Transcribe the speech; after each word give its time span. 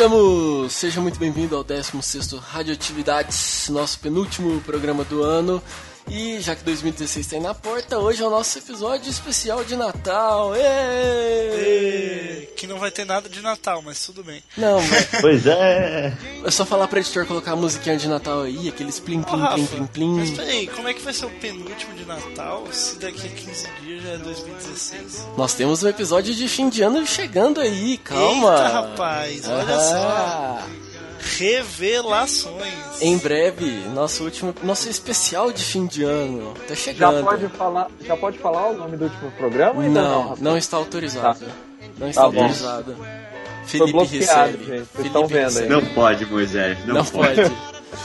Chegamos! 0.00 0.72
Seja 0.72 0.98
muito 0.98 1.18
bem-vindo 1.18 1.54
ao 1.54 1.62
16º 1.62 2.38
Radioatividades, 2.38 3.68
nosso 3.68 4.00
penúltimo 4.00 4.58
programa 4.62 5.04
do 5.04 5.22
ano. 5.22 5.62
E 6.10 6.40
já 6.40 6.56
que 6.56 6.64
2016 6.64 7.24
está 7.24 7.36
aí 7.36 7.42
na 7.42 7.54
porta, 7.54 7.98
hoje 7.98 8.20
é 8.22 8.26
o 8.26 8.30
nosso 8.30 8.58
episódio 8.58 9.08
especial 9.08 9.62
de 9.64 9.76
Natal. 9.76 10.52
Que 12.56 12.66
não 12.66 12.78
vai 12.78 12.90
ter 12.90 13.04
nada 13.06 13.28
de 13.28 13.40
Natal, 13.40 13.80
mas 13.80 14.04
tudo 14.04 14.24
bem. 14.24 14.42
Não, 14.56 14.82
mas 14.90 15.08
Pois 15.20 15.46
é. 15.46 16.12
é 16.44 16.50
só 16.50 16.66
falar 16.66 16.88
pra 16.88 16.98
editor 16.98 17.24
colocar 17.26 17.52
a 17.52 17.56
musiquinha 17.56 17.96
de 17.96 18.08
Natal 18.08 18.42
aí, 18.42 18.68
aqueles 18.68 18.98
plim 18.98 19.20
Ô, 19.20 19.24
plim 19.24 19.38
Rafa, 19.40 19.56
plim 19.66 19.86
plim 19.86 20.14
mas 20.18 20.30
peraí, 20.30 20.66
como 20.66 20.88
é 20.88 20.94
que 20.94 21.00
vai 21.00 21.12
ser 21.12 21.26
o 21.26 21.30
penúltimo 21.30 21.94
de 21.94 22.04
Natal 22.04 22.66
se 22.72 22.96
daqui 22.98 23.26
a 23.26 23.30
15 23.30 23.68
dias 23.82 24.02
já 24.02 24.10
é 24.10 24.16
2016? 24.18 25.26
Nós 25.36 25.54
temos 25.54 25.82
um 25.84 25.88
episódio 25.88 26.34
de 26.34 26.48
fim 26.48 26.68
de 26.68 26.82
ano 26.82 27.06
chegando 27.06 27.60
aí, 27.60 27.96
calma. 27.98 28.50
Eita, 28.56 28.68
rapaz, 28.68 29.48
olha 29.48 29.76
Ah, 29.76 30.66
Revelações. 31.38 33.00
Em 33.00 33.16
breve, 33.18 33.66
nosso 33.94 34.24
último, 34.24 34.54
nosso 34.62 34.88
especial 34.88 35.52
de 35.52 35.62
fim 35.64 35.86
de 35.86 36.02
ano. 36.02 36.54
Tá 36.66 36.68
Já 36.70 36.76
chegando. 36.76 37.24
pode 37.24 37.48
falar, 37.48 37.88
já 38.04 38.16
pode 38.16 38.38
falar 38.38 38.68
o 38.70 38.76
nome 38.76 38.96
do 38.96 39.04
último 39.04 39.30
programa? 39.32 39.82
Não, 39.88 40.28
Rafa? 40.30 40.42
não 40.42 40.56
está 40.56 40.76
autorizado. 40.76 41.44
Não 41.98 42.08
está 42.08 42.22
Tá 42.22 42.28
bom. 42.30 42.40
autorizado. 42.40 42.96
Foi 42.96 43.66
Felipe 43.78 43.92
bloqueado, 43.92 44.50
recebe. 44.50 44.58
gente. 44.64 44.68
Vocês 44.68 44.88
Felipe 44.88 45.06
estão 45.08 45.26
vendo 45.26 45.38
aí. 45.38 45.44
recebe. 45.44 45.68
Não 45.68 45.84
pode, 45.86 46.26
Moisés. 46.26 46.78
Não, 46.86 46.94
Não 46.96 47.04
pode. 47.04 47.40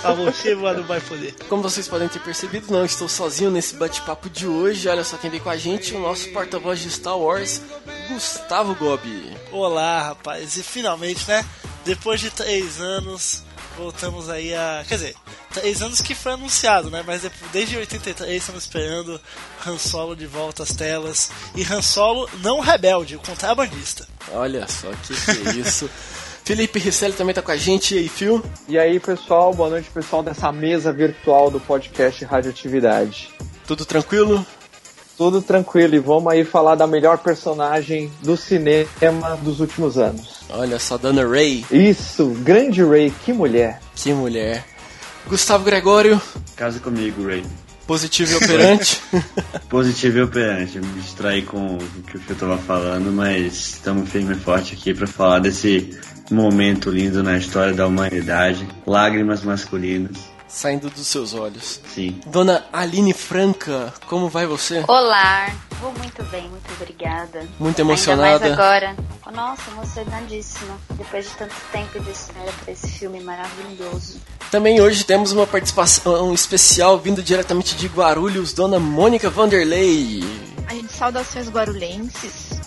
A 0.03 0.11
você, 0.13 0.55
mano, 0.55 0.83
vai 0.83 0.99
poder. 0.99 1.35
Como 1.47 1.61
vocês 1.63 1.88
podem 1.88 2.07
ter 2.07 2.19
percebido, 2.19 2.71
não 2.71 2.83
estou 2.85 3.07
sozinho 3.07 3.49
nesse 3.52 3.75
bate-papo 3.75 4.29
de 4.29 4.45
hoje. 4.47 4.88
Olha 4.89 5.03
só 5.03 5.16
quem 5.17 5.29
vem 5.31 5.39
com 5.39 5.50
a 5.50 5.57
gente, 5.57 5.95
o 5.95 6.00
nosso 6.00 6.29
porta-voz 6.31 6.79
de 6.79 6.89
Star 6.91 7.17
Wars, 7.17 7.61
Gustavo 8.09 8.75
Gobi. 8.75 9.31
Olá, 9.52 10.02
rapaz. 10.02 10.57
E 10.57 10.63
finalmente, 10.63 11.27
né? 11.27 11.44
Depois 11.86 12.19
de 12.19 12.30
três 12.31 12.81
anos, 12.81 13.44
voltamos 13.78 14.30
aí 14.30 14.53
a. 14.55 14.83
Quer 14.88 14.95
dizer, 14.95 15.16
três 15.53 15.81
anos 15.81 16.02
que 16.02 16.16
foi 16.16 16.33
anunciado, 16.33 16.89
né? 16.89 17.03
Mas 17.05 17.22
depois- 17.22 17.52
desde 17.52 17.78
83 17.78 18.38
estamos 18.41 18.64
esperando 18.64 19.22
Han 19.66 19.78
Solo 19.78 20.16
de 20.16 20.25
volta 20.25 20.63
às 20.63 20.73
telas. 20.73 21.30
E 21.56 21.63
Han 21.63 21.81
Solo 21.83 22.28
não 22.41 22.59
rebelde, 22.59 23.16
o 23.16 23.19
contrabandista. 23.19 24.08
Olha 24.31 24.67
só 24.67 24.89
que, 24.91 25.13
que 25.13 25.47
é 25.50 25.52
isso. 25.53 25.89
Felipe 26.44 26.78
Risselli 26.78 27.13
também 27.13 27.33
tá 27.33 27.41
com 27.41 27.52
a 27.52 27.58
gente. 27.58 27.95
E 27.95 28.00
aí, 28.00 28.09
Phil? 28.09 28.44
E 28.67 28.78
aí, 28.78 29.00
pessoal, 29.00 29.53
boa 29.53 29.69
noite, 29.69 29.89
pessoal, 29.91 30.22
dessa 30.22 30.52
mesa 30.52 30.91
virtual 30.94 31.50
do 31.50 31.59
podcast 31.59 32.23
Radioatividade. 32.25 33.30
Tudo 33.66 33.83
tranquilo? 33.86 34.45
Tudo 35.17 35.41
tranquilo 35.41 35.95
e 35.95 35.99
vamos 35.99 36.31
aí 36.31 36.44
falar 36.44 36.75
da 36.75 36.85
melhor 36.85 37.17
personagem 37.19 38.11
do 38.21 38.35
cinema 38.35 39.38
dos 39.41 39.59
últimos 39.61 39.97
anos. 39.97 40.41
Olha 40.49 40.77
só, 40.77 40.97
Dana 40.97 41.25
Ray. 41.25 41.66
Isso, 41.72 42.27
grande 42.41 42.83
Ray, 42.83 43.13
que 43.23 43.31
mulher. 43.31 43.80
Que 43.95 44.13
mulher. 44.13 44.66
Gustavo 45.27 45.63
Gregório, 45.63 46.22
Casa 46.55 46.80
comigo, 46.80 47.25
Ray. 47.25 47.44
positivo 47.88 48.33
e 48.33 48.35
operante. 48.35 49.02
Positivo 49.69 50.19
e 50.19 50.22
operante. 50.22 50.80
Me 50.80 51.02
distraí 51.02 51.41
com 51.41 51.75
o 51.75 51.79
que 52.03 52.17
o 52.17 52.19
Fio 52.19 52.35
tava 52.35 52.57
falando, 52.57 53.11
mas 53.11 53.53
estamos 53.53 54.09
firme 54.09 54.33
e 54.35 54.38
forte 54.38 54.73
aqui 54.75 54.94
pra 54.94 55.07
falar 55.07 55.39
desse 55.39 55.97
momento 56.29 56.89
lindo 56.91 57.23
na 57.23 57.38
história 57.38 57.73
da 57.73 57.88
humanidade. 57.88 58.67
Lágrimas 58.85 59.44
masculinas. 59.44 60.34
Saindo 60.56 60.89
dos 60.89 61.06
seus 61.06 61.34
olhos. 61.34 61.81
Sim. 61.94 62.22
Dona 62.28 62.66
Aline 62.72 63.14
Franca, 63.14 63.94
como 64.08 64.30
vai 64.30 64.48
você? 64.48 64.86
Olá, 64.88 65.53
vou 65.81 65.92
muito 65.94 66.23
bem, 66.23 66.47
muito 66.50 66.72
obrigada. 66.80 67.42
Muito 67.59 67.81
Ainda 67.81 67.81
emocionada. 67.81 68.39
mais 68.39 68.53
agora. 68.53 68.96
Nossa, 69.34 69.69
emocionadíssima. 69.69 70.78
Depois 70.91 71.29
de 71.29 71.35
tanto 71.35 71.56
tempo 71.74 72.00
de 72.00 72.09
espera 72.09 72.50
para 72.63 72.72
esse 72.72 72.88
filme 72.88 73.19
maravilhoso. 73.19 74.22
Também 74.50 74.79
hoje 74.79 75.03
temos 75.03 75.34
uma 75.34 75.46
participação 75.46 76.34
especial 76.34 76.97
vindo 76.97 77.22
diretamente 77.22 77.75
de 77.75 77.88
Guarulhos, 77.88 78.53
Dona 78.53 78.79
Mônica 78.79 79.29
Vanderlei. 79.29 80.24
A 80.68 80.74
gente 80.74 80.94
saudações 80.94 81.50
guarulhenses. 81.50 82.62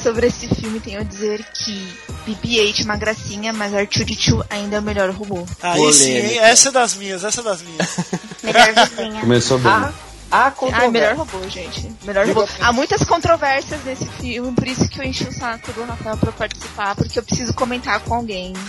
Sobre 0.00 0.28
esse 0.28 0.46
filme 0.54 0.78
tenho 0.78 1.00
a 1.00 1.02
dizer 1.02 1.44
que 1.52 1.92
BB-8 2.26 2.80
é 2.80 2.84
uma 2.84 2.96
gracinha, 2.96 3.52
mas 3.52 3.72
R2-D2 3.72 4.44
ainda 4.50 4.76
é 4.76 4.78
o 4.78 4.82
melhor 4.82 5.10
robô. 5.10 5.44
Aí 5.62 5.92
sim, 5.92 6.10
hein? 6.10 6.20
Polêmica. 6.22 6.44
Essa 6.46 6.68
é 6.68 6.72
das 6.72 6.94
minhas, 6.94 7.24
essa 7.24 7.40
é 7.40 7.44
das 7.44 7.62
minhas. 7.62 7.96
Melhor 8.42 8.68
vizinha. 8.74 9.20
Começou 9.20 9.58
bem. 9.58 9.70
Ah, 9.70 9.92
a 10.32 10.46
Ah, 10.46 10.50
controvérsia. 10.52 10.90
melhor 10.90 11.16
robô, 11.16 11.48
gente. 11.48 11.92
Melhor 12.04 12.26
robô. 12.26 12.46
Há 12.60 12.72
muitas 12.72 13.02
controvérsias 13.04 13.80
nesse 13.84 14.06
filme, 14.20 14.52
por 14.52 14.66
isso 14.66 14.88
que 14.88 15.00
eu 15.00 15.04
enchi 15.04 15.24
o 15.24 15.32
saco 15.32 15.72
do 15.72 15.84
Rafael 15.84 16.16
pra 16.16 16.32
participar, 16.32 16.94
porque 16.94 17.18
eu 17.18 17.22
preciso 17.22 17.52
comentar 17.52 17.98
com 18.00 18.14
alguém. 18.14 18.52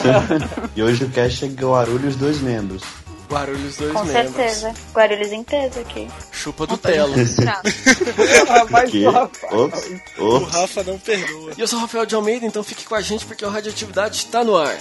E 0.76 0.82
hoje 0.82 1.04
o 1.04 1.10
cast 1.10 1.44
é 1.44 1.48
Guarulhos 1.48 2.16
dois 2.16 2.40
membros. 2.40 2.82
Guarulhos, 3.30 3.76
dois 3.76 3.92
Com 3.92 4.04
membros. 4.04 4.34
certeza. 4.34 4.74
Guarulhos 4.92 5.30
em 5.32 5.44
peso 5.44 5.78
aqui. 5.80 6.08
Chupa 6.32 6.66
do 6.66 6.76
telo. 6.76 7.14
Ah, 8.48 9.28
O. 10.18 10.38
Rafa 10.38 10.82
não 10.84 10.98
perdoa. 10.98 11.52
E 11.56 11.60
eu 11.60 11.68
sou 11.68 11.78
o 11.78 11.82
Rafael 11.82 12.04
de 12.06 12.14
Almeida, 12.14 12.44
então 12.46 12.62
fique 12.62 12.84
com 12.84 12.94
a 12.94 13.00
gente 13.00 13.24
porque 13.24 13.44
o 13.44 13.48
Radioatividade 13.48 14.16
está 14.16 14.42
no 14.44 14.56
ar. 14.56 14.76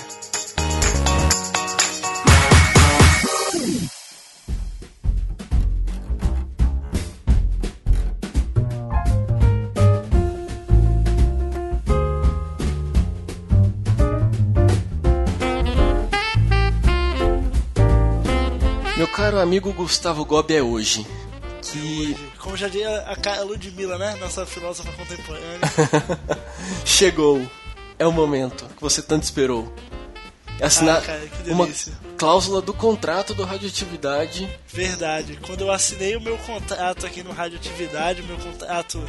Caro 19.29 19.39
amigo 19.39 19.71
Gustavo 19.71 20.25
Gobi 20.25 20.55
é 20.55 20.63
hoje. 20.63 21.05
Que 21.61 22.17
Como 22.39 22.57
já 22.57 22.67
dizia 22.67 23.05
a 23.05 23.43
Ludmilla, 23.43 23.95
né? 23.95 24.15
Nossa 24.15 24.43
filósofa 24.43 24.91
contemporânea. 24.93 25.59
chegou. 26.83 27.39
É 27.99 28.07
o 28.07 28.11
momento 28.11 28.65
que 28.75 28.81
você 28.81 29.03
tanto 29.03 29.21
esperou. 29.21 29.71
É 30.59 30.65
assinar 30.65 30.97
Ah, 30.97 31.01
cara, 31.01 31.27
que 31.27 31.51
uma 31.51 31.69
cláusula 32.17 32.59
do 32.59 32.73
contrato 32.73 33.35
do 33.35 33.43
Radioatividade. 33.43 34.49
Verdade. 34.67 35.37
Quando 35.45 35.61
eu 35.61 35.71
assinei 35.71 36.15
o 36.15 36.21
meu 36.21 36.37
contrato 36.39 37.05
aqui 37.05 37.21
no 37.21 37.31
Radioatividade, 37.31 38.21
o 38.21 38.25
meu 38.25 38.37
contrato 38.37 38.99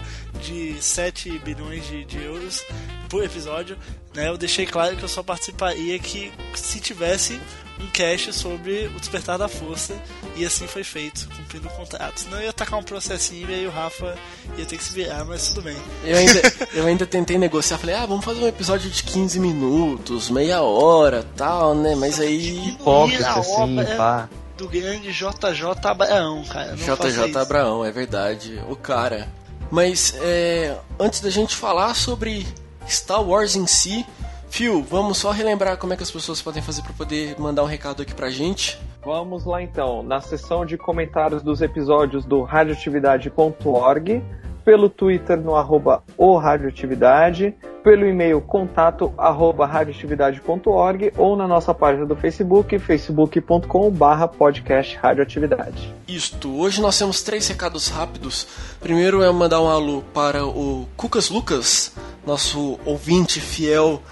de 0.42 0.82
7 0.82 1.38
bilhões 1.38 1.86
de, 1.86 2.04
de 2.04 2.22
euros 2.22 2.62
por 3.10 3.24
episódio, 3.24 3.76
né, 4.14 4.28
eu 4.28 4.38
deixei 4.38 4.64
claro 4.64 4.96
que 4.96 5.02
eu 5.02 5.08
só 5.08 5.22
participaria 5.22 5.98
que 5.98 6.32
se 6.54 6.80
tivesse 6.80 7.38
um 7.80 7.86
cast 7.88 8.32
sobre 8.32 8.86
o 8.94 9.00
Despertar 9.00 9.38
da 9.38 9.48
Força, 9.48 9.94
e 10.36 10.44
assim 10.44 10.66
foi 10.66 10.84
feito, 10.84 11.28
cumprindo 11.34 11.66
o 11.66 11.70
contrato. 11.70 12.20
Senão 12.20 12.38
eu 12.38 12.44
ia 12.44 12.52
tacar 12.52 12.78
um 12.78 12.82
processinho 12.82 13.50
e 13.50 13.54
aí 13.54 13.66
o 13.66 13.70
Rafa 13.70 14.16
ia 14.56 14.66
ter 14.66 14.76
que 14.76 14.84
se 14.84 14.92
virar, 14.92 15.24
mas 15.24 15.48
tudo 15.48 15.62
bem. 15.62 15.76
Eu 16.04 16.16
ainda, 16.16 16.42
eu 16.74 16.86
ainda 16.86 17.06
tentei 17.06 17.38
negociar, 17.38 17.78
falei, 17.78 17.94
ah, 17.94 18.06
vamos 18.06 18.24
fazer 18.24 18.40
um 18.40 18.48
episódio 18.48 18.90
de 18.90 19.02
15 19.02 19.40
minutos, 19.40 20.30
meia 20.30 20.62
hora, 20.62 21.24
tal, 21.36 21.74
né? 21.74 21.94
Mas 21.94 22.20
aí 22.20 22.68
Hipócrita, 22.68 23.30
assim, 23.30 23.52
obra 23.52 23.96
pá. 23.96 24.28
do 24.58 24.68
grande 24.68 25.10
JJ 25.10 25.64
Abraão, 25.84 26.44
cara. 26.44 26.76
Não 26.76 26.96
JJ. 26.96 27.36
Abraão, 27.36 27.84
é 27.84 27.90
verdade, 27.90 28.62
o 28.68 28.76
cara. 28.76 29.26
Mas 29.70 30.14
é, 30.20 30.76
antes 30.98 31.20
da 31.20 31.30
gente 31.30 31.56
falar 31.56 31.94
sobre 31.94 32.46
Star 32.90 33.22
Wars 33.22 33.56
em 33.56 33.66
si, 33.66 34.04
Phil, 34.50 34.82
vamos 34.82 35.18
só 35.18 35.30
relembrar 35.30 35.76
como 35.76 35.92
é 35.92 35.96
que 35.96 36.02
as 36.02 36.10
pessoas 36.10 36.42
podem 36.42 36.60
fazer 36.60 36.82
para 36.82 36.92
poder 36.92 37.38
mandar 37.38 37.62
um 37.62 37.66
recado 37.66 38.02
aqui 38.02 38.12
pra 38.12 38.30
gente. 38.30 38.78
Vamos 39.02 39.44
lá 39.44 39.62
então, 39.62 40.02
na 40.02 40.20
seção 40.20 40.66
de 40.66 40.76
comentários 40.76 41.42
dos 41.42 41.62
episódios 41.62 42.24
do 42.24 42.42
radioatividade.org, 42.42 44.22
pelo 44.64 44.88
Twitter 44.88 45.36
no 45.36 45.54
arroba 45.54 46.02
o 46.16 46.36
radioatividade, 46.36 47.54
pelo 47.82 48.06
e-mail 48.06 48.40
contato 48.40 49.12
arroba 49.16 49.66
radioatividade.org 49.66 51.12
ou 51.16 51.36
na 51.36 51.48
nossa 51.48 51.72
página 51.72 52.06
do 52.06 52.14
Facebook, 52.14 52.78
facebook.com 52.78 53.90
barra 53.90 54.28
podcast 54.28 54.96
radioatividade. 54.96 55.94
Isto, 56.06 56.54
hoje 56.58 56.80
nós 56.80 56.98
temos 56.98 57.22
três 57.22 57.48
recados 57.48 57.88
rápidos. 57.88 58.46
Primeiro 58.80 59.22
é 59.22 59.32
mandar 59.32 59.60
um 59.62 59.68
alô 59.68 60.02
para 60.12 60.44
o 60.44 60.86
Cucas 60.96 61.30
Lucas, 61.30 61.94
nosso 62.26 62.78
ouvinte 62.84 63.40
fiel 63.40 64.02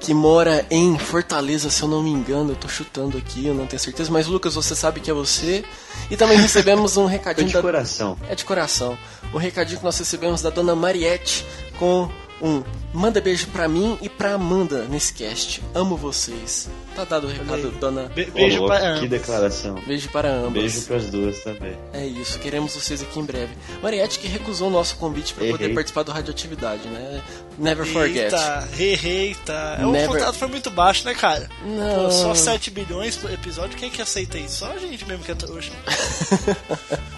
que 0.00 0.14
mora 0.14 0.64
em 0.70 0.98
Fortaleza, 0.98 1.70
se 1.70 1.82
eu 1.82 1.88
não 1.88 2.02
me 2.02 2.10
engano, 2.10 2.52
eu 2.52 2.56
tô 2.56 2.68
chutando 2.68 3.18
aqui, 3.18 3.46
eu 3.46 3.54
não 3.54 3.66
tenho 3.66 3.80
certeza, 3.80 4.10
mas 4.10 4.26
Lucas, 4.26 4.54
você 4.54 4.74
sabe 4.74 5.00
que 5.00 5.10
é 5.10 5.14
você. 5.14 5.64
E 6.10 6.16
também 6.16 6.38
recebemos 6.38 6.96
um 6.96 7.06
recadinho 7.06 7.48
de 7.48 7.52
da 7.52 7.60
coração. 7.60 8.16
é 8.28 8.34
de 8.34 8.44
coração. 8.44 8.96
O 9.32 9.38
recadinho 9.38 9.78
que 9.78 9.84
nós 9.84 9.98
recebemos 9.98 10.40
da 10.40 10.50
dona 10.50 10.74
Mariette 10.74 11.44
com 11.78 12.08
Um, 12.40 12.62
manda 12.92 13.20
beijo 13.20 13.48
pra 13.48 13.66
mim 13.68 13.98
e 14.00 14.08
pra 14.08 14.34
Amanda 14.34 14.84
nesse 14.84 15.12
cast. 15.12 15.62
Amo 15.74 15.96
vocês. 15.96 16.68
Tá 16.94 17.04
dado 17.04 17.26
o 17.26 17.30
recado, 17.30 17.70
dona. 17.80 18.04
Be 18.14 18.24
beijo 18.26 18.62
Ô, 18.62 18.66
pra 18.66 18.98
que 19.00 19.08
declaração. 19.08 19.74
Beijo 19.86 20.08
para 20.10 20.30
ambas. 20.32 20.52
Beijo 20.52 20.82
pras 20.82 21.06
duas 21.06 21.38
também. 21.40 21.76
É 21.92 22.06
isso, 22.06 22.38
queremos 22.38 22.74
vocês 22.74 23.02
aqui 23.02 23.18
em 23.18 23.24
breve. 23.24 23.52
Mariette 23.82 24.18
que 24.18 24.28
recusou 24.28 24.68
o 24.68 24.70
nosso 24.70 24.96
convite 24.96 25.34
pra 25.34 25.46
poder 25.48 25.74
participar 25.74 26.02
do 26.04 26.12
Radioatividade, 26.12 26.86
né? 26.88 27.22
Never 27.58 27.86
forget. 27.86 28.32
Eita, 28.32 28.68
eita. 28.78 29.78
O 29.82 29.90
Never- 29.90 30.08
contrato 30.08 30.34
foi 30.38 30.48
muito 30.48 30.70
baixo, 30.70 31.04
né, 31.04 31.14
cara? 31.14 31.48
Não. 31.64 32.04
Pô, 32.04 32.10
só 32.10 32.34
7 32.34 32.70
bilhões 32.70 33.16
por 33.16 33.32
episódio, 33.32 33.76
quem 33.76 33.90
que 33.90 34.00
aceita 34.00 34.38
isso? 34.38 34.58
Só 34.58 34.72
a 34.72 34.78
gente 34.78 35.04
mesmo 35.06 35.24
que 35.24 35.32
é 35.32 35.34
trouxa. 35.34 35.72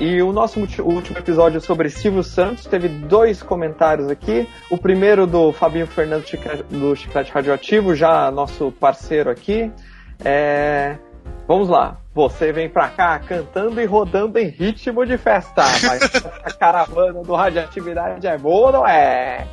E 0.00 0.20
o 0.20 0.32
nosso 0.32 0.58
último 0.60 1.18
episódio 1.18 1.60
sobre 1.60 1.88
Silvio 1.88 2.24
Santos 2.24 2.66
teve 2.66 2.88
dois 2.88 3.42
comentários 3.42 4.10
aqui. 4.10 4.48
O 4.68 4.76
primeiro 4.76 5.26
do 5.26 5.52
Fabinho 5.52 5.86
Fernandes 5.86 6.38
do 6.68 6.96
Chiclete 6.96 7.30
Radioativo, 7.30 7.94
já 7.94 8.30
nosso 8.30 8.72
parceiro 8.72 9.30
aqui. 9.30 9.70
É, 10.24 10.96
Vamos 11.46 11.68
lá. 11.68 11.98
Você 12.14 12.52
vem 12.52 12.68
pra 12.68 12.88
cá 12.88 13.18
cantando 13.18 13.80
e 13.80 13.84
rodando 13.84 14.38
em 14.38 14.48
ritmo 14.48 15.04
de 15.04 15.18
festa. 15.18 15.62
Mas 15.82 16.02
a 16.42 16.52
caravana 16.52 17.22
do 17.22 17.34
Radioatividade 17.34 18.26
é 18.26 18.38
boa, 18.38 18.72
não 18.72 18.86
é? 18.86 19.46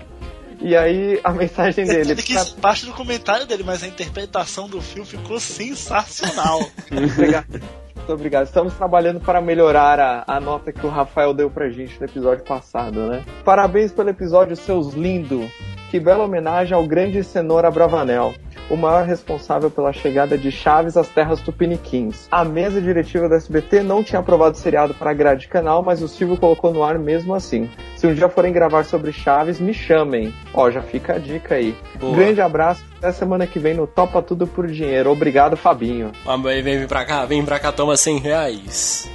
E 0.62 0.76
aí 0.76 1.20
a 1.24 1.32
mensagem 1.32 1.86
dele. 1.86 2.12
Ele 2.12 2.22
quis 2.22 2.50
parte 2.52 2.86
do 2.86 2.94
comentário 2.94 3.46
dele, 3.46 3.64
mas 3.66 3.84
a 3.84 3.88
interpretação 3.88 4.70
do 4.70 4.82
filme 4.82 5.08
ficou 5.08 5.40
sensacional. 5.40 6.60
Obrigado. 6.92 7.62
Muito 8.02 8.14
obrigado. 8.14 8.48
Estamos 8.48 8.74
trabalhando 8.74 9.20
para 9.20 9.40
melhorar 9.40 10.00
a, 10.00 10.24
a 10.28 10.40
nota 10.40 10.72
que 10.72 10.84
o 10.84 10.90
Rafael 10.90 11.36
deu 11.36 11.52
pra 11.52 11.70
gente 11.70 12.00
no 12.00 12.06
episódio 12.06 12.44
passado, 12.44 13.00
né? 13.08 13.24
Parabéns 13.46 13.92
pelo 13.92 14.10
episódio, 14.10 14.56
seus 14.56 14.94
lindo. 14.94 15.48
Que 15.92 16.00
bela 16.00 16.24
homenagem 16.24 16.74
ao 16.74 16.88
grande 16.88 17.24
Cenoura 17.24 17.70
Bravanel, 17.70 18.34
o 18.72 18.78
maior 18.78 19.06
responsável 19.06 19.70
pela 19.70 19.92
chegada 19.92 20.38
de 20.38 20.50
Chaves 20.50 20.96
às 20.96 21.10
terras 21.10 21.42
tupiniquins. 21.42 22.28
A 22.32 22.46
mesa 22.46 22.82
diretiva 22.82 23.28
da 23.28 23.36
SBT 23.36 23.84
não 23.84 24.02
tinha 24.02 24.20
aprovado 24.20 24.56
o 24.56 24.60
seriado 24.60 24.94
para 24.94 25.12
a 25.12 25.14
grade 25.14 25.50
canal, 25.50 25.84
mas 25.84 26.02
o 26.02 26.08
Silvio 26.08 26.38
colocou 26.38 26.74
no 26.74 26.82
ar 26.82 26.98
mesmo 26.98 27.36
assim. 27.36 27.70
Se 27.98 28.08
um 28.08 28.14
dia 28.14 28.30
forem 28.30 28.54
gravar 28.54 28.86
sobre 28.86 29.12
Chaves, 29.12 29.60
me 29.60 29.74
chamem. 29.74 30.34
Ó, 30.54 30.72
já 30.72 30.82
fica 30.82 31.16
a 31.16 31.20
dica 31.20 31.56
aí. 31.56 31.76
Boa. 32.00 32.16
Grande 32.16 32.40
abraço, 32.40 32.84
até 32.98 33.12
semana 33.12 33.46
que 33.46 33.60
vem 33.60 33.74
no 33.74 33.86
Topa 33.86 34.22
Tudo 34.22 34.48
por 34.48 34.66
Dinheiro. 34.68 35.12
Obrigado, 35.12 35.58
Fabinho. 35.58 36.14
Vamos 36.24 36.50
aí, 36.50 36.62
vem 36.62 36.88
pra 36.88 37.04
cá, 37.04 37.26
vem 37.26 37.44
pra 37.44 37.60
cá, 37.60 37.74
toma 37.74 37.98
100 37.98 38.20
reais. 38.20 39.12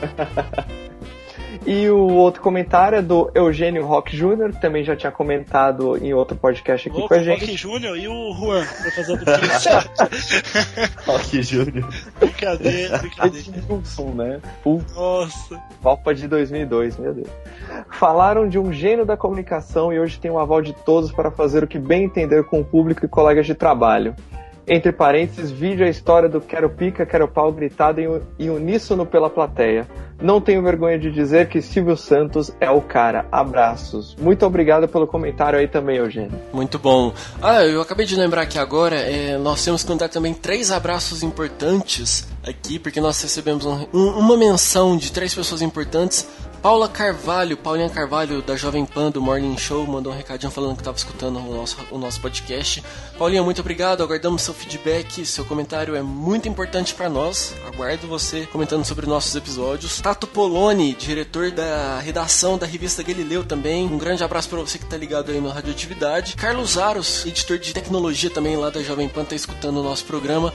E 1.66 1.88
o 1.88 2.08
outro 2.12 2.42
comentário 2.42 2.98
é 2.98 3.02
do 3.02 3.30
Eugênio 3.34 3.86
Rock 3.86 4.14
Jr., 4.14 4.52
que 4.52 4.60
também 4.60 4.84
já 4.84 4.94
tinha 4.94 5.10
comentado 5.10 5.96
em 5.96 6.12
outro 6.12 6.36
podcast 6.36 6.88
aqui 6.88 6.98
Louco, 6.98 7.08
com 7.08 7.18
a 7.18 7.22
o 7.22 7.24
gente. 7.24 7.40
Rock 7.40 7.56
Júnior 7.56 7.96
e 7.96 8.06
o 8.06 8.34
Juan 8.34 8.64
pra 8.64 8.90
fazer 8.90 9.16
do. 9.16 9.24
Rock 11.10 11.42
Júnior. 11.42 11.88
brincadeira, 12.20 12.98
brincadeira. 12.98 13.48
Edmilson, 13.48 14.10
né? 14.10 14.40
Nossa. 14.94 15.62
Copa 15.82 16.14
de 16.14 16.28
2002, 16.28 16.98
meu 16.98 17.14
Deus. 17.14 17.28
Falaram 17.90 18.46
de 18.46 18.58
um 18.58 18.70
gênio 18.70 19.06
da 19.06 19.16
comunicação 19.16 19.92
e 19.92 19.98
hoje 19.98 20.18
tem 20.18 20.30
o 20.30 20.38
aval 20.38 20.60
de 20.60 20.74
todos 20.74 21.10
para 21.10 21.30
fazer 21.30 21.64
o 21.64 21.66
que 21.66 21.78
bem 21.78 22.04
entender 22.04 22.44
com 22.44 22.60
o 22.60 22.64
público 22.64 23.06
e 23.06 23.08
colegas 23.08 23.46
de 23.46 23.54
trabalho. 23.54 24.14
Entre 24.66 24.92
parênteses, 24.92 25.50
vídeo 25.50 25.84
a 25.84 25.88
história 25.90 26.26
do 26.28 26.40
quero 26.40 26.70
pica, 26.70 27.04
quero 27.04 27.28
pau 27.28 27.52
gritado 27.52 28.00
em, 28.38 28.48
uníssono 28.50 29.04
pela 29.04 29.28
plateia. 29.28 29.86
Não 30.22 30.40
tenho 30.40 30.62
vergonha 30.62 30.98
de 30.98 31.10
dizer 31.10 31.48
que 31.48 31.60
Silvio 31.60 31.96
Santos 31.98 32.50
é 32.60 32.70
o 32.70 32.80
cara. 32.80 33.26
Abraços. 33.30 34.16
Muito 34.18 34.46
obrigado 34.46 34.88
pelo 34.88 35.06
comentário 35.06 35.58
aí 35.58 35.68
também, 35.68 35.96
Eugênio. 35.98 36.32
Muito 36.52 36.78
bom. 36.78 37.12
Ah, 37.42 37.62
eu 37.66 37.82
acabei 37.82 38.06
de 38.06 38.16
lembrar 38.16 38.42
aqui 38.42 38.58
agora, 38.58 38.96
é, 38.96 39.36
nós 39.36 39.62
temos 39.62 39.82
que 39.82 39.88
contar 39.88 40.08
também 40.08 40.32
três 40.32 40.70
abraços 40.70 41.22
importantes 41.22 42.26
aqui, 42.46 42.78
porque 42.78 43.00
nós 43.00 43.20
recebemos 43.20 43.66
um- 43.66 43.86
um- 43.92 44.18
uma 44.18 44.36
menção 44.36 44.96
de 44.96 45.12
três 45.12 45.34
pessoas 45.34 45.60
importantes. 45.60 46.26
Paula 46.64 46.88
Carvalho, 46.88 47.58
Paulinha 47.58 47.90
Carvalho, 47.90 48.40
da 48.40 48.56
Jovem 48.56 48.86
Pan, 48.86 49.10
do 49.10 49.20
Morning 49.20 49.54
Show, 49.58 49.86
mandou 49.86 50.10
um 50.10 50.16
recadinho 50.16 50.50
falando 50.50 50.74
que 50.74 50.80
estava 50.80 50.96
escutando 50.96 51.38
o 51.38 51.54
nosso, 51.54 51.76
o 51.90 51.98
nosso 51.98 52.18
podcast. 52.22 52.82
Paulinha, 53.18 53.42
muito 53.42 53.60
obrigado, 53.60 54.02
aguardamos 54.02 54.40
seu 54.40 54.54
feedback, 54.54 55.26
seu 55.26 55.44
comentário 55.44 55.94
é 55.94 56.00
muito 56.00 56.48
importante 56.48 56.94
para 56.94 57.10
nós. 57.10 57.54
Aguardo 57.66 58.06
você 58.06 58.46
comentando 58.46 58.82
sobre 58.82 59.04
nossos 59.04 59.36
episódios. 59.36 60.00
Tato 60.00 60.26
Poloni, 60.26 60.94
diretor 60.94 61.50
da 61.50 61.98
redação 61.98 62.56
da 62.56 62.64
revista 62.64 63.02
Galileu 63.02 63.44
também. 63.44 63.84
Um 63.84 63.98
grande 63.98 64.24
abraço 64.24 64.48
para 64.48 64.60
você 64.60 64.78
que 64.78 64.86
tá 64.86 64.96
ligado 64.96 65.32
aí 65.32 65.42
no 65.42 65.50
Radioatividade. 65.50 66.34
Carlos 66.34 66.78
Aros, 66.78 67.26
editor 67.26 67.58
de 67.58 67.74
tecnologia 67.74 68.30
também 68.30 68.56
lá 68.56 68.70
da 68.70 68.82
Jovem 68.82 69.06
Pan, 69.06 69.26
tá 69.26 69.34
escutando 69.34 69.80
o 69.80 69.82
nosso 69.82 70.06
programa. 70.06 70.50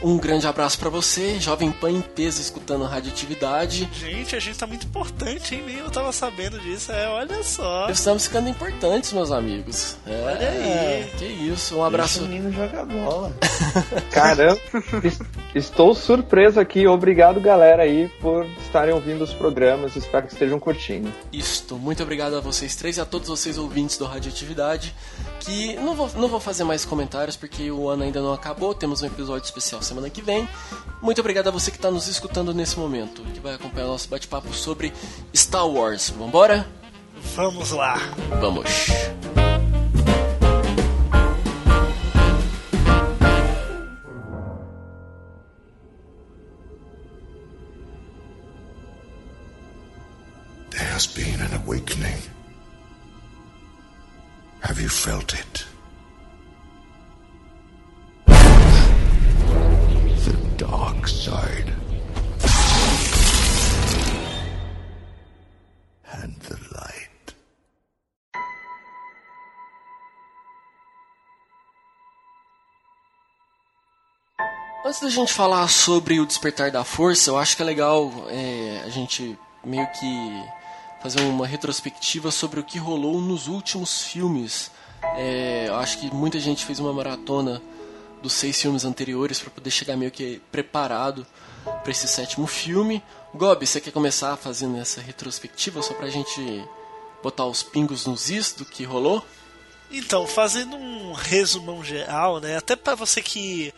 Um 0.00 0.16
grande 0.16 0.46
abraço 0.46 0.78
para 0.78 0.88
você, 0.88 1.40
Jovem 1.40 1.72
Pan 1.72 1.90
em 1.90 2.00
peso 2.00 2.40
escutando 2.40 2.84
a 2.84 2.88
Radioatividade. 2.88 3.88
Gente, 3.92 4.36
a 4.36 4.38
gente 4.38 4.56
tá 4.56 4.64
muito 4.66 4.86
importante, 4.86 5.56
hein? 5.56 5.62
Nem 5.66 5.78
eu 5.78 5.90
tava 5.90 6.12
sabendo 6.12 6.56
disso. 6.60 6.92
É, 6.92 7.08
olha 7.08 7.42
só. 7.42 7.90
Estamos 7.90 8.24
ficando 8.26 8.48
importantes, 8.48 9.12
meus 9.12 9.32
amigos. 9.32 9.96
É, 10.06 10.22
Olha 10.24 10.50
aí. 10.50 11.10
Que 11.18 11.24
isso, 11.26 11.76
um 11.76 11.84
abraço. 11.84 12.20
Deixa 12.20 12.30
o 12.32 12.32
menino 12.32 12.52
joga 12.52 12.84
bola. 12.84 13.32
Caramba, 14.12 14.60
es- 15.02 15.18
estou 15.52 15.92
surpreso 15.96 16.60
aqui. 16.60 16.86
Obrigado, 16.86 17.40
galera, 17.40 17.82
aí, 17.82 18.08
por 18.20 18.46
estarem 18.64 18.94
ouvindo 18.94 19.24
os 19.24 19.32
programas. 19.34 19.96
Espero 19.96 20.26
que 20.28 20.32
estejam 20.32 20.60
curtindo. 20.60 21.12
Isto, 21.32 21.74
muito 21.76 22.02
obrigado 22.04 22.36
a 22.36 22.40
vocês 22.40 22.76
três 22.76 22.98
e 22.98 23.00
a 23.00 23.04
todos 23.04 23.28
vocês 23.28 23.58
ouvintes 23.58 23.98
do 23.98 24.04
Radioatividade. 24.04 24.94
Que 25.40 25.74
não 25.76 25.94
vou, 25.94 26.08
não 26.14 26.28
vou 26.28 26.38
fazer 26.38 26.62
mais 26.62 26.84
comentários 26.84 27.36
porque 27.36 27.68
o 27.70 27.88
ano 27.88 28.04
ainda 28.04 28.20
não 28.20 28.32
acabou. 28.32 28.72
Temos 28.74 29.02
um 29.02 29.06
episódio 29.06 29.44
especial 29.44 29.82
semana 29.88 30.10
que 30.10 30.22
vem. 30.22 30.48
Muito 31.02 31.20
obrigado 31.20 31.48
a 31.48 31.50
você 31.50 31.70
que 31.70 31.76
está 31.76 31.90
nos 31.90 32.06
escutando 32.08 32.52
nesse 32.52 32.78
momento, 32.78 33.22
que 33.32 33.40
vai 33.40 33.54
acompanhar 33.54 33.86
o 33.86 33.92
nosso 33.92 34.08
bate-papo 34.08 34.52
sobre 34.52 34.92
Star 35.34 35.66
Wars. 35.66 36.10
Vambora? 36.10 36.66
Vamos 37.34 37.70
lá. 37.70 37.98
Vamos! 38.40 38.68
There 50.70 50.92
has 50.94 51.06
been 51.06 51.40
an 51.40 51.54
awakening. 51.54 52.22
Have 54.60 54.80
you 54.80 54.88
felt 54.88 55.32
it? 55.34 55.67
Side. 60.68 61.72
And 66.12 66.34
light. 66.74 67.08
Antes 74.84 75.00
da 75.00 75.08
gente 75.08 75.32
falar 75.32 75.66
sobre 75.68 76.20
o 76.20 76.26
despertar 76.26 76.70
da 76.70 76.84
força, 76.84 77.30
eu 77.30 77.38
acho 77.38 77.56
que 77.56 77.62
é 77.62 77.64
legal 77.64 78.12
é, 78.28 78.82
a 78.84 78.90
gente 78.90 79.38
meio 79.64 79.86
que 79.92 80.44
fazer 81.00 81.22
uma 81.22 81.46
retrospectiva 81.46 82.30
sobre 82.30 82.60
o 82.60 82.64
que 82.64 82.78
rolou 82.78 83.20
nos 83.22 83.48
últimos 83.48 84.02
filmes. 84.02 84.70
É, 85.16 85.64
eu 85.68 85.76
acho 85.76 85.98
que 85.98 86.14
muita 86.14 86.38
gente 86.38 86.66
fez 86.66 86.78
uma 86.78 86.92
maratona 86.92 87.62
dos 88.22 88.32
seis 88.32 88.60
filmes 88.60 88.84
anteriores 88.84 89.38
para 89.38 89.50
poder 89.50 89.70
chegar 89.70 89.96
meio 89.96 90.10
que 90.10 90.40
preparado 90.50 91.26
para 91.64 91.90
esse 91.90 92.08
sétimo 92.08 92.46
filme. 92.46 93.02
Gob, 93.34 93.66
você 93.66 93.80
quer 93.80 93.92
começar 93.92 94.36
fazendo 94.36 94.78
essa 94.78 95.00
retrospectiva 95.00 95.82
só 95.82 95.94
pra 95.94 96.08
gente 96.08 96.64
botar 97.22 97.46
os 97.46 97.62
pingos 97.62 98.06
nos 98.06 98.30
is 98.30 98.52
do 98.52 98.64
que 98.64 98.84
rolou? 98.84 99.24
Então, 99.90 100.26
fazendo 100.26 100.76
um 100.76 101.12
resumão 101.12 101.82
geral, 101.82 102.40
né? 102.40 102.56
Até 102.56 102.76
para 102.76 102.94
você 102.94 103.22
que 103.22 103.72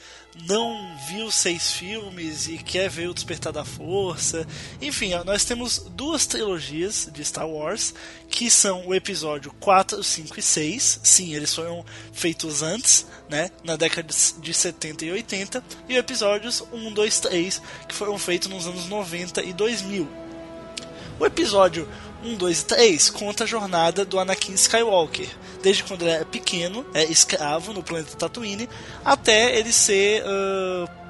não 0.47 0.97
viu 1.09 1.31
seis 1.31 1.73
filmes 1.73 2.49
e 2.49 2.59
quer 2.59 2.89
ver 2.89 3.09
o 3.09 3.15
Despertar 3.15 3.53
da 3.53 3.65
Força. 3.65 4.47
Enfim, 4.81 5.13
nós 5.25 5.45
temos 5.45 5.79
duas 5.79 6.27
trilogias 6.27 7.09
de 7.13 7.25
Star 7.25 7.49
Wars, 7.49 7.95
que 8.29 8.51
são 8.51 8.87
o 8.87 8.95
episódio 8.95 9.53
4, 9.61 10.03
5 10.03 10.39
e 10.39 10.43
6. 10.43 11.01
Sim, 11.03 11.35
eles 11.35 11.55
foram 11.55 11.85
feitos 12.13 12.63
antes, 12.63 13.07
né? 13.29 13.51
Na 13.63 13.77
década 13.77 14.13
de 14.39 14.55
70 14.55 15.05
e 15.05 15.13
80. 15.13 15.63
E 15.89 15.97
episódios 15.97 16.63
1, 16.73 16.93
2, 16.93 17.21
3, 17.21 17.63
que 17.89 17.95
foram 17.95 18.19
feitos 18.19 18.49
nos 18.49 18.67
anos 18.67 18.87
90 18.87 19.43
e 19.43 19.53
2000. 19.53 20.09
O 21.21 21.27
episódio 21.27 21.87
1, 22.25 22.37
2 22.37 22.61
e 22.61 22.65
3 22.65 23.11
conta 23.11 23.45
a 23.45 23.47
jornada 23.47 24.05
do 24.05 24.19
Anakin 24.19 24.53
Skywalker, 24.55 25.29
desde 25.63 25.85
quando 25.85 26.03
ele 26.03 26.11
era 26.11 26.25
pequeno, 26.25 26.85
é 26.95 27.05
escravo 27.05 27.73
no 27.73 27.83
planeta 27.83 28.17
Tatooine, 28.17 28.69
até 29.05 29.57
ele 29.59 29.73
ser. 29.73 30.23
ah, 30.27 31.01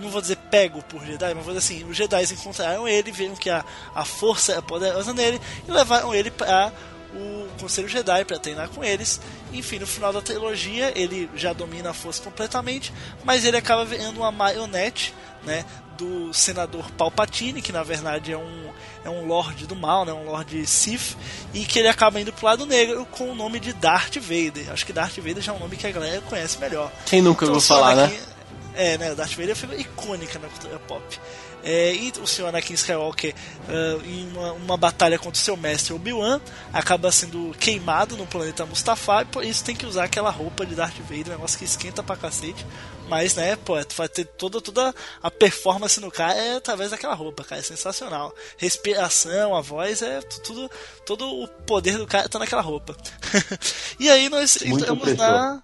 não 0.00 0.08
vou 0.08 0.20
dizer 0.20 0.36
pego 0.50 0.82
por 0.84 1.04
Jedi, 1.04 1.34
mas 1.34 1.44
vou 1.44 1.54
dizer 1.54 1.58
assim: 1.58 1.84
os 1.88 1.96
Jedi 1.96 2.24
encontraram 2.32 2.88
ele, 2.88 3.12
viram 3.12 3.36
que 3.36 3.50
a, 3.50 3.64
a 3.94 4.04
força 4.04 4.52
é 4.52 4.60
poderosa 4.60 5.12
nele 5.12 5.40
e 5.68 5.70
levaram 5.70 6.14
ele 6.14 6.30
para 6.30 6.72
o 7.14 7.48
Conselho 7.60 7.88
Jedi 7.88 8.24
para 8.24 8.38
treinar 8.38 8.68
com 8.68 8.82
eles. 8.84 9.20
Enfim, 9.52 9.78
no 9.78 9.86
final 9.86 10.12
da 10.12 10.22
trilogia 10.22 10.92
ele 10.94 11.28
já 11.34 11.52
domina 11.52 11.90
a 11.90 11.94
força 11.94 12.22
completamente, 12.22 12.92
mas 13.24 13.44
ele 13.44 13.56
acaba 13.56 13.84
vendo 13.84 14.18
uma 14.18 14.32
marionete, 14.32 15.14
né, 15.44 15.64
do 15.96 16.32
senador 16.32 16.90
Palpatine, 16.92 17.60
que 17.60 17.72
na 17.72 17.82
verdade 17.82 18.32
é 18.32 18.36
um, 18.38 18.70
é 19.04 19.10
um 19.10 19.26
Lorde 19.26 19.66
do 19.66 19.74
Mal, 19.76 20.04
né, 20.04 20.12
um 20.12 20.24
Lorde 20.24 20.66
Sith, 20.66 21.16
e 21.54 21.64
que 21.64 21.78
ele 21.78 21.88
acaba 21.88 22.20
indo 22.20 22.32
pro 22.32 22.46
lado 22.46 22.66
negro 22.66 23.06
com 23.10 23.30
o 23.30 23.34
nome 23.34 23.58
de 23.60 23.72
Darth 23.72 24.16
Vader. 24.16 24.70
Acho 24.72 24.84
que 24.84 24.92
Darth 24.92 25.16
Vader 25.16 25.40
já 25.42 25.52
é 25.52 25.54
um 25.54 25.58
nome 25.58 25.76
que 25.76 25.86
a 25.86 25.90
galera 25.92 26.20
conhece 26.22 26.58
melhor. 26.58 26.90
Quem 27.06 27.20
nunca 27.22 27.44
Então, 27.44 27.54
ouviu 27.54 27.66
falar, 27.66 27.96
né? 27.96 28.02
Anakin- 28.04 28.20
É, 28.74 28.98
né? 28.98 29.14
Darth 29.14 29.30
Vader 29.32 29.48
é 29.48 29.52
uma 29.52 29.56
figura 29.56 29.80
icônica 29.80 30.38
na 30.38 30.48
cultura 30.48 30.78
pop. 30.80 31.02
É, 31.62 31.92
e 31.92 32.10
o 32.22 32.26
senhor 32.26 32.48
Anakin 32.48 32.72
Skywalker, 32.72 33.34
ah, 33.68 33.98
em 34.06 34.28
uma, 34.32 34.52
uma 34.52 34.76
batalha 34.78 35.18
contra 35.18 35.38
o 35.38 35.44
seu 35.44 35.56
mestre 35.58 35.92
Obi-Wan, 35.92 36.40
acaba 36.72 37.12
sendo 37.12 37.54
queimado 37.60 38.16
no 38.16 38.26
planeta 38.26 38.64
Mustafar, 38.64 39.22
e 39.22 39.24
por 39.26 39.44
isso 39.44 39.62
tem 39.64 39.76
que 39.76 39.84
usar 39.84 40.04
aquela 40.04 40.30
roupa 40.30 40.64
de 40.64 40.74
Darth 40.74 40.96
Vader, 41.00 41.26
um 41.26 41.30
negócio 41.30 41.58
que 41.58 41.64
esquenta 41.66 42.02
pra 42.02 42.16
cacete. 42.16 42.64
Mas, 43.10 43.34
né, 43.34 43.56
pô, 43.56 43.74
vai 43.96 44.08
ter 44.08 44.24
toda, 44.24 44.60
toda 44.60 44.94
a 45.20 45.30
performance 45.30 46.00
no 46.00 46.10
cara 46.10 46.34
é 46.40 46.56
através 46.56 46.92
daquela 46.92 47.12
roupa, 47.14 47.42
cara, 47.44 47.60
é 47.60 47.64
sensacional. 47.64 48.32
Respiração, 48.56 49.54
a 49.54 49.60
voz, 49.60 50.00
é 50.00 50.20
tu- 50.22 50.40
tudo, 50.40 50.70
todo 51.04 51.26
o 51.28 51.48
poder 51.48 51.98
do 51.98 52.06
cara 52.06 52.28
tá 52.28 52.38
naquela 52.38 52.62
roupa. 52.62 52.96
e 53.98 54.08
aí 54.08 54.28
nós 54.28 54.58
Muito 54.62 54.84
entramos 54.84 55.02
opressor. 55.02 55.26
na 55.26 55.62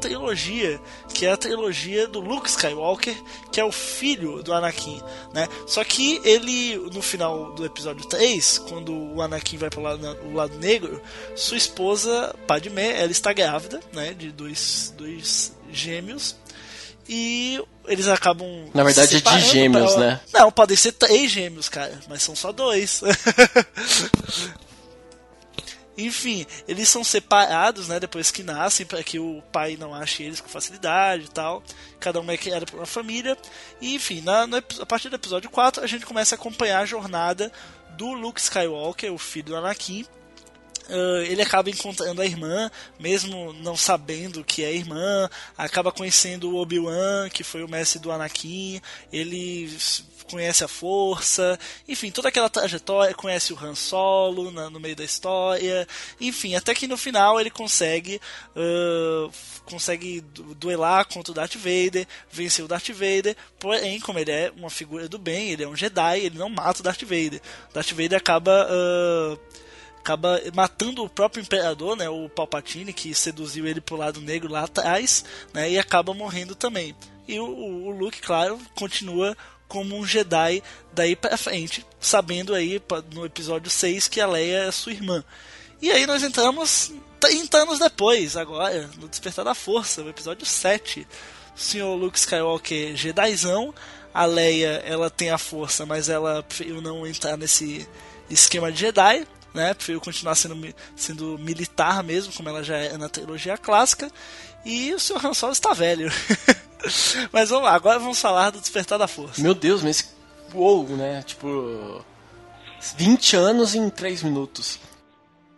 trilogia, 0.00 0.80
que 1.14 1.24
é 1.26 1.30
a 1.32 1.36
trilogia 1.36 2.08
do 2.08 2.18
Luke 2.18 2.48
Skywalker, 2.48 3.14
que 3.52 3.60
é 3.60 3.64
o 3.64 3.70
filho 3.70 4.42
do 4.42 4.52
Anakin, 4.52 5.00
né? 5.32 5.46
Só 5.66 5.84
que 5.84 6.20
ele, 6.24 6.76
no 6.92 7.00
final 7.00 7.52
do 7.52 7.64
episódio 7.64 8.04
3, 8.08 8.58
quando 8.68 8.92
o 8.92 9.22
Anakin 9.22 9.58
vai 9.58 9.70
para 9.70 9.78
o 9.78 9.82
lado, 9.82 10.18
o 10.24 10.32
lado 10.34 10.58
negro, 10.58 11.00
sua 11.36 11.56
esposa, 11.56 12.34
Padmé, 12.48 13.00
ela 13.00 13.12
está 13.12 13.32
grávida, 13.32 13.80
né? 13.92 14.12
De 14.12 14.32
dois, 14.32 14.92
dois 14.98 15.52
gêmeos. 15.70 16.34
E 17.14 17.62
eles 17.86 18.08
acabam. 18.08 18.70
Na 18.72 18.82
verdade, 18.84 19.16
é 19.16 19.20
de 19.20 19.40
gêmeos, 19.40 19.92
pra- 19.92 20.00
né? 20.00 20.20
Não, 20.32 20.50
podem 20.50 20.74
ser 20.76 20.92
três 20.92 21.30
gêmeos, 21.30 21.68
cara, 21.68 22.00
mas 22.08 22.22
são 22.22 22.34
só 22.34 22.52
dois. 22.52 23.02
Enfim, 25.98 26.46
eles 26.66 26.88
são 26.88 27.04
separados, 27.04 27.86
né, 27.88 28.00
depois 28.00 28.30
que 28.30 28.42
nascem, 28.42 28.86
para 28.86 29.02
que 29.02 29.18
o 29.18 29.42
pai 29.52 29.76
não 29.78 29.94
ache 29.94 30.22
eles 30.22 30.40
com 30.40 30.48
facilidade 30.48 31.24
e 31.26 31.28
tal. 31.28 31.62
Cada 32.00 32.18
um 32.18 32.30
é 32.30 32.36
criado 32.38 32.64
por 32.64 32.78
uma 32.80 32.86
família. 32.86 33.36
E, 33.78 33.94
enfim, 33.96 34.22
na, 34.22 34.46
epi- 34.56 34.80
a 34.80 34.86
partir 34.86 35.10
do 35.10 35.16
episódio 35.16 35.50
4, 35.50 35.84
a 35.84 35.86
gente 35.86 36.06
começa 36.06 36.34
a 36.34 36.38
acompanhar 36.38 36.80
a 36.80 36.86
jornada 36.86 37.52
do 37.90 38.10
Luke 38.14 38.40
Skywalker, 38.40 39.12
o 39.12 39.18
filho 39.18 39.48
do 39.48 39.56
Anakin. 39.56 40.06
Ah, 40.88 41.22
ele 41.26 41.40
acaba 41.42 41.70
encontrando 41.70 42.20
a 42.20 42.26
irmã, 42.26 42.70
mesmo 42.98 43.52
não 43.54 43.76
sabendo 43.76 44.44
que 44.44 44.62
é 44.62 44.66
a 44.68 44.72
irmã, 44.72 45.30
acaba 45.56 45.92
conhecendo 45.92 46.50
o 46.50 46.56
Obi-Wan, 46.56 47.28
que 47.30 47.44
foi 47.44 47.62
o 47.62 47.68
mestre 47.68 47.98
do 48.00 48.10
Anakin, 48.10 48.80
ele 49.12 49.70
conhece 50.30 50.64
a 50.64 50.68
força, 50.68 51.58
enfim, 51.86 52.10
toda 52.10 52.28
aquela 52.28 52.48
trajetória, 52.48 53.14
conhece 53.14 53.52
o 53.52 53.58
Han 53.58 53.74
Solo 53.74 54.50
na- 54.50 54.70
no 54.70 54.80
meio 54.80 54.96
da 54.96 55.04
história, 55.04 55.86
enfim, 56.20 56.54
até 56.54 56.74
que 56.74 56.86
no 56.86 56.96
final 56.96 57.38
ele 57.40 57.50
consegue 57.50 58.20
ah, 58.56 59.30
consegue 59.64 60.20
du- 60.20 60.54
duelar 60.54 61.06
contra 61.06 61.30
o 61.32 61.34
Darth 61.34 61.54
Vader, 61.56 62.06
vencer 62.30 62.64
o 62.64 62.68
Darth 62.68 62.88
Vader, 62.90 63.36
porém, 63.58 64.00
como 64.00 64.18
ele 64.18 64.30
é 64.30 64.52
uma 64.56 64.70
figura 64.70 65.08
do 65.08 65.18
bem, 65.18 65.50
ele 65.50 65.62
é 65.64 65.68
um 65.68 65.76
Jedi, 65.76 66.20
ele 66.20 66.38
não 66.38 66.48
mata 66.48 66.80
o 66.80 66.82
Darth 66.82 67.02
Vader. 67.02 67.40
O 67.70 67.74
Darth 67.74 67.90
Vader 67.92 68.18
acaba 68.18 68.66
ah, 68.68 69.36
acaba 70.02 70.40
matando 70.52 71.04
o 71.04 71.08
próprio 71.08 71.40
imperador, 71.40 71.96
né, 71.96 72.08
o 72.08 72.28
Palpatine, 72.28 72.92
que 72.92 73.14
seduziu 73.14 73.66
ele 73.66 73.80
pro 73.80 73.96
lado 73.96 74.20
negro 74.20 74.50
lá 74.50 74.64
atrás, 74.64 75.24
né, 75.54 75.70
e 75.70 75.78
acaba 75.78 76.12
morrendo 76.12 76.56
também. 76.56 76.94
E 77.26 77.38
o, 77.38 77.44
o 77.44 77.90
Luke, 77.90 78.20
claro, 78.20 78.58
continua 78.74 79.36
como 79.68 79.96
um 79.96 80.04
Jedi 80.04 80.60
daí 80.92 81.14
pra 81.14 81.36
frente, 81.36 81.86
sabendo 82.00 82.52
aí 82.52 82.82
no 83.14 83.24
episódio 83.24 83.70
6 83.70 84.08
que 84.08 84.20
a 84.20 84.26
Leia 84.26 84.64
é 84.64 84.72
sua 84.72 84.92
irmã. 84.92 85.24
E 85.80 85.90
aí 85.90 86.04
nós 86.04 86.22
entramos 86.22 86.92
30 87.20 87.58
anos 87.58 87.78
depois, 87.78 88.36
agora, 88.36 88.90
no 88.98 89.08
Despertar 89.08 89.44
da 89.44 89.54
Força, 89.54 90.02
o 90.02 90.08
episódio 90.08 90.44
7. 90.44 91.06
O 91.56 91.60
senhor 91.60 91.94
Luke 91.94 92.18
Skywalker 92.18 92.96
Jedizão, 92.96 93.72
a 94.12 94.24
Leia, 94.24 94.82
ela 94.84 95.08
tem 95.08 95.30
a 95.30 95.38
força, 95.38 95.86
mas 95.86 96.08
ela 96.08 96.42
preferiu 96.42 96.82
não 96.82 97.06
entrar 97.06 97.36
nesse 97.36 97.88
esquema 98.28 98.72
de 98.72 98.80
Jedi, 98.80 99.26
né? 99.54 99.74
Preferiu 99.74 100.00
continuar 100.00 100.34
sendo, 100.34 100.74
sendo 100.96 101.38
militar 101.38 102.02
mesmo, 102.02 102.32
como 102.32 102.48
ela 102.48 102.62
já 102.62 102.76
é 102.76 102.96
na 102.96 103.08
trilogia 103.08 103.56
clássica. 103.58 104.10
E 104.64 104.92
o 104.94 104.98
senhor 105.00 105.24
Han 105.24 105.34
Solo 105.34 105.52
está 105.52 105.72
velho. 105.72 106.10
mas 107.32 107.50
vamos 107.50 107.64
lá, 107.64 107.74
agora 107.74 107.98
vamos 107.98 108.20
falar 108.20 108.50
do 108.50 108.60
Despertar 108.60 108.98
da 108.98 109.08
Força. 109.08 109.40
Meu 109.42 109.54
Deus, 109.54 109.82
mas. 109.82 110.14
Uou, 110.54 110.86
né? 110.88 111.22
Tipo. 111.26 112.04
20 112.96 113.36
anos 113.36 113.74
em 113.74 113.88
3 113.90 114.22
minutos. 114.22 114.78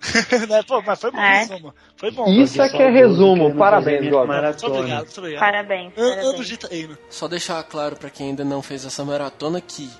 Né? 0.49 0.63
Pô, 0.65 0.83
mas 0.83 1.01
foi 1.01 1.11
bom, 1.11 1.19
É. 1.19 1.39
resumo. 1.45 1.75
Foi 1.97 2.11
bom. 2.11 2.29
Isso 2.29 2.61
é 2.61 2.69
que 2.69 2.77
é 2.83 2.91
resumo. 2.91 3.55
Parabéns, 3.57 4.11
Gordon. 4.11 4.35
Muito 4.35 4.67
obrigado, 4.67 5.05
muito 5.05 5.19
obrigado. 5.19 5.41
Parabéns, 5.41 5.93
Anos 5.97 6.17
parabéns. 6.17 6.47
de 6.47 6.57
treino. 6.59 6.99
Só 7.09 7.27
deixar 7.27 7.63
claro 7.63 7.97
pra 7.97 8.11
quem 8.11 8.29
ainda 8.29 8.45
não 8.45 8.61
fez 8.61 8.85
essa 8.85 9.03
maratona 9.03 9.63
que 9.63 9.91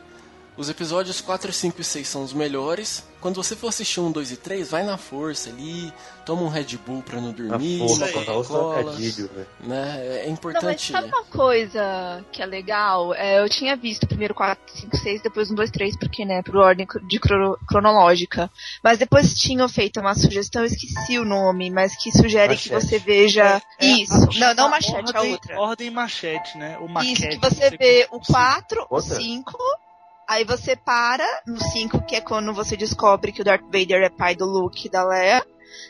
os 0.57 0.69
episódios 0.69 1.21
4, 1.21 1.53
5 1.53 1.81
e 1.81 1.85
6 1.85 2.07
são 2.09 2.23
os 2.23 2.33
melhores. 2.33 3.05
Quando 3.21 3.37
você 3.37 3.57
for 3.57 3.69
assistir 3.69 4.01
um, 4.01 4.13
2 4.13 4.33
e 4.33 4.37
3, 4.37 4.71
vai 4.71 4.83
na 4.85 4.99
força 4.99 5.49
ali, 5.49 5.91
toma 6.27 6.43
um 6.43 6.49
Red 6.49 6.77
Bull 6.87 7.03
pra 7.03 7.19
não 7.23 7.31
A 7.31 7.33
dormir, 7.33 7.79
força, 7.79 8.05
os 8.05 8.13
Coca-Cola, 8.13 8.75
trocadilhos, 8.75 9.17
velho. 9.17 9.47
né? 9.61 9.97
É 9.97 10.09
Não, 10.11 10.19
mas 10.25 10.29
importante. 10.29 10.93
sabe 10.93 11.09
uma 11.09 11.25
coisa 11.25 12.23
que 12.31 12.43
é 12.43 12.47
legal? 12.47 13.15
É, 13.15 13.41
eu 13.41 13.49
tinha 13.49 13.77
visto 13.77 14.07
primeiro 14.07 14.35
4, 14.35 14.63
5, 14.79 14.97
6, 14.99 15.23
depois 15.23 15.51
1, 15.51 15.55
2, 15.55 15.71
3, 15.71 15.97
porque, 15.97 16.23
né, 16.27 16.43
por 16.43 16.57
ordem 16.57 16.87
de 17.09 17.19
cro- 17.19 17.59
cronológica. 17.67 18.51
Mas 18.83 18.99
depois 18.99 19.33
tinham 19.33 19.69
feito 19.71 20.01
uma 20.01 20.15
sugestão, 20.15 20.61
eu 20.63 20.67
esqueci 20.67 21.19
o 21.19 21.25
nome, 21.25 21.71
mas 21.71 21.97
que 21.97 22.13
sugere 22.13 22.57
que 22.59 22.71
Machete. 22.71 22.87
você 22.89 22.99
veja. 22.99 23.63
É, 23.81 23.87
Isso. 23.87 24.13
a- 24.15 24.39
não, 24.39 24.55
não 24.55 24.67
a 24.67 24.69
machete, 24.69 24.95
a 25.17 25.19
ordem, 25.19 25.33
outra. 25.33 25.61
Ordem 25.61 25.91
machete, 25.91 26.59
né? 26.59 26.77
O 26.79 26.89
maquete. 26.89 27.27
Isso, 27.29 27.29
que 27.31 27.39
você 27.39 27.71
vê 27.71 28.07
o 28.13 28.21
4, 28.21 28.83
o 28.83 28.97
Outra? 28.97 29.17
5, 29.17 29.57
aí 30.29 30.45
você 30.45 30.77
para 30.77 31.27
no 31.47 31.61
5, 31.61 32.05
que 32.07 32.17
é 32.17 32.21
quando 32.21 32.53
você 32.53 32.77
descobre 32.77 33.33
que 33.33 33.41
o 33.41 33.45
Darth 33.45 33.65
Vader 33.65 34.03
é 34.03 34.11
pai 34.11 34.35
do 34.35 34.45
Luke 34.45 34.87
e 34.87 34.91
da 34.91 35.05
Leia. 35.05 35.45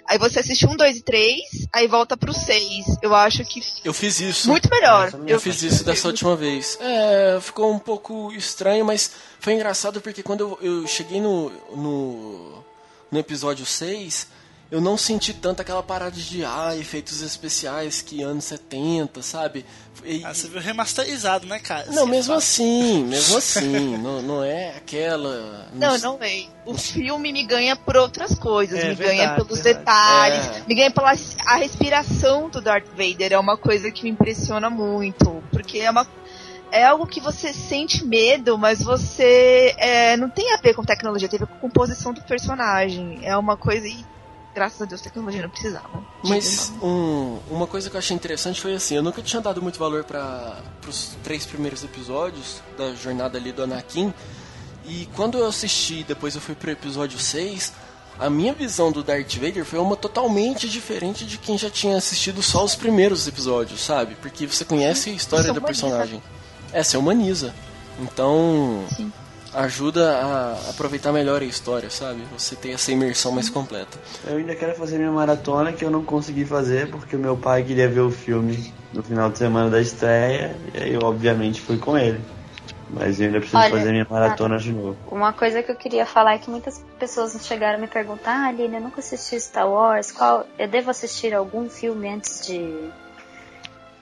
Aí 0.08 0.18
você 0.18 0.40
assiste 0.40 0.66
um, 0.66 0.76
dois 0.76 0.96
e 0.96 1.02
três, 1.02 1.40
aí 1.72 1.86
volta 1.86 2.16
pro 2.16 2.32
6. 2.32 2.98
Eu 3.02 3.14
acho 3.14 3.44
que 3.44 3.62
Eu 3.84 3.92
fiz 3.92 4.20
isso. 4.20 4.48
muito 4.48 4.68
melhor. 4.70 5.08
Essa 5.08 5.18
não 5.18 5.26
Eu 5.28 5.40
fiz 5.40 5.62
isso 5.62 5.84
dessa 5.84 6.08
última 6.08 6.34
vez. 6.36 6.78
É, 6.80 7.38
ficou 7.40 7.70
um 7.72 7.78
pouco 7.78 8.32
estranho, 8.32 8.84
mas 8.84 9.10
foi 9.40 9.54
engraçado 9.54 10.00
porque 10.00 10.22
quando 10.22 10.58
eu, 10.62 10.80
eu 10.80 10.86
cheguei 10.86 11.20
no, 11.20 11.50
no, 11.74 12.64
no 13.10 13.18
episódio 13.18 13.66
6, 13.66 14.26
eu 14.74 14.80
não 14.80 14.96
senti 14.98 15.32
tanto 15.32 15.62
aquela 15.62 15.82
parada 15.84 16.10
de 16.16 16.44
ah, 16.44 16.74
efeitos 16.76 17.22
especiais 17.22 18.02
que 18.02 18.22
anos 18.22 18.44
70, 18.44 19.22
sabe? 19.22 19.64
E- 20.04 20.24
Ah, 20.24 20.34
você 20.34 20.48
viu 20.48 20.60
remasterizado, 20.60 21.46
né, 21.46 21.60
cara? 21.60 21.86
não, 21.92 22.02
Assim, 22.02 22.10
mesmo 22.10 22.34
é 22.34 22.36
assim, 22.36 23.04
mesmo 23.04 23.38
assim, 23.38 23.96
não, 23.98 24.20
não 24.20 24.42
é 24.44 24.70
aquela. 24.76 25.68
Não, 25.72 25.96
não 25.98 26.18
é. 26.20 26.46
O 26.66 26.74
filme 26.76 27.32
me 27.32 27.44
ganha 27.46 27.76
por 27.76 27.96
outras 27.96 28.34
coisas. 28.36 28.78
É, 28.78 28.88
me 28.88 28.94
verdade, 28.96 29.16
ganha 29.18 29.34
pelos 29.36 29.60
verdade. 29.60 29.78
detalhes. 29.78 30.46
É. 30.56 30.64
Me 30.66 30.74
ganha 30.74 30.90
pela 30.90 31.12
a 31.46 31.56
respiração 31.56 32.50
do 32.50 32.60
Darth 32.60 32.88
Vader. 32.96 33.32
É 33.32 33.38
uma 33.38 33.56
coisa 33.56 33.90
que 33.92 34.02
me 34.02 34.10
impressiona 34.10 34.68
muito. 34.68 35.40
Porque 35.52 35.78
é 35.78 35.90
uma. 35.90 36.04
É 36.72 36.84
algo 36.84 37.06
que 37.06 37.20
você 37.20 37.52
sente 37.52 38.04
medo, 38.04 38.58
mas 38.58 38.82
você 38.82 39.72
é, 39.78 40.16
não 40.16 40.28
tem 40.28 40.52
a 40.52 40.56
ver 40.56 40.74
com 40.74 40.82
tecnologia, 40.82 41.28
tem 41.28 41.36
a 41.36 41.44
ver 41.44 41.46
com 41.46 41.54
a 41.54 41.60
composição 41.60 42.12
do 42.12 42.20
personagem. 42.22 43.20
É 43.22 43.36
uma 43.36 43.56
coisa. 43.56 43.86
E, 43.86 44.04
graças 44.54 44.80
a 44.80 44.84
Deus, 44.84 45.00
tecnologia 45.00 45.42
não 45.42 45.50
precisava. 45.50 46.04
Mas 46.22 46.72
um- 46.82 47.38
uma 47.50 47.66
coisa 47.66 47.90
que 47.90 47.96
eu 47.96 47.98
achei 47.98 48.14
interessante 48.14 48.60
foi 48.60 48.74
assim, 48.74 48.94
eu 48.96 49.02
nunca 49.02 49.20
tinha 49.20 49.42
dado 49.42 49.60
muito 49.60 49.78
valor 49.78 50.04
para 50.04 50.56
os 50.88 51.16
três 51.22 51.44
primeiros 51.44 51.82
episódios 51.84 52.62
da 52.78 52.94
jornada 52.94 53.36
ali 53.36 53.52
do 53.52 53.62
Anakin. 53.64 54.12
E 54.86 55.08
quando 55.16 55.38
eu 55.38 55.46
assisti, 55.46 56.04
depois 56.04 56.34
eu 56.34 56.40
fui 56.40 56.54
pro 56.54 56.70
episódio 56.70 57.18
6, 57.18 57.72
a 58.18 58.30
minha 58.30 58.52
visão 58.52 58.92
do 58.92 59.02
Darth 59.02 59.34
Vader 59.34 59.64
foi 59.64 59.78
uma 59.78 59.96
totalmente 59.96 60.68
diferente 60.68 61.24
de 61.26 61.36
quem 61.38 61.58
já 61.58 61.68
tinha 61.70 61.96
assistido 61.96 62.42
só 62.42 62.64
os 62.64 62.74
primeiros 62.74 63.26
episódios, 63.26 63.80
sabe? 63.80 64.14
Porque 64.16 64.46
você 64.46 64.64
conhece 64.64 65.10
a 65.10 65.12
história 65.14 65.52
do 65.52 65.60
personagem. 65.60 66.22
É, 66.72 66.82
você 66.82 66.96
humaniza. 66.96 67.54
Então, 68.00 68.84
Sim. 68.94 69.12
Ajuda 69.54 70.18
a 70.18 70.70
aproveitar 70.70 71.12
melhor 71.12 71.42
a 71.42 71.44
história, 71.44 71.90
sabe? 71.90 72.22
Você 72.36 72.56
tem 72.56 72.72
essa 72.72 72.90
imersão 72.92 73.32
mais 73.32 73.48
completa. 73.48 73.98
Eu 74.26 74.36
ainda 74.36 74.54
quero 74.54 74.74
fazer 74.74 74.98
minha 74.98 75.12
maratona 75.12 75.72
que 75.72 75.84
eu 75.84 75.90
não 75.90 76.04
consegui 76.04 76.44
fazer 76.44 76.90
porque 76.90 77.16
o 77.16 77.18
meu 77.18 77.36
pai 77.36 77.62
queria 77.62 77.88
ver 77.88 78.00
o 78.00 78.10
filme 78.10 78.72
no 78.92 79.02
final 79.02 79.30
de 79.30 79.38
semana 79.38 79.70
da 79.70 79.80
estreia 79.80 80.56
e 80.74 80.82
aí 80.82 80.94
eu 80.94 81.00
obviamente 81.02 81.60
fui 81.60 81.78
com 81.78 81.96
ele. 81.96 82.20
Mas 82.90 83.18
eu 83.18 83.26
ainda 83.26 83.38
preciso 83.38 83.60
Olha, 83.60 83.70
fazer 83.70 83.90
minha 83.90 84.06
maratona 84.08 84.58
de 84.58 84.72
novo. 84.72 84.96
Uma 85.10 85.32
coisa 85.32 85.62
que 85.62 85.70
eu 85.70 85.76
queria 85.76 86.06
falar 86.06 86.34
é 86.34 86.38
que 86.38 86.50
muitas 86.50 86.84
pessoas 86.98 87.36
chegaram 87.44 87.78
a 87.78 87.80
me 87.80 87.88
perguntar, 87.88 88.32
ah, 88.32 88.48
Aline, 88.48 88.76
eu 88.76 88.80
nunca 88.80 89.00
assisti 89.00 89.40
Star 89.40 89.68
Wars, 89.68 90.12
qual 90.12 90.46
eu 90.58 90.68
devo 90.68 90.90
assistir 90.90 91.34
algum 91.34 91.68
filme 91.68 92.08
antes 92.08 92.46
de, 92.46 92.90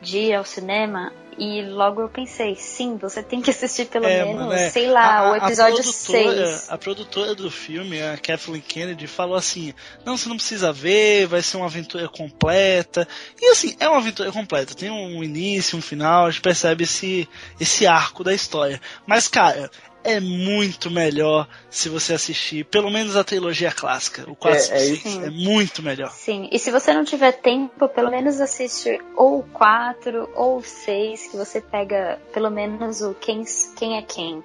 de 0.01 0.19
ir 0.19 0.35
ao 0.35 0.45
cinema? 0.45 1.13
E 1.39 1.63
logo 1.63 2.01
eu 2.03 2.09
pensei, 2.09 2.55
sim, 2.55 2.97
você 2.97 3.23
tem 3.23 3.41
que 3.41 3.51
assistir 3.51 3.87
pelo 3.87 4.05
É, 4.05 4.25
menos, 4.25 4.41
mano, 4.41 4.53
é. 4.53 4.69
sei 4.71 4.87
lá, 4.91 5.19
A- 5.19 5.31
o 5.31 5.33
a 5.35 5.37
episódio 5.39 5.83
produtora- 5.83 6.47
6. 6.47 6.71
A 6.71 6.79
produtora 6.79 7.35
do 7.35 7.51
filme, 7.51 8.03
a 8.03 8.17
Kathleen 8.19 8.61
Kennedy, 8.61 9.07
falou 9.07 9.35
assim: 9.37 9.73
não, 10.05 10.17
você 10.17 10.29
não 10.29 10.37
precisa 10.37 10.73
ver, 10.73 11.27
vai 11.27 11.41
ser 11.43 11.57
uma 11.57 11.67
aventura 11.67 12.09
completa. 12.09 13.09
E 13.41 13.51
assim, 13.51 13.75
é 13.81 13.89
uma 13.89 13.99
aventura 13.99 14.31
completa. 14.31 14.75
Tem 14.75 14.91
um 14.91 15.25
início, 15.25 15.79
um 15.79 15.83
final, 15.83 16.27
a 16.27 16.31
gente 16.31 16.43
percebe 16.43 16.85
esse, 16.85 17.29
esse 17.59 17.87
arco 17.87 18.23
da 18.23 18.35
história. 18.35 18.81
Mas, 19.07 19.27
cara. 19.29 19.71
É 20.05 20.19
muito 20.19 20.91
melhor 20.91 21.49
se 21.71 21.89
você 21.89 22.15
assistir 22.15 22.65
pelo 22.65 22.91
menos 22.91 23.17
a 23.17 23.23
trilogia 23.23 23.71
clássica, 23.71 24.29
o 24.31 24.35
4 24.35 24.59
É, 24.59 24.61
é 24.61 24.79
6. 24.79 25.05
isso. 25.05 25.21
É 25.25 25.31
muito 25.31 25.83
melhor. 25.83 26.11
Sim, 26.11 26.49
e 26.51 26.59
se 26.59 26.71
você 26.71 26.93
não 26.93 27.05
tiver 27.05 27.33
tempo, 27.33 27.89
pelo 27.89 28.11
menos 28.11 28.41
assiste 28.41 29.01
ou 29.17 29.41
o 29.41 29.43
4 29.45 30.29
ou 30.35 30.59
o 30.59 30.63
6, 30.63 31.29
que 31.29 31.37
você 31.37 31.61
pega 31.61 32.21
pelo 32.33 32.51
menos 32.51 33.01
o 33.01 33.15
quem, 33.15 33.45
quem 33.77 33.97
é 33.97 34.03
quem. 34.03 34.43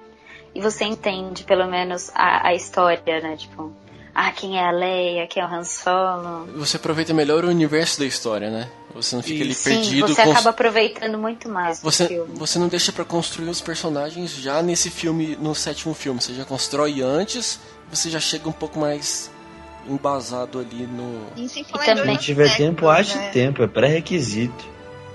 E 0.54 0.60
você 0.60 0.84
entende 0.84 1.44
pelo 1.44 1.66
menos 1.66 2.10
a, 2.14 2.48
a 2.48 2.54
história, 2.54 3.20
né? 3.20 3.36
Tipo, 3.36 3.72
ah, 4.20 4.32
quem 4.32 4.58
é 4.58 4.64
a 4.66 4.70
Leia, 4.72 5.26
quem 5.28 5.42
é 5.42 5.46
o 5.46 5.48
Han 5.48 5.62
Solo. 5.64 6.46
Você 6.56 6.76
aproveita 6.76 7.14
melhor 7.14 7.44
o 7.44 7.48
universo 7.48 8.00
da 8.00 8.04
história, 8.06 8.50
né? 8.50 8.68
Você 8.94 9.14
não 9.14 9.22
fica 9.22 9.42
ali 9.44 9.52
Isso. 9.52 9.62
Sim, 9.62 9.70
perdido. 9.76 10.08
você 10.08 10.20
acaba 10.22 10.50
aproveitando 10.50 11.16
muito 11.18 11.48
mais 11.48 11.80
Você, 11.80 12.08
filme. 12.08 12.32
você 12.34 12.58
não 12.58 12.66
deixa 12.68 12.90
pra 12.90 13.04
construir 13.04 13.48
os 13.48 13.60
personagens 13.60 14.32
já 14.34 14.60
nesse 14.62 14.90
filme, 14.90 15.36
no 15.40 15.54
sétimo 15.54 15.94
filme. 15.94 16.20
Você 16.20 16.34
já 16.34 16.44
constrói 16.44 17.00
antes, 17.00 17.60
você 17.90 18.10
já 18.10 18.18
chega 18.18 18.48
um 18.48 18.52
pouco 18.52 18.78
mais 18.80 19.30
embasado 19.88 20.58
ali 20.58 20.86
no. 20.86 21.22
E 21.36 21.46
E 21.46 21.64
também- 21.84 22.16
Se 22.18 22.22
tiver 22.24 22.56
tempo, 22.56 22.88
ache 22.88 23.16
né? 23.16 23.30
tempo, 23.30 23.62
é 23.62 23.66
pré-requisito. 23.68 24.64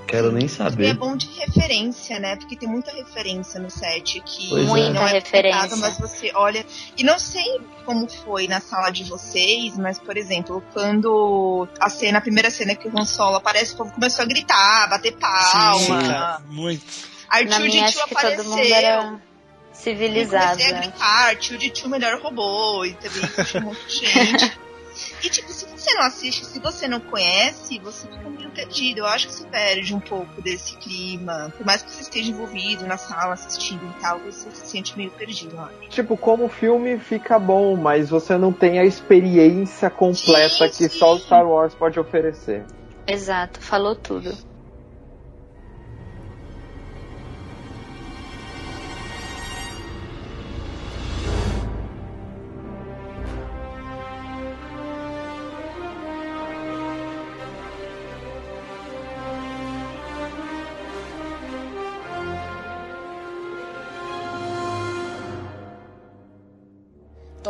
Quero 0.07 0.31
nem 0.31 0.43
E 0.43 0.45
é 0.45 0.49
saber. 0.49 0.93
bom 0.95 1.15
de 1.15 1.27
referência, 1.39 2.19
né? 2.19 2.35
Porque 2.35 2.55
tem 2.55 2.69
muita 2.69 2.91
referência 2.91 3.59
no 3.59 3.69
set 3.69 4.21
que 4.25 4.49
Pois 4.49 4.61
é. 4.61 4.65
não 4.65 4.71
Muita 4.75 4.99
é 5.01 5.07
referência. 5.13 5.75
mas 5.77 5.97
você 5.97 6.31
olha. 6.35 6.65
E 6.97 7.03
não 7.03 7.17
sei 7.17 7.59
como 7.85 8.07
foi 8.07 8.47
na 8.47 8.59
sala 8.61 8.91
de 8.91 9.03
vocês, 9.05 9.75
mas, 9.77 9.97
por 9.97 10.15
exemplo, 10.15 10.63
quando 10.73 11.67
a 11.79 11.89
cena, 11.89 12.19
a 12.19 12.21
primeira 12.21 12.51
cena 12.51 12.75
que 12.75 12.87
o 12.87 12.91
Han 12.97 13.05
Solo 13.05 13.37
aparece, 13.37 13.73
o 13.73 13.77
povo 13.77 13.91
começou 13.91 14.23
a 14.23 14.27
gritar, 14.27 14.87
bater 14.89 15.13
palma. 15.17 15.79
Sim, 15.79 16.07
cara, 16.07 16.41
muito. 16.47 16.83
Arthur 17.29 17.67
de 17.67 17.85
Tio 17.91 18.01
apareceu. 18.03 18.57
era 18.75 19.03
Eu 19.05 19.19
civilizado. 19.73 20.51
comecei 20.51 20.73
a 20.75 20.79
gritar, 20.79 21.27
Arthur 21.29 21.57
de 21.57 21.69
Tio 21.71 21.89
melhor 21.89 22.21
robô, 22.21 22.85
e 22.85 22.93
também 22.93 23.21
tinha 23.45 23.63
um 23.63 23.65
monte 23.65 23.87
de 23.87 24.05
gente. 24.05 24.57
E 25.23 25.29
tipo, 25.29 25.49
se 25.53 25.65
você 25.65 25.93
não 25.93 26.03
assiste, 26.03 26.45
se 26.45 26.59
você 26.59 26.85
não 26.85 26.99
conhece, 26.99 27.79
você 27.79 28.07
fica 28.07 28.29
meio 28.29 28.49
perdido. 28.51 28.99
Eu 28.99 29.05
acho 29.05 29.27
que 29.27 29.33
você 29.33 29.47
perde 29.47 29.95
um 29.95 29.99
pouco 29.99 30.41
desse 30.41 30.75
clima. 30.77 31.53
Por 31.55 31.65
mais 31.65 31.81
que 31.81 31.91
você 31.91 32.01
esteja 32.01 32.29
envolvido 32.29 32.85
na 32.85 32.97
sala 32.97 33.33
assistindo 33.33 33.81
e 33.85 34.01
tal, 34.01 34.19
você 34.19 34.51
se 34.51 34.67
sente 34.67 34.97
meio 34.97 35.11
perdido, 35.11 35.55
eu 35.55 35.61
acho. 35.61 35.89
Tipo, 35.89 36.17
como 36.17 36.49
filme 36.49 36.99
fica 36.99 37.39
bom, 37.39 37.77
mas 37.77 38.09
você 38.09 38.37
não 38.37 38.51
tem 38.51 38.79
a 38.79 38.83
experiência 38.83 39.89
completa 39.89 40.67
Sim, 40.67 40.77
que 40.77 40.89
sim. 40.89 40.99
só 40.99 41.13
o 41.13 41.19
Star 41.19 41.47
Wars 41.47 41.73
pode 41.73 41.97
oferecer. 41.97 42.65
Exato, 43.07 43.61
falou 43.61 43.95
tudo. 43.95 44.37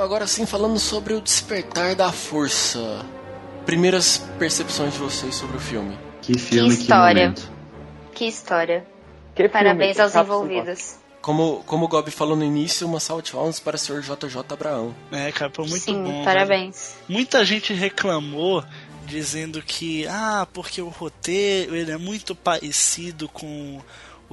Agora 0.03 0.27
sim, 0.27 0.45
falando 0.45 0.77
sobre 0.79 1.13
o 1.13 1.22
despertar 1.22 1.96
da 1.96 2.11
força. 2.11 3.05
Primeiras 3.66 4.18
percepções 4.37 4.94
de 4.94 5.00
vocês 5.00 5.35
sobre 5.35 5.57
o 5.57 5.59
filme. 5.59 5.98
Que 6.22 6.37
filme, 6.37 6.75
que, 6.75 6.81
história. 6.81 7.24
momento. 7.24 7.51
Que 8.13 8.25
história. 8.25 8.85
Que 9.35 9.50
Parabéns 9.50 9.98
filme, 9.98 10.03
aos 10.03 10.16
envolvidos. 10.16 10.96
Como, 11.22 11.63
como 11.66 11.85
o 11.85 11.87
Gobi 11.87 12.11
falou 12.11 12.35
no 12.35 12.44
início, 12.44 12.85
uma 12.85 13.00
salva 13.00 13.24
de 13.24 13.31
palmas 13.31 13.59
para 13.59 13.75
o 13.75 13.79
Sr. 13.79 14.01
JJ 14.01 14.42
Abraão. 14.50 14.94
É, 15.11 15.31
cara, 15.31 15.51
foi 15.53 15.66
muito 15.66 15.83
Sim, 15.83 16.03
bom. 16.03 16.11
velho. 16.11 16.25
parabéns. 16.25 16.96
Muita 17.07 17.46
gente 17.46 17.74
reclamou 17.74 18.63
dizendo 19.05 19.61
que, 19.61 20.05
ah, 20.07 20.48
porque 20.53 20.81
o 20.81 20.89
roteiro 20.89 21.75
ele 21.75 21.92
é 21.92 21.98
muito 21.98 22.35
parecido 22.35 23.27
com 23.29 23.81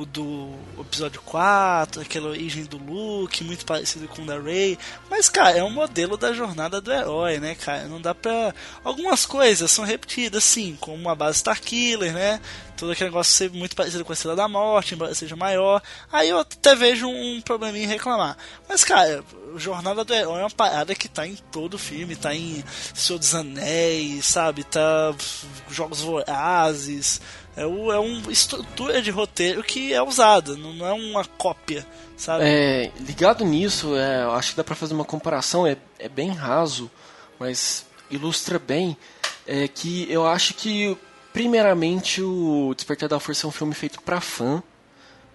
o 0.00 0.06
do 0.06 0.48
episódio 0.78 1.20
4, 1.22 2.00
aquela 2.00 2.28
origem 2.28 2.64
do 2.64 2.78
Luke, 2.78 3.44
muito 3.44 3.66
parecido 3.66 4.08
com 4.08 4.22
o 4.22 4.26
da 4.26 4.38
Rey. 4.38 4.78
Mas, 5.10 5.28
cara, 5.28 5.58
é 5.58 5.64
um 5.64 5.70
modelo 5.70 6.16
da 6.16 6.32
jornada 6.32 6.80
do 6.80 6.90
herói, 6.90 7.38
né, 7.38 7.54
cara? 7.54 7.84
Não 7.84 8.00
dá 8.00 8.14
pra. 8.14 8.54
Algumas 8.82 9.26
coisas 9.26 9.70
são 9.70 9.84
repetidas, 9.84 10.42
sim, 10.42 10.76
como 10.80 11.08
a 11.08 11.14
base 11.14 11.36
Starkiller, 11.36 12.12
né? 12.12 12.40
Todo 12.76 12.92
aquele 12.92 13.10
negócio 13.10 13.34
ser 13.34 13.50
muito 13.50 13.76
parecido 13.76 14.04
com 14.04 14.12
a 14.12 14.14
Estrela 14.14 14.34
da 14.36 14.48
Morte, 14.48 14.94
embora 14.94 15.14
seja 15.14 15.36
maior. 15.36 15.82
Aí 16.10 16.30
eu 16.30 16.38
até 16.38 16.74
vejo 16.74 17.06
um 17.06 17.40
probleminha 17.42 17.84
em 17.84 17.88
reclamar. 17.88 18.38
Mas, 18.66 18.82
cara, 18.82 19.22
Jornada 19.56 20.04
do 20.04 20.14
Herói 20.14 20.40
é 20.40 20.44
uma 20.44 20.50
parada 20.50 20.94
que 20.94 21.08
tá 21.08 21.26
em 21.26 21.36
todo 21.50 21.74
o 21.74 21.78
filme, 21.78 22.16
tá 22.16 22.34
em 22.34 22.64
Senhor 22.94 23.18
dos 23.18 23.34
Anéis, 23.34 24.26
sabe? 24.26 24.64
Tá 24.64 25.14
Jogos 25.70 26.00
Vorazes. 26.00 27.20
É, 27.56 27.66
o, 27.66 27.92
é 27.92 27.98
uma 27.98 28.30
estrutura 28.30 29.02
de 29.02 29.10
roteiro 29.10 29.62
que 29.62 29.92
é 29.92 30.02
usada, 30.02 30.56
não, 30.56 30.86
é 30.86 30.92
uma 30.92 31.24
cópia, 31.24 31.86
sabe? 32.16 32.44
É, 32.44 32.92
ligado 33.00 33.44
nisso, 33.44 33.96
é, 33.96 34.22
acho 34.36 34.52
que 34.52 34.56
dá 34.56 34.64
pra 34.64 34.76
fazer 34.76 34.94
uma 34.94 35.04
comparação, 35.04 35.66
é, 35.66 35.76
é 35.98 36.08
bem 36.08 36.30
raso, 36.30 36.90
mas 37.38 37.84
ilustra 38.08 38.58
bem 38.58 38.96
é, 39.46 39.66
que 39.66 40.06
eu 40.10 40.26
acho 40.26 40.54
que, 40.54 40.96
primeiramente, 41.32 42.22
o 42.22 42.72
Despertar 42.74 43.08
da 43.08 43.18
Força 43.18 43.46
é 43.46 43.48
um 43.48 43.52
filme 43.52 43.74
feito 43.74 44.00
pra 44.00 44.20
fã, 44.20 44.62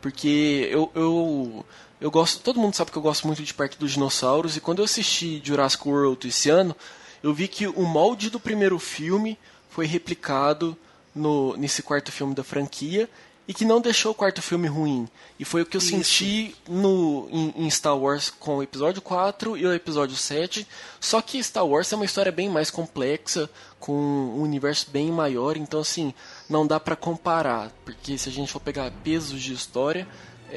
porque 0.01 0.69
eu, 0.71 0.89
eu, 0.95 1.65
eu 1.99 2.11
gosto, 2.11 2.41
todo 2.41 2.59
mundo 2.59 2.75
sabe 2.75 2.91
que 2.91 2.97
eu 2.97 3.01
gosto 3.01 3.25
muito 3.27 3.43
de 3.43 3.53
Parque 3.53 3.77
dos 3.77 3.91
Dinossauros, 3.91 4.57
e 4.57 4.61
quando 4.61 4.79
eu 4.79 4.85
assisti 4.85 5.41
Jurassic 5.43 5.87
World 5.87 6.27
esse 6.27 6.49
ano, 6.49 6.75
eu 7.23 7.33
vi 7.33 7.47
que 7.47 7.67
o 7.67 7.83
molde 7.83 8.29
do 8.29 8.39
primeiro 8.39 8.77
filme 8.77 9.37
foi 9.69 9.85
replicado 9.85 10.77
no, 11.13 11.55
nesse 11.57 11.81
quarto 11.81 12.11
filme 12.11 12.35
da 12.35 12.43
franquia, 12.43 13.09
e 13.47 13.53
que 13.53 13.65
não 13.65 13.79
deixou 13.79 14.11
o 14.11 14.15
quarto 14.15 14.41
filme 14.41 14.67
ruim. 14.67 15.07
E 15.39 15.45
foi 15.45 15.61
o 15.61 15.65
que 15.65 15.77
eu 15.77 15.79
Isso. 15.79 15.89
senti 15.89 16.55
no, 16.67 17.27
em, 17.31 17.65
em 17.65 17.69
Star 17.69 17.97
Wars 17.97 18.31
com 18.31 18.57
o 18.57 18.63
episódio 18.63 19.01
4 19.01 19.55
e 19.55 19.65
o 19.65 19.73
episódio 19.73 20.15
7. 20.15 20.67
Só 20.99 21.21
que 21.21 21.43
Star 21.43 21.65
Wars 21.65 21.91
é 21.91 21.95
uma 21.95 22.05
história 22.05 22.31
bem 22.31 22.49
mais 22.49 22.71
complexa, 22.71 23.49
com 23.79 23.93
um 23.93 24.41
universo 24.41 24.89
bem 24.89 25.11
maior, 25.11 25.57
então 25.57 25.79
assim, 25.79 26.13
não 26.49 26.65
dá 26.65 26.79
pra 26.79 26.95
comparar. 26.95 27.71
Porque 27.83 28.17
se 28.17 28.29
a 28.29 28.31
gente 28.31 28.51
for 28.51 28.59
pegar 28.59 28.91
pesos 29.03 29.39
de 29.41 29.53
história, 29.53 30.07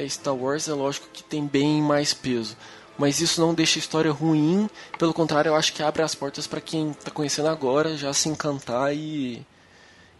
Star 0.09 0.35
Wars 0.35 0.69
é 0.69 0.73
lógico 0.73 1.09
que 1.13 1.23
tem 1.23 1.47
bem 1.47 1.83
mais 1.83 2.13
peso. 2.13 2.57
Mas 2.99 3.21
isso 3.21 3.41
não 3.41 3.55
deixa 3.55 3.79
a 3.79 3.81
história 3.81 4.11
ruim, 4.11 4.69
pelo 4.99 5.15
contrário, 5.15 5.51
eu 5.51 5.55
acho 5.55 5.73
que 5.73 5.83
abre 5.83 6.03
as 6.03 6.17
portas 6.17 6.49
pra 6.49 6.61
quem 6.61 6.93
tá 6.93 7.13
conhecendo 7.13 7.49
agora 7.49 7.97
já 7.97 8.13
se 8.13 8.29
encantar 8.29 8.93
e, 8.93 9.47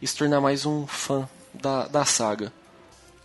e 0.01 0.07
se 0.07 0.17
tornar 0.17 0.41
mais 0.41 0.65
um 0.65 0.87
fã 0.87 1.29
da, 1.53 1.89
da 1.89 2.05
saga. 2.05 2.53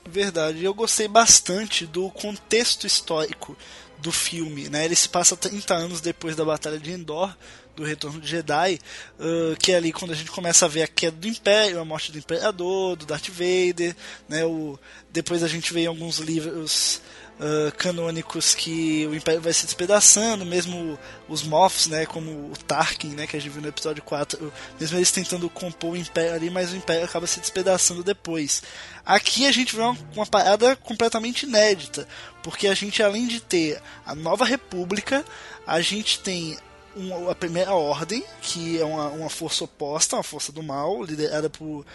Verdade, 0.05 0.65
eu 0.65 0.73
gostei 0.73 1.07
bastante 1.07 1.85
do 1.85 2.09
contexto 2.09 2.85
histórico 2.85 3.55
do 4.03 4.11
filme, 4.11 4.69
né? 4.69 4.83
Ele 4.83 4.95
se 4.95 5.07
passa 5.07 5.35
30 5.35 5.73
anos 5.73 6.01
depois 6.01 6.35
da 6.35 6.43
Batalha 6.43 6.77
de 6.77 6.91
Endor, 6.91 7.33
do 7.73 7.83
Retorno 7.83 8.19
de 8.19 8.27
Jedi, 8.27 8.77
uh, 9.17 9.55
que 9.57 9.71
é 9.71 9.77
ali 9.77 9.93
quando 9.93 10.11
a 10.11 10.15
gente 10.15 10.29
começa 10.29 10.65
a 10.65 10.67
ver 10.67 10.83
a 10.83 10.87
queda 10.87 11.15
do 11.15 11.27
Império, 11.27 11.79
a 11.79 11.85
morte 11.85 12.11
do 12.11 12.17
Imperador, 12.17 12.97
do 12.97 13.05
Darth 13.05 13.29
Vader, 13.29 13.95
né? 14.27 14.43
O, 14.45 14.77
depois 15.09 15.41
a 15.41 15.47
gente 15.47 15.73
vê 15.73 15.81
em 15.81 15.87
alguns 15.87 16.19
livros 16.19 17.01
uh, 17.39 17.71
canônicos 17.77 18.53
que 18.55 19.07
o 19.07 19.15
Império 19.15 19.41
vai 19.41 19.53
se 19.53 19.65
despedaçando, 19.65 20.45
mesmo 20.45 20.97
os 21.27 21.43
Moths, 21.43 21.87
né? 21.87 22.05
Como 22.05 22.29
o 22.51 22.53
Tarkin, 22.67 23.09
né? 23.09 23.27
Que 23.27 23.37
a 23.37 23.39
gente 23.39 23.51
viu 23.51 23.61
no 23.61 23.67
episódio 23.67 24.03
4, 24.03 24.51
mesmo 24.79 24.97
eles 24.97 25.11
tentando 25.11 25.49
compor 25.49 25.91
o 25.91 25.97
Império 25.97 26.33
ali, 26.33 26.49
mas 26.49 26.71
o 26.71 26.75
Império 26.75 27.05
acaba 27.05 27.27
se 27.27 27.39
despedaçando 27.39 28.03
depois. 28.03 28.63
Aqui 29.05 29.45
a 29.45 29.51
gente 29.51 29.75
vê 29.75 29.81
uma, 29.81 29.97
uma 30.15 30.25
parada 30.25 30.75
completamente 30.75 31.43
inédita, 31.45 32.07
porque 32.41 32.67
a 32.67 32.73
gente, 32.73 33.01
além 33.01 33.27
de 33.27 33.39
ter 33.39 33.81
a 34.05 34.15
Nova 34.15 34.45
República, 34.45 35.25
a 35.65 35.81
gente 35.81 36.19
tem 36.19 36.57
a 37.29 37.35
Primeira 37.35 37.73
Ordem, 37.73 38.23
que 38.41 38.79
é 38.79 38.85
uma, 38.85 39.07
uma 39.09 39.29
força 39.29 39.63
oposta, 39.63 40.15
uma 40.15 40.23
força 40.23 40.51
do 40.51 40.61
mal, 40.61 41.03
liderada 41.03 41.49
por, 41.49 41.85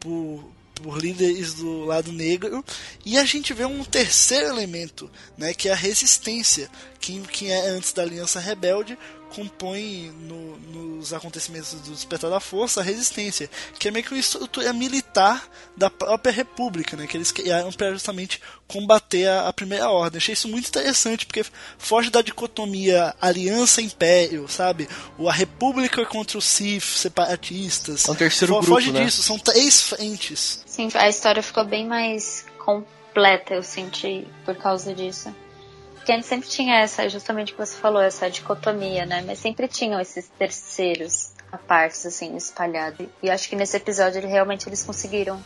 por 0.00 0.50
por 0.82 0.98
líderes 0.98 1.54
do 1.54 1.84
lado 1.84 2.12
negro. 2.12 2.64
E 3.04 3.18
a 3.18 3.24
gente 3.24 3.52
vê 3.52 3.64
um 3.64 3.84
terceiro 3.84 4.46
elemento, 4.46 5.10
né, 5.36 5.52
que 5.52 5.68
é 5.68 5.72
a 5.72 5.76
resistência, 5.76 6.70
que, 7.00 7.20
que 7.22 7.50
é 7.50 7.68
antes 7.68 7.92
da 7.92 8.02
Aliança 8.02 8.40
Rebelde, 8.40 8.98
compõe 9.34 10.12
no, 10.20 10.56
nos 10.58 11.12
acontecimentos 11.12 11.72
do 11.74 11.92
Despertar 11.92 12.30
da 12.30 12.40
Força 12.40 12.80
a 12.80 12.82
resistência, 12.82 13.50
que 13.78 13.88
é 13.88 13.90
meio 13.90 14.04
que 14.04 14.12
uma 14.12 14.20
estrutura 14.20 14.72
militar 14.72 15.48
da 15.76 15.90
própria 15.90 16.32
República, 16.32 16.96
né, 16.96 17.06
que 17.06 17.16
eles 17.16 17.32
criaram 17.32 17.70
para 17.72 17.92
justamente 17.92 18.40
combater 18.66 19.26
a, 19.26 19.48
a, 19.48 19.52
Primeira 19.52 19.90
Ordem. 19.90 20.18
Achei 20.18 20.32
isso 20.32 20.48
muito 20.48 20.68
interessante, 20.68 21.26
porque 21.26 21.44
foge 21.78 22.10
da 22.10 22.22
dicotomia 22.22 23.14
aliança-império, 23.20 24.48
sabe? 24.48 24.88
O, 25.18 25.28
a 25.28 25.32
República 25.32 26.04
contra 26.06 26.38
os 26.38 26.44
Sith 26.44 26.82
separatistas. 26.82 28.08
É 28.08 28.12
um 28.12 28.14
terceiro 28.14 28.54
Fo, 28.54 28.60
grupo, 28.60 28.74
Foge 28.74 28.92
né? 28.92 29.04
disso, 29.04 29.22
são 29.22 29.38
três 29.38 29.82
frentes. 29.82 30.62
Sim, 30.66 30.88
a 30.94 31.08
história 31.08 31.42
ficou 31.42 31.64
bem 31.64 31.86
mais 31.86 32.44
completa, 32.58 33.54
eu 33.54 33.62
senti, 33.62 34.26
por 34.44 34.56
causa 34.56 34.94
disso. 34.94 35.34
Porque 36.06 36.12
a 36.12 36.16
gente 36.18 36.28
sempre 36.28 36.48
tinha 36.48 36.76
essa, 36.76 37.08
justamente 37.08 37.52
o 37.52 37.56
que 37.56 37.66
você 37.66 37.76
falou, 37.76 38.00
essa 38.00 38.30
dicotomia, 38.30 39.04
né? 39.04 39.24
Mas 39.26 39.40
sempre 39.40 39.66
tinham 39.66 39.98
esses 40.00 40.28
terceiros 40.38 41.32
a 41.50 41.58
partes, 41.58 42.06
assim, 42.06 42.36
espalhados. 42.36 43.08
E 43.20 43.28
acho 43.28 43.48
que 43.48 43.56
nesse 43.56 43.76
episódio 43.76 44.20
ele, 44.20 44.28
realmente 44.28 44.68
eles 44.68 44.84
conseguiram 44.84 45.36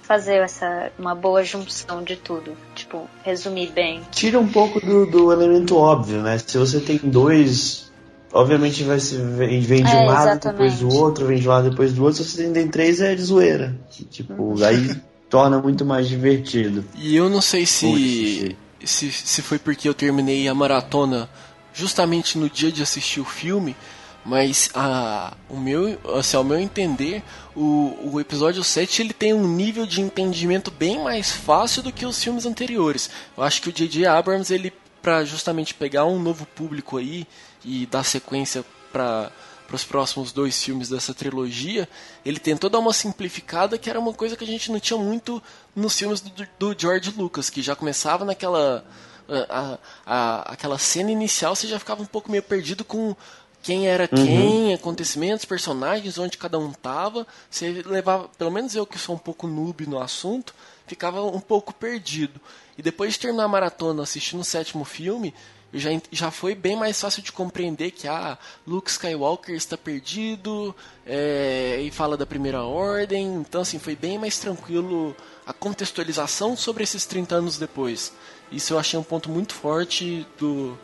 fazer 0.00 0.36
essa 0.36 0.90
uma 0.98 1.14
boa 1.14 1.44
junção 1.44 2.02
de 2.02 2.16
tudo. 2.16 2.56
Tipo, 2.74 3.06
resumir 3.22 3.70
bem. 3.72 4.00
Tira 4.10 4.40
um 4.40 4.48
pouco 4.48 4.80
do, 4.80 5.04
do 5.04 5.30
elemento 5.30 5.76
óbvio, 5.76 6.22
né? 6.22 6.38
Se 6.38 6.56
você 6.56 6.80
tem 6.80 6.96
dois, 6.96 7.92
obviamente 8.32 8.82
vai 8.84 9.00
se 9.00 9.14
vem, 9.18 9.60
vem 9.60 9.84
de 9.84 9.94
um 9.94 10.00
É, 10.00 10.06
lado, 10.06 10.28
exatamente. 10.30 10.56
depois 10.56 10.78
do 10.78 10.88
outro, 10.88 11.26
vem 11.26 11.38
de 11.38 11.46
um 11.46 11.50
lado, 11.50 11.68
depois 11.68 11.92
do 11.92 12.02
outro. 12.02 12.24
Se 12.24 12.30
você 12.30 12.48
tem 12.50 12.66
três, 12.68 13.02
é 13.02 13.14
de 13.14 13.20
zoeira. 13.20 13.76
Tipo, 14.10 14.54
aí 14.64 14.98
torna 15.28 15.60
muito 15.60 15.84
mais 15.84 16.08
divertido. 16.08 16.82
E 16.96 17.14
eu 17.14 17.28
não 17.28 17.42
sei 17.42 17.66
se, 17.66 17.86
Putz, 17.86 18.67
se, 18.84 19.10
se 19.12 19.42
foi 19.42 19.58
porque 19.58 19.88
eu 19.88 19.94
terminei 19.94 20.48
a 20.48 20.54
maratona 20.54 21.28
justamente 21.72 22.38
no 22.38 22.48
dia 22.48 22.72
de 22.72 22.82
assistir 22.82 23.20
o 23.20 23.24
filme, 23.24 23.76
mas 24.24 24.70
a, 24.74 25.34
o 25.48 25.56
meu, 25.56 25.98
assim, 26.16 26.36
ao 26.36 26.44
meu 26.44 26.58
entender, 26.58 27.22
o, 27.54 27.96
o 28.12 28.20
episódio 28.20 28.62
7 28.62 29.02
ele 29.02 29.12
tem 29.12 29.32
um 29.32 29.46
nível 29.46 29.86
de 29.86 30.00
entendimento 30.00 30.70
bem 30.70 31.02
mais 31.02 31.30
fácil 31.30 31.82
do 31.82 31.92
que 31.92 32.04
os 32.04 32.22
filmes 32.22 32.44
anteriores. 32.44 33.10
Eu 33.36 33.42
acho 33.42 33.62
que 33.62 33.68
o 33.68 33.72
J.J. 33.72 34.06
Abrams, 34.06 34.52
ele 34.52 34.72
para 35.00 35.24
justamente 35.24 35.72
pegar 35.72 36.04
um 36.04 36.18
novo 36.20 36.44
público 36.44 36.98
aí 36.98 37.26
e 37.64 37.86
dar 37.86 38.04
sequência 38.04 38.64
para 38.92 39.30
para 39.68 39.76
os 39.76 39.84
próximos 39.84 40.32
dois 40.32 40.60
filmes 40.64 40.88
dessa 40.88 41.12
trilogia, 41.12 41.86
ele 42.24 42.40
tentou 42.40 42.70
dar 42.70 42.78
uma 42.78 42.92
simplificada 42.94 43.76
que 43.76 43.90
era 43.90 44.00
uma 44.00 44.14
coisa 44.14 44.34
que 44.34 44.42
a 44.42 44.46
gente 44.46 44.72
não 44.72 44.80
tinha 44.80 44.98
muito 44.98 45.42
nos 45.76 45.96
filmes 45.96 46.22
do, 46.22 46.48
do 46.58 46.74
George 46.76 47.12
Lucas, 47.14 47.50
que 47.50 47.60
já 47.60 47.76
começava 47.76 48.24
naquela 48.24 48.82
a, 49.28 49.78
a, 50.06 50.52
aquela 50.52 50.78
cena 50.78 51.10
inicial, 51.10 51.54
você 51.54 51.66
já 51.66 51.78
ficava 51.78 52.02
um 52.02 52.06
pouco 52.06 52.30
meio 52.30 52.42
perdido 52.42 52.82
com 52.82 53.14
quem 53.62 53.86
era 53.86 54.08
quem, 54.08 54.72
acontecimentos, 54.72 55.44
personagens, 55.44 56.16
onde 56.16 56.38
cada 56.38 56.58
um 56.58 56.72
tava. 56.72 57.26
Você 57.50 57.82
levava, 57.84 58.28
pelo 58.38 58.50
menos 58.50 58.74
eu 58.74 58.86
que 58.86 58.98
sou 58.98 59.16
um 59.16 59.18
pouco 59.18 59.46
noob 59.46 59.86
no 59.86 60.00
assunto, 60.00 60.54
ficava 60.86 61.22
um 61.22 61.40
pouco 61.40 61.74
perdido. 61.74 62.40
E 62.78 62.82
depois 62.82 63.12
de 63.12 63.18
terminar 63.18 63.44
a 63.44 63.48
maratona 63.48 64.02
assistindo 64.02 64.40
o 64.40 64.44
sétimo 64.44 64.84
filme, 64.84 65.34
já, 65.72 65.90
já 66.10 66.30
foi 66.30 66.54
bem 66.54 66.76
mais 66.76 67.00
fácil 67.00 67.22
de 67.22 67.30
compreender 67.32 67.90
que 67.90 68.06
ah, 68.08 68.38
Luke 68.66 68.90
Skywalker 68.90 69.54
está 69.54 69.76
perdido 69.76 70.74
é, 71.06 71.80
e 71.82 71.90
fala 71.90 72.16
da 72.16 72.24
primeira 72.26 72.62
ordem. 72.62 73.26
Então 73.34 73.60
assim, 73.60 73.78
foi 73.78 73.94
bem 73.96 74.18
mais 74.18 74.38
tranquilo 74.38 75.14
a 75.46 75.52
contextualização 75.52 76.56
sobre 76.56 76.84
esses 76.84 77.04
30 77.06 77.34
anos 77.36 77.58
depois. 77.58 78.12
Isso 78.50 78.72
eu 78.72 78.78
achei 78.78 78.98
um 78.98 79.02
ponto 79.02 79.28
muito 79.30 79.52
forte 79.54 80.26
do 80.38 80.78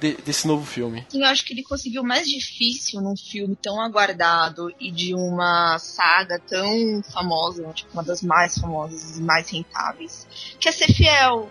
de- 0.00 0.16
desse 0.22 0.46
novo 0.48 0.64
filme. 0.64 1.06
Sim, 1.10 1.20
eu 1.22 1.26
acho 1.28 1.44
que 1.44 1.52
ele 1.52 1.62
conseguiu 1.62 2.02
mais 2.02 2.26
difícil 2.26 3.00
num 3.02 3.14
filme 3.16 3.54
tão 3.54 3.80
aguardado 3.80 4.72
e 4.80 4.90
de 4.90 5.14
uma 5.14 5.78
saga 5.78 6.38
tão 6.48 7.02
famosa, 7.12 7.62
tipo, 7.74 7.92
uma 7.92 8.02
das 8.02 8.22
mais 8.22 8.56
famosas 8.58 9.18
e 9.18 9.22
mais 9.22 9.48
rentáveis, 9.50 10.26
que 10.58 10.68
é 10.68 10.72
ser 10.72 10.92
fiel. 10.94 11.50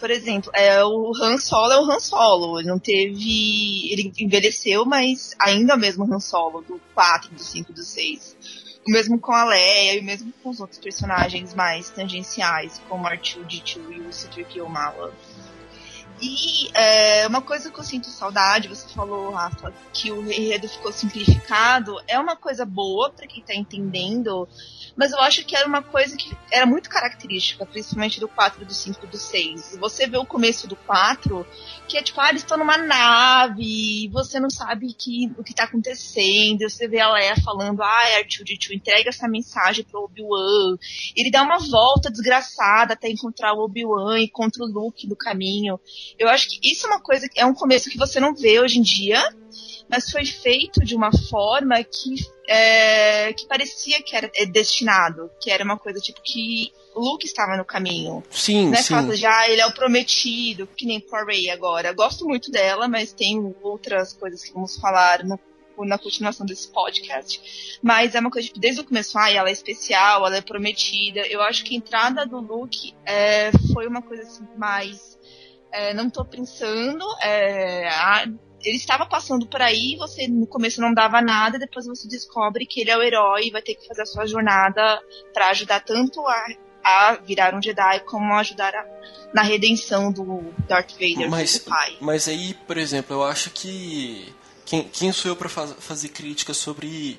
Por 0.00 0.10
exemplo, 0.10 0.50
é, 0.54 0.82
o 0.82 1.12
Han 1.14 1.36
Solo 1.36 1.72
é 1.72 1.78
o 1.78 1.84
Han 1.84 2.00
Solo. 2.00 2.58
Ele 2.58 2.68
não 2.68 2.78
teve. 2.78 3.92
Ele 3.92 4.10
envelheceu, 4.18 4.86
mas 4.86 5.36
ainda 5.38 5.74
é 5.74 5.76
o 5.76 5.78
mesmo 5.78 6.12
Han 6.12 6.18
Solo, 6.18 6.62
do 6.62 6.80
4, 6.94 7.30
do 7.34 7.42
5, 7.42 7.72
do 7.72 7.84
6. 7.84 8.80
O 8.88 8.90
mesmo 8.90 9.20
com 9.20 9.32
a 9.32 9.44
Leia 9.44 9.96
e 9.96 10.00
o 10.00 10.04
mesmo 10.04 10.32
com 10.42 10.48
os 10.48 10.58
outros 10.58 10.78
personagens 10.78 11.52
mais 11.54 11.90
tangenciais, 11.90 12.80
como 12.88 13.06
R2-D2 13.06 13.76
e 13.90 14.00
o 14.00 14.12
C-3PO 14.12 14.66
Mala. 14.66 15.14
E 16.22 16.68
é, 16.74 17.26
uma 17.26 17.40
coisa 17.40 17.70
que 17.70 17.80
eu 17.80 17.84
sinto 17.84 18.08
saudade, 18.08 18.68
você 18.68 18.86
falou, 18.88 19.30
Rafa, 19.30 19.72
que 19.92 20.12
o 20.12 20.30
enredo 20.30 20.68
ficou 20.68 20.92
simplificado, 20.92 21.96
é 22.06 22.18
uma 22.18 22.36
coisa 22.36 22.66
boa 22.66 23.08
para 23.10 23.26
quem 23.26 23.42
tá 23.42 23.54
entendendo, 23.54 24.46
mas 24.94 25.12
eu 25.12 25.20
acho 25.20 25.44
que 25.46 25.56
era 25.56 25.66
uma 25.66 25.82
coisa 25.82 26.16
que 26.16 26.36
era 26.52 26.66
muito 26.66 26.90
característica, 26.90 27.64
principalmente 27.64 28.20
do 28.20 28.28
4, 28.28 28.66
do 28.66 28.74
5 28.74 29.00
e 29.02 29.08
do 29.08 29.16
6. 29.16 29.78
Você 29.80 30.06
vê 30.06 30.18
o 30.18 30.26
começo 30.26 30.68
do 30.68 30.76
4, 30.76 31.46
que 31.88 31.96
é 31.96 32.02
tipo, 32.02 32.20
ah, 32.20 32.28
eles 32.28 32.42
estão 32.42 32.58
numa 32.58 32.76
nave, 32.76 34.08
você 34.12 34.38
não 34.38 34.50
sabe 34.50 34.92
que, 34.92 35.32
o 35.38 35.42
que 35.42 35.54
tá 35.54 35.64
acontecendo, 35.64 36.68
você 36.68 36.86
vê 36.86 37.00
a 37.00 37.12
Leia 37.12 37.36
falando, 37.42 37.82
ah, 37.82 38.04
R2-D2, 38.22 38.74
entrega 38.74 39.08
essa 39.08 39.26
mensagem 39.26 39.84
pro 39.84 40.04
Obi-Wan, 40.04 40.76
ele 41.16 41.30
dá 41.30 41.42
uma 41.42 41.58
volta 41.58 42.10
desgraçada 42.10 42.92
até 42.92 43.08
encontrar 43.08 43.54
o 43.54 43.60
Obi-Wan 43.60 44.20
e 44.20 44.28
contra 44.28 44.62
o 44.62 44.66
Luke 44.66 45.06
no 45.06 45.16
caminho. 45.16 45.80
Eu 46.18 46.28
acho 46.28 46.48
que 46.48 46.60
isso 46.70 46.86
é 46.86 46.90
uma 46.90 47.00
coisa, 47.00 47.28
é 47.36 47.44
um 47.44 47.54
começo 47.54 47.90
que 47.90 47.98
você 47.98 48.20
não 48.20 48.34
vê 48.34 48.60
hoje 48.60 48.78
em 48.78 48.82
dia, 48.82 49.22
mas 49.88 50.10
foi 50.10 50.24
feito 50.24 50.84
de 50.84 50.94
uma 50.94 51.10
forma 51.28 51.82
que, 51.82 52.14
é, 52.48 53.32
que 53.32 53.46
parecia 53.46 54.02
que 54.02 54.14
era 54.14 54.30
é, 54.34 54.46
destinado, 54.46 55.30
que 55.40 55.50
era 55.50 55.64
uma 55.64 55.76
coisa 55.76 55.98
tipo 56.00 56.20
que 56.22 56.72
o 56.94 57.00
Luke 57.00 57.26
estava 57.26 57.56
no 57.56 57.64
caminho. 57.64 58.22
Sim, 58.30 58.66
Não 58.66 58.74
é 58.74 58.82
sim. 58.82 58.94
caso 58.94 59.14
já 59.16 59.48
ele 59.48 59.60
é 59.60 59.66
o 59.66 59.72
prometido, 59.72 60.66
que 60.66 60.86
nem 60.86 61.00
com 61.00 61.16
a 61.16 61.24
agora. 61.52 61.92
Gosto 61.92 62.24
muito 62.24 62.50
dela, 62.50 62.86
mas 62.88 63.12
tem 63.12 63.54
outras 63.62 64.12
coisas 64.12 64.42
que 64.44 64.52
vamos 64.52 64.76
falar 64.76 65.24
no 65.24 65.38
na 65.84 65.98
continuação 65.98 66.46
desse 66.46 66.68
podcast. 66.68 67.78
Mas 67.82 68.14
é 68.14 68.20
uma 68.20 68.30
coisa, 68.30 68.48
tipo, 68.48 68.60
desde 68.60 68.80
o 68.80 68.84
começo, 68.84 69.18
ah, 69.18 69.30
ela 69.30 69.48
é 69.48 69.52
especial, 69.52 70.26
ela 70.26 70.36
é 70.36 70.40
prometida. 70.40 71.20
Eu 71.26 71.40
acho 71.42 71.64
que 71.64 71.74
a 71.74 71.78
entrada 71.78 72.26
do 72.26 72.38
Luke 72.38 72.94
é, 73.04 73.50
foi 73.72 73.86
uma 73.86 74.02
coisa 74.02 74.22
assim, 74.22 74.46
mais. 74.56 75.18
É, 75.72 75.94
não 75.94 76.08
tô 76.10 76.24
pensando. 76.24 77.04
é, 77.22 77.88
a- 77.88 78.26
ele 78.62 78.76
estava 78.76 79.06
passando 79.06 79.46
por 79.46 79.62
aí, 79.62 79.96
você 79.96 80.28
no 80.28 80.46
começo 80.46 80.82
não 80.82 80.92
dava 80.92 81.22
nada, 81.22 81.58
depois 81.58 81.86
você 81.86 82.06
descobre 82.06 82.66
que 82.66 82.80
ele 82.82 82.90
é 82.90 82.96
o 82.98 83.02
herói 83.02 83.46
e 83.46 83.50
vai 83.50 83.62
ter 83.62 83.74
que 83.74 83.86
fazer 83.88 84.02
a 84.02 84.06
sua 84.06 84.26
jornada 84.26 85.00
para 85.32 85.48
ajudar 85.48 85.80
tanto 85.80 86.20
a, 86.28 86.46
a 86.84 87.14
virar 87.16 87.54
um 87.54 87.62
Jedi 87.62 88.00
como 88.00 88.34
ajudar 88.34 88.74
a- 88.74 88.84
na 89.32 89.40
redenção 89.42 90.12
do 90.12 90.52
Darth 90.68 90.92
Vader, 90.92 91.30
Mas, 91.30 91.58
do 91.58 91.70
pai. 91.70 91.96
mas 92.02 92.28
aí, 92.28 92.52
por 92.66 92.76
exemplo, 92.76 93.16
eu 93.16 93.24
acho 93.24 93.50
que. 93.50 94.34
Quem, 94.66 94.84
quem 94.84 95.10
sou 95.10 95.30
eu 95.30 95.36
pra 95.36 95.48
faz- 95.48 95.74
fazer 95.80 96.08
crítica 96.10 96.52
sobre 96.54 97.18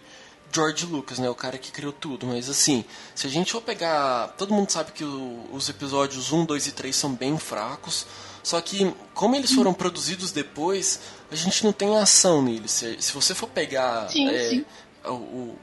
George 0.54 0.86
Lucas, 0.86 1.18
né? 1.20 1.28
O 1.30 1.36
cara 1.36 1.58
que 1.58 1.72
criou 1.72 1.92
tudo. 1.92 2.28
Mas 2.28 2.50
assim, 2.50 2.86
se 3.16 3.26
a 3.26 3.30
gente 3.30 3.52
for 3.52 3.62
pegar. 3.62 4.28
Todo 4.38 4.54
mundo 4.54 4.70
sabe 4.72 4.92
que 4.92 5.04
o- 5.04 5.50
os 5.52 5.68
episódios 5.68 6.32
1, 6.32 6.46
2 6.46 6.68
e 6.68 6.72
3 6.72 6.96
são 6.96 7.14
bem 7.14 7.38
fracos. 7.38 8.06
Só 8.44 8.60
que, 8.62 8.94
como 9.14 9.36
eles 9.36 9.52
foram 9.54 9.74
produzidos 9.74 10.32
depois, 10.32 11.00
a 11.32 11.36
gente 11.36 11.64
não 11.64 11.72
tem 11.72 11.98
ação 11.98 12.42
neles. 12.42 12.72
Se, 12.72 12.98
se 13.02 13.14
você 13.14 13.34
for 13.36 13.48
pegar 13.48 14.10
Sim, 14.10 14.28
é, 14.30 14.50
sim. 14.50 14.66
o, 15.06 15.10
o, 15.12 15.60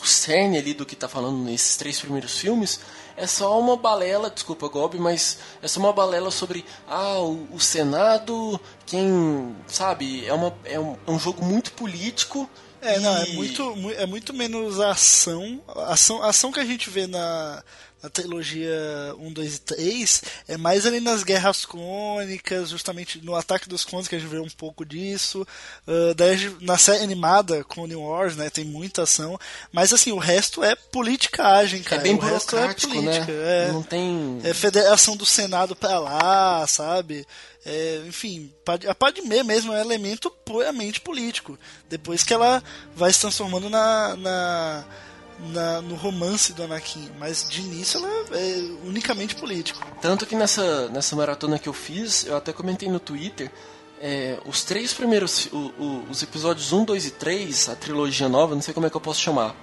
o 0.00 0.06
cerne 0.06 0.56
ali 0.58 0.72
do 0.74 0.86
que 0.86 0.96
tá 0.96 1.08
falando 1.08 1.38
nesses 1.44 1.76
três 1.76 2.00
primeiros 2.00 2.38
filmes, 2.38 2.80
é 3.16 3.26
só 3.26 3.60
uma 3.60 3.76
balela, 3.76 4.30
desculpa, 4.30 4.66
Gob, 4.68 4.98
mas 4.98 5.38
é 5.60 5.68
só 5.68 5.78
uma 5.80 5.92
balela 5.92 6.30
sobre 6.30 6.64
ah, 6.88 7.18
o, 7.20 7.46
o 7.52 7.60
Senado, 7.60 8.58
quem, 8.86 9.54
sabe, 9.66 10.24
é, 10.26 10.32
uma, 10.32 10.54
é, 10.64 10.80
um, 10.80 10.96
é 11.06 11.10
um 11.10 11.18
jogo 11.18 11.44
muito 11.44 11.72
político. 11.72 12.48
É, 12.80 12.98
não, 12.98 13.16
é 13.18 13.28
e- 13.28 13.34
muito, 13.36 13.76
mu- 13.76 13.92
é 13.92 14.06
muito 14.06 14.32
menos 14.32 14.80
a 14.80 14.90
ação. 14.92 15.62
A 15.68 15.92
ação, 15.92 16.22
a 16.22 16.30
ação 16.30 16.50
que 16.50 16.58
a 16.58 16.64
gente 16.64 16.88
vê 16.90 17.06
na, 17.06 17.62
na 18.02 18.10
trilogia 18.10 18.70
1, 19.18 19.32
2 19.32 19.54
e 19.56 19.60
3 19.60 20.22
é 20.48 20.56
mais 20.56 20.84
ali 20.86 21.00
nas 21.00 21.22
guerras 21.22 21.64
crônicas, 21.64 22.70
justamente 22.70 23.24
no 23.24 23.34
ataque 23.36 23.68
dos 23.68 23.84
clones 23.84 24.08
que 24.08 24.16
a 24.16 24.18
gente 24.18 24.28
vê 24.28 24.38
um 24.38 24.48
pouco 24.50 24.84
disso. 24.84 25.46
Ah, 25.86 26.12
daí 26.16 26.34
a 26.46 26.52
na 26.64 26.76
série 26.78 27.02
animada, 27.04 27.62
Clone 27.64 27.94
Wars, 27.96 28.36
né, 28.36 28.50
tem 28.50 28.64
muita 28.64 29.02
ação. 29.02 29.38
Mas 29.70 29.92
assim, 29.92 30.12
o 30.12 30.18
resto 30.18 30.64
é 30.64 30.74
politicagem, 30.74 31.80
É 31.80 31.84
cara. 31.84 32.02
bem 32.02 32.14
o 32.14 32.18
resto 32.18 32.56
é 32.56 32.60
burocrático, 32.60 32.92
política. 32.92 33.26
né? 33.32 33.68
É. 33.68 33.72
Não 33.72 33.82
tem. 33.82 34.40
É 34.42 34.52
federação 34.54 35.16
do 35.16 35.24
Senado 35.26 35.76
pra 35.76 35.98
lá, 35.98 36.66
sabe? 36.66 37.26
É, 37.64 38.02
enfim, 38.08 38.52
a 38.88 38.94
Padmé 38.94 39.44
mesmo 39.44 39.72
é 39.72 39.76
um 39.76 39.80
elemento 39.80 40.28
puramente 40.44 41.00
político. 41.00 41.56
Depois 41.88 42.24
que 42.24 42.34
ela 42.34 42.62
vai 42.96 43.12
se 43.12 43.20
transformando 43.20 43.70
na, 43.70 44.16
na, 44.16 44.84
na, 45.50 45.80
no 45.82 45.94
romance 45.94 46.52
do 46.52 46.62
Anakin, 46.62 47.10
mas 47.18 47.48
de 47.48 47.60
início 47.60 47.98
ela 47.98 48.08
é 48.38 48.86
unicamente 48.86 49.34
político. 49.34 49.80
Tanto 50.00 50.24
que 50.26 50.34
nessa, 50.36 50.88
nessa 50.88 51.14
maratona 51.16 51.58
que 51.58 51.68
eu 51.68 51.72
fiz, 51.72 52.26
eu 52.26 52.36
até 52.36 52.52
comentei 52.52 52.88
no 52.88 53.00
Twitter, 53.00 53.50
é, 54.00 54.38
os 54.46 54.64
três 54.64 54.92
primeiros, 54.92 55.46
o, 55.52 55.56
o, 55.78 56.06
os 56.10 56.22
episódios 56.22 56.72
1, 56.72 56.84
2 56.84 57.06
e 57.06 57.10
3, 57.12 57.68
a 57.68 57.76
trilogia 57.76 58.28
nova, 58.28 58.54
não 58.54 58.62
sei 58.62 58.72
como 58.74 58.86
é 58.86 58.90
que 58.90 58.96
eu 58.96 59.00
posso 59.00 59.20
chamar. 59.20 59.54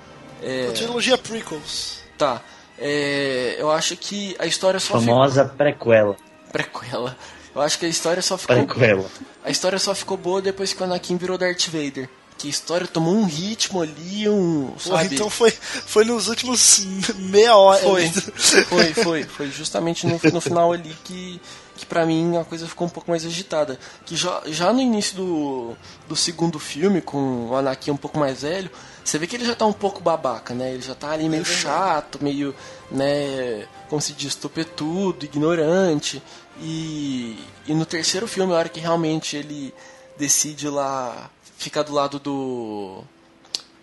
É, 0.41 0.67
A 0.69 0.71
trilogia 0.73 1.17
prequels. 1.17 1.99
tá. 2.17 2.41
É, 2.81 3.57
eu 3.59 3.69
acho 3.69 3.97
que 3.97 4.35
a 4.39 4.45
história 4.45 4.79
só 4.79 4.93
Famosa 4.93 5.43
prequela. 5.45 6.13
ficou. 6.13 6.51
Prequela. 6.51 7.17
Eu 7.53 7.61
acho 7.61 7.77
que 7.77 7.85
a 7.85 7.89
história 7.89 8.21
só 8.21 8.37
ficou. 8.37 8.55
Prequela. 8.55 9.05
A 9.43 9.49
história 9.49 9.77
só 9.77 9.93
ficou 9.93 10.15
boa 10.15 10.41
depois 10.41 10.71
que 10.71 10.81
o 10.81 10.85
Anakin 10.85 11.17
virou 11.17 11.37
Darth 11.37 11.67
Vader. 11.67 12.09
Que 12.39 12.47
a 12.47 12.49
história 12.49 12.87
tomou 12.87 13.13
um 13.13 13.25
ritmo 13.25 13.81
ali, 13.81 14.27
um. 14.29 14.71
Porra, 14.81 15.03
Sabe? 15.03 15.15
então 15.15 15.29
foi, 15.29 15.51
foi 15.51 16.05
nos 16.05 16.29
últimos 16.29 16.85
meia 17.17 17.55
hora. 17.55 17.81
Foi, 17.81 18.09
foi, 18.63 18.93
foi. 18.93 19.23
Foi 19.25 19.51
justamente 19.51 20.07
no, 20.07 20.17
no 20.31 20.39
final 20.39 20.71
ali 20.71 20.95
que, 21.03 21.41
que 21.75 21.85
pra 21.85 22.05
mim 22.05 22.37
a 22.37 22.45
coisa 22.45 22.65
ficou 22.65 22.87
um 22.87 22.89
pouco 22.89 23.11
mais 23.11 23.25
agitada. 23.25 23.77
Que 24.05 24.15
já, 24.15 24.41
já 24.45 24.71
no 24.71 24.79
início 24.79 25.17
do, 25.17 25.75
do 26.07 26.15
segundo 26.15 26.57
filme, 26.57 27.01
com 27.01 27.49
o 27.49 27.55
Anakin 27.57 27.91
um 27.91 27.97
pouco 27.97 28.17
mais 28.17 28.41
velho, 28.41 28.71
você 29.03 29.17
vê 29.17 29.27
que 29.27 29.35
ele 29.35 29.45
já 29.45 29.55
tá 29.55 29.65
um 29.65 29.73
pouco 29.73 30.01
babaca, 30.01 30.53
né? 30.53 30.71
Ele 30.73 30.81
já 30.81 30.95
tá 30.95 31.11
ali 31.11 31.27
meio 31.27 31.43
chato, 31.43 32.23
meio, 32.23 32.55
né, 32.89 33.67
como 33.89 34.01
se 34.01 34.13
diz, 34.13 34.33
topetudo, 34.35 35.25
ignorante. 35.25 36.23
E, 36.61 37.37
e 37.67 37.73
no 37.73 37.85
terceiro 37.85 38.27
filme, 38.27 38.53
a 38.53 38.57
hora 38.57 38.69
que 38.69 38.79
realmente 38.79 39.35
ele 39.35 39.73
decide 40.17 40.69
lá 40.69 41.29
ficar 41.59 41.83
do 41.83 41.93
lado 41.93 42.17
do 42.19 43.03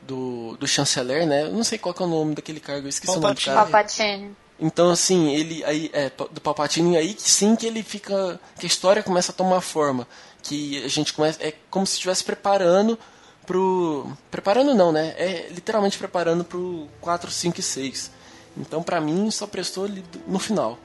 do, 0.03 0.57
do 0.59 0.67
chanceler, 0.69 1.27
né? 1.27 1.43
Eu 1.45 1.53
não 1.53 1.65
sei 1.65 1.79
qual 1.79 1.93
que 1.95 2.03
é 2.03 2.07
o 2.07 2.09
nome 2.09 2.35
daquele 2.35 2.61
cargo, 2.61 2.87
eu 2.87 2.89
esqueci 2.89 3.17
o 3.17 3.21
nome 3.21 3.35
do 3.35 3.41
Palpatine. 3.43 3.55
cara. 3.55 3.71
Palpatine. 3.71 4.37
Então, 4.59 4.91
assim, 4.91 5.31
ele 5.35 5.63
aí 5.65 5.91
é 5.93 6.11
do 6.31 6.41
Palpatine 6.41 6.97
aí 6.97 7.13
que 7.13 7.31
sim 7.31 7.55
que 7.57 7.67
ele 7.67 7.83
fica 7.83 8.41
que 8.59 8.65
a 8.67 8.69
história 8.69 9.03
começa 9.03 9.31
a 9.33 9.35
tomar 9.35 9.61
forma, 9.61 10.07
que 10.43 10.83
a 10.85 10.89
gente 10.89 11.13
começa 11.13 11.43
é 11.43 11.53
como 11.71 11.87
se 11.87 11.95
estivesse 11.95 12.25
preparando 12.25 12.99
pro 13.45 14.11
preparando 14.31 14.75
não, 14.75 14.91
né? 14.93 15.15
É 15.19 15.49
literalmente 15.51 15.99
preparando 15.99 16.43
pro 16.45 16.89
4, 17.01 17.31
5 17.31 17.61
e 17.61 17.63
6. 17.63 18.11
Então, 18.57 18.83
pra 18.83 19.01
mim, 19.01 19.31
só 19.31 19.47
prestou 19.47 19.87
no 20.27 20.39
final. 20.39 20.79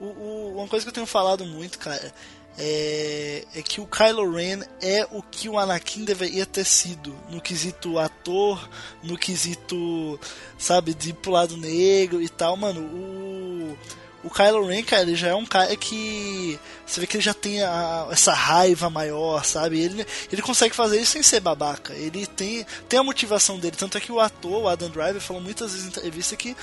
O- 0.00 0.04
o- 0.06 0.54
uma 0.58 0.66
coisa 0.66 0.84
que 0.84 0.88
eu 0.90 0.94
tenho 0.94 1.06
falado 1.06 1.44
muito, 1.44 1.78
cara, 1.78 2.12
é, 2.58 3.44
é 3.54 3.62
que 3.62 3.80
o 3.80 3.86
Kylo 3.86 4.30
Ren 4.30 4.60
é 4.80 5.06
o 5.10 5.22
que 5.22 5.48
o 5.48 5.58
Anakin 5.58 6.04
deveria 6.04 6.44
ter 6.46 6.64
sido 6.64 7.14
no 7.30 7.40
quesito 7.40 7.98
ator, 7.98 8.68
no 9.02 9.16
quesito, 9.16 10.18
sabe, 10.58 10.94
de 10.94 11.10
ir 11.10 11.14
pro 11.14 11.32
lado 11.32 11.56
negro 11.56 12.20
e 12.20 12.28
tal, 12.28 12.56
mano. 12.56 12.80
O, 12.80 13.78
o 14.24 14.30
Kylo 14.30 14.66
Ren, 14.66 14.82
cara, 14.84 15.02
ele 15.02 15.16
já 15.16 15.28
é 15.28 15.34
um 15.34 15.46
cara 15.46 15.74
que 15.76 16.58
você 16.86 17.00
vê 17.00 17.06
que 17.06 17.16
ele 17.16 17.24
já 17.24 17.34
tem 17.34 17.62
a- 17.62 18.06
essa 18.10 18.32
raiva 18.32 18.88
maior, 18.90 19.44
sabe? 19.44 19.80
Ele, 19.80 20.06
ele 20.30 20.42
consegue 20.42 20.74
fazer 20.76 21.00
isso 21.00 21.12
sem 21.12 21.22
ser 21.22 21.40
babaca. 21.40 21.94
Ele 21.94 22.26
tem, 22.26 22.64
tem 22.88 23.00
a 23.00 23.02
motivação 23.02 23.58
dele. 23.58 23.76
Tanto 23.76 23.96
é 23.98 24.00
que 24.00 24.12
o 24.12 24.20
ator, 24.20 24.62
o 24.62 24.68
Adam 24.68 24.90
Driver, 24.90 25.20
falou 25.20 25.42
muitas 25.42 25.72
vezes 25.72 25.86
em 25.86 25.88
entrevista 25.88 26.36
que 26.36 26.54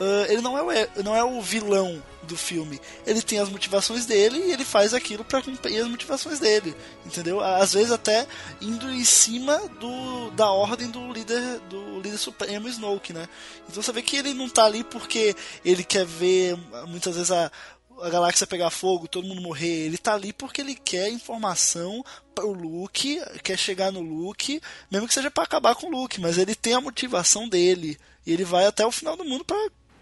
ah, 0.00 0.26
ele 0.28 0.42
não 0.42 0.58
é, 0.70 0.88
o, 0.96 1.02
não 1.02 1.16
é 1.16 1.24
o 1.24 1.40
vilão 1.40 2.02
do 2.26 2.36
filme. 2.36 2.80
Ele 3.06 3.22
tem 3.22 3.38
as 3.38 3.48
motivações 3.48 4.04
dele 4.04 4.38
e 4.38 4.52
ele 4.52 4.64
faz 4.64 4.92
aquilo 4.92 5.24
pra 5.24 5.42
cumprir 5.42 5.80
as 5.80 5.88
motivações 5.88 6.38
dele. 6.38 6.74
Entendeu? 7.04 7.40
Às 7.40 7.72
vezes 7.72 7.90
até 7.90 8.26
indo 8.60 8.90
em 8.90 9.04
cima 9.04 9.56
do, 9.80 10.30
da 10.32 10.50
ordem 10.50 10.90
do 10.90 11.12
líder 11.12 11.60
do 11.70 12.00
líder 12.00 12.18
supremo 12.18 12.68
Snoke, 12.68 13.12
né? 13.12 13.28
Então 13.68 13.82
você 13.82 13.92
vê 13.92 14.02
que 14.02 14.16
ele 14.16 14.34
não 14.34 14.48
tá 14.48 14.64
ali 14.64 14.84
porque 14.84 15.34
ele 15.64 15.84
quer 15.84 16.04
ver 16.04 16.56
muitas 16.86 17.14
vezes 17.14 17.30
a 17.30 17.50
a 18.00 18.10
galáxia 18.10 18.46
pegar 18.46 18.70
fogo, 18.70 19.08
todo 19.08 19.26
mundo 19.26 19.40
morrer. 19.40 19.86
Ele 19.86 19.98
tá 19.98 20.14
ali 20.14 20.32
porque 20.32 20.60
ele 20.60 20.74
quer 20.74 21.08
informação 21.08 22.04
pro 22.34 22.52
Luke, 22.52 23.20
quer 23.42 23.58
chegar 23.58 23.90
no 23.90 24.00
Luke, 24.00 24.60
mesmo 24.90 25.08
que 25.08 25.14
seja 25.14 25.30
pra 25.30 25.44
acabar 25.44 25.74
com 25.74 25.86
o 25.86 25.90
Luke, 25.90 26.20
mas 26.20 26.38
ele 26.38 26.54
tem 26.54 26.74
a 26.74 26.80
motivação 26.80 27.48
dele 27.48 27.98
e 28.26 28.32
ele 28.32 28.44
vai 28.44 28.66
até 28.66 28.84
o 28.84 28.92
final 28.92 29.16
do 29.16 29.24
mundo 29.24 29.44
pra 29.44 29.56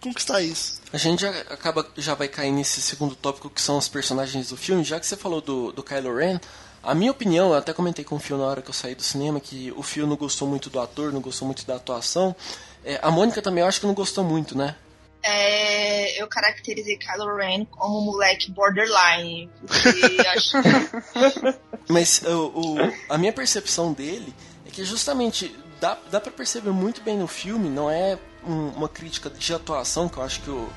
conquistar 0.04 0.40
isso. 0.40 0.80
A 0.92 0.96
gente 0.96 1.20
já 1.22 1.30
acaba 1.30 1.86
já 1.96 2.14
vai 2.14 2.28
cair 2.28 2.52
nesse 2.52 2.80
segundo 2.80 3.14
tópico 3.16 3.50
que 3.50 3.60
são 3.60 3.76
os 3.76 3.88
personagens 3.88 4.48
do 4.50 4.56
filme, 4.56 4.84
já 4.84 5.00
que 5.00 5.06
você 5.06 5.16
falou 5.16 5.40
do, 5.40 5.72
do 5.72 5.82
Kylo 5.82 6.16
Ren, 6.16 6.38
a 6.82 6.94
minha 6.94 7.10
opinião, 7.10 7.48
eu 7.48 7.54
até 7.56 7.72
comentei 7.72 8.04
com 8.04 8.16
o 8.16 8.18
Phil 8.20 8.38
na 8.38 8.44
hora 8.44 8.62
que 8.62 8.68
eu 8.70 8.74
saí 8.74 8.94
do 8.94 9.02
cinema, 9.02 9.40
que 9.40 9.72
o 9.76 9.82
Phil 9.82 10.06
não 10.06 10.16
gostou 10.16 10.46
muito 10.46 10.68
do 10.70 10.78
ator, 10.78 11.12
não 11.12 11.20
gostou 11.20 11.46
muito 11.46 11.66
da 11.66 11.76
atuação. 11.76 12.36
É, 12.84 13.00
a 13.02 13.10
Mônica 13.10 13.40
também 13.42 13.62
eu 13.62 13.68
acho 13.68 13.80
que 13.80 13.86
não 13.86 13.94
gostou 13.94 14.22
muito, 14.22 14.56
né? 14.56 14.76
É, 15.22 16.20
eu 16.22 16.28
caracterizei 16.28 16.98
Kylo 16.98 17.34
Ren 17.36 17.64
como 17.64 17.98
um 17.98 18.04
moleque 18.04 18.50
borderline. 18.52 19.48
Porque 19.66 20.28
acho 20.28 20.58
Mas 21.88 22.20
o, 22.22 22.52
o- 22.54 22.92
a 23.08 23.16
minha 23.16 23.32
percepção 23.32 23.92
dele 23.94 24.34
é 24.66 24.70
que 24.70 24.84
justamente 24.84 25.54
dá, 25.80 25.98
dá 26.10 26.20
para 26.20 26.30
perceber 26.30 26.70
muito 26.70 27.00
bem 27.00 27.16
no 27.16 27.26
filme, 27.26 27.70
não 27.70 27.90
é 27.90 28.18
um- 28.46 28.68
uma 28.76 28.88
crítica 28.88 29.28
de 29.30 29.54
atuação, 29.54 30.08
que 30.08 30.16
eu 30.18 30.22
acho 30.22 30.40
que 30.40 30.50
o, 30.50 30.68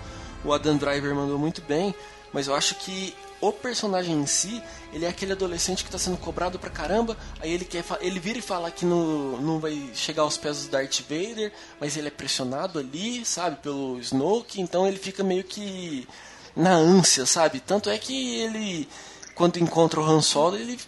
o 0.44 0.54
Adam 0.54 0.78
Driver 0.78 1.14
mandou 1.16 1.38
muito 1.38 1.62
bem, 1.62 1.94
mas 2.34 2.48
eu 2.48 2.56
acho 2.56 2.76
que 2.76 3.14
o 3.40 3.52
personagem 3.52 4.16
em 4.16 4.26
si, 4.26 4.62
ele 4.92 5.06
é 5.06 5.08
aquele 5.10 5.32
adolescente 5.34 5.84
que 5.84 5.92
tá 5.92 6.00
sendo 6.00 6.18
cobrado 6.18 6.58
pra 6.58 6.70
caramba, 6.72 7.16
aí 7.40 7.52
ele 7.52 7.66
quer 7.66 7.84
ele 8.02 8.20
vira 8.20 8.40
e 8.40 8.42
fala 8.42 8.72
que 8.72 8.84
não, 8.84 9.38
não 9.40 9.60
vai 9.60 9.92
chegar 9.94 10.24
aos 10.24 10.38
pés 10.38 10.64
do 10.66 10.72
Darth 10.72 11.02
Vader, 11.02 11.54
mas 11.80 11.96
ele 11.96 12.08
é 12.08 12.12
pressionado 12.12 12.80
ali, 12.80 13.24
sabe, 13.24 13.58
pelo 13.58 14.00
Snoke, 14.00 14.60
então 14.60 14.88
ele 14.88 14.98
fica 14.98 15.24
meio 15.24 15.44
que 15.44 16.08
na 16.56 16.72
ânsia, 16.74 17.26
sabe? 17.28 17.60
Tanto 17.60 17.90
é 17.92 17.98
que 18.00 18.40
ele 18.40 18.90
quando 19.36 19.58
encontra 19.58 20.02
o 20.02 20.04
Han 20.04 20.22
Solo, 20.24 20.56
ele 20.56 20.80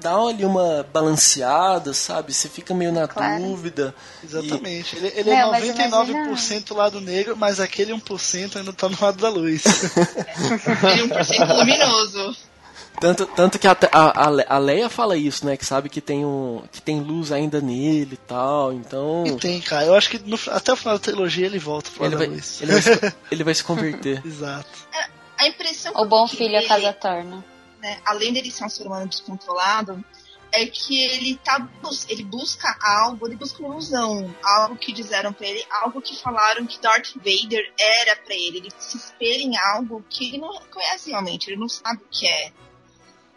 dá 0.00 0.14
ali 0.16 0.44
uma 0.44 0.86
balanceada, 0.92 1.92
sabe? 1.94 2.32
Você 2.32 2.48
fica 2.48 2.74
meio 2.74 2.92
na 2.92 3.06
Claro. 3.06 3.42
dúvida. 3.42 3.94
Exatamente. 4.24 4.96
Ele, 4.96 5.12
ele 5.14 5.30
Não, 5.30 5.54
é 5.54 5.60
mas 5.60 5.64
99% 5.76 6.74
lado 6.74 7.00
negro, 7.00 7.36
mas 7.36 7.60
aquele 7.60 7.92
1% 7.92 8.56
ainda 8.56 8.72
tá 8.72 8.88
no 8.88 8.96
lado 9.00 9.18
da 9.18 9.28
luz. 9.28 9.64
ele 10.92 11.00
é 11.02 11.04
um 11.04 11.08
por 11.08 11.24
cento 11.24 11.52
luminoso. 11.54 12.36
Tanto, 13.00 13.24
tanto 13.26 13.58
que 13.58 13.66
até 13.66 13.88
a, 13.92 14.26
a, 14.26 14.56
a 14.56 14.58
Leia 14.58 14.90
fala 14.90 15.16
isso, 15.16 15.46
né? 15.46 15.56
Que 15.56 15.64
sabe 15.64 15.88
que 15.88 16.00
tem, 16.02 16.24
um, 16.24 16.62
que 16.70 16.82
tem 16.82 17.00
luz 17.00 17.32
ainda 17.32 17.58
nele 17.60 18.14
e 18.14 18.16
tal, 18.16 18.72
então... 18.74 19.24
E 19.26 19.36
tem, 19.36 19.58
cara. 19.60 19.86
Eu 19.86 19.94
acho 19.94 20.10
que 20.10 20.18
no- 20.18 20.38
até 20.48 20.72
o 20.72 20.76
final 20.76 20.94
da 20.94 21.00
trilogia 21.02 21.46
ele 21.46 21.58
volta 21.58 21.90
pro 21.90 22.02
lado 22.02 22.12
Ele 22.14 22.18
da 22.20 22.26
vai, 22.26 22.34
luz. 22.34 22.58
ele, 22.60 22.72
vai 22.72 22.82
se, 22.82 23.14
ele 23.32 23.44
vai 23.44 23.54
se 23.54 23.64
converter. 23.64 24.22
Exato. 24.26 24.68
A 25.38 25.48
impressão 25.48 25.94
que 25.94 26.00
O 26.00 26.04
bom 26.04 26.28
filho 26.28 26.50
a 26.56 26.58
dele, 26.58 26.66
casa 26.68 26.92
torna. 26.92 27.42
Né, 27.80 28.00
além 28.04 28.32
dele 28.32 28.50
ser 28.50 28.64
um 28.64 28.68
ser 28.68 28.86
humano 28.86 29.08
descontrolado, 29.08 30.04
é 30.52 30.66
que 30.66 31.00
ele 31.00 31.36
tá 31.36 31.68
ele 32.08 32.24
busca 32.24 32.76
algo, 32.82 33.26
ele 33.26 33.36
busca 33.36 33.62
uma 33.62 33.74
ilusão, 33.74 34.34
algo 34.42 34.76
que 34.76 34.92
disseram 34.92 35.32
pra 35.32 35.46
ele, 35.46 35.64
algo 35.70 36.02
que 36.02 36.20
falaram 36.20 36.66
que 36.66 36.80
Darth 36.80 37.14
Vader 37.16 37.72
era 37.78 38.16
pra 38.16 38.34
ele. 38.34 38.58
Ele 38.58 38.70
se 38.78 38.96
espelha 38.96 39.42
em 39.42 39.56
algo 39.56 40.04
que 40.08 40.28
ele 40.28 40.38
não 40.38 40.60
conhece 40.70 41.10
realmente, 41.10 41.48
ele 41.48 41.60
não 41.60 41.68
sabe 41.68 42.02
o 42.02 42.08
que 42.10 42.26
é. 42.26 42.52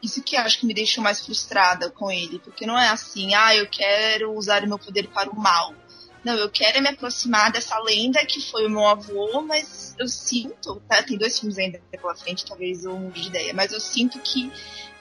Isso 0.02 0.22
que 0.22 0.36
acho 0.36 0.60
que 0.60 0.66
me 0.66 0.74
deixou 0.74 1.04
mais 1.04 1.24
frustrada 1.24 1.90
com 1.90 2.12
ele, 2.12 2.40
porque 2.40 2.66
não 2.66 2.78
é 2.78 2.90
assim, 2.90 3.34
ah, 3.36 3.56
eu 3.56 3.68
quero 3.70 4.34
usar 4.34 4.64
o 4.64 4.68
meu 4.68 4.78
poder 4.78 5.08
para 5.08 5.30
o 5.30 5.40
mal. 5.40 5.74
Não, 6.24 6.36
eu 6.36 6.50
quero 6.50 6.78
é 6.78 6.82
me 6.82 6.90
aproximar 6.90 7.52
dessa 7.52 7.78
lenda 7.80 8.26
que 8.26 8.40
foi 8.40 8.66
o 8.66 8.70
meu 8.70 8.88
avô, 8.88 9.42
mas 9.42 9.94
eu 10.00 10.08
sinto, 10.08 10.82
tá? 10.88 11.04
Tem 11.04 11.18
dois 11.18 11.38
filmes 11.38 11.58
ainda 11.58 11.82
pela 11.92 12.16
frente, 12.16 12.46
talvez 12.46 12.86
eu 12.86 12.98
mude 12.98 13.22
de 13.22 13.28
ideia, 13.28 13.54
mas 13.54 13.74
eu 13.74 13.80
sinto 13.80 14.20
que 14.20 14.52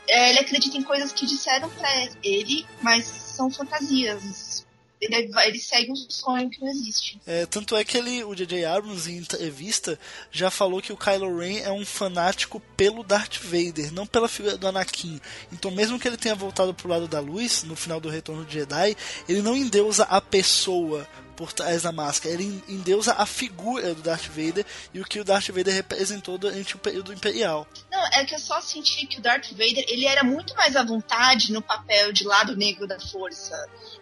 é, 0.09 0.31
ele 0.31 0.41
acredita 0.41 0.77
em 0.77 0.83
coisas 0.83 1.13
que 1.13 1.27
disseram 1.27 1.71
pra 1.71 1.89
ele, 2.23 2.67
mas 2.83 3.05
são 3.05 3.51
fantasias. 3.51 4.67
Ele, 5.03 5.31
ele 5.45 5.59
segue 5.59 5.91
um 5.91 5.97
sonho 5.97 6.49
que 6.49 6.61
não 6.61 6.69
existe. 6.69 7.21
É, 7.27 7.45
tanto 7.45 7.75
é 7.75 7.85
que 7.85 7.99
ele, 7.99 8.23
o 8.23 8.37
J.J. 8.37 8.65
Abrams, 8.65 9.11
em 9.11 9.17
entrevista, 9.17 9.99
já 10.31 10.49
falou 10.49 10.81
que 10.81 10.93
o 10.93 10.97
Kylo 10.97 11.39
Ren 11.39 11.59
é 11.59 11.73
um 11.73 11.85
fanático 11.85 12.61
pelo 12.77 13.03
Darth 13.03 13.39
Vader, 13.39 13.93
não 13.93 14.07
pela 14.07 14.29
figura 14.29 14.57
do 14.57 14.69
Anakin. 14.69 15.21
Então, 15.53 15.73
mesmo 15.73 15.99
que 15.99 16.07
ele 16.07 16.17
tenha 16.17 16.37
voltado 16.37 16.73
pro 16.73 16.89
lado 16.89 17.09
da 17.09 17.19
luz, 17.19 17.65
no 17.65 17.75
final 17.75 17.99
do 17.99 18.09
Retorno 18.09 18.45
de 18.45 18.55
Jedi, 18.55 18.97
ele 19.29 19.43
não 19.43 19.57
endeusa 19.57 20.05
a 20.05 20.21
pessoa 20.21 21.09
por 21.43 21.53
trás 21.53 21.83
da 21.83 21.91
máscara, 21.91 22.35
ele 22.35 22.63
endeusa 22.69 23.15
a 23.15 23.27
figura 23.27 23.95
do 23.95 24.03
Darth 24.03 24.29
Vader 24.29 24.65
e 24.95 25.01
o 25.01 25.05
que 25.05 25.19
o 25.19 25.25
Darth 25.25 25.49
Vader 25.49 25.75
representou 25.75 26.39
durante 26.39 26.77
o 26.77 26.79
período 26.79 27.13
imperial. 27.13 27.67
Não, 27.91 28.02
é 28.13 28.25
que 28.25 28.35
eu 28.35 28.39
só 28.39 28.61
senti 28.61 29.07
que 29.07 29.19
o 29.19 29.23
Darth 29.23 29.51
Vader, 29.53 29.85
ele 29.89 30.07
era 30.07 30.23
muito 30.23 30.55
mais 30.55 30.77
à 30.77 30.83
vontade 30.85 31.53
no 31.53 31.63
papel 31.63 32.13
de 32.13 32.25
lado 32.25 32.57
negro 32.57 32.87
da 32.87 33.01
força. 33.01 33.55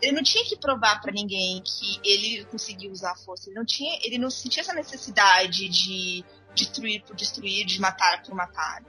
Ele 0.03 0.13
não 0.13 0.23
tinha 0.23 0.45
que 0.45 0.57
provar 0.57 1.01
pra 1.01 1.13
ninguém 1.13 1.63
que 1.63 2.01
ele 2.05 2.45
conseguia 2.47 2.91
usar 2.91 3.13
a 3.13 3.17
força. 3.17 3.49
Ele 3.49 3.59
não 3.59 3.65
tinha, 3.65 3.99
ele 4.03 4.19
não 4.19 4.31
sentia 4.31 4.63
essa 4.63 4.73
necessidade 4.73 5.69
de 5.69 6.25
destruir 6.55 7.03
por 7.03 7.15
destruir, 7.15 7.65
de 7.65 7.81
matar 7.81 8.23
por 8.23 8.35
matar. 8.35 8.83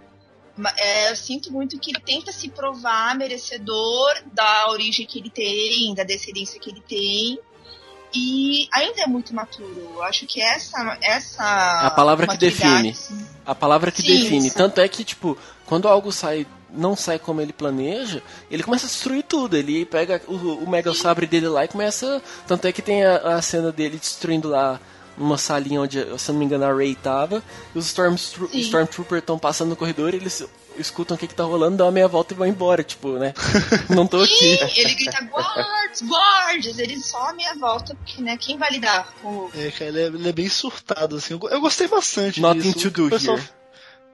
Ma- 0.58 0.74
é, 0.78 1.12
eu 1.12 1.16
sinto 1.16 1.52
muito 1.52 1.80
que 1.80 1.92
ele 1.92 2.00
tenta 2.02 2.32
se 2.32 2.50
provar 2.50 3.16
merecedor 3.16 4.14
da 4.34 4.70
origem 4.70 5.06
que 5.06 5.20
ele 5.20 5.30
tem, 5.30 5.94
da 5.94 6.04
descendência 6.04 6.60
que 6.60 6.70
ele 6.70 6.82
tem. 6.82 7.40
E 8.14 8.68
ainda 8.72 9.04
é 9.04 9.08
muito 9.08 9.34
maturo. 9.34 9.92
Eu 9.96 10.04
acho 10.04 10.26
que 10.26 10.42
essa. 10.42 10.98
essa 11.02 11.82
É 11.84 11.88
a 11.88 11.92
palavra 11.92 12.28
que 12.28 12.38
define. 12.38 12.90
assim, 12.92 13.26
A 13.46 13.56
palavra 13.56 13.92
que 13.92 14.02
Sim, 14.02 14.22
define. 14.22 14.52
Tanto 14.52 14.82
é 14.82 14.88
que, 14.88 15.04
tipo, 15.04 15.38
quando 15.66 15.88
algo 15.88 16.12
sai, 16.12 16.46
não 16.70 16.96
sai 16.96 17.18
como 17.18 17.42
ele 17.42 17.54
planeja, 17.54 18.22
ele 18.50 18.64
começa 18.64 18.86
a 18.86 18.90
destruir 18.90 19.24
tudo. 19.24 19.56
Ele 19.56 19.86
pega 19.86 20.22
o, 20.28 20.34
o 20.34 20.70
Mega 20.70 20.94
Sabre 20.94 21.26
dele 21.26 21.48
lá 21.48 21.64
e 21.66 21.68
começa. 21.68 22.22
Tanto 22.46 22.68
é 22.68 22.72
que 22.72 22.82
tem 22.82 23.04
a, 23.06 23.38
a 23.38 23.42
cena 23.42 23.72
dele 23.72 23.98
destruindo 23.98 24.50
lá 24.50 24.80
uma 25.18 25.38
salinha 25.38 25.82
onde, 25.82 26.20
se 26.20 26.32
não 26.32 26.40
me 26.40 26.46
engano, 26.46 26.66
a 26.66 26.74
Ray 26.74 26.96
tava. 26.96 27.44
E 27.74 27.78
os 27.78 27.86
Stormtro. 27.88 28.50
Stormtroopers 28.54 29.22
estão 29.22 29.38
passando 29.38 29.70
no 29.70 29.76
corredor 29.76 30.14
e 30.14 30.18
eles 30.18 30.44
escutam 30.82 31.16
o 31.16 31.20
que, 31.20 31.28
que 31.28 31.36
tá 31.36 31.44
rolando, 31.44 31.78
dão 31.78 31.86
uma 31.86 31.92
meia 31.92 32.08
volta 32.08 32.34
e 32.34 32.38
vão 32.38 32.48
embora, 32.48 32.84
tipo, 32.84 33.14
né? 33.14 33.34
não 33.90 34.08
tô 34.08 34.22
aqui. 34.22 34.58
Sim, 34.58 34.82
ele 34.82 34.96
grita 34.96 35.24
guards, 35.26 36.02
guards, 36.02 36.80
ele 36.80 37.00
só 37.00 37.30
a 37.30 37.34
meia 37.34 37.56
volta, 37.56 37.96
porque 37.96 38.22
né, 38.22 38.38
quem 38.38 38.58
vai 38.58 38.72
lidar 38.72 39.14
com 39.22 39.28
o. 39.28 39.52
É, 39.56 39.72
cara, 39.72 39.86
ele 39.86 40.02
é, 40.02 40.06
ele 40.08 40.30
é 40.30 40.34
bem 40.34 40.50
surtado, 40.50 41.16
assim. 41.16 41.34
Eu, 41.34 41.50
eu 41.50 41.62
gostei 41.62 41.88
bastante 41.88 42.42
Nothing 42.42 42.60
disso. 42.60 42.92
to 42.92 43.04
do 43.04 43.10
pessoal, 43.10 43.38
here. 43.38 43.50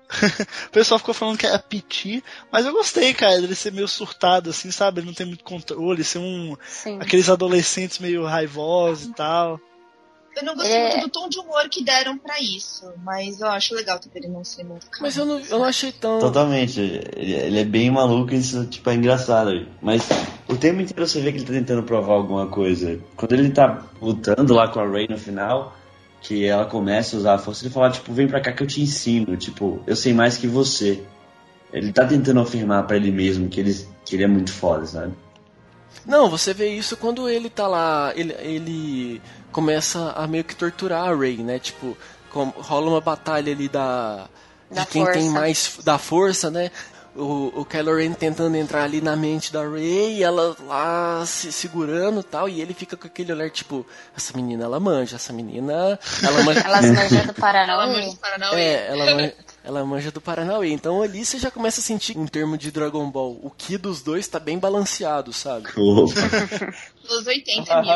o 0.68 0.72
pessoal 0.72 1.00
ficou 1.00 1.14
falando 1.14 1.38
que 1.38 1.46
era 1.46 1.60
piti, 1.60 2.24
mas 2.52 2.66
eu 2.66 2.72
gostei, 2.72 3.14
cara, 3.14 3.42
dele 3.42 3.56
ser 3.56 3.74
meio 3.74 3.88
surtado, 3.88 4.50
assim, 4.50 4.72
sabe? 4.72 5.00
Ele 5.00 5.08
não 5.08 5.14
tem 5.14 5.26
muito 5.26 5.44
controle, 5.44 6.04
ser 6.04 6.20
um. 6.20 6.56
Sim. 6.68 7.00
aqueles 7.02 7.30
adolescentes 7.30 8.00
meio 8.00 8.26
raivosos 8.26 9.08
e 9.08 9.14
tal. 9.14 9.60
Eu 10.38 10.44
não 10.46 10.56
gostei 10.56 10.76
É. 10.76 10.90
muito 10.90 11.08
do 11.08 11.10
tom 11.10 11.28
de 11.28 11.40
humor 11.40 11.68
que 11.68 11.84
deram 11.84 12.16
pra 12.18 12.40
isso, 12.40 12.94
mas 13.04 13.42
eu 13.42 13.48
acho 13.48 13.74
legal 13.74 13.98
também 14.00 14.24
ele 14.24 14.32
não 14.32 14.44
ser 14.44 14.64
muito 14.64 14.86
calmo. 14.88 15.02
Mas 15.02 15.18
eu 15.18 15.26
não, 15.26 15.40
eu 15.40 15.60
não 15.60 15.66
achei 15.66 15.92
tão. 15.92 16.20
Totalmente. 16.20 16.80
Ele, 16.80 17.34
ele 17.34 17.60
é 17.60 17.64
bem 17.66 17.90
maluco 17.90 18.34
e 18.34 18.38
isso 18.38 18.66
tipo, 18.66 18.88
é 18.90 18.94
engraçado. 18.94 19.66
Mas 19.82 20.08
o 20.48 20.56
tempo 20.56 20.80
inteiro 20.80 21.08
você 21.08 21.20
vê 21.22 21.32
que 21.32 21.40
ele 21.40 21.46
tá 21.46 21.54
tentando 21.54 21.82
provar 21.82 22.14
alguma 22.14 22.46
coisa. 22.48 23.00
Quando 23.16 23.34
ele 23.34 23.50
tá 23.50 23.84
lutando 24.00 24.54
lá 24.54 24.68
com 24.68 24.80
a 24.80 24.88
Rey 24.88 25.08
no 25.10 25.18
final, 25.18 25.76
que 26.22 26.46
ela 26.46 26.66
começa 26.66 27.16
a 27.16 27.20
usar 27.20 27.34
a 27.34 27.40
força, 27.40 27.66
ele 27.66 27.74
fala, 27.74 27.90
tipo, 27.90 28.14
vem 28.14 28.28
pra 28.28 28.40
cá 28.40 28.52
que 28.52 28.62
eu 28.62 28.68
te 28.68 28.80
ensino. 28.82 29.36
Tipo, 29.38 29.82
eu 29.88 29.96
sei 29.96 30.14
mais 30.14 30.38
que 30.38 30.46
você. 30.48 31.04
Ele 31.74 31.92
tá 31.92 32.06
tentando 32.06 32.40
afirmar 32.40 32.86
pra 32.86 32.96
ele 32.96 33.12
mesmo 33.12 33.50
que 33.50 33.60
ele, 33.60 33.74
que 34.06 34.16
ele 34.16 34.24
é 34.24 34.28
muito 34.28 34.54
foda, 34.54 34.86
sabe? 34.86 35.14
Não, 36.06 36.30
você 36.30 36.54
vê 36.54 36.70
isso 36.70 36.96
quando 36.96 37.28
ele 37.28 37.50
tá 37.50 37.68
lá, 37.68 38.14
ele, 38.16 38.34
ele 38.40 39.22
começa 39.58 40.12
a 40.12 40.28
meio 40.28 40.44
que 40.44 40.56
torturar 40.56 41.10
a 41.10 41.16
Rey, 41.16 41.38
né? 41.38 41.58
Tipo, 41.58 41.98
com- 42.32 42.54
rola 42.56 42.92
uma 42.92 43.02
batalha 43.02 43.52
ali 43.52 43.68
da, 43.68 44.28
Da 44.70 44.82
de 44.82 44.88
quem 44.88 45.04
tem 45.06 45.14
força. 45.24 45.32
mais 45.32 45.80
da 45.84 45.98
força, 45.98 46.52
né? 46.52 46.70
O, 47.16 47.62
o 47.62 47.66
Kylo 47.66 47.96
Ren 47.96 48.14
tentando 48.14 48.56
entrar 48.56 48.84
ali 48.84 49.02
na 49.02 49.16
mente 49.16 49.52
da 49.52 49.68
Rey, 49.68 50.22
ela 50.24 50.56
lá 50.68 51.26
se 51.26 51.52
segurando 51.52 52.20
e 52.20 52.24
tal, 52.24 52.48
e 52.48 52.62
ele 52.62 52.76
fica 52.76 52.96
com 52.96 53.08
aquele 53.08 53.32
olhar 53.34 53.50
tipo, 53.50 53.84
essa 54.16 54.38
menina 54.38 54.66
ela 54.66 54.80
manja, 54.80 55.16
essa 55.16 55.34
menina 55.34 55.98
ela 56.22 56.44
manja, 56.44 56.60
Elas 56.68 56.86
manjam 56.86 57.08
do 57.26 57.34
Ela 57.34 57.34
Paranauê. 57.34 57.88
manja 57.88 58.10
do 58.12 58.18
Paranauê. 58.18 58.62
é, 58.62 58.88
ela, 58.92 59.16
man- 59.16 59.32
ela 59.64 59.84
manja 59.86 60.12
do 60.12 60.22
Paranauê. 60.22 60.70
Então 60.70 61.02
ali 61.02 61.26
você 61.26 61.40
já 61.40 61.50
começa 61.50 61.80
a 61.80 61.84
sentir, 61.84 62.16
em 62.16 62.28
termos 62.28 62.60
de 62.60 62.70
Dragon 62.70 63.10
Ball, 63.10 63.40
o 63.42 63.50
Ki 63.50 63.80
dos 63.80 64.04
dois 64.04 64.28
tá 64.28 64.40
bem 64.40 64.60
balanceado, 64.60 65.34
sabe? 65.34 65.66
Opa. 65.76 66.14
Pelos 67.02 67.26
80 67.26 67.82
mil. 67.82 67.92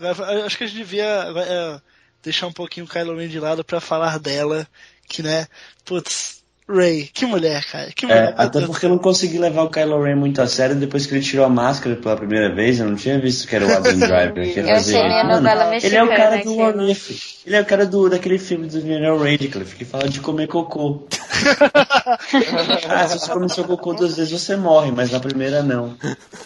Eu 0.00 0.46
acho 0.46 0.56
que 0.56 0.64
a 0.64 0.66
gente 0.66 0.76
devia 0.78 1.04
é, 1.06 1.80
deixar 2.22 2.46
um 2.46 2.52
pouquinho 2.52 2.86
o 2.86 2.88
Kylo 2.88 3.16
Ren 3.16 3.28
de 3.28 3.38
lado 3.38 3.62
pra 3.62 3.80
falar 3.80 4.18
dela, 4.18 4.66
que 5.06 5.22
né, 5.22 5.46
putz, 5.84 6.39
Ray, 6.72 7.10
que 7.12 7.26
mulher, 7.26 7.64
cara, 7.64 7.90
que 7.92 8.06
É, 8.06 8.08
mulher. 8.08 8.34
até 8.36 8.60
porque 8.66 8.86
eu 8.86 8.90
não 8.90 8.98
consegui 8.98 9.38
levar 9.38 9.64
o 9.64 9.70
Kylo 9.70 10.02
Ren 10.02 10.14
muito 10.14 10.40
a 10.40 10.46
sério 10.46 10.76
depois 10.76 11.06
que 11.06 11.14
ele 11.14 11.24
tirou 11.24 11.44
a 11.44 11.48
máscara 11.48 11.96
pela 11.96 12.16
primeira 12.16 12.54
vez. 12.54 12.78
Eu 12.78 12.86
não 12.86 12.96
tinha 12.96 13.18
visto 13.18 13.48
que 13.48 13.56
era 13.56 13.66
o 13.66 13.70
Adam 13.74 13.98
Driver. 13.98 14.52
que 14.52 14.60
Eu 14.60 14.70
achei 14.70 15.02
meio 15.02 15.26
Mano, 15.26 15.40
novela 15.40 15.76
Ele 15.76 15.96
é 15.96 16.02
o 16.02 16.08
cara 16.08 16.36
mexicana 16.36 16.72
do. 16.72 16.80
What 16.80 16.92
If. 16.92 17.46
Ele 17.46 17.56
é 17.56 17.60
o 17.60 17.66
cara 17.66 17.86
do, 17.86 18.08
daquele 18.08 18.38
filme 18.38 18.68
do 18.68 18.80
Daniel 18.80 19.18
Radcliffe 19.18 19.76
que 19.76 19.84
fala 19.84 20.08
de 20.08 20.20
comer 20.20 20.46
cocô. 20.46 21.06
ah, 22.88 23.08
se 23.08 23.18
você 23.18 23.32
comer 23.32 23.50
seu 23.50 23.64
cocô 23.64 23.92
duas 23.94 24.16
vezes 24.16 24.30
você 24.30 24.56
morre, 24.56 24.92
mas 24.92 25.10
na 25.10 25.20
primeira 25.20 25.62
não. 25.62 25.96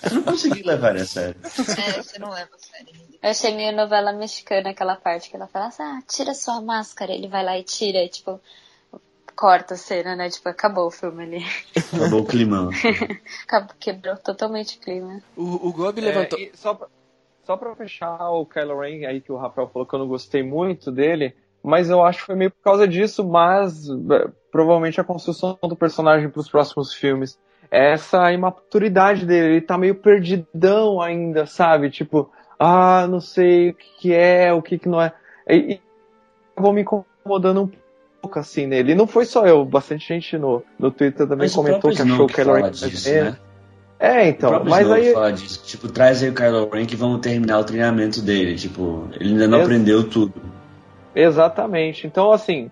Eu 0.03 0.15
não 0.15 0.23
consegui 0.23 0.63
levar 0.63 0.91
ele 0.91 1.03
a 1.03 1.07
sério. 1.07 1.37
É, 1.45 2.03
você 2.03 2.19
não 2.19 2.31
leva 2.31 2.51
a 2.55 2.59
sério. 2.59 2.95
Eu 3.23 3.31
achei 3.31 3.55
meio 3.55 3.75
novela 3.75 4.13
mexicana 4.13 4.71
aquela 4.71 4.97
parte 4.97 5.31
que 5.31 5.37
ela 5.37 5.47
fala 5.47 5.67
assim, 5.67 5.83
ah, 5.83 6.03
tira 6.07 6.35
sua 6.35 6.61
máscara. 6.61 7.13
Ele 7.13 7.27
vai 7.27 7.45
lá 7.45 7.59
e 7.59 7.63
tira, 7.63 7.99
e 7.99 8.09
tipo, 8.09 8.41
corta 9.35 9.75
a 9.75 9.77
cena, 9.77 10.17
né? 10.17 10.29
Tipo, 10.29 10.49
acabou 10.49 10.87
o 10.87 10.91
filme 10.91 11.23
ali. 11.25 11.45
Acabou 11.77 12.23
o. 12.23 12.27
Acabou, 13.45 13.75
quebrou 13.79 14.17
totalmente 14.17 14.79
o 14.79 14.81
clima. 14.81 15.21
O, 15.37 15.69
o 15.69 15.73
Gob 15.73 16.01
levantou. 16.01 16.39
É, 16.39 16.43
e 16.43 16.51
só, 16.55 16.75
pra, 16.75 16.89
só 17.45 17.57
pra 17.57 17.75
fechar 17.75 18.31
o 18.31 18.47
Kylo 18.47 18.81
Ren, 18.81 19.07
aí 19.07 19.21
que 19.21 19.33
o 19.33 19.37
Rafael 19.37 19.69
falou 19.69 19.87
que 19.87 19.95
eu 19.95 19.99
não 19.99 20.09
gostei 20.09 20.43
muito 20.43 20.91
dele, 20.91 21.35
mas 21.63 21.91
eu 21.91 22.05
acho 22.05 22.21
que 22.21 22.27
foi 22.27 22.37
meio 22.37 22.51
por 22.51 22.63
causa 22.63 22.87
disso, 22.87 23.27
mas 23.27 23.89
é, 23.89 24.31
provavelmente 24.51 25.01
a 25.01 25.05
construção 25.05 25.59
do 25.63 25.77
personagem 25.77 26.29
pros 26.29 26.49
próximos 26.49 26.95
filmes. 26.95 27.39
Essa 27.71 28.33
imaturidade 28.33 29.27
dele, 29.27 29.57
ele 29.57 29.61
tá 29.61 29.77
meio 29.77 29.97
perdidão 29.97 31.01
ainda, 31.01 31.45
sabe? 31.47 31.91
Tipo, 31.91 32.31
ah, 32.59 33.07
não 33.09 33.21
sei 33.21 33.71
o 33.71 33.75
que, 33.75 33.97
que 33.99 34.15
é, 34.15 34.53
o 34.53 34.63
que, 34.63 34.79
que 34.79 34.89
não 34.89 35.01
é. 35.01 35.13
E, 35.49 35.57
e 35.57 35.81
acabou 36.53 36.73
me 36.73 36.83
incomodando 36.83 37.63
um 37.63 37.67
pouco 37.67 37.84
assim 38.39 38.67
nele. 38.67 38.93
E 38.93 38.95
não 38.95 39.07
foi 39.07 39.25
só 39.25 39.47
eu, 39.47 39.65
bastante 39.65 40.07
gente 40.09 40.37
no, 40.39 40.63
no 40.79 40.91
Twitter 40.91 41.27
também 41.27 41.47
Mas 41.47 41.53
o 41.53 41.57
comentou 41.57 41.91
que 41.91 42.03
achou 42.03 42.07
o 42.07 42.15
Snoke 42.15 42.35
Kylo 42.35 42.55
Ren 42.55 42.71
disso, 42.71 43.09
é, 43.09 43.23
né? 43.23 43.37
é, 43.99 44.17
O 44.17 44.29
então, 44.29 44.51
próprio 44.51 44.71
mas 44.71 44.91
aí 44.91 45.13
fala 45.13 45.33
disso. 45.33 45.63
Tipo, 45.65 45.89
traz 45.89 46.23
aí 46.23 46.31
o 46.31 46.35
Kylo 46.35 46.69
Ren 46.71 46.87
que 46.87 46.97
vamos 46.97 47.21
terminar 47.21 47.59
o 47.59 47.65
treinamento 47.65 48.21
dele. 48.21 48.55
Tipo, 48.57 49.09
ele 49.19 49.31
ainda 49.31 49.49
não 49.49 49.59
Ex- 49.59 49.67
aprendeu 49.67 50.09
tudo. 50.09 50.35
Exatamente. 51.15 52.07
Então, 52.07 52.33
assim, 52.33 52.71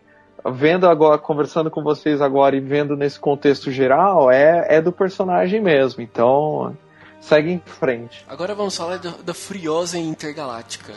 vendo 0.50 0.88
agora, 0.88 1.18
conversando 1.18 1.70
com 1.70 1.82
vocês 1.82 2.20
agora 2.20 2.56
e 2.56 2.60
vendo 2.60 2.96
nesse 2.96 3.18
contexto 3.20 3.70
geral, 3.70 4.30
é, 4.30 4.66
é 4.68 4.82
do 4.82 4.90
personagem 4.92 5.60
mesmo. 5.60 6.02
Então, 6.02 6.76
segue 7.22 7.50
em 7.50 7.58
frente. 7.60 8.24
Agora 8.28 8.54
vamos 8.54 8.76
falar 8.76 8.98
da, 8.98 9.10
da 9.10 9.32
Furiosa 9.32 9.96
Intergaláctica. 9.98 10.92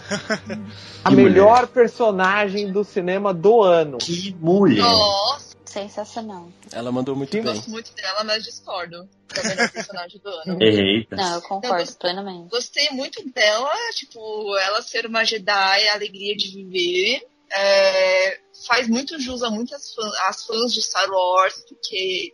A 1.06 1.10
Que 1.10 1.16
melhor 1.16 1.68
personagem 1.68 2.72
do 2.72 2.84
cinema 2.84 3.34
do 3.34 3.62
ano. 3.64 3.98
Que 4.00 4.36
mulher! 4.40 4.82
Nossa, 4.82 5.56
Sensacional. 5.66 6.48
Ela 6.72 6.90
mandou 6.92 7.16
muito 7.18 7.32
Que 7.32 7.42
bem. 7.42 7.54
gosto 7.54 7.70
muito 7.70 7.94
dela, 7.96 8.24
mas 8.24 8.44
discordo. 8.46 9.10
Vendo 9.34 9.64
o 9.66 9.70
personagem 9.72 10.22
do 10.22 10.30
ano. 10.30 10.58
Eita. 10.64 11.16
Não, 11.18 11.36
eu 11.36 11.42
concordo 11.42 11.96
plenamente. 11.98 12.50
Gostei 12.50 12.90
muito 12.92 13.22
dela, 13.34 13.72
tipo, 13.94 14.58
ela 14.58 14.82
ser 14.82 15.06
uma 15.06 15.26
Jedi, 15.26 15.88
a 15.90 15.94
alegria 15.94 16.34
de 16.36 16.50
viver. 16.50 17.28
É, 17.52 18.40
faz 18.66 18.88
muito 18.88 19.20
jus 19.20 19.44
a 19.44 19.50
muitas 19.50 19.94
fãs, 19.94 20.14
as 20.30 20.46
fãs 20.46 20.74
de 20.74 20.82
Star 20.82 21.10
Wars, 21.12 21.64
porque 21.68 22.34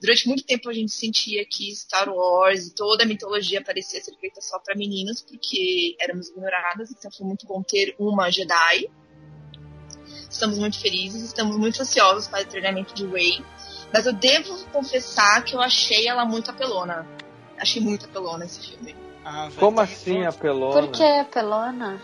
durante 0.00 0.26
muito 0.28 0.44
tempo 0.44 0.68
a 0.68 0.72
gente 0.72 0.92
sentia 0.92 1.44
que 1.44 1.74
Star 1.74 2.08
Wars 2.08 2.68
e 2.68 2.74
toda 2.74 3.04
a 3.04 3.06
mitologia 3.06 3.62
parecia 3.62 4.00
ser 4.00 4.14
feita 4.16 4.40
só 4.40 4.58
para 4.58 4.76
meninos, 4.76 5.22
porque 5.22 5.96
éramos 6.00 6.28
ignoradas, 6.28 6.90
então 6.90 7.10
foi 7.10 7.26
muito 7.26 7.46
bom 7.46 7.62
ter 7.62 7.94
uma 7.98 8.30
Jedi. 8.30 8.88
Estamos 10.30 10.58
muito 10.58 10.78
felizes, 10.78 11.22
estamos 11.22 11.56
muito 11.56 11.80
ansiosos 11.80 12.28
para 12.28 12.42
o 12.42 12.46
treinamento 12.46 12.94
de 12.94 13.06
Rey. 13.06 13.44
Mas 13.92 14.06
eu 14.06 14.12
devo 14.12 14.56
confessar 14.66 15.42
que 15.44 15.54
eu 15.54 15.60
achei 15.60 16.06
ela 16.06 16.24
muito 16.24 16.50
apelona. 16.50 17.06
Achei 17.58 17.80
muito 17.82 18.04
apelona 18.04 18.44
esse 18.44 18.60
filme. 18.60 18.94
Ah, 19.24 19.48
Como 19.58 19.80
assim, 19.80 20.24
apelona? 20.24 20.80
Por 20.80 20.90
que 20.90 21.02
a 21.02 21.24
pelona? 21.24 22.00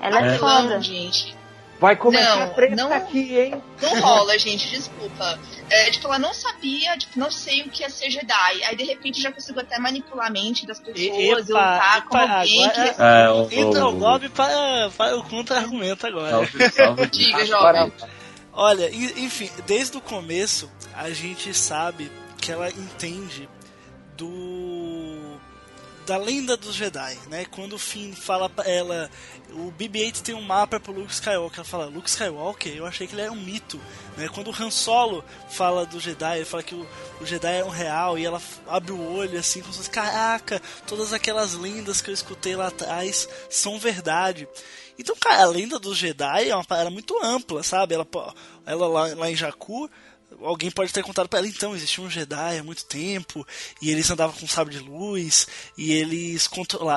Ela 0.00 0.26
é, 0.26 0.34
É. 0.34 0.38
foda. 0.38 0.52
Apelona, 0.58 0.80
gente. 0.82 1.36
Vai 1.82 1.96
começar 1.96 2.36
Não, 2.36 2.42
a 2.44 2.48
treta 2.50 2.76
não- 2.76 2.92
aqui, 2.92 3.36
hein? 3.36 3.62
Não 3.82 4.00
rola, 4.00 4.38
gente, 4.38 4.70
desculpa. 4.70 5.36
É, 5.68 5.90
tipo, 5.90 6.06
ela 6.06 6.18
não 6.18 6.32
sabia, 6.32 6.96
tipo, 6.96 7.18
não 7.18 7.28
sei 7.28 7.62
o 7.62 7.68
que 7.70 7.82
é 7.82 7.88
ser 7.88 8.08
Jedi. 8.08 8.62
Aí, 8.64 8.76
de 8.76 8.84
repente, 8.84 9.20
já 9.20 9.32
consigo 9.32 9.58
até 9.58 9.78
manipular 9.80 10.28
a 10.28 10.30
mente 10.30 10.64
das 10.64 10.78
pessoas 10.78 11.00
E- 11.00 11.28
epa, 11.28 11.38
lutar 11.40 12.04
como 12.06 12.22
epa, 12.22 12.34
alguém 12.38 12.64
agora- 12.66 12.94
que... 12.94 13.02
Ah, 13.02 13.32
o, 13.34 13.48
Entra 13.52 13.86
o 13.88 13.92
Bob 13.94 14.28
para, 14.28 14.90
para 14.96 15.16
o 15.16 15.24
contra-argumento 15.24 16.06
agora. 16.06 16.30
Salve, 16.30 16.70
salve. 16.70 17.06
Diga, 17.10 17.44
jovem. 17.44 17.92
Olha, 18.52 18.88
enfim, 18.94 19.50
desde 19.66 19.96
o 19.96 20.00
começo 20.00 20.70
a 20.94 21.10
gente 21.10 21.52
sabe 21.52 22.12
que 22.40 22.52
ela 22.52 22.68
entende 22.70 23.48
do 24.16 24.61
da 26.06 26.16
lenda 26.16 26.56
dos 26.56 26.74
Jedi, 26.74 27.18
né? 27.28 27.44
Quando 27.44 27.74
o 27.74 27.78
Finn 27.78 28.12
fala 28.12 28.48
pra 28.48 28.68
ela, 28.68 29.10
o 29.50 29.72
BB-8 29.72 30.20
tem 30.20 30.34
um 30.34 30.42
mapa 30.42 30.80
pro 30.80 30.92
Luke 30.92 31.12
Skywalker, 31.12 31.58
ela 31.58 31.64
fala, 31.64 31.86
Luke 31.86 32.08
Skywalker, 32.08 32.74
eu 32.74 32.86
achei 32.86 33.06
que 33.06 33.14
ele 33.14 33.22
era 33.22 33.32
um 33.32 33.40
mito, 33.40 33.80
né? 34.16 34.28
Quando 34.28 34.50
o 34.50 34.62
Han 34.62 34.70
Solo 34.70 35.24
fala 35.48 35.86
do 35.86 36.00
Jedi, 36.00 36.36
ele 36.36 36.44
fala 36.44 36.62
que 36.62 36.74
o, 36.74 36.86
o 37.20 37.26
Jedi 37.26 37.58
é 37.58 37.64
um 37.64 37.68
real 37.68 38.18
e 38.18 38.24
ela 38.24 38.42
abre 38.66 38.92
o 38.92 39.14
olho 39.14 39.38
assim, 39.38 39.60
como 39.60 39.72
se 39.72 39.78
fosse, 39.78 39.90
caraca, 39.90 40.60
todas 40.86 41.12
aquelas 41.12 41.54
lendas 41.54 42.00
que 42.00 42.10
eu 42.10 42.14
escutei 42.14 42.56
lá 42.56 42.68
atrás 42.68 43.28
são 43.48 43.78
verdade. 43.78 44.48
Então, 44.98 45.16
cara, 45.18 45.42
a 45.42 45.46
lenda 45.46 45.78
dos 45.78 45.96
Jedi 45.96 46.48
é 46.48 46.54
uma 46.54 46.64
parada 46.64 46.90
muito 46.90 47.18
ampla, 47.22 47.62
sabe? 47.62 47.94
Ela, 47.94 48.06
ela 48.66 48.88
lá, 48.88 49.14
lá 49.14 49.30
em 49.30 49.36
Jakku, 49.36 49.88
alguém 50.40 50.70
pode 50.70 50.92
ter 50.92 51.02
contado 51.02 51.28
para 51.28 51.38
ela, 51.38 51.48
então, 51.48 51.74
existia 51.74 52.02
um 52.02 52.10
Jedi 52.10 52.58
há 52.58 52.62
muito 52.62 52.84
tempo, 52.84 53.46
e 53.80 53.90
eles 53.90 54.10
andavam 54.10 54.34
com 54.36 54.46
sabre 54.46 54.74
de 54.74 54.80
luz, 54.80 55.46
e 55.76 55.92
eles 55.92 56.48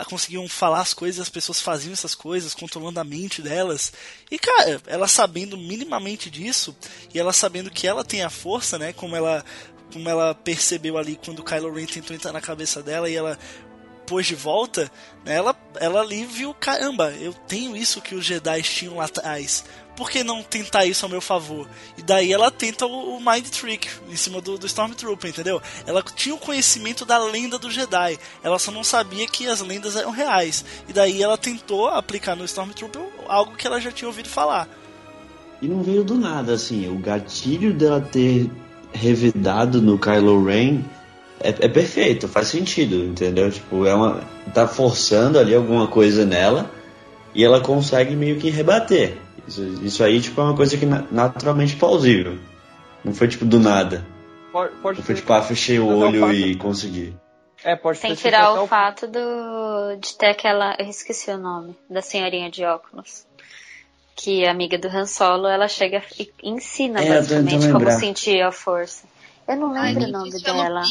conseguiam 0.07 0.47
falar 0.47 0.81
as 0.81 0.93
coisas, 0.93 1.21
as 1.21 1.29
pessoas 1.29 1.59
faziam 1.59 1.93
essas 1.93 2.15
coisas, 2.15 2.53
controlando 2.53 2.99
a 2.99 3.03
mente 3.03 3.41
delas. 3.41 3.93
E, 4.29 4.39
cara, 4.39 4.81
ela 4.87 5.07
sabendo 5.07 5.57
minimamente 5.57 6.29
disso, 6.29 6.75
e 7.13 7.19
ela 7.19 7.33
sabendo 7.33 7.71
que 7.71 7.87
ela 7.87 8.03
tem 8.03 8.23
a 8.23 8.29
força, 8.29 8.77
né, 8.77 8.93
como 8.93 9.15
ela 9.15 9.43
como 9.93 10.09
ela 10.09 10.33
percebeu 10.33 10.97
ali 10.97 11.17
quando 11.23 11.39
o 11.39 11.43
Kylo 11.43 11.71
Ren 11.71 11.85
tentou 11.85 12.15
entrar 12.15 12.33
na 12.33 12.41
cabeça 12.41 12.81
dela 12.81 13.09
e 13.09 13.15
ela 13.15 13.37
pôs 14.05 14.25
de 14.25 14.35
volta, 14.35 14.91
né, 15.23 15.35
ela, 15.35 15.55
ela 15.79 16.01
ali 16.01 16.25
viu, 16.25 16.53
caramba, 16.53 17.11
eu 17.11 17.33
tenho 17.33 17.77
isso 17.77 18.01
que 18.01 18.13
os 18.13 18.25
Jedi 18.25 18.61
tinham 18.61 18.97
lá 18.97 19.05
atrás 19.05 19.63
por 19.95 20.09
que 20.09 20.23
não 20.23 20.43
tentar 20.43 20.85
isso 20.85 21.05
ao 21.05 21.09
meu 21.09 21.21
favor? 21.21 21.67
E 21.97 22.01
daí 22.01 22.31
ela 22.31 22.51
tenta 22.51 22.85
o, 22.85 23.17
o 23.17 23.19
Mind 23.19 23.47
Trick 23.47 23.87
em 24.09 24.15
cima 24.15 24.41
do, 24.41 24.57
do 24.57 24.67
Stormtrooper, 24.67 25.29
entendeu? 25.29 25.61
Ela 25.85 26.03
tinha 26.03 26.35
o 26.35 26.39
conhecimento 26.39 27.05
da 27.05 27.17
lenda 27.17 27.57
do 27.57 27.71
Jedi, 27.71 28.19
ela 28.43 28.59
só 28.59 28.71
não 28.71 28.83
sabia 28.83 29.27
que 29.27 29.47
as 29.47 29.61
lendas 29.61 29.95
eram 29.95 30.11
reais. 30.11 30.65
E 30.87 30.93
daí 30.93 31.21
ela 31.21 31.37
tentou 31.37 31.87
aplicar 31.87 32.35
no 32.35 32.45
Stormtrooper 32.45 33.01
algo 33.27 33.55
que 33.55 33.65
ela 33.65 33.79
já 33.79 33.91
tinha 33.91 34.07
ouvido 34.07 34.29
falar. 34.29 34.67
E 35.61 35.67
não 35.67 35.81
veio 35.81 36.03
do 36.03 36.15
nada, 36.15 36.53
assim, 36.53 36.89
o 36.89 36.99
gatilho 36.99 37.73
dela 37.73 38.01
ter 38.01 38.49
revidado 38.93 39.81
no 39.81 39.97
Kylo 39.97 40.43
Ren 40.45 40.83
é, 41.39 41.49
é, 41.49 41.67
perfeito, 41.67 42.27
faz 42.27 42.47
sentido, 42.47 42.95
entendeu? 42.95 43.51
Tipo, 43.51 43.85
é 43.85 43.93
uma. 43.93 44.21
tá 44.53 44.67
forçando 44.67 45.37
ali 45.37 45.53
alguma 45.53 45.87
coisa 45.87 46.25
nela 46.25 46.71
e 47.33 47.43
ela 47.43 47.59
consegue 47.59 48.15
meio 48.15 48.37
que 48.37 48.49
rebater. 48.49 49.17
Isso, 49.47 49.63
isso 49.83 50.03
aí, 50.03 50.21
tipo, 50.21 50.39
é 50.41 50.43
uma 50.43 50.55
coisa 50.55 50.77
que 50.77 50.85
naturalmente 50.85 51.75
plausível. 51.75 52.37
Não 53.03 53.13
foi, 53.13 53.27
tipo, 53.27 53.45
do 53.45 53.59
nada. 53.59 54.05
Pode, 54.51 54.75
pode 54.77 54.99
Não 54.99 55.05
foi, 55.05 55.15
tipo, 55.15 55.33
ah, 55.33 55.41
fechei 55.41 55.79
o 55.79 55.87
olho 55.87 56.31
e 56.33 56.55
consegui. 56.55 57.15
É, 57.63 57.75
pode 57.75 57.97
Sem 57.97 58.15
ser 58.15 58.21
tirar 58.21 58.49
tipo, 58.49 58.63
o 58.63 58.67
fato 58.67 59.07
do, 59.07 59.95
de 59.99 60.15
ter 60.15 60.27
aquela. 60.27 60.75
Eu 60.77 60.87
esqueci 60.87 61.31
o 61.31 61.37
nome. 61.37 61.75
Da 61.89 62.01
senhorinha 62.01 62.49
de 62.49 62.63
óculos. 62.63 63.25
Que 64.15 64.45
é 64.45 64.49
amiga 64.49 64.77
do 64.77 64.87
Han 64.87 65.05
Solo, 65.05 65.47
ela 65.47 65.67
chega 65.67 66.01
e 66.17 66.31
ensina 66.41 67.01
É, 67.03 67.09
basicamente 67.09 67.69
como 67.71 67.91
sentir 67.91 68.41
a 68.41 68.51
força. 68.51 69.05
Eu 69.47 69.57
não 69.57 69.73
Ai, 69.73 69.93
lembro 69.93 70.03
que 70.03 70.09
o 70.09 70.13
nome 70.13 70.41
dela. 70.41 70.81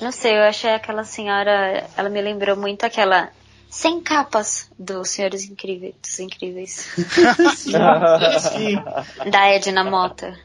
Não 0.00 0.12
sei, 0.12 0.36
eu 0.36 0.42
achei 0.42 0.70
aquela 0.70 1.04
senhora. 1.04 1.86
Ela 1.96 2.08
me 2.08 2.20
lembrou 2.20 2.56
muito 2.56 2.84
aquela. 2.84 3.30
Sem 3.70 4.00
capas 4.00 4.70
dos 4.78 5.10
Senhores 5.10 5.44
Incríveis. 5.44 5.94
Dos 6.02 6.18
Incríveis. 6.20 6.88
da 9.30 9.46
Edna 9.48 9.84
Mota. 9.84 10.38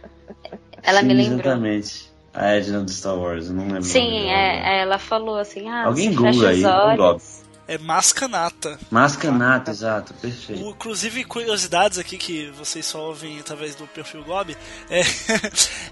Ela 0.82 1.00
Sim, 1.00 1.08
me 1.08 1.14
lembrou. 1.14 1.40
Exatamente. 1.40 2.14
A 2.34 2.48
Edna 2.56 2.82
do 2.82 2.92
Star 2.92 3.16
Wars, 3.16 3.48
eu 3.48 3.54
não 3.54 3.66
lembro. 3.66 3.84
Sim, 3.84 4.30
é, 4.30 4.78
é, 4.78 4.82
ela 4.82 4.98
falou 4.98 5.38
assim, 5.38 5.70
ah, 5.70 5.86
Alguém 5.86 6.16
fecha 6.18 6.50
aí, 6.50 6.66
olhos. 6.66 7.44
É 7.66 7.78
Mascanata. 7.78 8.78
Mascanata, 8.92 9.72
exato, 9.72 10.14
perfeito. 10.16 10.66
O, 10.66 10.72
inclusive, 10.72 11.24
curiosidades 11.24 11.98
aqui 11.98 12.18
que 12.18 12.52
vocês 12.52 12.86
só 12.86 13.08
ouvem 13.08 13.40
através 13.40 13.74
do 13.76 13.88
perfil 13.88 14.24
Gob 14.24 14.58
é, 14.90 15.02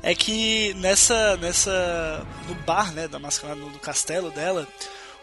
é 0.11 0.13
que 0.13 0.73
nessa, 0.73 1.37
nessa. 1.37 2.25
no 2.47 2.55
bar, 2.65 2.91
né, 2.91 3.07
da 3.07 3.19
Mascanata, 3.19 3.61
no, 3.61 3.69
no 3.69 3.79
castelo 3.79 4.31
dela, 4.31 4.67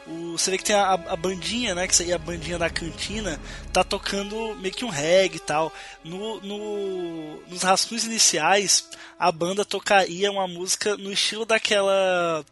o, 0.08 0.38
você 0.38 0.50
vê 0.50 0.58
que 0.58 0.64
tem 0.64 0.76
a, 0.76 0.92
a 0.92 1.16
bandinha, 1.16 1.74
né, 1.74 1.86
que 1.86 1.94
seria 1.94 2.16
a 2.16 2.18
bandinha 2.18 2.58
da 2.58 2.70
cantina, 2.70 3.40
tá 3.72 3.84
tocando 3.84 4.56
meio 4.56 4.74
que 4.74 4.84
um 4.84 4.88
reggae 4.88 5.36
e 5.36 5.40
tal. 5.40 5.72
No, 6.02 6.40
no, 6.40 7.40
nos 7.48 7.62
rascunhos 7.62 8.04
iniciais, 8.04 8.88
a 9.18 9.30
banda 9.30 9.64
tocaria 9.64 10.30
uma 10.30 10.48
música 10.48 10.96
no 10.96 11.12
estilo 11.12 11.44
daquela. 11.44 12.44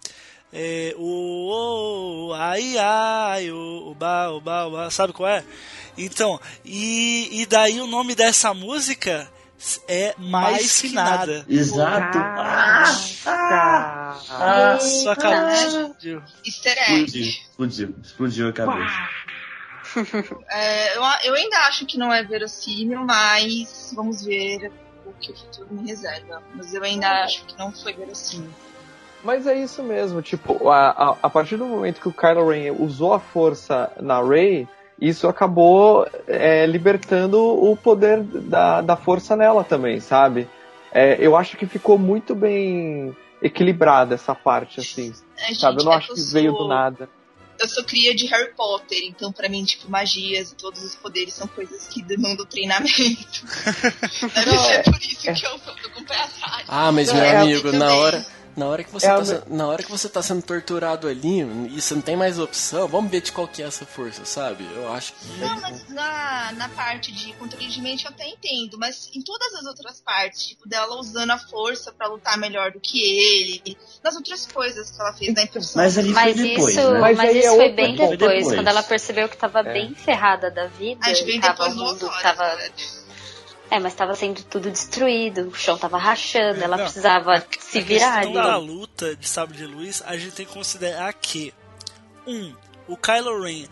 É, 0.52 0.94
o, 0.96 2.28
o 2.28 2.34
ai 2.34 2.78
ai 2.78 3.50
o, 3.50 3.94
ba 3.98 4.30
o 4.30 4.40
ba 4.40 4.66
o 4.66 4.70
ba 4.70 4.90
sabe 4.90 5.12
qual 5.12 5.28
é? 5.28 5.44
Então 5.98 6.40
e, 6.64 7.42
e 7.42 7.46
daí 7.46 7.80
o 7.80 7.86
nome 7.86 8.14
dessa 8.14 8.54
música 8.54 9.28
é 9.88 10.14
mais, 10.18 10.80
que 10.80 10.92
nada. 10.92 11.44
Exato. 11.48 12.18
Ah, 12.18 12.84
Ah, 13.26 14.18
ah, 14.30 14.76
explodir. 14.76 16.22
Easter 16.44 16.76
egg. 16.90 17.04
explodiu, 17.04 17.30
explodiu, 17.30 17.94
explodiu 18.02 18.48
a 18.48 18.52
cabeça. 18.52 19.08
É, 20.50 20.96
eu, 20.96 21.02
eu 21.24 21.34
ainda 21.34 21.56
acho 21.60 21.86
que 21.86 21.96
não 21.98 22.12
é 22.12 22.22
verossímil, 22.22 23.04
mas 23.04 23.92
vamos 23.94 24.24
ver 24.24 24.70
o 25.06 25.12
que 25.12 25.32
o 25.32 25.36
futuro 25.36 25.68
me 25.70 25.88
reserva. 25.88 26.42
Mas 26.54 26.74
eu 26.74 26.82
ainda 26.82 27.08
acho 27.24 27.44
que 27.46 27.58
não 27.58 27.72
foi 27.72 27.94
verossímil. 27.94 28.50
Mas 29.24 29.46
é 29.46 29.54
isso 29.58 29.82
mesmo, 29.82 30.20
tipo, 30.22 30.68
a, 30.68 30.90
a, 30.90 31.16
a 31.22 31.30
partir 31.30 31.56
do 31.56 31.64
momento 31.66 32.00
que 32.00 32.08
o 32.08 32.12
Kylo 32.12 32.48
Ren 32.50 32.72
usou 32.78 33.12
a 33.14 33.18
força 33.18 33.90
na 34.00 34.22
Rey, 34.22 34.68
isso 35.00 35.28
acabou 35.28 36.06
é, 36.26 36.64
libertando 36.66 37.38
o 37.40 37.76
poder 37.76 38.22
da, 38.22 38.80
da 38.80 38.96
força 38.96 39.36
nela 39.36 39.62
também, 39.64 40.00
sabe? 40.00 40.48
É, 40.92 41.16
eu 41.20 41.36
acho 41.36 41.56
que 41.56 41.66
ficou 41.66 41.98
muito 41.98 42.34
bem 42.34 43.14
equilibrada 43.42 44.14
essa 44.14 44.34
parte, 44.34 44.80
assim, 44.80 45.12
É, 45.36 45.48
gente, 45.48 45.60
sabe? 45.60 45.80
Eu 45.80 45.84
não 45.84 45.92
é 45.92 45.96
acho 45.96 46.14
que 46.14 46.20
eu 46.20 46.26
veio 46.26 46.52
sou- 46.52 46.62
do 46.62 46.68
nada. 46.68 47.08
Eu 47.58 47.66
sou 47.68 47.84
cria 47.84 48.14
de 48.14 48.26
Harry 48.26 48.52
Potter, 48.54 48.98
então 49.04 49.32
pra 49.32 49.48
mim, 49.48 49.64
tipo, 49.64 49.90
magias 49.90 50.52
e 50.52 50.54
todos 50.56 50.82
os 50.84 50.94
poderes 50.94 51.32
são 51.32 51.46
coisas 51.48 51.86
que 51.88 52.02
demandam 52.02 52.44
treinamento. 52.44 52.92
Deve 54.34 54.50
Não, 54.50 54.58
ser 54.58 54.72
é- 54.74 54.82
por 54.82 54.96
isso 55.00 55.20
que 55.32 55.46
eu 55.46 55.58
tô 55.58 55.90
com 55.90 56.00
o 56.00 56.04
pé 56.04 56.16
atrás. 56.16 56.64
Ah, 56.68 56.92
mas 56.92 57.10
meu 57.12 57.22
é 57.22 57.36
amigo, 57.36 57.72
na 57.72 57.78
também. 57.86 57.98
hora, 58.00 58.26
na 58.56 58.66
hora 58.66 58.82
que 58.82 58.90
você 58.90 59.06
É 59.06 59.10
tá, 59.16 59.24
se- 59.24 59.42
na 59.48 59.66
hora 59.66 59.82
que 59.82 59.90
você 59.90 60.08
tá 60.08 60.22
sendo 60.22 60.42
torturado 60.42 61.06
ali, 61.06 61.40
e 61.70 61.80
você 61.80 61.94
não 61.94 62.00
tem 62.02 62.16
mais 62.16 62.38
opção, 62.38 62.88
vamos 62.88 63.10
ver 63.10 63.20
de 63.20 63.30
qual 63.32 63.46
que 63.46 63.62
é 63.62 63.66
essa 63.66 63.84
força, 63.84 64.24
sabe? 64.24 64.66
Eu 64.74 64.90
acho 64.92 65.12
que 65.12 65.38
Não, 65.38 65.60
mas 65.60 65.88
na, 65.88 66.52
na 66.52 66.68
parte 66.70 67.12
de 67.12 67.32
controle 67.34 67.66
de 67.68 67.80
mente 67.82 68.04
eu 68.06 68.10
até 68.10 68.26
entendo, 68.26 68.78
mas 68.78 69.10
em 69.14 69.22
todas 69.22 69.54
as 69.54 69.66
outras 69.66 70.00
partes, 70.00 70.46
tipo, 70.46 70.68
dela 70.68 70.96
usando 70.98 71.30
a 71.30 71.38
força 71.38 71.92
pra 71.92 72.08
lutar 72.08 72.38
melhor 72.38 72.72
do 72.72 72.80
que 72.80 72.98
ele, 73.02 73.76
nas 74.02 74.16
outras 74.16 74.46
coisas 74.46 74.90
que 74.90 75.00
ela 75.00 75.12
fez 75.12 75.34
na 75.34 75.42
introdução. 75.42 75.82
Mas 75.82 75.98
ali 75.98 76.10
Mas 76.10 76.36
foi 76.38 76.48
depois, 76.48 76.76
isso, 76.76 76.90
né? 76.90 77.00
Mas 77.00 77.16
mas 77.16 77.28
aí 77.30 77.38
isso 77.38 77.48
é 77.48 77.56
foi 77.56 77.72
bem 77.72 77.92
depois, 77.96 78.18
Depois. 78.18 78.54
quando 78.54 78.68
ela 78.68 78.82
percebeu 78.82 79.28
que 79.28 79.36
tava 79.36 79.60
É. 79.60 79.72
bem 79.72 79.94
ferrada 79.94 80.50
da 80.50 80.66
vida. 80.66 81.00
a 81.04 81.12
gente 81.12 81.24
vem 81.26 81.40
tava 81.40 81.52
depois 81.68 81.74
do 81.74 81.84
autório, 81.84 82.22
tava, 82.22 82.54
né? 82.56 82.70
É, 83.70 83.78
mas 83.80 83.94
tava 83.94 84.14
sendo 84.14 84.42
tudo 84.44 84.70
destruído, 84.70 85.48
o 85.48 85.54
chão 85.54 85.76
tava 85.76 85.98
rachando, 85.98 86.62
ela 86.62 86.76
Não, 86.76 86.84
precisava 86.84 87.34
a- 87.36 87.42
se 87.58 87.78
a 87.78 87.82
virar 87.82 88.20
questão 88.20 88.40
ali. 88.40 88.50
da 88.50 88.56
luta 88.56 89.16
de 89.16 89.28
sabre 89.28 89.56
de 89.56 89.66
luz, 89.66 90.02
a 90.06 90.16
gente 90.16 90.32
tem 90.36 90.46
que 90.46 90.52
considerar 90.52 91.12
que 91.14 91.52
um, 92.26 92.54
o 92.86 92.96
Kylo 92.96 93.42
Ren 93.42 93.66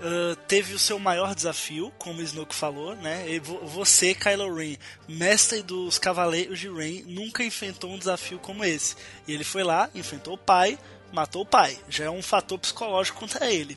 ah, 0.00 0.36
teve 0.46 0.74
o 0.74 0.78
seu 0.78 0.98
maior 0.98 1.34
desafio, 1.34 1.90
como 1.98 2.20
o 2.20 2.22
Snoke 2.22 2.54
falou, 2.54 2.94
né? 2.96 3.24
E 3.28 3.38
vo- 3.40 3.58
você, 3.66 4.14
Kylo 4.14 4.54
Ren, 4.54 4.76
mestre 5.08 5.62
dos 5.62 5.98
Cavaleiros 5.98 6.58
de 6.60 6.68
Ren, 6.70 7.02
nunca 7.06 7.42
enfrentou 7.42 7.90
um 7.90 7.98
desafio 7.98 8.38
como 8.38 8.62
esse. 8.64 8.94
E 9.26 9.32
ele 9.32 9.44
foi 9.44 9.64
lá, 9.64 9.88
enfrentou 9.94 10.34
o 10.34 10.38
pai, 10.38 10.78
matou 11.12 11.42
o 11.42 11.46
pai. 11.46 11.76
Já 11.88 12.04
é 12.04 12.10
um 12.10 12.22
fator 12.22 12.58
psicológico 12.58 13.18
contra 13.18 13.50
ele. 13.50 13.76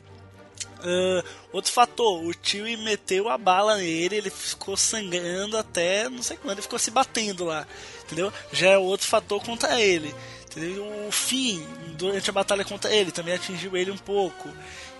Ah, 0.84 1.24
outro 1.52 1.70
fator, 1.70 2.24
o 2.24 2.34
tio 2.34 2.64
meteu 2.78 3.28
a 3.28 3.38
bala 3.38 3.76
nele, 3.76 4.16
ele 4.16 4.30
ficou 4.30 4.76
sangrando 4.76 5.56
até 5.56 6.08
não 6.08 6.22
sei 6.22 6.36
quando, 6.36 6.52
ele 6.54 6.62
ficou 6.62 6.78
se 6.78 6.90
batendo 6.90 7.44
lá, 7.44 7.66
entendeu? 8.04 8.32
Já 8.52 8.70
é 8.70 8.78
outro 8.78 9.06
fator 9.06 9.42
contra 9.42 9.80
ele. 9.80 10.14
Entendeu? 10.50 10.84
O 11.08 11.10
fim, 11.10 11.66
durante 11.96 12.28
a 12.28 12.32
batalha 12.32 12.62
contra 12.62 12.92
ele, 12.92 13.10
também 13.10 13.32
atingiu 13.32 13.74
ele 13.74 13.90
um 13.90 13.96
pouco. 13.96 14.50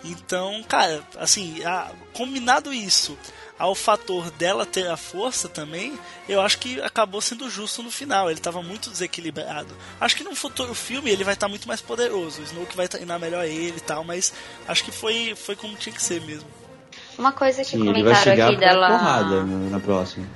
Então, 0.02 0.62
cara, 0.64 1.06
assim, 1.18 1.62
a- 1.62 1.92
combinado 2.14 2.72
isso 2.72 3.18
ao 3.58 3.74
fator 3.74 4.30
dela 4.32 4.66
ter 4.66 4.88
a 4.88 4.96
força 4.96 5.48
também, 5.48 5.98
eu 6.28 6.40
acho 6.40 6.58
que 6.58 6.80
acabou 6.80 7.20
sendo 7.20 7.48
justo 7.48 7.82
no 7.82 7.90
final. 7.90 8.28
Ele 8.28 8.38
estava 8.40 8.62
muito 8.62 8.90
desequilibrado. 8.90 9.74
Acho 10.00 10.16
que 10.16 10.24
no 10.24 10.34
futuro 10.34 10.74
filme 10.74 11.10
ele 11.10 11.22
vai 11.24 11.34
estar 11.34 11.48
muito 11.48 11.68
mais 11.68 11.80
poderoso. 11.80 12.40
O 12.40 12.44
Snoke 12.44 12.76
vai 12.76 12.88
treinar 12.88 13.20
melhor 13.20 13.44
ele 13.44 13.76
e 13.76 13.80
tal, 13.80 14.02
mas 14.02 14.32
acho 14.66 14.82
que 14.84 14.90
foi, 14.90 15.34
foi 15.36 15.54
como 15.54 15.76
tinha 15.76 15.94
que 15.94 16.02
ser 16.02 16.20
mesmo. 16.22 16.48
Uma 17.16 17.32
coisa 17.32 17.62
que 17.62 17.70
Sim, 17.70 17.76
ele 17.88 18.02
vai 18.02 18.14
comentaram 18.14 18.22
chegar 18.22 18.48
aqui 18.48 18.56
dela. 18.56 18.88
porrada 18.88 19.42
na, 19.44 19.78
próxima. 19.80 20.26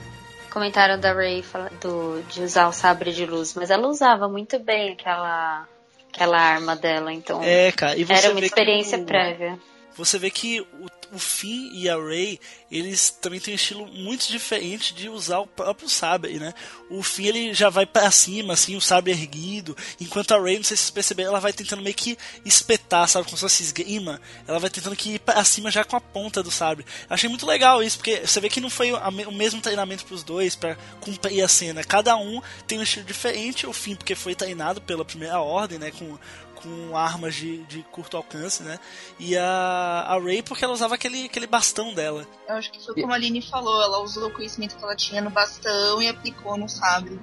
Comentaram 0.50 0.98
da 1.00 1.12
Ray 1.12 1.44
do, 1.80 2.22
de 2.30 2.42
usar 2.42 2.68
o 2.68 2.72
sabre 2.72 3.12
de 3.12 3.26
luz, 3.26 3.54
mas 3.54 3.70
ela 3.70 3.88
usava 3.88 4.28
muito 4.28 4.58
bem 4.58 4.92
aquela, 4.92 5.66
aquela 6.12 6.38
arma 6.38 6.74
dela, 6.76 7.12
então 7.12 7.42
É, 7.42 7.72
cara, 7.72 7.96
e 7.96 8.04
você 8.04 8.12
era 8.14 8.30
uma 8.30 8.40
experiência 8.40 8.98
o- 8.98 9.04
prévia. 9.04 9.58
Você 9.96 10.18
vê 10.18 10.30
que 10.30 10.60
o, 10.60 10.86
o 11.12 11.18
Finn 11.18 11.70
e 11.72 11.88
a 11.88 11.96
Rey, 11.96 12.38
eles 12.70 13.10
também 13.10 13.40
têm 13.40 13.54
um 13.54 13.56
estilo 13.56 13.86
muito 13.86 14.28
diferente 14.28 14.94
de 14.94 15.08
usar 15.08 15.38
o 15.38 15.46
próprio 15.46 15.88
sabre, 15.88 16.38
né? 16.38 16.52
O 16.90 17.02
Finn 17.02 17.26
ele 17.26 17.54
já 17.54 17.70
vai 17.70 17.86
para 17.86 18.10
cima, 18.10 18.54
assim, 18.54 18.76
o 18.76 18.80
sabre 18.80 19.12
erguido, 19.12 19.76
enquanto 20.00 20.32
a 20.32 20.40
Rey, 20.40 20.56
não 20.56 20.64
sei 20.64 20.76
se 20.76 20.84
vocês 20.84 20.90
perceberam, 20.90 21.30
ela 21.30 21.40
vai 21.40 21.52
tentando 21.52 21.82
meio 21.82 21.94
que 21.94 22.18
espetar, 22.44 23.08
sabe, 23.08 23.24
como 23.24 23.36
se 23.36 23.42
fosse 23.42 23.62
esgrima. 23.62 24.20
Ela 24.46 24.58
vai 24.58 24.70
tentando 24.70 24.96
que 24.96 25.14
ir 25.14 25.18
para 25.18 25.42
cima 25.44 25.70
já 25.70 25.84
com 25.84 25.96
a 25.96 26.00
ponta 26.00 26.42
do 26.42 26.50
sabre. 26.50 26.84
Achei 27.08 27.28
muito 27.28 27.46
legal 27.46 27.82
isso, 27.82 27.96
porque 27.96 28.26
você 28.26 28.40
vê 28.40 28.48
que 28.48 28.60
não 28.60 28.70
foi 28.70 28.92
o 28.92 29.32
mesmo 29.32 29.60
treinamento 29.60 30.04
para 30.04 30.14
os 30.14 30.22
dois 30.22 30.54
para 30.54 30.76
cumprir 31.00 31.42
a 31.42 31.48
cena. 31.48 31.82
Cada 31.84 32.16
um 32.16 32.42
tem 32.66 32.78
um 32.78 32.82
estilo 32.82 33.04
diferente. 33.04 33.66
O 33.66 33.72
Finn 33.72 33.96
porque 33.96 34.14
foi 34.14 34.34
treinado 34.34 34.80
pela 34.80 35.04
primeira 35.04 35.40
ordem, 35.40 35.78
né, 35.78 35.90
com 35.90 36.18
com 36.66 36.96
armas 36.96 37.34
de, 37.34 37.58
de 37.64 37.82
curto 37.84 38.16
alcance, 38.16 38.62
né? 38.62 38.78
E 39.18 39.36
a, 39.36 40.04
a 40.08 40.18
Ray 40.18 40.42
porque 40.42 40.64
ela 40.64 40.72
usava 40.72 40.96
aquele, 40.96 41.26
aquele 41.26 41.46
bastão 41.46 41.94
dela. 41.94 42.26
Eu 42.48 42.56
acho 42.56 42.72
que 42.72 42.84
foi 42.84 43.00
como 43.00 43.12
a 43.12 43.14
Aline 43.14 43.40
falou, 43.40 43.80
ela 43.80 44.02
usou 44.02 44.26
o 44.26 44.32
conhecimento 44.32 44.76
que 44.76 44.82
ela 44.82 44.96
tinha 44.96 45.22
no 45.22 45.30
bastão 45.30 46.02
e 46.02 46.08
aplicou 46.08 46.56
no 46.56 46.68
sabre. 46.68 47.18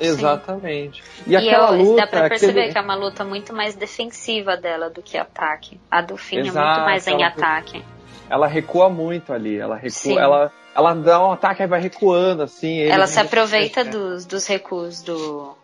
Exatamente. 0.00 1.02
E, 1.26 1.32
e 1.32 1.36
aquela 1.36 1.70
luta. 1.70 2.00
Dá 2.00 2.06
pra 2.06 2.28
perceber 2.28 2.60
aquele... 2.60 2.72
que 2.72 2.78
é 2.78 2.80
uma 2.80 2.94
luta 2.94 3.24
muito 3.24 3.54
mais 3.54 3.76
defensiva 3.76 4.56
dela 4.56 4.90
do 4.90 5.02
que 5.02 5.16
ataque. 5.16 5.80
A 5.90 6.00
do 6.00 6.14
é 6.14 6.42
muito 6.42 6.54
mais 6.54 7.06
em 7.06 7.22
ataque. 7.22 7.84
Ela 8.28 8.46
recua 8.46 8.88
muito 8.88 9.32
ali. 9.32 9.58
Ela 9.58 9.76
recua. 9.76 10.20
Ela, 10.20 10.52
ela 10.74 10.94
dá 10.94 11.24
um 11.24 11.32
ataque 11.32 11.62
e 11.62 11.66
vai 11.66 11.80
recuando, 11.80 12.42
assim. 12.42 12.80
Ela 12.80 13.06
se 13.06 13.20
aproveita 13.20 13.84
dos, 13.84 14.24
dos 14.24 14.46
recuos 14.46 15.02
do, 15.02 15.54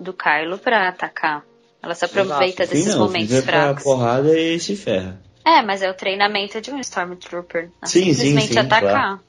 do 0.00 0.14
Kylo 0.14 0.58
pra 0.58 0.88
atacar. 0.88 1.44
Ela 1.84 1.94
se 1.94 2.04
aproveita 2.06 2.62
Exato. 2.62 2.70
desses 2.70 2.84
Sim, 2.84 2.98
não, 2.98 3.06
momentos 3.06 3.44
fracos. 3.44 3.82
porrada 3.82 4.38
e 4.38 4.58
se 4.58 4.74
ferra. 4.74 5.20
É, 5.44 5.60
mas 5.60 5.82
é 5.82 5.90
o 5.90 5.94
treinamento 5.94 6.58
de 6.60 6.70
um 6.70 6.80
Stormtrooper. 6.80 7.68
Não 7.82 7.88
sim, 7.88 8.14
simplesmente 8.14 8.46
sim, 8.46 8.52
sim, 8.54 8.58
atacar. 8.58 8.90
Claro. 8.90 9.20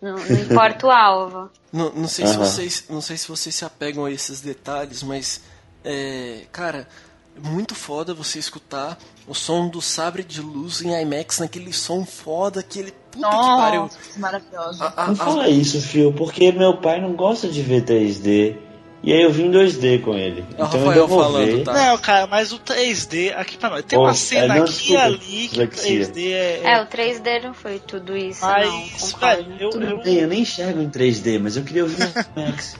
Não, 0.00 0.14
não, 0.16 0.40
importa 0.40 0.86
o 0.86 0.90
alvo. 0.90 1.50
Não, 1.70 1.92
não 1.92 2.08
sei 2.08 2.26
se 2.26 2.34
vocês, 2.38 2.84
não 2.88 3.02
sei 3.02 3.18
se 3.18 3.28
vocês 3.28 3.54
se 3.54 3.62
apegam 3.62 4.06
a 4.06 4.10
esses 4.10 4.40
detalhes, 4.40 5.02
mas 5.02 5.42
é, 5.84 6.44
cara, 6.50 6.88
é 7.36 7.46
muito 7.46 7.74
foda 7.74 8.14
você 8.14 8.38
escutar 8.38 8.96
o 9.26 9.34
som 9.34 9.68
do 9.68 9.82
sabre 9.82 10.22
de 10.24 10.40
luz 10.40 10.80
em 10.80 10.98
IMAX 10.98 11.40
naquele 11.40 11.74
som 11.74 12.06
foda, 12.06 12.60
aquele 12.60 12.90
puta 12.90 13.18
Nossa, 13.18 13.50
que 13.50 13.56
pariu. 13.56 13.90
maravilhoso. 14.16 14.82
A, 14.82 14.94
a, 14.96 15.06
não 15.08 15.16
fala 15.16 15.46
isso, 15.50 15.78
Fio, 15.82 16.10
porque 16.14 16.50
meu 16.52 16.78
pai 16.78 17.02
não 17.02 17.12
gosta 17.12 17.46
de 17.48 17.60
ver 17.60 17.84
3D. 17.84 18.67
E 19.02 19.12
aí 19.12 19.22
eu 19.22 19.32
vim 19.32 19.46
em 19.46 19.50
2D 19.52 20.02
com 20.02 20.14
ele. 20.14 20.40
É 20.40 20.62
o 20.62 20.66
então 20.66 20.80
Rafael 20.80 20.96
eu 20.96 21.08
falando, 21.08 21.64
tá? 21.64 21.72
Não, 21.72 21.98
cara, 21.98 22.26
mas 22.26 22.52
o 22.52 22.58
3D, 22.58 23.32
aqui 23.36 23.56
pra 23.56 23.70
nós, 23.70 23.84
tem 23.84 23.98
uma 23.98 24.12
cena 24.12 24.56
é, 24.56 24.58
não, 24.58 24.64
aqui 24.64 24.92
e 24.92 24.96
ali 24.96 25.48
que 25.48 25.60
o 25.62 25.68
3D 25.68 26.32
é, 26.32 26.60
é... 26.64 26.82
o 26.82 26.86
3D 26.86 27.42
não 27.44 27.54
foi 27.54 27.78
tudo 27.78 28.16
isso, 28.16 28.44
mas, 28.44 29.12
não, 29.12 29.20
velho, 29.20 29.56
eu, 29.60 29.70
Tudo 29.70 29.84
eu... 29.84 30.02
Bem, 30.02 30.16
eu 30.16 30.28
nem 30.28 30.40
enxergo 30.42 30.80
em 30.80 30.90
3D, 30.90 31.40
mas 31.40 31.56
eu 31.56 31.62
queria 31.62 31.84
ouvir 31.84 32.02
o 32.02 32.08
IMAX. 32.40 32.76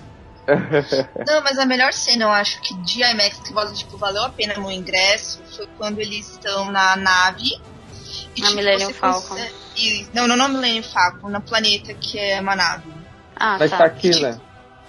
Não, 1.26 1.42
mas 1.42 1.58
a 1.58 1.66
melhor 1.66 1.92
cena, 1.92 2.24
eu 2.24 2.30
acho 2.30 2.60
que 2.62 2.74
de 2.78 3.02
IMAX 3.02 3.38
que 3.38 3.74
tipo, 3.74 3.96
valeu 3.96 4.24
a 4.24 4.30
pena 4.30 4.54
no 4.54 4.72
ingresso 4.72 5.40
foi 5.54 5.68
quando 5.76 6.00
eles 6.00 6.30
estão 6.30 6.72
na 6.72 6.96
nave. 6.96 7.60
E, 8.34 8.40
na 8.40 8.48
tipo, 8.48 8.56
Millennium 8.56 8.92
Falcon. 8.92 9.36
E, 9.76 10.06
não, 10.12 10.26
não 10.26 10.36
na 10.36 10.48
Millennium 10.48 10.82
Falcon, 10.82 11.28
na 11.28 11.40
planeta 11.40 11.94
que 11.94 12.18
é 12.18 12.40
uma 12.40 12.56
nave. 12.56 12.90
Ah, 13.36 13.56
Mas 13.58 13.70
tá. 13.70 13.78
tá 13.78 13.84
aqui, 13.84 14.10
né? 14.20 14.40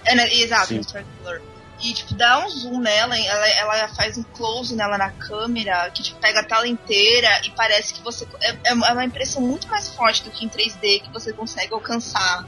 É, 0.04 0.14
né, 0.14 0.28
exato, 0.32 0.74
Mr. 0.74 1.04
Killer. 1.18 1.42
E, 1.82 1.94
tipo, 1.94 2.14
dá 2.14 2.44
um 2.44 2.48
zoom 2.50 2.78
nela, 2.78 3.18
ela, 3.18 3.48
ela 3.48 3.88
faz 3.88 4.18
um 4.18 4.22
close 4.22 4.74
nela 4.76 4.98
na 4.98 5.10
câmera, 5.10 5.90
que, 5.90 6.02
tipo, 6.02 6.20
pega 6.20 6.40
a 6.40 6.44
tela 6.44 6.68
inteira 6.68 7.40
e 7.44 7.50
parece 7.50 7.94
que 7.94 8.02
você... 8.02 8.26
É, 8.42 8.54
é 8.70 8.74
uma 8.74 9.04
impressão 9.04 9.40
muito 9.40 9.66
mais 9.68 9.88
forte 9.88 10.22
do 10.22 10.30
que 10.30 10.44
em 10.44 10.48
3D 10.48 11.02
que 11.02 11.10
você 11.10 11.32
consegue 11.32 11.72
alcançar. 11.72 12.46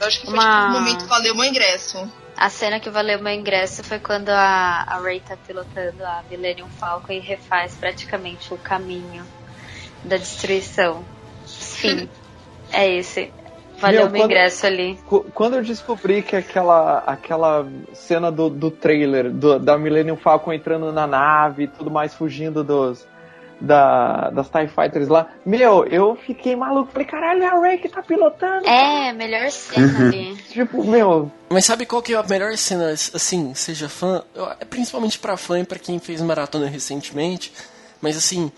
Eu 0.00 0.06
acho 0.06 0.20
que 0.20 0.26
foi, 0.26 0.34
uma... 0.34 0.66
tipo, 0.66 0.68
o 0.68 0.80
momento 0.80 1.02
que 1.02 1.08
valeu 1.08 1.34
o 1.34 1.36
meu 1.36 1.46
ingresso. 1.46 2.08
A 2.36 2.48
cena 2.48 2.80
que 2.80 2.90
valeu 2.90 3.20
meu 3.20 3.32
ingresso 3.32 3.84
foi 3.84 3.98
quando 3.98 4.30
a, 4.30 4.84
a 4.86 4.98
Ray 4.98 5.20
tá 5.20 5.36
pilotando 5.36 6.04
a 6.04 6.24
Millennium 6.30 6.68
Falcon 6.78 7.12
e 7.12 7.20
refaz 7.20 7.74
praticamente 7.74 8.52
o 8.54 8.58
caminho 8.58 9.26
da 10.02 10.16
destruição. 10.16 11.04
Sim, 11.46 12.08
é 12.72 12.88
esse. 12.88 13.32
Valeu 13.82 14.02
meu, 14.02 14.12
meu 14.12 14.24
ingresso 14.24 14.64
ali. 14.64 14.96
Quando 15.34 15.56
eu 15.56 15.62
descobri 15.62 16.22
que 16.22 16.36
aquela, 16.36 16.98
aquela 16.98 17.66
cena 17.92 18.30
do, 18.30 18.48
do 18.48 18.70
trailer 18.70 19.28
do, 19.28 19.58
da 19.58 19.76
Millennium 19.76 20.16
Falcon 20.16 20.52
entrando 20.52 20.92
na 20.92 21.04
nave 21.04 21.64
e 21.64 21.66
tudo 21.66 21.90
mais, 21.90 22.14
fugindo 22.14 22.62
dos, 22.62 23.04
da, 23.60 24.30
das 24.30 24.48
TIE 24.48 24.68
Fighters 24.68 25.08
lá, 25.08 25.26
meu, 25.44 25.84
eu 25.86 26.14
fiquei 26.14 26.54
maluco. 26.54 26.92
Falei, 26.92 27.08
caralho, 27.08 27.42
é 27.42 27.46
a 27.46 27.58
Ray 27.58 27.78
que 27.78 27.88
tá 27.88 28.02
pilotando. 28.02 28.68
É, 28.68 29.12
melhor 29.12 29.50
cena 29.50 29.98
ali. 29.98 30.36
tipo, 30.48 30.84
meu. 30.84 31.28
Mas 31.50 31.64
sabe 31.64 31.84
qual 31.84 32.00
que 32.00 32.14
é 32.14 32.16
a 32.16 32.22
melhor 32.22 32.56
cena, 32.56 32.90
assim, 32.90 33.52
seja 33.54 33.88
fã? 33.88 34.22
É 34.60 34.64
principalmente 34.64 35.18
pra 35.18 35.36
fã 35.36 35.58
e 35.58 35.64
pra 35.64 35.78
quem 35.78 35.98
fez 35.98 36.22
maratona 36.22 36.68
recentemente. 36.68 37.52
Mas 38.00 38.16
assim, 38.16 38.50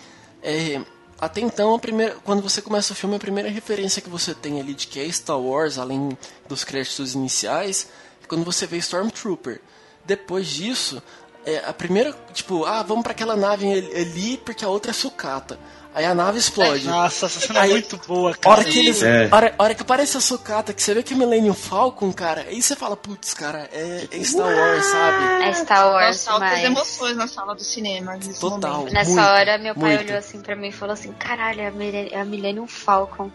é, 0.43 0.81
até 1.21 1.41
então, 1.41 1.79
primeira, 1.79 2.17
quando 2.25 2.43
você 2.43 2.61
começa 2.61 2.93
o 2.93 2.97
filme, 2.97 3.17
a 3.17 3.21
primeira 3.21 3.49
referência 3.49 4.03
que 4.03 4.11
você 4.11 4.35
tem 4.35 4.61
ali 4.61 4.75
de 4.75 4.87
que 4.87 5.01
é 5.01 5.11
Star 5.11 5.39
Wars, 5.39 5.79
além 5.79 6.17
dos 6.49 6.65
créditos 6.65 7.15
iniciais, 7.15 7.89
é 8.23 8.27
quando 8.27 8.45
você 8.45 8.67
vê 8.67 8.77
Stormtrooper. 8.79 9.61
Depois 10.05 10.49
disso, 10.49 11.03
é, 11.47 11.59
a 11.65 11.73
primeira, 11.73 12.13
tipo, 12.33 12.65
ah, 12.65 12.83
vamos 12.83 13.03
para 13.03 13.13
aquela 13.13 13.37
nave 13.37 13.67
ali 13.95 14.39
porque 14.39 14.65
a 14.65 14.69
outra 14.69 14.91
é 14.91 14.95
sucata. 14.95 15.59
Aí 15.95 16.05
a 16.05 16.13
nave 16.13 16.39
explode. 16.39 16.87
Nossa, 16.89 17.27
essa 17.27 17.39
cena 17.39 17.65
é 17.65 17.69
muito 17.69 17.97
boa, 17.99 18.35
cara. 18.35 18.57
Hora 18.57 18.65
que 18.65 18.79
eles, 18.81 19.01
é. 19.01 19.29
hora, 19.31 19.55
hora 19.57 19.75
que 19.77 19.83
aparece 19.83 20.17
a 20.17 20.21
sucata, 20.21 20.75
que 20.75 20.83
você 20.83 20.93
vê 20.93 21.05
que 21.05 21.15
é 21.15 21.17
Millennium 21.17 21.55
Falcon, 21.55 22.13
cara, 22.13 22.47
aí 22.49 22.61
você 22.61 22.75
fala, 22.75 22.97
putz, 22.97 23.33
cara, 23.33 23.71
é, 23.73 24.09
é, 24.11 24.25
Star 24.25 24.47
Wars, 24.47 24.85
sabe? 24.87 25.45
É 25.45 25.53
Star 25.53 25.87
Wars, 25.93 26.27
Nossa, 26.27 26.39
mas... 26.41 26.65
emoções 26.65 27.17
na 27.17 27.29
sala 27.29 27.55
do 27.55 27.63
cinema. 27.63 28.19
Total. 28.41 28.79
Momento. 28.79 28.93
Nessa 28.93 29.11
muito, 29.11 29.25
hora, 29.25 29.59
meu 29.59 29.75
pai 29.77 29.95
muito. 29.95 30.09
olhou 30.09 30.19
assim 30.19 30.41
pra 30.41 30.57
mim 30.57 30.69
e 30.69 30.73
falou 30.73 30.95
assim, 30.95 31.13
caralho, 31.13 31.61
é 31.61 31.69
a, 31.69 32.17
é 32.17 32.21
a 32.21 32.25
Millennium 32.25 32.67
Falcon. 32.67 33.31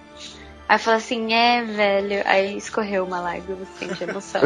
Aí 0.70 0.76
eu 0.76 0.80
falei 0.80 1.00
assim, 1.00 1.34
é, 1.34 1.64
velho. 1.64 2.22
Aí 2.26 2.56
escorreu 2.56 3.04
uma 3.04 3.20
lágrima 3.20 3.64
assim, 3.64 3.88
de 3.92 4.04
emoção. 4.04 4.40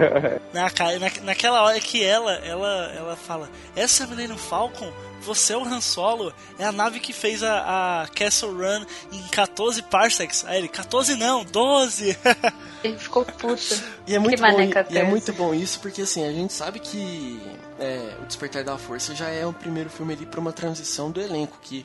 na, 0.50 0.70
cara, 0.70 0.98
na, 0.98 1.10
naquela 1.22 1.62
hora 1.62 1.78
que 1.78 2.02
ela, 2.02 2.32
ela, 2.36 2.94
ela 2.96 3.14
fala, 3.14 3.50
essa 3.76 4.02
é 4.02 4.06
a 4.06 4.08
Millennium 4.08 4.38
Falcon? 4.38 4.90
Você 5.20 5.52
é 5.52 5.56
o 5.56 5.64
Han 5.64 5.82
Solo? 5.82 6.32
É 6.58 6.64
a 6.64 6.72
nave 6.72 6.98
que 6.98 7.12
fez 7.12 7.42
a, 7.42 8.04
a 8.04 8.08
Castle 8.08 8.52
Run 8.52 8.86
em 9.12 9.22
14 9.24 9.82
parsecs. 9.82 10.46
Aí 10.46 10.60
ele, 10.60 10.68
14 10.68 11.14
não, 11.14 11.44
12! 11.44 12.16
ele 12.82 12.96
ficou 12.96 13.26
puto. 13.26 13.82
E 14.06 14.14
é 14.14 14.18
muito, 14.18 14.42
que 14.42 14.50
bom, 14.50 14.60
e 14.88 14.98
é 14.98 15.02
muito 15.02 15.32
bom 15.34 15.52
isso, 15.52 15.80
porque 15.80 16.02
assim, 16.02 16.24
a 16.24 16.32
gente 16.32 16.54
sabe 16.54 16.80
que 16.80 17.38
é, 17.78 18.14
O 18.22 18.24
Despertar 18.24 18.64
da 18.64 18.78
Força 18.78 19.14
já 19.14 19.28
é 19.28 19.44
o 19.44 19.52
primeiro 19.52 19.90
filme 19.90 20.14
ali 20.14 20.24
para 20.24 20.40
uma 20.40 20.52
transição 20.54 21.10
do 21.10 21.20
elenco, 21.20 21.58
que 21.60 21.84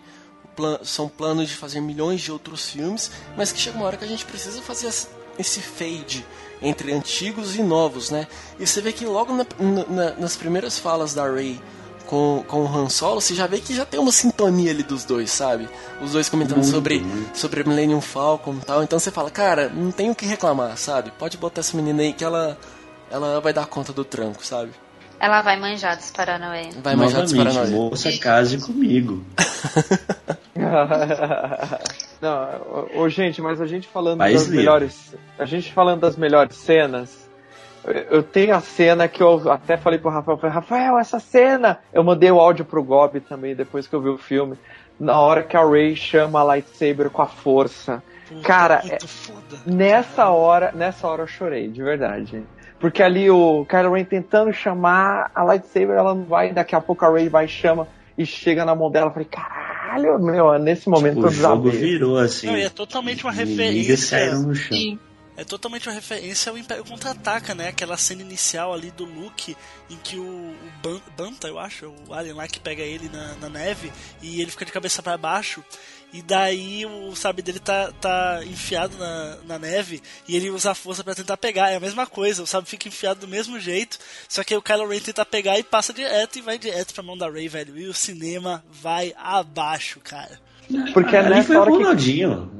plan 0.61 0.79
são 0.83 1.09
planos 1.09 1.49
de 1.49 1.55
fazer 1.55 1.81
milhões 1.81 2.21
de 2.21 2.31
outros 2.31 2.69
filmes, 2.69 3.09
mas 3.35 3.51
que 3.51 3.59
chega 3.59 3.77
uma 3.77 3.87
hora 3.87 3.97
que 3.97 4.05
a 4.05 4.07
gente 4.07 4.25
precisa 4.25 4.61
fazer 4.61 4.93
esse 5.39 5.59
fade 5.59 6.25
entre 6.61 6.93
antigos 6.93 7.55
e 7.55 7.63
novos, 7.63 8.11
né? 8.11 8.27
E 8.59 8.67
você 8.67 8.81
vê 8.81 8.91
que 8.91 9.05
logo 9.05 9.33
na, 9.33 9.45
na, 9.89 10.11
nas 10.11 10.35
primeiras 10.35 10.77
falas 10.77 11.15
da 11.15 11.23
Ray 11.23 11.59
com, 12.05 12.43
com 12.47 12.63
o 12.63 12.67
Han 12.67 12.89
Solo, 12.89 13.19
você 13.19 13.33
já 13.33 13.47
vê 13.47 13.59
que 13.59 13.73
já 13.73 13.85
tem 13.85 13.99
uma 13.99 14.11
sintonia 14.11 14.69
ali 14.69 14.83
dos 14.83 15.03
dois, 15.03 15.31
sabe? 15.31 15.67
Os 15.99 16.11
dois 16.11 16.29
comentando 16.29 16.57
muito, 16.57 16.71
sobre, 16.71 16.99
muito. 16.99 17.37
sobre 17.37 17.63
Millennium 17.63 18.01
Falcon 18.01 18.53
e 18.61 18.65
tal. 18.65 18.83
Então 18.83 18.99
você 18.99 19.09
fala, 19.09 19.31
cara, 19.31 19.69
não 19.69 19.91
tem 19.91 20.11
o 20.11 20.15
que 20.15 20.25
reclamar, 20.25 20.77
sabe? 20.77 21.11
Pode 21.17 21.37
botar 21.37 21.61
essa 21.61 21.75
menina 21.75 22.03
aí 22.03 22.13
que 22.13 22.23
ela, 22.23 22.57
ela 23.09 23.41
vai 23.41 23.53
dar 23.53 23.65
conta 23.65 23.91
do 23.91 24.05
tranco, 24.05 24.45
sabe? 24.45 24.71
Ela 25.21 25.43
vai 25.43 25.55
manjar 25.55 25.95
dos 25.95 26.09
Paranauê. 26.09 26.71
Vai 26.81 26.95
manjar 26.95 27.21
dos 27.21 27.31
Paranauê. 27.31 27.69
Moça, 27.69 28.11
case 28.17 28.57
comigo. 28.59 29.23
não, 32.19 32.95
ô, 32.95 33.07
gente, 33.07 33.39
mas 33.39 33.61
a 33.61 33.67
gente 33.67 33.87
falando 33.87 34.17
das 34.17 34.47
melhores. 34.47 35.13
A 35.37 35.45
gente 35.45 35.71
falando 35.71 36.01
das 36.01 36.15
melhores 36.15 36.55
cenas. 36.55 37.29
Eu 38.09 38.23
tenho 38.23 38.55
a 38.55 38.61
cena 38.61 39.07
que 39.07 39.21
eu 39.21 39.51
até 39.51 39.77
falei 39.77 39.99
pro 39.99 40.09
Rafael, 40.09 40.37
falei, 40.37 40.55
Rafael, 40.55 40.97
essa 40.97 41.19
cena! 41.19 41.79
Eu 41.93 42.03
mandei 42.03 42.31
o 42.31 42.39
áudio 42.39 42.65
pro 42.65 42.83
Gob 42.83 43.19
também, 43.21 43.55
depois 43.55 43.85
que 43.87 43.93
eu 43.93 44.01
vi 44.01 44.09
o 44.09 44.17
filme. 44.17 44.57
Na 44.99 45.19
hora 45.19 45.43
que 45.43 45.55
a 45.55 45.63
Ray 45.63 45.95
chama 45.95 46.39
a 46.39 46.43
lightsaber 46.43 47.11
com 47.11 47.21
a 47.21 47.27
força. 47.27 48.01
Cara, 48.43 48.81
é, 48.87 48.97
nessa 49.65 50.29
hora, 50.29 50.71
nessa 50.71 51.07
hora 51.07 51.23
eu 51.23 51.27
chorei, 51.27 51.67
de 51.67 51.83
verdade. 51.83 52.43
Porque 52.81 53.03
ali 53.03 53.29
o 53.29 53.63
Kylo 53.65 53.93
Ren 53.93 54.03
tentando 54.03 54.51
chamar 54.51 55.29
a 55.35 55.43
lightsaber, 55.43 55.95
ela 55.95 56.15
não 56.15 56.23
vai, 56.23 56.51
daqui 56.51 56.75
a 56.75 56.81
pouco 56.81 57.05
a 57.05 57.11
Ray 57.11 57.29
vai 57.29 57.47
chama 57.47 57.87
e 58.17 58.25
chega 58.25 58.65
na 58.65 58.73
mão 58.73 58.89
dela. 58.89 59.07
Eu 59.07 59.13
falei, 59.13 59.27
caralho, 59.29 60.19
meu, 60.19 60.57
nesse 60.57 60.89
momento 60.89 61.17
tipo, 61.17 61.27
o 61.27 61.31
jogo 61.31 61.69
virou 61.69 62.17
assim. 62.17 62.47
Não, 62.47 62.55
é 62.55 62.69
totalmente 62.69 63.23
uma 63.23 63.31
referência. 63.31 63.95
saíram 63.97 64.41
no 64.41 64.55
chão. 64.55 64.75
Sim 64.75 64.99
é 65.41 65.43
totalmente 65.43 65.89
uma 65.89 65.95
referência 65.95 66.51
ao 66.51 66.57
Império 66.57 66.85
Contra-Ataca, 66.85 67.55
né? 67.55 67.69
Aquela 67.69 67.97
cena 67.97 68.21
inicial 68.21 68.73
ali 68.73 68.91
do 68.91 69.05
Luke, 69.05 69.57
em 69.89 69.97
que 69.97 70.17
o, 70.17 70.23
o 70.23 70.71
Ban- 70.83 71.01
Banta, 71.17 71.47
eu 71.47 71.57
acho, 71.57 71.91
o 72.07 72.13
alien 72.13 72.35
lá 72.35 72.47
que 72.47 72.59
pega 72.59 72.83
ele 72.83 73.09
na, 73.09 73.33
na 73.35 73.49
neve, 73.49 73.91
e 74.21 74.39
ele 74.39 74.51
fica 74.51 74.65
de 74.65 74.71
cabeça 74.71 75.01
para 75.01 75.17
baixo, 75.17 75.63
e 76.13 76.21
daí 76.21 76.85
o 76.85 77.15
sabe 77.15 77.41
dele 77.41 77.59
tá, 77.59 77.91
tá 77.93 78.41
enfiado 78.45 78.95
na, 78.97 79.37
na 79.37 79.57
neve, 79.57 80.03
e 80.27 80.35
ele 80.35 80.51
usa 80.51 80.71
a 80.71 80.75
força 80.75 81.03
para 81.03 81.15
tentar 81.15 81.37
pegar. 81.37 81.71
É 81.71 81.77
a 81.77 81.79
mesma 81.79 82.05
coisa, 82.05 82.43
o 82.43 82.47
sabe 82.47 82.69
fica 82.69 82.87
enfiado 82.87 83.21
do 83.21 83.27
mesmo 83.27 83.59
jeito, 83.59 83.97
só 84.29 84.43
que 84.43 84.53
aí 84.53 84.57
o 84.57 84.61
Kylo 84.61 84.87
Ren 84.87 84.99
tenta 84.99 85.25
pegar 85.25 85.57
e 85.57 85.63
passa 85.63 85.91
direto 85.91 86.37
e 86.37 86.41
vai 86.41 86.59
direto 86.59 86.93
pra 86.93 87.01
mão 87.01 87.17
da 87.17 87.29
Rey, 87.29 87.47
velho. 87.47 87.79
E 87.79 87.87
o 87.87 87.93
cinema 87.93 88.63
vai 88.69 89.13
abaixo, 89.17 89.99
cara. 90.01 90.39
Porque 90.93 91.15
é 91.15 91.23
nessa 91.29 91.47
foi 91.47 91.55
o 91.57 91.61
hora 91.61 91.71
que. 91.71 91.77
Ronaldinho. 91.77 92.51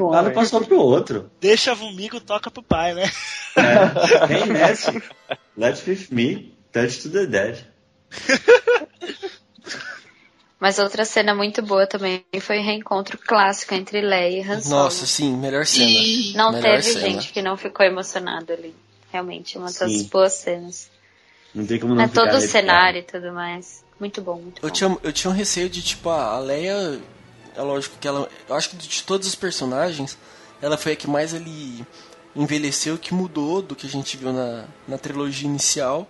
Um 0.00 0.08
lado, 0.08 0.30
passou 0.32 0.60
pro 0.64 0.78
outro. 0.78 1.30
Deixa 1.40 1.74
vomigo, 1.74 2.20
toca 2.20 2.50
pro 2.50 2.62
pai, 2.62 2.94
né? 2.94 3.10
É, 3.56 4.26
tem 4.26 4.46
nessa. 4.46 4.92
Let's 5.56 5.86
with 5.86 6.08
me, 6.10 6.54
touch 6.72 7.02
to 7.02 7.10
the 7.10 7.26
dead. 7.26 7.64
Mas 10.58 10.78
outra 10.78 11.04
cena 11.04 11.34
muito 11.34 11.60
boa 11.62 11.86
também 11.86 12.24
foi 12.40 12.58
o 12.58 12.62
reencontro 12.62 13.18
clássico 13.18 13.74
entre 13.74 14.00
Leia 14.00 14.38
e 14.38 14.48
Han 14.48 14.60
Solo. 14.60 14.84
Nossa, 14.84 15.06
sim, 15.06 15.36
melhor 15.36 15.66
cena. 15.66 15.90
E 15.90 16.32
Não 16.34 16.52
melhor 16.52 16.80
teve 16.80 16.82
cena. 16.82 17.00
gente 17.00 17.32
que 17.32 17.42
não 17.42 17.56
ficou 17.56 17.84
emocionado 17.84 18.52
ali. 18.52 18.74
Realmente, 19.12 19.58
uma 19.58 19.66
das 19.66 19.76
Sim. 19.92 20.08
boas 20.10 20.32
cenas. 20.32 20.90
Não 21.54 21.66
tem 21.66 21.78
como 21.78 21.94
não 21.94 22.02
Né, 22.02 22.08
ficar 22.08 22.26
todo 22.30 22.36
o 22.36 22.40
cenário 22.40 23.00
e 23.00 23.02
tudo 23.02 23.32
mais. 23.32 23.84
Muito 24.00 24.20
bom, 24.22 24.36
muito 24.40 24.60
bom. 24.60 24.66
Eu 24.66 24.70
tinha, 24.70 24.98
eu 25.02 25.12
tinha 25.12 25.30
um 25.30 25.34
receio 25.34 25.68
de, 25.68 25.82
tipo, 25.82 26.08
a 26.08 26.38
Leia. 26.38 26.98
É 27.56 27.62
lógico 27.62 27.96
que 27.98 28.08
ela. 28.08 28.28
Eu 28.48 28.54
acho 28.54 28.70
que 28.70 28.76
de 28.76 29.02
todos 29.02 29.26
os 29.28 29.34
personagens, 29.34 30.18
ela 30.60 30.76
foi 30.76 30.92
a 30.92 30.96
que 30.96 31.08
mais 31.08 31.34
ali 31.34 31.86
envelheceu, 32.34 32.98
que 32.98 33.14
mudou 33.14 33.62
do 33.62 33.76
que 33.76 33.86
a 33.86 33.90
gente 33.90 34.16
viu 34.16 34.32
na, 34.32 34.64
na 34.88 34.98
trilogia 34.98 35.48
inicial. 35.48 36.08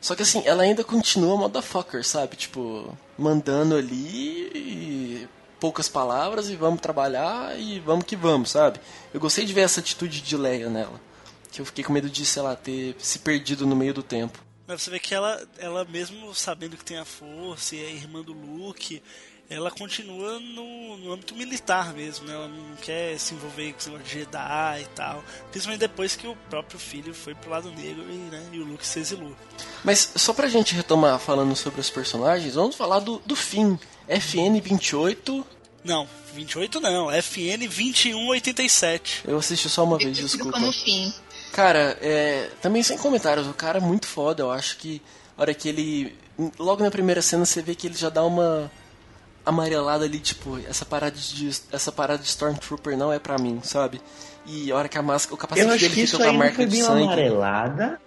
Só 0.00 0.14
que 0.14 0.22
assim, 0.22 0.42
ela 0.44 0.64
ainda 0.64 0.82
continua 0.82 1.36
motherfucker, 1.36 2.04
sabe? 2.04 2.36
Tipo, 2.36 2.96
mandando 3.16 3.76
ali 3.76 4.50
e 4.54 5.28
poucas 5.60 5.88
palavras 5.88 6.50
e 6.50 6.56
vamos 6.56 6.80
trabalhar 6.80 7.58
e 7.58 7.78
vamos 7.78 8.04
que 8.04 8.16
vamos, 8.16 8.50
sabe? 8.50 8.80
Eu 9.14 9.20
gostei 9.20 9.44
de 9.44 9.52
ver 9.52 9.60
essa 9.60 9.78
atitude 9.78 10.20
de 10.20 10.36
Leia 10.36 10.68
nela. 10.68 11.00
Que 11.52 11.60
eu 11.60 11.64
fiquei 11.64 11.84
com 11.84 11.92
medo 11.92 12.10
de, 12.10 12.26
sei 12.26 12.42
lá, 12.42 12.56
ter 12.56 12.96
se 12.98 13.20
perdido 13.20 13.64
no 13.64 13.76
meio 13.76 13.94
do 13.94 14.02
tempo. 14.02 14.40
Mas 14.66 14.82
você 14.82 14.90
vê 14.90 14.98
que 14.98 15.14
ela, 15.14 15.40
ela 15.58 15.84
mesmo 15.84 16.34
sabendo 16.34 16.76
que 16.76 16.84
tem 16.84 16.98
a 16.98 17.04
força 17.04 17.76
e 17.76 17.84
é 17.84 17.92
irmã 17.92 18.22
do 18.22 18.32
Luke, 18.32 19.02
ela 19.48 19.70
continua 19.70 20.40
no, 20.40 20.96
no 20.96 21.12
âmbito 21.12 21.34
militar 21.34 21.92
mesmo, 21.92 22.26
né? 22.26 22.34
Ela 22.34 22.48
não 22.48 22.76
quer 22.76 23.18
se 23.18 23.34
envolver 23.34 23.72
com 23.72 23.78
esse 23.78 23.90
negócio 23.90 24.08
de 24.08 24.18
Jedi 24.20 24.82
e 24.82 24.86
tal. 24.94 25.22
Principalmente 25.50 25.80
depois 25.80 26.16
que 26.16 26.26
o 26.26 26.36
próprio 26.48 26.78
filho 26.78 27.12
foi 27.14 27.34
pro 27.34 27.50
lado 27.50 27.70
negro 27.70 28.02
e, 28.08 28.14
né, 28.30 28.42
e 28.52 28.58
o 28.58 28.64
Luke 28.64 28.86
se 28.86 29.00
exilou. 29.00 29.36
Mas 29.84 30.12
só 30.16 30.32
pra 30.32 30.48
gente 30.48 30.74
retomar 30.74 31.18
falando 31.18 31.54
sobre 31.54 31.80
os 31.80 31.90
personagens, 31.90 32.54
vamos 32.54 32.76
falar 32.76 33.00
do, 33.00 33.20
do 33.26 33.36
fim. 33.36 33.78
FN28. 34.08 35.44
Não, 35.84 36.08
28 36.34 36.80
não, 36.80 37.10
FN 37.10 37.66
2187. 37.68 39.22
Eu 39.26 39.38
assisti 39.38 39.68
só 39.68 39.84
uma 39.84 39.98
vez, 39.98 40.16
desculpa. 40.16 40.52
como 40.52 40.72
fim. 40.72 41.12
Cara, 41.52 41.98
é, 42.00 42.50
também 42.62 42.82
sem 42.82 42.96
comentários, 42.96 43.46
o 43.46 43.52
cara 43.52 43.78
é 43.78 43.80
muito 43.80 44.06
foda. 44.06 44.42
Eu 44.42 44.50
acho 44.50 44.78
que 44.78 45.02
a 45.36 45.42
hora 45.42 45.54
que 45.54 45.68
ele. 45.68 46.16
Logo 46.58 46.82
na 46.82 46.90
primeira 46.90 47.20
cena 47.20 47.44
você 47.44 47.60
vê 47.60 47.74
que 47.74 47.86
ele 47.86 47.96
já 47.96 48.08
dá 48.08 48.24
uma 48.24 48.70
amarelada 49.44 50.04
ali, 50.04 50.18
tipo, 50.18 50.58
essa 50.68 50.84
parada 50.84 51.16
de. 51.16 51.48
Essa 51.72 51.90
parada 51.92 52.22
de 52.22 52.28
Stormtrooper 52.28 52.96
não 52.96 53.12
é 53.12 53.18
pra 53.18 53.38
mim, 53.38 53.60
sabe? 53.62 54.00
E 54.46 54.70
a 54.72 54.76
hora 54.76 54.88
que 54.88 54.98
a 54.98 55.02
máscara. 55.02 55.34
O 55.34 55.38
capacete 55.38 55.66
Eu 55.66 55.72
acho 55.74 55.80
dele 55.84 55.94
que 55.94 56.06
fica 56.06 56.18
com 56.24 56.30
a 56.30 56.32
marca 56.32 56.54
foi 56.56 56.66
de 56.66 56.76
sangue. 56.82 57.02
amarelada. 57.04 58.00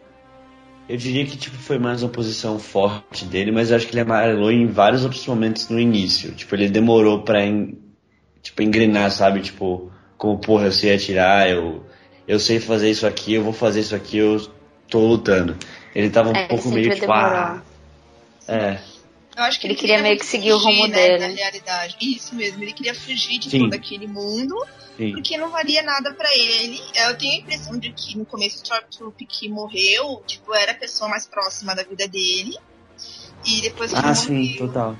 Eu 0.87 0.97
diria 0.97 1.25
que 1.25 1.35
tipo, 1.35 1.57
foi 1.57 1.79
mais 1.79 2.03
uma 2.03 2.09
posição 2.11 2.59
forte 2.59 3.25
dele, 3.25 3.51
mas 3.51 3.71
eu 3.71 3.77
acho 3.77 3.87
que 3.87 3.93
ele 3.93 4.01
amarelou 4.01 4.51
em 4.51 4.67
vários 4.67 5.03
outros 5.03 5.25
momentos 5.25 5.67
no 5.69 5.79
início. 5.79 6.31
Tipo, 6.33 6.53
ele 6.55 6.69
demorou 6.69 7.23
pra 7.23 7.43
en- 7.43 7.75
tipo, 8.43 8.61
engrenar, 8.61 9.09
sabe? 9.11 9.41
Tipo, 9.41 9.91
como, 10.15 10.37
porra, 10.37 10.65
eu 10.65 10.71
sei 10.71 10.93
atirar, 10.93 11.49
eu, 11.49 11.83
eu 12.27 12.39
sei 12.39 12.59
fazer 12.59 12.91
isso 12.91 13.07
aqui, 13.07 13.33
eu 13.33 13.43
vou 13.43 13.51
fazer 13.51 13.79
isso 13.79 13.95
aqui, 13.95 14.17
eu 14.19 14.39
tô 14.87 14.99
lutando. 14.99 15.57
Ele 15.95 16.09
tava 16.11 16.29
um 16.29 16.35
É, 16.35 16.47
pouco 16.47 16.69
meio 16.69 16.89
tipo, 16.91 17.01
demorou. 17.01 17.23
ah, 17.23 17.61
é, 18.47 18.77
Eu 19.35 19.43
acho 19.43 19.59
que 19.59 19.67
Ele 19.67 19.75
queria 19.75 20.01
meio 20.01 20.17
que 20.17 20.25
seguir 20.25 20.53
o 20.53 20.59
fugir, 20.59 20.71
rumo 20.71 20.87
né, 20.87 20.95
dele. 20.95 21.19
Da 21.19 21.27
realidade. 21.27 21.97
Isso 21.99 22.33
mesmo, 22.35 22.63
ele 22.63 22.71
queria 22.71 22.95
fugir 22.95 23.37
de 23.37 23.49
Sim. 23.49 23.59
todo 23.59 23.73
aquele 23.73 24.07
mundo, 24.07 24.55
sim. 24.95 25.11
porque 25.11 25.37
não 25.37 25.49
valia 25.49 25.83
nada 25.83 26.13
pra 26.13 26.29
ele. 26.35 26.81
Eu 26.95 27.17
tenho 27.17 27.33
a 27.33 27.37
impressão 27.41 27.77
de 27.77 27.91
que 27.91 28.17
no 28.17 28.25
começo 28.25 28.57
o 28.57 28.63
Stormtrooper 28.63 29.27
que 29.27 29.49
morreu, 29.49 30.23
tipo, 30.25 30.53
era 30.53 30.71
a 30.71 30.75
pessoa 30.75 31.09
mais 31.09 31.27
próxima 31.27 31.75
da 31.75 31.83
vida 31.83 32.07
dele. 32.07 32.57
E 33.45 33.61
depois 33.61 33.91
que 33.91 33.97
Ah, 33.97 34.07
ele 34.07 34.15
sim, 34.15 34.33
morreu, 34.33 34.67
total. 34.67 34.97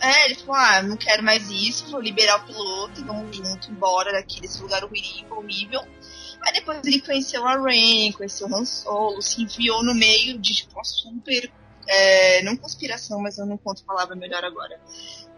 É, 0.00 0.24
ele 0.26 0.34
falou, 0.36 0.54
ah, 0.56 0.82
não 0.82 0.96
quero 0.96 1.22
mais 1.22 1.48
isso, 1.50 1.88
vou 1.90 2.00
liberar 2.00 2.36
o 2.38 2.46
piloto 2.46 3.00
e 3.00 3.04
vamos 3.04 3.36
junto 3.36 3.70
embora 3.70 4.12
daqui 4.12 4.40
desse 4.40 4.60
lugar 4.60 4.82
horrível, 4.84 5.38
horrível. 5.38 5.80
Aí 6.40 6.52
depois 6.54 6.80
ele 6.84 7.00
conheceu 7.00 7.46
a 7.46 7.56
Rain, 7.56 8.10
conheceu 8.12 8.48
o 8.48 8.54
Han 8.54 8.64
Solo, 8.64 9.22
se 9.22 9.42
enviou 9.42 9.84
no 9.84 9.94
meio 9.94 10.38
de 10.38 10.54
tipo 10.54 10.74
uma 10.74 10.84
super. 10.84 11.50
É, 11.88 12.42
não 12.42 12.56
conspiração, 12.56 13.20
mas 13.20 13.38
eu 13.38 13.46
não 13.46 13.56
conto 13.56 13.84
palavra 13.84 14.14
melhor 14.16 14.44
agora. 14.44 14.80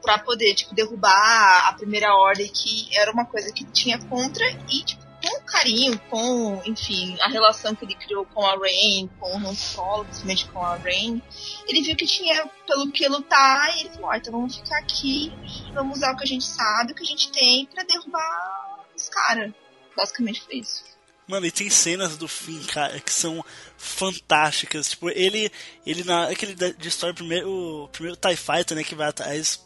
Pra 0.03 0.18
poder, 0.18 0.55
tipo, 0.55 0.74
derrubar 0.74 1.68
a 1.68 1.72
primeira 1.72 2.14
ordem, 2.14 2.49
que 2.49 2.88
era 2.97 3.11
uma 3.11 3.24
coisa 3.24 3.53
que 3.53 3.64
tinha 3.64 3.99
contra, 3.99 4.45
e, 4.68 4.84
tipo, 4.84 5.05
com 5.24 5.40
carinho, 5.40 5.99
com, 6.11 6.62
enfim, 6.66 7.16
a 7.20 7.28
relação 7.28 7.74
que 7.74 7.84
ele 7.84 7.95
criou 7.95 8.26
com 8.26 8.45
a 8.45 8.57
Rain, 8.57 9.09
com 9.18 9.34
o 9.34 9.36
Han 9.38 9.55
Solo, 9.55 10.05
principalmente 10.05 10.49
com 10.49 10.61
a 10.61 10.76
Rain, 10.76 11.22
ele 11.66 11.80
viu 11.80 11.97
que 11.97 12.07
tinha 12.07 12.47
pelo 12.66 12.92
que 12.92 13.09
lutar 13.09 13.74
e 13.76 13.80
ele 13.80 13.90
falou, 13.90 14.11
ah, 14.11 14.18
então 14.18 14.32
vamos 14.32 14.57
ficar 14.57 14.78
aqui 14.78 15.32
e 15.66 15.72
vamos 15.72 15.99
usar 15.99 16.12
o 16.12 16.16
que 16.16 16.24
a 16.24 16.26
gente 16.26 16.45
sabe, 16.45 16.92
o 16.92 16.95
que 16.95 17.03
a 17.03 17.07
gente 17.07 17.30
tem 17.32 17.66
pra 17.66 17.84
derrubar 17.84 18.84
os 18.95 19.09
caras. 19.09 19.53
Basicamente 19.97 20.42
foi 20.42 20.57
isso. 20.57 20.93
Mano, 21.27 21.47
e 21.47 21.51
tem 21.51 21.70
cenas 21.70 22.16
do 22.16 22.29
fim, 22.29 22.61
cara, 22.64 23.01
que 23.01 23.12
são 23.12 23.43
fantásticas. 23.79 24.91
Tipo, 24.91 25.09
ele, 25.11 25.51
ele 25.87 26.05
na 26.05 26.29
aquele 26.29 26.55
destrói 26.55 27.12
o 27.12 27.14
primeiro, 27.14 27.51
o 27.51 27.89
primeiro 27.89 28.16
TIE 28.16 28.37
Fighter, 28.37 28.77
né, 28.77 28.85
que 28.85 28.95
vai 28.95 29.09
atrás 29.09 29.64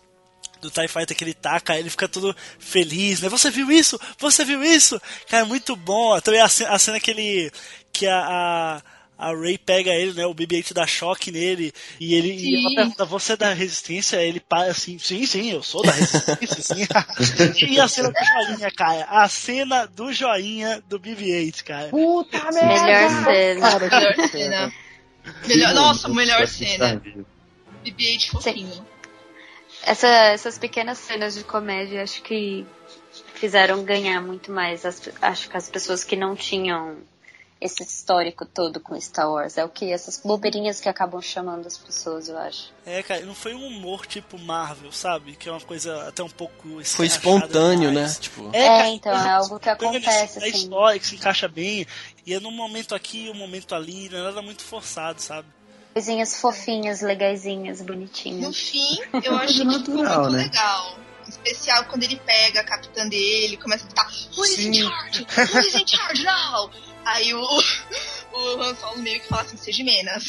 do 0.61 0.71
TIE 0.71 0.89
Fighter 0.89 1.17
que 1.17 1.25
ele 1.25 1.35
taca, 1.35 1.79
ele 1.79 1.91
fica 1.91 2.09
todo 2.09 2.35
feliz, 2.59 3.21
né? 3.21 3.29
Você 3.29 3.51
viu 3.51 3.71
isso? 3.71 3.99
Você 4.19 4.45
viu 4.45 4.63
isso? 4.63 5.01
Cara, 5.29 5.45
muito 5.45 5.75
bom. 5.75 6.21
Também 6.21 6.41
a 6.41 6.49
cena, 6.49 6.71
a 6.71 6.79
cena 6.79 7.01
que 7.01 7.11
ele. 7.11 7.51
que 7.93 8.07
a. 8.07 8.21
a 8.21 8.98
a 9.19 9.33
Ray 9.35 9.59
pega 9.59 9.91
ele, 9.91 10.13
né? 10.13 10.25
O 10.27 10.35
BB-8 10.35 10.73
dá 10.73 10.87
choque 10.87 11.33
nele 11.33 11.73
e 11.99 12.15
ele 12.15 12.33
e 12.33 12.57
ela 12.65 12.75
pergunta: 12.77 13.05
Você 13.05 13.33
é 13.33 13.37
da 13.37 13.53
resistência? 13.53 14.17
Ele 14.23 14.39
para 14.39 14.71
assim: 14.71 14.97
Sim, 14.99 15.27
sim, 15.27 15.51
eu 15.51 15.63
sou 15.63 15.83
da 15.83 15.91
resistência, 15.91 16.63
sim. 16.63 16.87
e 17.69 17.81
a 17.81 17.89
cena 17.89 18.11
do 18.11 18.15
joinha, 18.25 18.71
cara? 18.71 19.05
A 19.11 19.29
cena 19.29 19.87
do 19.87 20.13
joinha 20.13 20.81
do 20.89 21.01
BB-8, 21.01 21.65
cara. 21.65 21.89
Puta 21.89 22.39
Melhor 22.53 23.11
cena. 23.11 23.27
Melhor 23.81 24.29
cena. 24.29 24.73
Melhor, 25.47 25.75
nossa, 25.75 26.09
melhor 26.09 26.45
de 26.45 26.51
cena. 26.51 26.73
estar 26.73 26.95
vivo. 27.01 27.27
BB-8 27.85 28.31
fofinho. 28.31 28.87
Essa- 29.83 30.09
essas 30.09 30.59
pequenas 30.59 30.99
cenas 30.99 31.35
de 31.35 31.45
comédia 31.45 32.03
acho 32.03 32.23
que 32.23 32.65
fizeram 33.35 33.83
ganhar 33.85 34.21
muito 34.21 34.51
mais. 34.53 34.85
as- 34.87 35.03
acho 35.23 35.49
que 35.49 35.57
as 35.57 35.69
pessoas 35.69 36.05
que 36.05 36.17
não 36.17 36.35
tinham 36.37 36.97
esse 37.61 37.83
histórico 37.83 38.45
todo 38.47 38.79
com 38.81 38.99
Star 39.01 39.31
Wars. 39.31 39.59
É 39.59 39.65
o 39.65 39.69
que? 39.69 39.91
Essas 39.93 40.21
bobeirinhas 40.25 40.81
que 40.81 40.89
acabam 40.89 41.21
chamando 41.21 41.67
as 41.67 41.77
pessoas, 41.77 42.29
eu 42.29 42.39
acho. 42.39 42.73
É, 42.87 43.03
cara, 43.03 43.25
não 43.27 43.35
foi 43.35 43.55
um 43.55 43.67
humor 43.67 44.07
tipo 44.07 44.39
Marvel, 44.39 44.93
sabe? 44.93 45.35
Que 45.35 45.49
é 45.49 45.53
uma 45.53 45.61
coisa 45.61 46.09
até 46.09 46.23
um 46.23 46.29
pouco. 46.31 46.83
Foi 46.85 47.07
espontâneo, 47.07 47.91
né? 47.91 48.07
Tipo, 48.21 48.49
É, 48.53 48.65
cara, 48.67 48.89
então, 48.89 49.13
é 49.13 49.31
algo 49.31 49.59
que 49.59 49.69
acontece, 49.69 50.39
da 50.41 50.47
assim. 50.47 50.57
história 50.57 50.99
que 51.01 51.07
se 51.07 51.15
encaixa 51.17 51.49
bem. 51.49 51.87
E 52.25 52.33
é 52.35 52.41
num 52.41 52.51
momento 52.53 52.95
aqui, 52.95 53.29
um 53.31 53.35
momento 53.39 53.75
ali, 53.75 54.09
não 54.09 54.19
é 54.19 54.23
nada 54.23 54.41
muito 54.43 54.63
forçado, 54.63 55.21
sabe? 55.21 55.49
Coisinhas 55.95 56.37
fofinhas, 56.41 57.01
legaisinhas, 57.01 57.81
No 57.81 57.87
bonitinhas. 57.87 58.57
fim, 58.57 58.99
eu 59.25 59.35
achei 59.39 59.47
que 59.65 59.79
ficou 59.79 59.95
natural, 60.05 60.21
muito 60.23 60.33
né? 60.37 60.43
legal. 60.45 60.97
Especial 61.29 61.85
quando 61.85 62.03
ele 62.03 62.17
pega 62.25 62.61
a 62.61 62.65
capitã 62.65 63.07
dele, 63.09 63.57
começa 63.57 63.85
a 63.85 63.87
gritar, 63.87 64.11
Who 64.37 64.45
is 64.45 64.59
in 64.59 64.75
charge? 64.75 65.27
Who 65.53 65.59
is 65.61 65.75
in 65.75 65.87
charge 65.87 66.25
now? 66.25 66.71
Aí 67.05 67.33
o, 67.33 67.41
o 67.41 68.63
Han 68.63 68.75
Solo 68.75 68.99
meio 68.99 69.21
que 69.21 69.29
fala 69.29 69.43
assim, 69.43 69.57
seja 69.57 69.83
menos. 69.83 70.25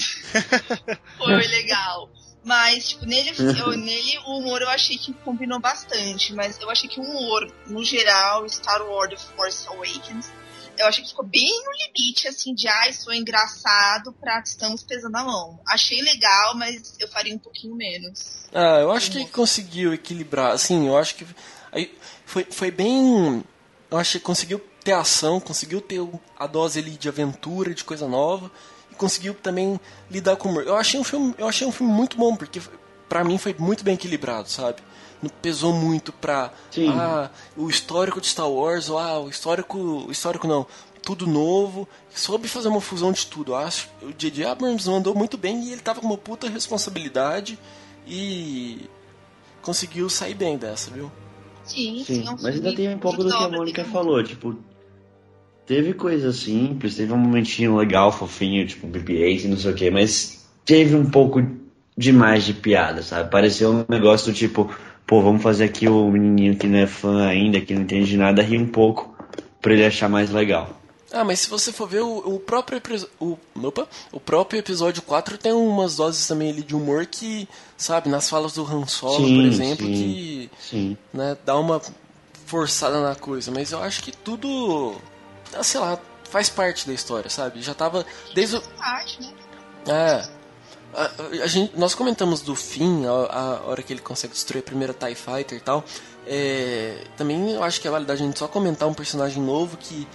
Foi 1.18 1.48
legal. 1.48 2.10
Mas, 2.44 2.90
tipo, 2.90 3.06
nele, 3.06 3.32
eu, 3.38 3.72
nele 3.78 4.18
o 4.26 4.40
humor 4.40 4.62
eu 4.62 4.70
achei 4.70 4.98
que 4.98 5.14
combinou 5.14 5.60
bastante. 5.60 6.34
Mas 6.34 6.60
eu 6.60 6.70
achei 6.70 6.90
que 6.90 7.00
o 7.00 7.04
humor, 7.04 7.52
no 7.68 7.84
geral, 7.84 8.48
Star 8.48 8.82
Wars 8.82 9.10
The 9.10 9.18
Force 9.36 9.68
Awakens, 9.68 10.32
eu 10.80 10.88
achei 10.88 11.04
que 11.04 11.10
ficou 11.10 11.26
bem 11.26 11.52
no 11.66 11.72
limite, 11.74 12.28
assim, 12.28 12.54
de 12.54 12.68
ai, 12.68 12.94
sou 12.94 13.14
engraçado 13.14 14.14
pra 14.14 14.40
estamos 14.40 14.82
pesando 14.82 15.16
a 15.18 15.24
mão. 15.24 15.60
Achei 15.68 16.02
legal, 16.02 16.56
mas 16.56 16.96
eu 16.98 17.08
faria 17.10 17.36
um 17.36 17.40
pouquinho 17.40 17.76
menos. 17.76 18.48
Ah, 18.54 18.80
eu 18.80 18.92
acho 18.92 19.12
que 19.12 19.26
conseguiu 19.26 19.94
equilibrar. 19.94 20.54
Assim, 20.54 20.88
eu 20.88 20.98
acho 20.98 21.16
que 21.16 21.28
aí 21.72 21.96
foi, 22.26 22.48
foi 22.50 22.72
bem. 22.72 23.44
Eu 23.92 23.98
acho 23.98 24.14
que 24.14 24.24
conseguiu 24.24 24.60
ter 24.84 24.94
ação, 24.94 25.40
conseguiu 25.40 25.82
ter 25.82 26.00
a 26.38 26.48
dose 26.48 26.80
ali 26.80 26.92
de 26.92 27.10
aventura, 27.10 27.74
de 27.74 27.84
coisa 27.84 28.08
nova, 28.08 28.50
e 28.90 28.96
conseguiu 28.96 29.34
também 29.34 29.80
lidar 30.10 30.38
com 30.38 30.54
o. 30.54 30.62
Eu 30.62 30.78
achei 30.78 31.00
um 31.00 31.04
filme, 31.04 31.36
eu 31.38 31.48
achei 31.48 31.68
um 31.68 31.72
filme 31.72 31.92
muito 31.92 32.16
bom, 32.16 32.36
porque 32.36 32.62
pra 33.10 33.24
mim 33.24 33.38
foi 33.38 33.56
muito 33.58 33.84
bem 33.84 33.96
equilibrado, 33.96 34.50
sabe? 34.50 34.78
Não 35.22 35.30
pesou 35.30 35.74
muito 35.74 36.14
pra 36.14 36.54
Sim. 36.72 36.90
ah, 36.92 37.30
o 37.58 37.70
histórico 37.70 38.22
de 38.22 38.28
Star 38.28 38.50
Wars, 38.50 38.90
ou 38.90 38.98
ah, 38.98 39.20
o 39.20 39.30
histórico, 39.30 39.78
o 39.78 40.12
histórico 40.12 40.48
não, 40.48 40.66
tudo 41.02 41.28
novo, 41.28 41.88
soube 42.10 42.48
fazer 42.48 42.70
uma 42.70 42.80
fusão 42.80 43.12
de 43.12 43.26
tudo. 43.26 43.56
Acho 43.56 43.90
que 44.00 44.06
o 44.06 44.14
J.J. 44.14 44.46
Abrams 44.46 44.90
mandou 44.90 45.14
muito 45.14 45.38
bem 45.38 45.62
e 45.64 45.72
ele 45.74 45.82
tava 45.82 46.00
com 46.00 46.08
uma 46.08 46.18
puta 46.18 46.48
responsabilidade 46.48 47.60
e 48.08 48.82
conseguiu 49.62 50.10
sair 50.10 50.36
bem 50.36 50.58
dessa, 50.58 50.92
viu? 50.92 51.12
Sim, 51.66 52.04
Sim, 52.06 52.24
sim. 52.24 52.28
é 52.28 52.32
mas 52.42 52.56
ainda 52.56 52.74
tem 52.74 52.94
um 52.94 52.98
pouco 52.98 53.24
do 53.24 53.30
que 53.30 53.44
a 53.44 53.50
Mônica 53.50 53.84
falou, 53.86 54.24
tipo, 54.24 54.56
teve 55.66 55.94
coisa 55.94 56.32
simples, 56.32 56.96
teve 56.96 57.14
um 57.14 57.18
momentinho 57.18 57.76
legal, 57.76 58.12
fofinho, 58.12 58.66
tipo 58.66 58.88
BB-8 58.88 59.44
e 59.44 59.48
não 59.50 59.58
sei 59.58 59.72
o 59.72 59.76
que, 59.76 59.92
mas 59.92 60.48
teve 60.66 60.96
um 60.96 61.10
pouco 61.10 61.42
demais 62.00 62.46
de 62.46 62.54
piada, 62.54 63.04
sabe? 63.04 63.30
Pareceu 63.30 63.72
um 63.74 63.86
negócio 63.90 64.32
do 64.32 64.34
tipo, 64.34 64.74
pô, 65.06 65.22
vamos 65.22 65.44
fazer 65.44 65.66
aqui 65.66 65.86
o 65.90 66.10
menininho 66.10 66.56
que 66.56 66.66
não 66.66 66.80
é 66.80 66.88
fã 66.88 67.28
ainda, 67.28 67.60
que 67.60 67.76
não 67.76 67.82
entende 67.82 68.16
nada, 68.16 68.42
rir 68.42 68.58
um 68.58 68.68
pouco 68.68 69.14
pra 69.62 69.74
ele 69.74 69.86
achar 69.86 70.08
mais 70.08 70.30
legal. 70.30 70.80
Ah, 71.12 71.26
mas 71.26 71.42
se 71.42 71.50
você 71.50 71.74
for 71.74 71.90
ver 71.90 72.02
o, 72.02 72.36
o 72.36 72.40
próprio 72.40 72.82
o, 73.20 73.38
opa, 73.62 73.86
o 74.14 74.20
próprio 74.20 74.60
episódio 74.60 75.02
4 75.02 75.38
tem 75.38 75.52
umas 75.52 75.98
doses 75.98 76.26
também 76.26 76.52
ali 76.52 76.62
de 76.62 76.74
humor 76.74 77.06
que, 77.06 77.50
sabe, 77.76 78.08
nas 78.08 78.30
falas 78.30 78.54
do 78.54 78.64
Han 78.64 78.86
Solo, 78.88 79.26
Sim, 79.28 79.36
por 79.36 79.46
exemplo, 79.46 79.86
sim. 79.88 79.94
que 79.94 80.50
Sim. 80.58 80.98
né, 81.14 81.36
dá 81.46 81.58
uma 81.58 81.82
forçada 82.46 83.02
na 83.02 83.14
coisa, 83.16 83.52
mas 83.52 83.74
eu 83.74 83.84
acho 83.84 84.02
que 84.04 84.12
tudo, 84.16 84.96
ah, 85.54 85.64
sei 85.64 85.82
lá, 85.82 86.00
faz 86.30 86.48
parte 86.48 86.88
da 86.88 86.94
história, 86.94 87.30
sabe? 87.30 87.62
Já 87.62 87.74
tava 87.74 88.06
desde 88.34 88.56
o, 88.56 88.62
Parte, 88.62 89.20
né? 89.20 89.34
é. 89.88 90.39
A, 90.94 91.44
a- 91.44 91.48
gente, 91.48 91.78
nós 91.78 91.94
comentamos 91.94 92.42
do 92.42 92.56
fim, 92.56 93.06
a, 93.06 93.10
a 93.12 93.62
hora 93.70 93.82
que 93.84 93.94
ele 93.94 94.02
consegue 94.02 94.34
destruir 94.34 94.60
a 94.62 94.64
primeira 94.64 94.94
TIE 94.94 95.16
Fighter 95.16 95.58
e 95.58 95.62
tal. 95.62 95.84
É, 96.28 97.04
também 97.18 97.52
eu 97.52 97.64
acho 97.64 97.80
que 97.82 97.88
é 97.88 97.92
válido 97.92 98.12
a 98.12 98.16
gente 98.16 98.38
só 98.38 98.48
comentar 98.48 98.88
um 98.88 98.94
personagem 98.94 99.42
novo 99.42 99.78
que 99.78 100.08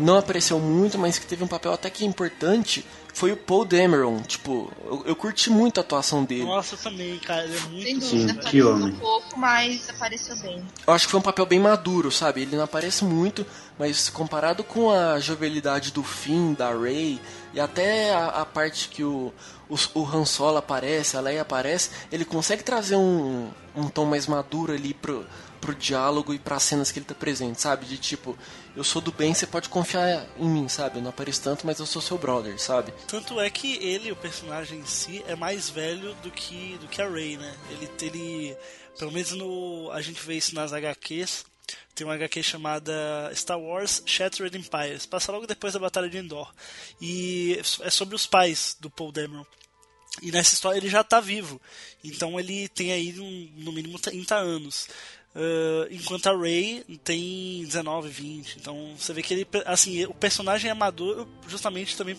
não 0.00 0.16
apareceu 0.16 0.58
muito, 0.58 0.98
mas 0.98 1.18
que 1.18 1.26
teve 1.26 1.44
um 1.44 1.46
papel 1.46 1.72
até 1.72 1.88
que 1.90 2.04
importante. 2.04 2.84
Foi 3.14 3.30
o 3.32 3.36
Paul 3.36 3.64
Dameron. 3.64 4.20
Tipo, 4.22 4.72
eu, 4.84 5.02
eu 5.06 5.16
curti 5.16 5.50
muito 5.50 5.78
a 5.78 5.82
atuação 5.82 6.24
dele. 6.24 6.44
Nossa, 6.44 6.76
também, 6.76 7.18
cara, 7.18 7.44
ele 7.44 7.54
é 7.54 7.58
Sem 7.58 7.70
muito 7.94 8.00
dúvida, 8.10 8.42
Sim, 8.42 8.48
que 8.48 8.62
homem. 8.62 8.88
um 8.88 8.96
pouco, 8.96 9.38
mas 9.38 9.88
apareceu 9.90 10.36
bem. 10.36 10.64
Eu 10.86 10.94
acho 10.94 11.06
que 11.06 11.10
foi 11.10 11.20
um 11.20 11.22
papel 11.22 11.44
bem 11.46 11.60
maduro, 11.60 12.10
sabe? 12.10 12.42
Ele 12.42 12.56
não 12.56 12.64
aparece 12.64 13.04
muito, 13.04 13.46
mas 13.78 14.08
comparado 14.08 14.64
com 14.64 14.90
a 14.90 15.20
jovialidade 15.20 15.92
do 15.92 16.02
Finn, 16.02 16.54
da 16.54 16.72
Rey, 16.74 17.20
e 17.52 17.60
até 17.60 18.14
a, 18.14 18.26
a 18.28 18.46
parte 18.46 18.88
que 18.88 19.04
o, 19.04 19.32
o, 19.68 19.76
o 19.94 20.06
Han 20.06 20.24
Solo 20.24 20.56
aparece, 20.56 21.16
a 21.16 21.20
Leia 21.20 21.42
aparece, 21.42 21.90
ele 22.10 22.24
consegue 22.24 22.62
trazer 22.62 22.96
um, 22.96 23.50
um 23.76 23.88
tom 23.88 24.06
mais 24.06 24.26
maduro 24.26 24.72
ali 24.72 24.94
pro, 24.94 25.26
pro 25.62 25.74
diálogo 25.74 26.34
e 26.34 26.38
pras 26.38 26.64
cenas 26.64 26.90
que 26.92 26.98
ele 26.98 27.06
tá 27.06 27.14
presente, 27.14 27.60
sabe? 27.60 27.86
De 27.86 27.96
tipo, 27.96 28.36
eu 28.76 28.82
sou 28.84 29.00
do 29.00 29.10
bem, 29.12 29.32
você 29.32 29.46
pode 29.46 29.68
confiar 29.68 30.26
em 30.36 30.48
mim, 30.48 30.68
sabe? 30.68 30.98
Eu 30.98 31.02
não 31.02 31.10
apareço 31.10 31.40
tanto, 31.40 31.64
mas 31.66 31.78
eu 31.78 31.86
sou 31.86 32.02
seu 32.02 32.18
brother, 32.18 32.60
sabe? 32.60 32.92
Tanto 33.06 33.40
é 33.40 33.48
que 33.48 33.76
ele, 33.76 34.10
o 34.12 34.16
personagem 34.16 34.80
em 34.80 34.86
si, 34.86 35.24
é 35.26 35.34
mais 35.36 35.70
velho 35.70 36.14
do 36.16 36.30
que, 36.30 36.76
do 36.80 36.88
que 36.88 37.00
a 37.00 37.08
Rey, 37.08 37.36
né? 37.36 37.54
Ele, 37.70 37.88
ele, 38.02 38.56
pelo 38.98 39.12
menos 39.12 39.30
no, 39.32 39.90
a 39.92 40.02
gente 40.02 40.20
vê 40.20 40.34
isso 40.36 40.54
nas 40.54 40.72
HQs. 40.72 41.46
Tem 41.94 42.06
uma 42.06 42.14
HQ 42.14 42.42
chamada 42.42 42.92
Star 43.34 43.58
Wars 43.60 44.02
Shattered 44.04 44.56
Empires, 44.58 45.06
passa 45.06 45.30
logo 45.30 45.46
depois 45.46 45.72
da 45.74 45.78
Batalha 45.78 46.08
de 46.10 46.18
Endor. 46.18 46.52
E 47.00 47.58
é 47.80 47.90
sobre 47.90 48.14
os 48.16 48.26
pais 48.26 48.76
do 48.80 48.90
Paul 48.90 49.12
Dameron. 49.12 49.46
E 50.20 50.30
nessa 50.30 50.52
história 50.54 50.76
ele 50.78 50.90
já 50.90 51.02
tá 51.04 51.20
vivo. 51.20 51.60
Então 52.04 52.38
ele 52.38 52.68
tem 52.68 52.92
aí 52.92 53.18
um- 53.18 53.50
no 53.62 53.72
mínimo 53.72 53.98
30 53.98 54.36
anos. 54.36 54.88
Ah, 55.34 55.86
enquanto 55.90 56.26
a 56.26 56.36
Rey 56.36 56.84
tem 57.02 57.64
19, 57.64 58.08
20. 58.08 58.58
Então 58.60 58.90
você 58.96 59.12
vê 59.12 59.22
que 59.22 59.32
ele, 59.32 59.46
assim, 59.64 60.04
o 60.04 60.14
personagem 60.14 60.70
é 60.70 60.74
maduro 60.74 61.26
justamente 61.48 61.96
também 61.96 62.16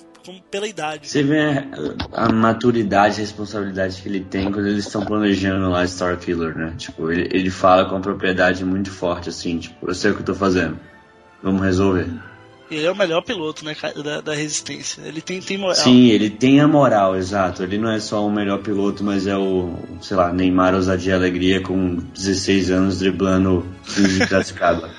pela 0.50 0.68
idade. 0.68 1.10
Você 1.10 1.22
vê 1.22 1.64
a, 2.12 2.32
maturidade 2.32 3.18
e 3.18 3.22
responsabilidade 3.22 4.02
que 4.02 4.10
ele 4.10 4.22
tem 4.22 4.52
quando 4.52 4.68
eles 4.68 4.86
estão 4.86 5.06
planejando 5.06 5.70
lá 5.70 5.84
Starkiller, 5.86 6.58
né? 6.58 6.74
Tipo, 6.78 7.12
ele, 7.12 7.30
ele 7.32 7.50
fala 7.50 7.86
com 7.86 7.96
uma 7.96 8.02
propriedade 8.02 8.66
muito 8.66 8.90
forte, 8.90 9.30
assim, 9.30 9.60
tipo, 9.60 9.88
eu 9.88 9.94
sei 9.94 10.12
o 10.12 10.16
que 10.16 10.22
eu 10.22 10.26
tô 10.26 10.36
fazendo. 10.36 10.80
Vamos 11.42 11.62
resolver. 11.62 12.08
Ele 12.72 12.86
é 12.86 12.92
o 12.92 12.96
melhor 12.96 13.22
piloto, 13.22 13.64
né, 13.64 13.76
cara, 13.76 14.02
da, 14.02 14.22
da 14.22 14.34
resistência. 14.34 15.02
Ele 15.02 15.22
tem, 15.22 15.42
tem 15.42 15.58
moral. 15.58 15.76
Sim, 15.76 16.08
ele 16.10 16.30
tem 16.30 16.60
a 16.60 16.68
moral, 16.68 17.16
exato. 17.16 17.62
Ele 17.62 17.78
não 17.78 17.92
é 17.92 18.00
só 18.00 18.26
o 18.26 18.32
melhor 18.32 18.60
piloto, 18.60 19.04
mas 19.04 19.28
é 19.28 19.38
o, 19.38 19.78
sei 20.02 20.18
lá, 20.18 20.32
Neymar 20.34 20.74
ousadia 20.74 21.14
e 21.14 21.16
alegria 21.16 21.62
com 21.62 21.96
16 21.96 22.72
anos 22.72 23.00
driblando 23.00 23.66
15 23.94 24.20
de 24.20 24.28
Piracicaba. 24.28 24.90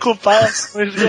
Comparações 0.00 0.92
de 0.92 1.00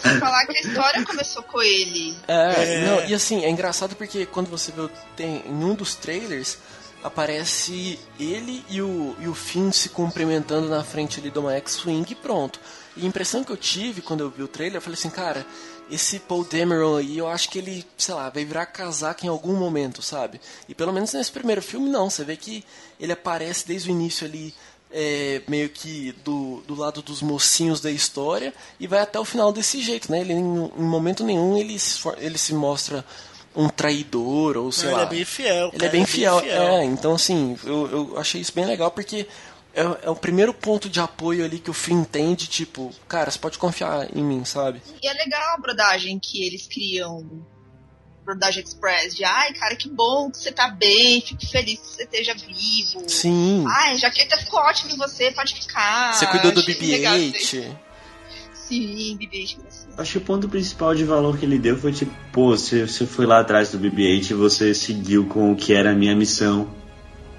Sem 0.00 0.18
falar 0.18 0.46
que 0.46 0.58
a 0.58 0.60
história 0.60 1.04
começou 1.04 1.42
com 1.44 1.62
ele. 1.62 2.14
É, 2.28 2.52
É. 2.58 2.86
Não, 2.86 3.08
e 3.08 3.14
assim, 3.14 3.44
é 3.44 3.50
engraçado 3.50 3.96
porque 3.96 4.26
quando 4.26 4.48
você 4.48 4.72
vê, 4.72 4.88
tem, 5.16 5.42
em 5.46 5.64
um 5.64 5.74
dos 5.74 5.94
trailers, 5.94 6.58
aparece 7.02 7.98
ele 8.18 8.64
e 8.68 8.80
o, 8.80 9.16
e 9.20 9.28
o 9.28 9.34
Finn 9.34 9.70
se 9.72 9.90
cumprimentando 9.90 10.68
na 10.68 10.82
frente 10.82 11.20
ali 11.20 11.30
de 11.30 11.38
uma 11.38 11.52
X-Wing 11.54 12.06
e 12.10 12.14
pronto. 12.14 12.58
E 12.96 13.04
a 13.04 13.08
impressão 13.08 13.42
que 13.42 13.50
eu 13.50 13.56
tive 13.56 14.02
quando 14.02 14.20
eu 14.20 14.30
vi 14.30 14.42
o 14.42 14.48
trailer, 14.48 14.76
eu 14.76 14.82
falei 14.82 14.98
assim, 14.98 15.10
cara, 15.10 15.44
esse 15.90 16.18
Paul 16.18 16.44
Dameron 16.44 16.96
aí, 16.96 17.18
eu 17.18 17.28
acho 17.28 17.50
que 17.50 17.58
ele, 17.58 17.84
sei 17.96 18.14
lá, 18.14 18.30
vai 18.30 18.44
virar 18.44 18.66
casaca 18.66 19.26
em 19.26 19.28
algum 19.28 19.54
momento, 19.54 20.00
sabe? 20.00 20.40
E 20.68 20.74
pelo 20.74 20.92
menos 20.92 21.12
nesse 21.12 21.30
primeiro 21.30 21.60
filme 21.60 21.88
não, 21.88 22.08
você 22.08 22.24
vê 22.24 22.36
que 22.36 22.64
ele 22.98 23.12
aparece 23.12 23.66
desde 23.66 23.90
o 23.90 23.92
início 23.92 24.26
ali, 24.26 24.54
é, 24.92 25.42
meio 25.48 25.68
que 25.68 26.12
do, 26.24 26.62
do 26.68 26.74
lado 26.76 27.02
dos 27.02 27.20
mocinhos 27.20 27.80
da 27.80 27.90
história 27.90 28.54
e 28.78 28.86
vai 28.86 29.00
até 29.00 29.18
o 29.18 29.24
final 29.24 29.52
desse 29.52 29.82
jeito, 29.82 30.10
né? 30.10 30.20
Ele 30.20 30.32
em, 30.32 30.36
em 30.36 30.82
momento 30.82 31.24
nenhum 31.24 31.56
ele 31.56 31.76
se, 31.80 32.00
ele 32.18 32.38
se 32.38 32.54
mostra 32.54 33.04
um 33.56 33.68
traidor 33.68 34.56
ou 34.56 34.70
sei 34.70 34.88
ele 34.88 34.96
lá. 34.96 35.02
é 35.02 35.06
bem 35.06 35.24
fiel. 35.24 35.68
Ele 35.68 35.78
cara, 35.78 35.86
é 35.86 35.88
bem 35.88 36.06
fiel, 36.06 36.40
é. 36.40 36.84
Então, 36.84 37.14
assim, 37.14 37.58
eu, 37.64 37.90
eu 37.90 38.18
achei 38.18 38.40
isso 38.40 38.52
bem 38.54 38.64
legal 38.64 38.90
porque 38.90 39.26
é, 39.74 40.06
é 40.06 40.10
o 40.10 40.16
primeiro 40.16 40.54
ponto 40.54 40.88
de 40.88 41.00
apoio 41.00 41.44
ali 41.44 41.58
que 41.58 41.70
o 41.70 41.74
Finn 41.74 42.04
tem 42.04 42.34
de 42.34 42.46
tipo, 42.46 42.92
cara, 43.08 43.30
você 43.30 43.38
pode 43.38 43.58
confiar 43.58 44.08
em 44.16 44.22
mim, 44.22 44.44
sabe? 44.44 44.80
E 45.02 45.08
é 45.08 45.12
legal 45.12 45.54
a 45.54 45.60
brodagem 45.60 46.18
que 46.20 46.46
eles 46.46 46.66
criam. 46.66 47.44
Brodagem 48.24 48.62
Express, 48.62 49.14
de 49.14 49.22
ai, 49.22 49.52
cara, 49.52 49.76
que 49.76 49.86
bom 49.86 50.30
que 50.30 50.38
você 50.38 50.50
tá 50.50 50.68
bem, 50.68 51.20
fico 51.20 51.46
feliz 51.46 51.78
que 51.78 51.86
você 51.86 52.04
esteja 52.04 52.34
vivo. 52.34 53.06
Sim. 53.06 53.64
Ai, 53.68 53.92
a 53.92 53.98
jaqueta 53.98 54.38
ficou 54.38 54.60
ótima 54.60 54.92
em 54.92 54.96
você, 54.96 55.30
pode 55.30 55.54
ficar. 55.54 56.14
você 56.14 56.26
cuidou 56.28 56.50
do 56.50 56.60
Achei 56.60 56.74
legal 56.74 57.18
isso 57.18 57.56
aí. 57.56 57.62
BB-8. 57.62 57.76
Sim, 58.54 59.18
BB-8. 59.18 59.58
graças. 59.58 59.88
Acho 59.98 60.12
que 60.12 60.18
o 60.18 60.20
ponto 60.22 60.48
principal 60.48 60.94
de 60.94 61.04
valor 61.04 61.36
que 61.36 61.44
ele 61.44 61.58
deu 61.58 61.76
foi 61.76 61.92
tipo, 61.92 62.12
pô, 62.32 62.56
você, 62.56 62.86
você 62.86 63.06
foi 63.06 63.26
lá 63.26 63.40
atrás 63.40 63.70
do 63.70 63.78
BB-8 63.78 64.30
e 64.30 64.34
você 64.34 64.74
seguiu 64.74 65.26
com 65.26 65.52
o 65.52 65.56
que 65.56 65.74
era 65.74 65.92
a 65.92 65.94
minha 65.94 66.16
missão. 66.16 66.68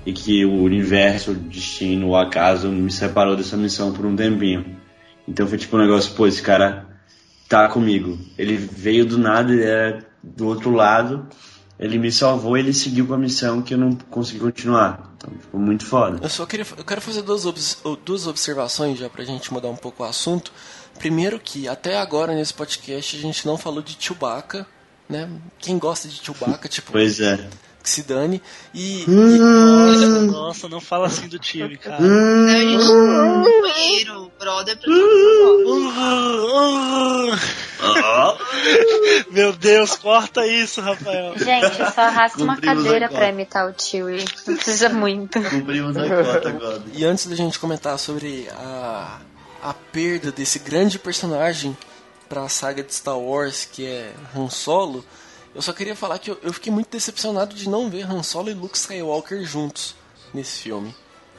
E 0.05 0.13
que 0.13 0.45
o 0.45 0.61
universo, 0.61 1.31
o 1.31 1.35
destino, 1.35 2.09
o 2.09 2.15
acaso 2.15 2.69
me 2.69 2.91
separou 2.91 3.35
dessa 3.35 3.57
missão 3.57 3.91
por 3.91 4.05
um 4.05 4.15
tempinho. 4.15 4.77
Então 5.27 5.47
foi 5.47 5.57
tipo 5.57 5.75
um 5.75 5.79
negócio, 5.79 6.13
pô, 6.13 6.27
esse 6.27 6.41
cara 6.41 6.85
tá 7.49 7.67
comigo. 7.67 8.19
Ele 8.37 8.55
veio 8.55 9.05
do 9.05 9.17
nada, 9.17 9.51
ele 9.51 9.63
era 9.63 10.05
do 10.21 10.45
outro 10.47 10.71
lado, 10.71 11.27
ele 11.79 11.97
me 11.97 12.11
salvou 12.11 12.55
ele 12.57 12.71
seguiu 12.73 13.07
com 13.07 13.13
a 13.15 13.17
missão 13.17 13.61
que 13.61 13.73
eu 13.73 13.77
não 13.79 13.95
consegui 14.09 14.39
continuar. 14.39 15.11
Então 15.17 15.31
ficou 15.39 15.59
muito 15.59 15.83
foda. 15.85 16.19
Eu 16.21 16.29
só 16.29 16.45
queria, 16.45 16.65
eu 16.77 16.83
quero 16.85 17.01
fazer 17.01 17.23
duas, 17.23 17.45
obs- 17.47 17.81
duas 18.05 18.27
observações 18.27 18.99
já 18.99 19.09
pra 19.09 19.23
gente 19.25 19.51
mudar 19.51 19.69
um 19.69 19.75
pouco 19.75 20.03
o 20.03 20.05
assunto. 20.05 20.51
Primeiro 20.99 21.39
que 21.39 21.67
até 21.67 21.97
agora 21.97 22.33
nesse 22.35 22.53
podcast 22.53 23.17
a 23.17 23.19
gente 23.19 23.45
não 23.45 23.57
falou 23.57 23.81
de 23.81 23.97
Chewbacca, 23.99 24.65
né? 25.09 25.27
Quem 25.59 25.77
gosta 25.79 26.07
de 26.07 26.15
Chewbacca, 26.23 26.69
tipo, 26.69 26.91
Pois 26.91 27.19
é. 27.19 27.47
Que 27.85 27.89
se 27.91 28.01
dane. 28.01 28.41
E, 28.73 29.03
e- 29.03 30.27
Nossa, 30.27 30.67
não 30.67 30.81
fala 30.81 31.05
assim 31.05 31.27
do 31.27 31.37
time, 31.37 31.77
cara. 31.77 32.01
Não, 32.01 32.47
a 32.47 32.59
gente 32.59 33.61
banheiro, 33.61 34.31
brother, 34.39 34.75
pra 34.77 34.91
Meu 39.31 39.53
Deus, 39.53 39.95
corta 39.95 40.45
isso, 40.47 40.81
Rafael. 40.81 41.37
Gente, 41.37 41.75
só 41.93 42.01
arrasta 42.01 42.43
uma 42.43 42.57
cadeira 42.59 43.07
pra 43.07 43.29
imitar 43.29 43.69
o 43.69 43.73
Chewie. 43.79 44.25
Não 44.47 44.55
precisa 44.55 44.89
muito. 44.89 45.39
Cumprimos 45.43 45.95
a 45.95 46.07
cota 46.09 46.49
agora. 46.49 46.83
E 46.93 47.05
antes 47.05 47.27
da 47.27 47.35
gente 47.35 47.59
comentar 47.59 47.97
sobre 47.99 48.47
a, 48.51 49.19
a 49.61 49.73
perda 49.73 50.31
desse 50.31 50.57
grande 50.59 50.97
personagem 50.97 51.77
para 52.27 52.41
a 52.43 52.49
saga 52.49 52.81
de 52.81 52.91
Star 52.93 53.19
Wars, 53.19 53.69
que 53.71 53.85
é 53.85 54.11
Han 54.35 54.49
Solo, 54.49 55.05
eu 55.55 55.61
só 55.61 55.73
queria 55.73 55.95
falar 55.95 56.19
que 56.19 56.29
eu, 56.29 56.39
eu 56.43 56.53
fiquei 56.53 56.71
muito 56.71 56.89
decepcionado 56.91 57.55
de 57.55 57.67
não 57.69 57.89
ver 57.89 58.03
Han 58.09 58.21
Solo 58.21 58.49
e 58.49 58.53
Luke 58.53 58.77
Skywalker 58.77 59.43
juntos 59.45 59.95
nesse 60.33 60.59
filme. 60.63 60.93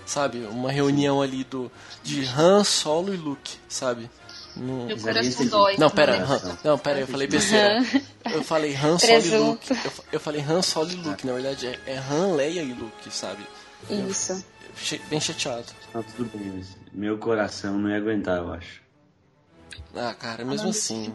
sabe? 0.06 0.38
Uma 0.50 0.72
reunião 0.72 1.20
ali 1.22 1.44
do 1.44 1.70
de 2.02 2.24
Han, 2.24 2.64
Solo 2.64 3.12
e 3.12 3.16
Luke, 3.16 3.56
sabe? 3.68 4.10
No- 4.56 4.86
Meu 4.86 4.96
coração 4.98 5.46
dói. 5.48 5.76
Não, 5.76 5.90
pera, 5.90 6.12
lembro 6.12 6.32
Han, 6.32 6.58
não, 6.64 6.78
pera, 6.78 7.00
eu 7.00 7.06
falei 7.06 7.26
besteira. 7.26 7.84
Eu 8.32 8.42
falei 8.42 8.74
Han, 8.74 8.98
Solo 8.98 9.26
e. 9.26 9.38
Luke. 9.38 9.70
Eu, 9.72 9.92
eu 10.12 10.20
falei 10.20 10.40
Han, 10.40 10.62
Solo 10.62 10.90
e 10.92 10.94
Luke, 10.96 11.26
na 11.26 11.32
verdade 11.34 11.66
é, 11.66 11.78
é 11.86 11.98
Han, 11.98 12.34
Leia 12.34 12.62
e 12.62 12.72
Luke, 12.72 13.10
sabe? 13.10 13.46
Isso. 13.90 14.42
Bem 15.10 15.20
chateado. 15.20 15.66
Tá 15.92 16.02
tudo 16.16 16.30
bem, 16.38 16.52
mas 16.56 16.68
meu 16.92 17.18
coração 17.18 17.78
não 17.78 17.90
ia 17.90 17.96
aguentar, 17.98 18.38
eu 18.38 18.52
acho. 18.52 18.80
Ah, 19.94 20.14
cara, 20.14 20.44
mesmo 20.44 20.70
assim. 20.70 21.12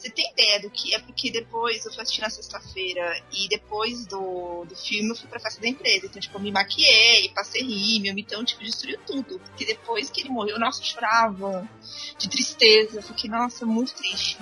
Você 0.00 0.08
tem 0.08 0.30
ideia 0.32 0.62
do 0.62 0.70
que 0.70 0.94
é 0.94 0.98
porque 0.98 1.30
depois 1.30 1.84
eu 1.84 1.92
fui 1.92 2.02
assistir 2.02 2.22
na 2.22 2.30
sexta-feira 2.30 3.22
e 3.30 3.46
depois 3.48 4.06
do, 4.06 4.64
do 4.64 4.74
filme 4.74 5.10
eu 5.10 5.14
fui 5.14 5.28
pra 5.28 5.38
festa 5.38 5.60
da 5.60 5.68
empresa. 5.68 6.06
Então, 6.06 6.18
tipo, 6.18 6.38
eu 6.38 6.40
me 6.40 6.50
maquiei, 6.50 7.28
passei 7.34 7.60
rímel, 7.60 8.14
então, 8.16 8.42
tipo, 8.42 8.64
destruiu 8.64 8.98
tudo. 9.06 9.38
Porque 9.38 9.66
depois 9.66 10.08
que 10.08 10.22
ele 10.22 10.30
morreu, 10.30 10.58
nossa, 10.58 10.80
eu 10.80 10.86
chorava 10.86 11.68
de 12.16 12.30
tristeza. 12.30 13.00
Eu 13.00 13.02
fiquei, 13.02 13.28
nossa, 13.28 13.66
muito 13.66 13.94
triste. 13.94 14.38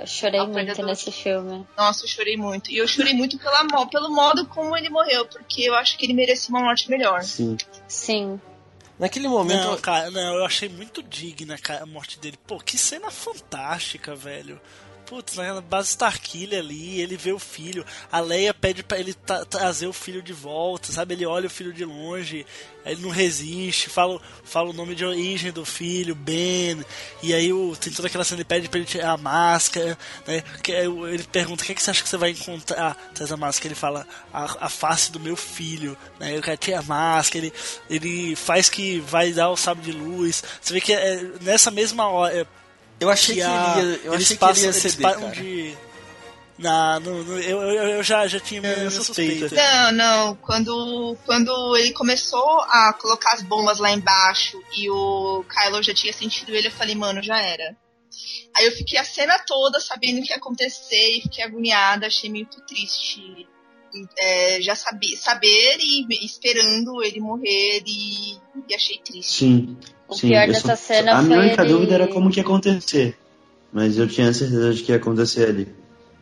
Eu 0.00 0.06
chorei 0.08 0.40
A 0.40 0.46
muito 0.46 0.82
nesse 0.82 1.12
filme. 1.12 1.64
Nossa, 1.76 2.04
eu 2.04 2.08
chorei 2.08 2.36
muito. 2.36 2.72
E 2.72 2.78
eu 2.78 2.88
chorei 2.88 3.14
muito 3.14 3.38
pela, 3.38 3.64
pelo 3.86 4.12
modo 4.12 4.44
como 4.46 4.76
ele 4.76 4.88
morreu, 4.88 5.26
porque 5.26 5.62
eu 5.62 5.76
acho 5.76 5.96
que 5.96 6.06
ele 6.06 6.12
merecia 6.12 6.52
uma 6.52 6.64
morte 6.64 6.90
melhor. 6.90 7.22
Sim. 7.22 7.56
Sim. 7.86 8.40
Naquele 8.98 9.28
momento. 9.28 9.64
Não, 9.64 9.76
cara, 9.78 10.10
não, 10.10 10.36
eu 10.36 10.44
achei 10.44 10.68
muito 10.68 11.02
digna 11.02 11.58
cara, 11.58 11.82
a 11.82 11.86
morte 11.86 12.18
dele. 12.18 12.38
Pô, 12.46 12.58
que 12.58 12.78
cena 12.78 13.10
fantástica, 13.10 14.14
velho. 14.14 14.60
Putz, 15.06 15.36
na 15.36 15.60
base 15.60 15.90
Starkiller 15.90 16.60
ali, 16.60 17.00
ele 17.00 17.16
vê 17.16 17.32
o 17.32 17.38
filho. 17.38 17.84
A 18.10 18.20
Leia 18.20 18.54
pede 18.54 18.82
pra 18.82 18.98
ele 18.98 19.12
tra- 19.12 19.44
trazer 19.44 19.86
o 19.86 19.92
filho 19.92 20.22
de 20.22 20.32
volta, 20.32 20.90
sabe? 20.92 21.14
Ele 21.14 21.26
olha 21.26 21.46
o 21.46 21.50
filho 21.50 21.72
de 21.74 21.84
longe, 21.84 22.46
ele 22.86 23.02
não 23.02 23.10
resiste, 23.10 23.90
fala, 23.90 24.20
fala 24.44 24.70
o 24.70 24.72
nome 24.72 24.94
de 24.94 25.04
origem 25.04 25.52
do 25.52 25.64
filho, 25.64 26.14
Ben. 26.14 26.82
E 27.22 27.34
aí 27.34 27.52
o, 27.52 27.76
tem 27.76 27.92
toda 27.92 28.08
aquela 28.08 28.24
cena, 28.24 28.38
ele 28.38 28.44
pede 28.44 28.68
pra 28.68 28.78
ele 28.78 28.88
tirar 28.88 29.12
a 29.12 29.16
máscara, 29.16 29.96
né? 30.26 30.42
Que, 30.62 30.72
ele 30.72 31.24
pergunta: 31.24 31.62
o 31.62 31.66
que, 31.66 31.72
é 31.72 31.74
que 31.74 31.82
você 31.82 31.90
acha 31.90 32.02
que 32.02 32.08
você 32.08 32.16
vai 32.16 32.30
encontrar? 32.30 32.94
Traz 33.14 33.30
a 33.30 33.36
máscara. 33.36 33.68
Ele 33.68 33.74
fala: 33.74 34.06
a, 34.32 34.66
a 34.66 34.68
face 34.70 35.12
do 35.12 35.20
meu 35.20 35.36
filho, 35.36 35.96
né? 36.18 36.38
O 36.38 36.42
cara 36.42 36.56
tira 36.56 36.78
a 36.78 36.82
máscara, 36.82 37.44
ele, 37.44 37.52
ele 37.90 38.36
faz 38.36 38.68
que 38.70 39.00
vai 39.00 39.32
dar 39.32 39.50
o 39.50 39.56
sábio 39.56 39.84
de 39.84 39.92
luz. 39.92 40.42
Você 40.60 40.72
vê 40.72 40.80
que 40.80 40.92
é, 40.94 41.22
nessa 41.42 41.70
mesma 41.70 42.08
hora. 42.08 42.34
é, 42.34 42.46
Eu 43.00 43.10
achei 43.10 43.34
que 43.34 43.40
ele 43.40 43.50
a- 43.50 43.74
ia, 43.76 43.82
eu 44.04 44.14
eles 44.14 44.26
achei 44.26 44.36
que 44.36 44.40
cara. 45.20 45.34
de. 45.42 45.76
Na, 46.56 47.00
no, 47.00 47.24
no- 47.24 47.40
eu, 47.40 47.60
eu, 47.62 47.88
eu 47.96 48.02
já, 48.04 48.26
já 48.28 48.38
tinha 48.38 48.60
minha 48.60 48.88
suspeita. 48.90 49.52
Não, 49.56 49.92
não. 49.92 50.36
Quando, 50.36 51.16
quando 51.26 51.76
ele 51.76 51.92
começou 51.92 52.60
a 52.62 52.92
colocar 52.92 53.32
as 53.34 53.42
bombas 53.42 53.78
lá 53.78 53.90
embaixo 53.90 54.62
e 54.76 54.88
o 54.88 55.44
Kylo 55.48 55.82
já 55.82 55.92
tinha 55.92 56.12
sentido 56.12 56.54
ele, 56.54 56.68
eu 56.68 56.72
falei, 56.72 56.94
mano, 56.94 57.20
já 57.22 57.38
era. 57.42 57.76
Aí 58.56 58.66
eu 58.66 58.72
fiquei 58.72 58.96
a 58.98 59.04
cena 59.04 59.36
toda 59.40 59.80
sabendo 59.80 60.20
o 60.20 60.22
que 60.22 60.30
ia 60.30 60.36
acontecer 60.36 61.16
e 61.18 61.22
fiquei 61.22 61.42
agoniada, 61.42 62.06
achei 62.06 62.30
muito 62.30 62.60
triste. 62.60 63.48
É, 64.16 64.60
já 64.60 64.76
sabia, 64.76 65.16
saber 65.16 65.76
e 65.80 66.24
esperando 66.24 67.02
ele 67.02 67.20
morrer 67.20 67.82
e, 67.84 68.34
e 68.68 68.74
achei 68.74 68.98
triste. 68.98 69.32
Sim. 69.44 69.76
O 70.08 70.14
sim, 70.14 70.28
pior 70.28 70.46
eu 70.46 70.52
dessa 70.52 70.68
só- 70.68 70.76
cena 70.76 71.12
A 71.14 71.16
foi 71.18 71.24
minha 71.26 71.38
única 71.40 71.62
ele- 71.62 71.72
dúvida 71.72 71.94
era 71.94 72.08
como 72.08 72.30
que 72.30 72.38
ia 72.38 72.42
acontecer. 72.44 73.16
Mas 73.72 73.96
eu 73.98 74.06
tinha 74.08 74.32
certeza 74.32 74.72
de 74.72 74.82
que 74.82 74.92
ia 74.92 74.96
acontecer 74.98 75.48
ali. 75.48 75.68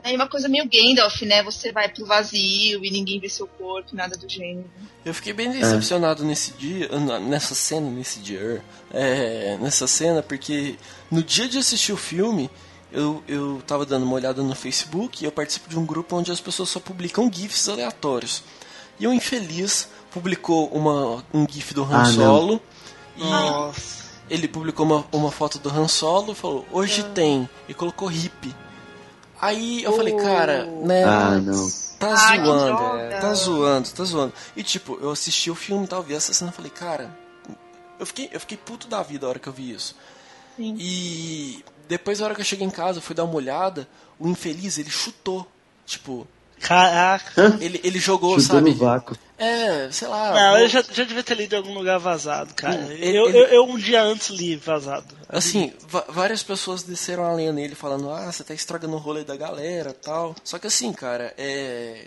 Aí 0.04 0.16
uma 0.16 0.26
coisa 0.28 0.48
meio 0.48 0.68
Gandalf, 0.68 1.22
né? 1.22 1.42
Você 1.44 1.70
vai 1.70 1.88
pro 1.88 2.04
vazio 2.04 2.84
e 2.84 2.90
ninguém 2.90 3.20
vê 3.20 3.28
seu 3.28 3.46
corpo, 3.46 3.94
nada 3.94 4.16
do 4.16 4.28
gênero. 4.28 4.64
Eu 5.04 5.14
fiquei 5.14 5.32
bem 5.32 5.50
decepcionado 5.50 6.24
nesse 6.24 6.52
dia, 6.54 6.88
nessa 7.20 7.54
cena, 7.54 7.88
nesse 7.88 8.18
dia, 8.18 8.62
é, 8.92 9.56
nessa 9.60 9.86
cena, 9.86 10.20
porque 10.22 10.74
no 11.10 11.22
dia 11.22 11.46
de 11.48 11.58
assistir 11.58 11.92
o 11.92 11.96
filme, 11.96 12.50
eu, 12.90 13.22
eu 13.28 13.62
tava 13.64 13.86
dando 13.86 14.02
uma 14.04 14.14
olhada 14.14 14.42
no 14.42 14.54
Facebook 14.56 15.22
e 15.22 15.26
eu 15.26 15.30
participo 15.30 15.68
de 15.68 15.78
um 15.78 15.86
grupo 15.86 16.16
onde 16.16 16.32
as 16.32 16.40
pessoas 16.40 16.68
só 16.68 16.80
publicam 16.80 17.30
GIFs 17.32 17.68
aleatórios. 17.68 18.42
E 18.98 19.06
o 19.06 19.12
infeliz 19.12 19.88
publicou 20.10 20.66
uma, 20.68 21.24
um 21.32 21.46
GIF 21.48 21.74
do 21.74 21.84
Han 21.84 21.88
Ah, 21.98 22.02
não. 22.04 22.12
Solo. 22.12 22.54
E 22.54 22.60
Nossa. 23.16 24.04
ele 24.30 24.48
publicou 24.48 24.86
uma, 24.86 25.04
uma 25.12 25.30
foto 25.30 25.58
do 25.58 25.68
Han 25.70 25.88
Solo 25.88 26.32
e 26.32 26.34
falou, 26.34 26.66
hoje 26.72 27.02
tem. 27.14 27.48
E 27.68 27.74
colocou 27.74 28.08
hippie. 28.08 28.54
Aí 29.40 29.82
eu 29.82 29.92
falei, 29.96 30.14
cara, 30.16 30.64
né? 30.66 31.04
Ah, 31.04 31.30
não. 31.38 31.68
Tá 31.98 32.12
Ah, 32.14 32.36
zoando, 32.36 33.20
tá 33.20 33.34
zoando, 33.34 33.90
tá 33.90 34.04
zoando. 34.04 34.32
E 34.56 34.62
tipo, 34.62 34.98
eu 35.00 35.10
assisti 35.10 35.50
o 35.50 35.54
filme 35.54 35.84
e 35.84 35.88
tal, 35.88 36.02
vi 36.02 36.14
essa 36.14 36.32
cena 36.32 36.50
e 36.50 36.54
falei, 36.54 36.70
cara, 36.70 37.16
eu 37.98 38.06
fiquei, 38.06 38.28
eu 38.32 38.40
fiquei 38.40 38.56
puto 38.56 38.86
da 38.88 39.02
vida 39.02 39.26
a 39.26 39.28
hora 39.28 39.38
que 39.38 39.48
eu 39.48 39.52
vi 39.52 39.72
isso. 39.72 39.94
Sim. 40.56 40.76
E 40.78 41.64
depois, 41.88 42.20
a 42.20 42.24
hora 42.24 42.34
que 42.34 42.40
eu 42.40 42.44
cheguei 42.44 42.66
em 42.66 42.70
casa, 42.70 43.00
fui 43.00 43.14
dar 43.14 43.24
uma 43.24 43.34
olhada, 43.34 43.88
o 44.18 44.28
infeliz, 44.28 44.78
ele 44.78 44.90
chutou. 44.90 45.46
Tipo, 45.86 46.26
Caraca. 46.60 47.58
ele, 47.60 47.80
ele 47.82 47.98
jogou, 47.98 48.38
Chutou 48.40 48.58
sabe? 48.58 48.70
no 48.70 48.76
vácuo. 48.76 49.16
É, 49.44 49.90
sei 49.90 50.06
lá. 50.08 50.32
Não, 50.32 50.50
vou- 50.52 50.58
eu 50.60 50.68
já, 50.68 50.82
já 50.82 51.04
devia 51.04 51.22
ter 51.22 51.34
lido 51.34 51.54
em 51.54 51.58
algum 51.58 51.74
lugar 51.74 51.98
vazado, 51.98 52.54
cara. 52.54 52.76
Hum, 52.76 52.90
ele- 52.92 53.18
eu, 53.18 53.28
ele- 53.28 53.38
eu, 53.38 53.44
eu 53.46 53.64
um 53.64 53.76
dia 53.76 54.02
antes 54.02 54.28
li 54.30 54.56
vazado. 54.56 55.14
Assim, 55.28 55.72
várias 56.08 56.42
pessoas 56.42 56.82
desceram 56.82 57.24
a 57.24 57.32
lenha 57.34 57.52
nele 57.52 57.74
falando, 57.74 58.10
ah, 58.10 58.30
você 58.30 58.44
tá 58.44 58.54
estragando 58.54 58.94
o 58.94 58.98
rolê 58.98 59.24
da 59.24 59.36
galera 59.36 59.92
tal. 59.92 60.34
Só 60.44 60.58
que 60.58 60.66
assim, 60.66 60.92
cara, 60.92 61.34
é. 61.36 62.06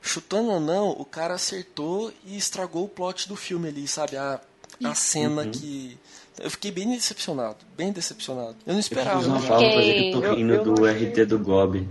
Chutando 0.00 0.50
ou 0.52 0.60
não, 0.60 0.90
o 0.90 1.04
cara 1.04 1.34
acertou 1.34 2.12
e 2.24 2.36
estragou 2.36 2.84
o 2.84 2.88
plot 2.88 3.26
do 3.28 3.34
filme 3.34 3.68
ali, 3.68 3.88
sabe? 3.88 4.16
A, 4.16 4.40
a 4.84 4.94
cena 4.94 5.46
que. 5.48 5.98
Eu 6.38 6.50
fiquei 6.50 6.70
bem 6.70 6.88
decepcionado, 6.90 7.56
bem 7.76 7.90
decepcionado. 7.90 8.54
Eu 8.64 8.72
não 8.72 8.74
Eu 8.74 8.80
esperava. 8.80 9.18
fiz 9.18 9.26
uma 9.26 9.36
cara. 9.40 9.48
fala 9.48 9.62
ele 9.64 9.94
que 9.94 10.08
eu 10.16 10.20
tô 10.20 10.26
Eu- 10.26 10.34
rindo 10.36 10.52
eu 10.52 10.64
não 10.64 10.74
do 10.74 10.86
achei- 10.86 11.06
RT 11.08 11.24
do 11.24 11.38
Gob, 11.40 11.88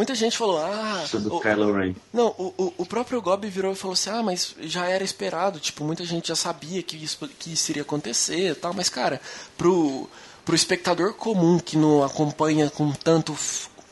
Muita 0.00 0.14
gente 0.14 0.38
falou, 0.38 0.56
ah. 0.56 1.04
do 1.12 1.36
o- 1.36 1.40
Kylo 1.42 1.74
Ren. 1.74 1.94
Não, 2.10 2.28
o, 2.38 2.54
o, 2.56 2.74
o 2.78 2.86
próprio 2.86 3.20
Gob 3.20 3.46
virou 3.50 3.70
e 3.70 3.76
falou 3.76 3.92
assim, 3.92 4.08
ah, 4.08 4.22
mas 4.22 4.54
já 4.62 4.86
era 4.86 5.04
esperado, 5.04 5.60
tipo, 5.60 5.84
muita 5.84 6.06
gente 6.06 6.28
já 6.28 6.34
sabia 6.34 6.82
que 6.82 6.96
isso, 6.96 7.18
que 7.38 7.52
isso 7.52 7.70
iria 7.70 7.82
acontecer 7.82 8.52
e 8.52 8.54
tal, 8.54 8.72
mas, 8.72 8.88
cara, 8.88 9.20
pro, 9.58 10.08
pro 10.42 10.54
espectador 10.54 11.12
comum 11.12 11.58
que 11.58 11.76
não 11.76 12.02
acompanha 12.02 12.70
com 12.70 12.90
tanto 12.92 13.36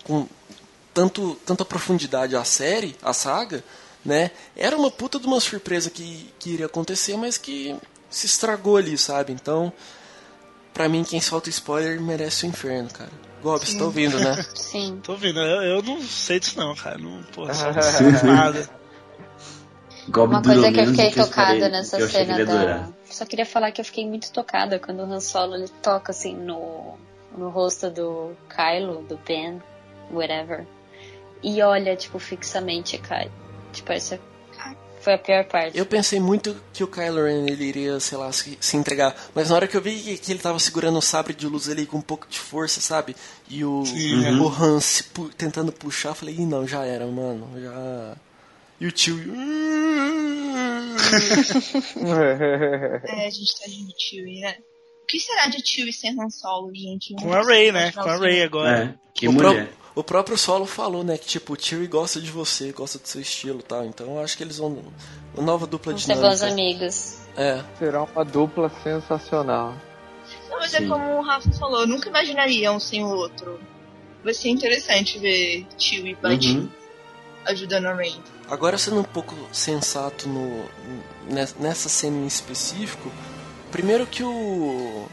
com 0.02 0.26
tanto, 0.94 1.34
tanta 1.44 1.62
profundidade 1.62 2.34
a 2.34 2.42
série, 2.42 2.96
a 3.02 3.12
saga, 3.12 3.62
né, 4.02 4.30
era 4.56 4.78
uma 4.78 4.90
puta 4.90 5.20
de 5.20 5.26
uma 5.26 5.40
surpresa 5.40 5.90
que, 5.90 6.32
que 6.38 6.48
iria 6.54 6.64
acontecer, 6.64 7.18
mas 7.18 7.36
que 7.36 7.76
se 8.08 8.24
estragou 8.24 8.78
ali, 8.78 8.96
sabe? 8.96 9.34
Então, 9.34 9.70
pra 10.72 10.88
mim, 10.88 11.04
quem 11.04 11.20
solta 11.20 11.50
spoiler 11.50 12.00
merece 12.00 12.46
o 12.46 12.48
inferno, 12.48 12.88
cara. 12.88 13.27
Gob, 13.42 13.64
você 13.64 13.78
tá 13.78 13.84
ouvindo, 13.84 14.18
né? 14.18 14.44
Sim. 14.54 15.00
Tô 15.02 15.14
vendo, 15.14 15.40
eu, 15.40 15.76
eu 15.76 15.82
não 15.82 16.00
sei 16.02 16.40
disso 16.40 16.58
não, 16.58 16.74
cara. 16.74 16.98
Não, 16.98 17.22
porra, 17.34 17.52
não 18.24 18.34
nada. 18.34 18.68
Gob 20.08 20.32
Uma 20.32 20.42
coisa 20.42 20.72
que 20.72 20.80
eu 20.80 20.86
fiquei 20.86 21.10
que 21.10 21.20
eu 21.20 21.26
tocada 21.26 21.52
esperei, 21.52 21.70
nessa 21.70 21.96
que 21.98 22.08
cena 22.08 22.44
da. 22.44 22.44
durar. 22.44 22.92
Só 23.04 23.26
queria 23.26 23.46
falar 23.46 23.70
que 23.72 23.80
eu 23.80 23.84
fiquei 23.84 24.06
muito 24.06 24.32
tocada 24.32 24.78
quando 24.78 25.00
o 25.00 25.12
Han 25.12 25.20
Solo 25.20 25.54
ele 25.54 25.68
toca 25.82 26.12
assim 26.12 26.34
no, 26.34 26.94
no 27.36 27.50
rosto 27.50 27.90
do 27.90 28.32
Kylo, 28.48 29.02
do 29.02 29.18
Ben, 29.18 29.62
whatever. 30.10 30.66
E 31.42 31.62
olha, 31.62 31.94
tipo, 31.94 32.18
fixamente, 32.18 32.98
cara. 32.98 33.30
Tipo, 33.72 33.92
essa 33.92 34.18
foi 35.08 35.14
a 35.14 35.18
pior 35.18 35.44
parte. 35.46 35.78
Eu 35.78 35.86
pensei 35.86 36.20
muito 36.20 36.54
que 36.72 36.84
o 36.84 36.86
Kylo 36.86 37.24
Ren 37.24 37.46
ele 37.48 37.64
iria, 37.64 37.98
sei 37.98 38.18
lá, 38.18 38.30
se, 38.30 38.58
se 38.60 38.76
entregar. 38.76 39.14
Mas 39.34 39.48
na 39.48 39.56
hora 39.56 39.66
que 39.66 39.74
eu 39.76 39.80
vi 39.80 39.98
que, 39.98 40.18
que 40.18 40.32
ele 40.32 40.38
tava 40.38 40.58
segurando 40.58 40.98
o 40.98 41.02
sabre 41.02 41.32
de 41.32 41.46
luz 41.46 41.66
ali 41.68 41.86
com 41.86 41.96
um 41.96 42.02
pouco 42.02 42.26
de 42.28 42.38
força, 42.38 42.78
sabe? 42.80 43.16
E 43.48 43.64
o, 43.64 43.84
Sim. 43.86 44.38
o 44.38 44.48
Han 44.48 44.80
se 44.80 45.04
pu- 45.04 45.30
tentando 45.30 45.72
puxar, 45.72 46.10
eu 46.10 46.14
falei, 46.14 46.34
Ih, 46.34 46.44
não, 46.46 46.66
já 46.68 46.84
era, 46.84 47.06
mano. 47.06 47.48
Já. 47.58 48.16
E 48.80 48.86
o 48.86 48.92
tio. 48.92 49.16
É, 53.06 53.26
a 53.26 53.30
gente 53.30 53.58
tá 53.58 53.66
de 53.66 53.94
Chewie, 53.98 54.40
né? 54.40 54.56
O 55.02 55.06
que 55.06 55.18
será 55.18 55.46
de 55.46 55.66
Chewie 55.66 55.92
sem 55.92 56.10
Han 56.20 56.28
Solo, 56.28 56.70
gente? 56.74 57.14
Com 57.14 57.32
a 57.32 57.42
Ray, 57.42 57.72
né? 57.72 57.92
Com 57.92 58.00
a 58.00 58.16
Ray 58.16 58.42
agora. 58.42 58.94
É, 58.94 58.94
que 59.14 59.26
o, 59.26 59.32
mulher. 59.32 59.70
O 59.94 60.02
próprio 60.04 60.36
Solo 60.38 60.66
falou, 60.66 61.02
né? 61.02 61.18
Que 61.18 61.26
tipo, 61.26 61.54
o 61.54 61.56
Chewie 61.60 61.86
gosta 61.86 62.20
de 62.20 62.30
você, 62.30 62.72
gosta 62.72 62.98
do 62.98 63.06
seu 63.08 63.20
estilo 63.20 63.60
e 63.60 63.62
tal. 63.62 63.84
Então 63.84 64.06
eu 64.16 64.20
acho 64.22 64.36
que 64.36 64.42
eles 64.44 64.58
vão. 64.58 64.82
Uma 65.34 65.42
nova 65.44 65.66
dupla 65.66 65.92
Vamos 65.92 66.04
ser 66.04 66.14
bons 66.14 66.38
dinâmica. 66.38 66.46
amigos. 66.52 67.18
É. 67.36 67.62
Será 67.78 68.02
uma 68.02 68.24
dupla 68.24 68.70
sensacional. 68.82 69.74
Não, 70.50 70.58
mas 70.58 70.74
é 70.74 70.78
Sim. 70.78 70.88
como 70.88 71.18
o 71.18 71.22
Rafa 71.22 71.50
falou, 71.52 71.80
eu 71.82 71.86
nunca 71.86 72.08
imaginaria 72.08 72.72
um 72.72 72.80
sem 72.80 73.04
o 73.04 73.08
outro. 73.08 73.60
Vai 74.24 74.34
ser 74.34 74.48
interessante 74.48 75.18
ver 75.18 75.66
Chewie 75.78 76.12
e 76.12 76.14
Buddy 76.16 76.58
Uhum. 76.58 76.68
ajudando 77.46 77.86
a 77.86 77.94
Rey. 77.94 78.14
Agora 78.50 78.76
sendo 78.78 79.00
um 79.00 79.04
pouco 79.04 79.34
sensato 79.52 80.28
no, 80.28 80.64
ne- 81.28 81.48
nessa 81.60 81.88
cena 81.88 82.16
em 82.16 82.26
específico, 82.26 83.10
primeiro 83.70 84.06
que 84.06 84.22
o, 84.24 85.06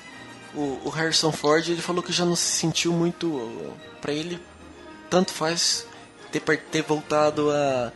o, 0.55 0.81
o 0.85 0.89
Harrison 0.89 1.31
Ford 1.31 1.67
ele 1.67 1.81
falou 1.81 2.01
que 2.01 2.11
já 2.13 2.25
não 2.25 2.35
se 2.35 2.43
sentiu 2.57 2.91
muito. 2.93 3.71
Pra 4.01 4.11
ele, 4.13 4.39
tanto 5.09 5.31
faz 5.31 5.85
ter, 6.31 6.41
ter 6.41 6.81
voltado 6.81 7.49
a, 7.51 7.91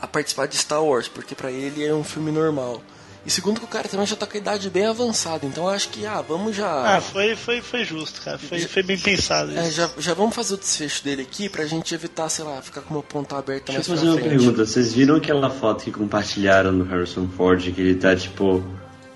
a 0.00 0.06
participar 0.06 0.46
de 0.46 0.56
Star 0.56 0.82
Wars, 0.84 1.08
porque 1.08 1.34
pra 1.34 1.50
ele 1.50 1.84
é 1.84 1.94
um 1.94 2.04
filme 2.04 2.30
normal. 2.30 2.82
E 3.24 3.30
segundo 3.30 3.60
que 3.60 3.64
o 3.64 3.68
cara 3.68 3.88
também 3.88 4.04
já 4.04 4.16
tá 4.16 4.26
com 4.26 4.36
a 4.36 4.40
idade 4.40 4.68
bem 4.68 4.84
avançada, 4.84 5.46
então 5.46 5.62
eu 5.64 5.70
acho 5.70 5.90
que, 5.90 6.04
ah, 6.04 6.20
vamos 6.20 6.56
já. 6.56 6.96
Ah, 6.96 7.00
foi, 7.00 7.36
foi, 7.36 7.60
foi 7.62 7.84
justo, 7.84 8.20
cara. 8.20 8.36
Foi, 8.36 8.58
foi 8.62 8.82
bem 8.82 8.98
pensado 8.98 9.56
É, 9.56 9.62
isso. 9.68 9.76
já, 9.76 9.90
já 9.96 10.12
vamos 10.12 10.34
fazer 10.34 10.54
o 10.54 10.56
desfecho 10.56 11.04
dele 11.04 11.22
aqui 11.22 11.48
pra 11.48 11.64
gente 11.64 11.94
evitar, 11.94 12.28
sei 12.28 12.44
lá, 12.44 12.60
ficar 12.60 12.80
com 12.80 12.94
uma 12.94 13.02
ponta 13.02 13.38
aberta 13.38 13.72
Deixa 13.72 13.88
eu 13.88 13.94
mais 13.94 14.00
fazer 14.00 14.10
uma 14.10 14.18
frente. 14.20 14.28
pergunta. 14.28 14.66
Vocês 14.66 14.92
viram 14.92 15.14
aquela 15.14 15.48
foto 15.50 15.84
que 15.84 15.92
compartilharam 15.92 16.76
do 16.76 16.82
Harrison 16.82 17.28
Ford, 17.28 17.62
que 17.72 17.80
ele 17.80 17.94
tá, 17.94 18.16
tipo, 18.16 18.60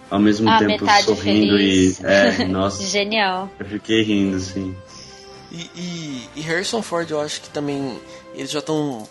ao 0.08 0.20
mesmo 0.20 0.48
Ah, 0.48 0.58
tempo 0.60 0.86
sorrindo 1.02 1.56
feliz. 1.56 1.98
e. 1.98 2.06
É, 2.06 2.44
nossa, 2.46 2.84
Genial. 2.84 3.50
eu 3.58 3.66
fiquei 3.66 4.02
rindo, 4.04 4.36
assim. 4.36 4.76
E, 5.52 5.70
e, 5.74 6.30
e 6.36 6.40
Harrison 6.40 6.82
Ford, 6.82 7.10
eu 7.10 7.20
acho 7.20 7.40
que 7.40 7.50
também 7.50 8.00
eles 8.34 8.50
já 8.50 8.58
estão 8.58 9.08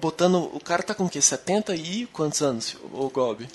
botando. 0.00 0.50
O 0.54 0.60
cara 0.60 0.82
tá 0.82 0.94
com 0.94 1.04
o 1.06 1.10
quê? 1.10 1.20
70 1.20 1.74
e 1.74 2.06
quantos 2.06 2.40
anos, 2.42 2.76
o 2.92 3.08
Gob? 3.10 3.48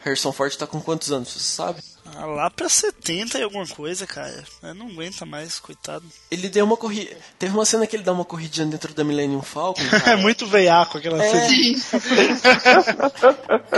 Harrison 0.00 0.32
Ford 0.32 0.54
tá 0.54 0.66
com 0.66 0.82
quantos 0.82 1.10
anos, 1.10 1.28
você 1.30 1.38
sabe? 1.40 1.80
Ah, 2.16 2.26
lá 2.26 2.50
pra 2.50 2.68
70 2.68 3.38
e 3.38 3.42
alguma 3.42 3.66
coisa, 3.66 4.06
cara. 4.06 4.44
Eu 4.62 4.74
não 4.74 4.88
aguenta 4.88 5.24
mais, 5.24 5.58
coitado. 5.58 6.04
Ele 6.30 6.50
deu 6.50 6.66
uma 6.66 6.76
corrida. 6.76 7.16
Teve 7.38 7.54
uma 7.54 7.64
cena 7.64 7.86
que 7.86 7.96
ele 7.96 8.02
dá 8.02 8.12
uma 8.12 8.24
corridinha 8.26 8.66
dentro 8.66 8.92
da 8.92 9.02
Millennium 9.02 9.40
Falcon. 9.40 9.80
É 10.06 10.14
muito 10.14 10.46
veiaco 10.46 10.98
aquela 10.98 11.24
É. 11.24 11.30
cena. 11.48 11.78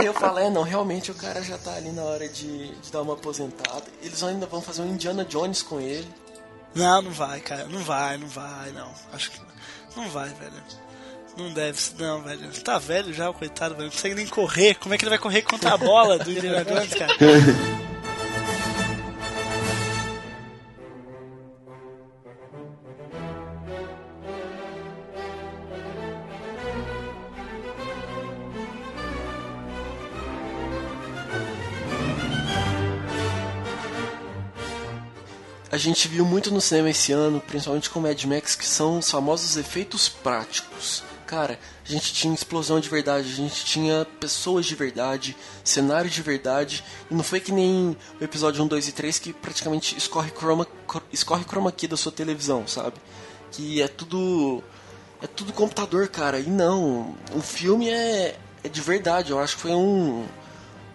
Eu 0.03 0.13
falo, 0.13 0.39
é, 0.39 0.49
não, 0.49 0.63
realmente 0.63 1.09
o 1.11 1.15
cara 1.15 1.41
já 1.41 1.57
tá 1.57 1.73
ali 1.75 1.91
na 1.91 2.03
hora 2.03 2.27
de, 2.27 2.71
de 2.75 2.91
dar 2.91 3.01
uma 3.03 3.13
aposentada. 3.13 3.85
Eles 4.03 4.21
ainda 4.21 4.45
vão 4.45 4.61
fazer 4.61 4.81
um 4.81 4.89
Indiana 4.89 5.23
Jones 5.23 5.61
com 5.61 5.79
ele. 5.79 6.07
Não, 6.77 7.01
não 7.01 7.11
vai, 7.11 7.39
cara. 7.39 7.65
Não 7.65 7.79
vai, 7.79 8.17
não 8.17 8.27
vai, 8.27 8.71
não. 8.71 8.91
Acho 9.13 9.31
que 9.31 9.39
não 9.95 10.09
vai, 10.09 10.29
velho. 10.29 10.53
Não 11.37 11.51
deve 11.51 11.79
ser, 11.79 11.95
não, 11.99 12.21
velho. 12.21 12.49
Tá 12.63 12.79
velho 12.79 13.13
já, 13.13 13.29
o 13.29 13.33
coitado, 13.33 13.75
velho. 13.75 13.85
Não 13.85 13.91
consegue 13.91 14.15
nem 14.15 14.27
correr. 14.27 14.75
Como 14.75 14.93
é 14.93 14.97
que 14.97 15.03
ele 15.03 15.09
vai 15.09 15.19
correr 15.19 15.41
contra 15.41 15.73
a 15.73 15.77
bola 15.77 16.17
do 16.17 16.31
Indiana 16.31 16.63
Jones, 16.63 16.93
cara? 16.93 17.13
A 35.77 35.79
gente 35.79 36.07
viu 36.07 36.25
muito 36.25 36.51
no 36.51 36.59
cinema 36.59 36.89
esse 36.89 37.11
ano, 37.11 37.39
principalmente 37.39 37.87
com 37.87 37.99
Mad 37.99 38.23
Max, 38.23 38.55
que 38.55 38.65
são 38.65 38.97
os 38.97 39.11
famosos 39.11 39.57
efeitos 39.57 40.09
práticos. 40.09 41.03
Cara, 41.27 41.59
a 41.85 41.87
gente 41.87 42.15
tinha 42.15 42.33
explosão 42.33 42.79
de 42.79 42.89
verdade, 42.89 43.31
a 43.31 43.35
gente 43.35 43.63
tinha 43.63 44.03
pessoas 44.19 44.65
de 44.65 44.73
verdade, 44.73 45.37
cenário 45.63 46.09
de 46.09 46.19
verdade, 46.23 46.83
e 47.11 47.13
não 47.13 47.23
foi 47.23 47.39
que 47.39 47.51
nem 47.51 47.95
o 48.19 48.23
episódio 48.23 48.63
1, 48.63 48.67
2 48.67 48.87
e 48.87 48.91
3 48.91 49.19
que 49.19 49.33
praticamente 49.33 49.95
escorre 49.95 50.31
chroma, 50.31 50.65
escorre 51.13 51.45
chroma 51.45 51.71
key 51.71 51.87
da 51.87 51.95
sua 51.95 52.11
televisão, 52.11 52.67
sabe? 52.67 52.95
Que 53.51 53.79
é 53.79 53.87
tudo. 53.87 54.63
É 55.21 55.27
tudo 55.27 55.53
computador, 55.53 56.07
cara. 56.07 56.39
E 56.39 56.49
não, 56.49 57.15
o 57.35 57.39
filme 57.39 57.87
é, 57.87 58.35
é 58.63 58.67
de 58.67 58.81
verdade, 58.81 59.29
eu 59.29 59.39
acho 59.39 59.57
que 59.57 59.61
foi 59.61 59.75
um 59.75 60.25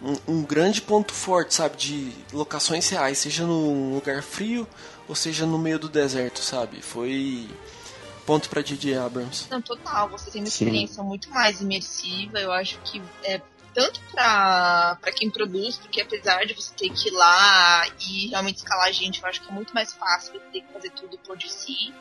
um, 0.02 0.34
um 0.34 0.42
grande 0.42 0.82
ponto 0.82 1.12
forte, 1.12 1.54
sabe, 1.54 1.76
de 1.76 2.12
locações 2.32 2.88
reais, 2.88 3.18
seja 3.18 3.46
num 3.46 3.94
lugar 3.94 4.22
frio 4.22 4.66
ou 5.08 5.14
seja 5.14 5.46
no 5.46 5.58
meio 5.58 5.78
do 5.78 5.88
deserto, 5.88 6.40
sabe? 6.40 6.82
Foi 6.82 7.48
ponto 8.26 8.48
pra 8.48 8.62
J.J. 8.62 8.96
Abrams. 8.96 9.46
Não, 9.50 9.62
total, 9.62 10.08
você 10.08 10.30
tem 10.30 10.42
uma 10.42 10.50
Sim. 10.50 10.64
experiência 10.64 11.02
muito 11.02 11.30
mais 11.30 11.60
imersiva. 11.60 12.38
Eu 12.38 12.52
acho 12.52 12.78
que 12.80 13.02
é 13.24 13.40
tanto 13.74 14.00
pra 14.12 14.98
pra 15.00 15.12
quem 15.12 15.30
produz, 15.30 15.78
porque 15.78 16.00
apesar 16.00 16.44
de 16.44 16.54
você 16.54 16.74
ter 16.74 16.90
que 16.90 17.08
ir 17.08 17.12
lá 17.12 17.86
e 18.08 18.28
realmente 18.28 18.58
escalar 18.58 18.86
a 18.86 18.92
gente, 18.92 19.22
eu 19.22 19.28
acho 19.28 19.40
que 19.40 19.48
é 19.48 19.52
muito 19.52 19.74
mais 19.74 19.92
fácil 19.92 20.32
você 20.32 20.40
ter 20.52 20.60
que 20.62 20.72
fazer 20.72 20.90
tudo 20.90 21.18
por 21.18 21.36
de 21.36 21.50
si. 21.50 21.92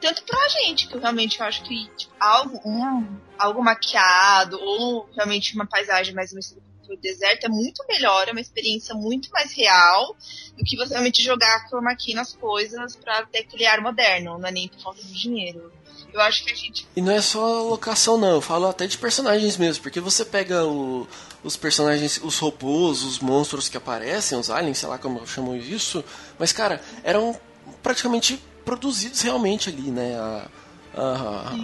Tanto 0.00 0.24
pra 0.24 0.48
gente, 0.48 0.88
que 0.88 0.94
eu 0.94 1.00
realmente 1.00 1.40
acho 1.42 1.62
que 1.62 1.88
tipo, 1.96 2.12
algo, 2.18 2.60
um, 2.64 3.16
algo 3.38 3.62
maquiado, 3.62 4.58
ou 4.60 5.08
realmente 5.14 5.54
uma 5.54 5.66
paisagem 5.66 6.14
mais 6.14 6.32
imersiva 6.32 6.60
pro 6.86 6.96
deserto 6.96 7.44
é 7.44 7.48
muito 7.48 7.84
melhor, 7.88 8.28
é 8.28 8.32
uma 8.32 8.40
experiência 8.40 8.94
muito 8.94 9.30
mais 9.30 9.52
real 9.52 10.16
do 10.56 10.64
que 10.64 10.76
você 10.76 10.90
realmente 10.94 11.22
jogar 11.22 11.68
chroma 11.68 11.94
key 11.96 12.14
nas 12.14 12.34
coisas 12.34 12.96
pra 12.96 13.24
ter 13.26 13.40
aquele 13.40 13.66
ar 13.66 13.80
moderno, 13.80 14.38
não 14.38 14.48
é 14.48 14.52
nem 14.52 14.68
por 14.68 14.80
falta 14.80 15.02
de 15.02 15.12
dinheiro. 15.12 15.72
Eu 16.12 16.20
acho 16.20 16.44
que 16.44 16.52
a 16.52 16.54
gente 16.54 16.86
E 16.94 17.00
não 17.00 17.12
é 17.12 17.22
só 17.22 17.62
locação 17.62 18.18
não, 18.18 18.32
eu 18.32 18.40
falo 18.42 18.66
até 18.66 18.86
de 18.86 18.98
personagens 18.98 19.56
mesmo, 19.56 19.82
porque 19.82 19.98
você 20.00 20.24
pega 20.24 20.64
o- 20.66 21.06
os 21.42 21.56
personagens, 21.56 22.20
os 22.22 22.38
robôs, 22.38 23.02
os 23.02 23.18
monstros 23.18 23.68
que 23.68 23.76
aparecem, 23.78 24.38
os 24.38 24.50
aliens, 24.50 24.76
sei 24.78 24.88
lá 24.88 24.98
como 24.98 25.20
eu 25.20 25.26
chamo 25.26 25.56
isso, 25.56 26.04
mas 26.38 26.52
cara, 26.52 26.82
eram 27.02 27.34
praticamente 27.82 28.36
produzidos 28.64 29.22
realmente 29.22 29.70
ali, 29.70 29.90
né? 29.90 30.14
A, 30.16 30.48
a, 30.94 31.54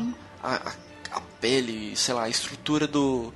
a, 0.43 0.55
a- 0.55 0.75
a 1.13 1.21
pele, 1.41 1.95
sei 1.97 2.15
lá, 2.15 2.25
a 2.25 2.29
estrutura 2.29 2.87
do, 2.87 3.33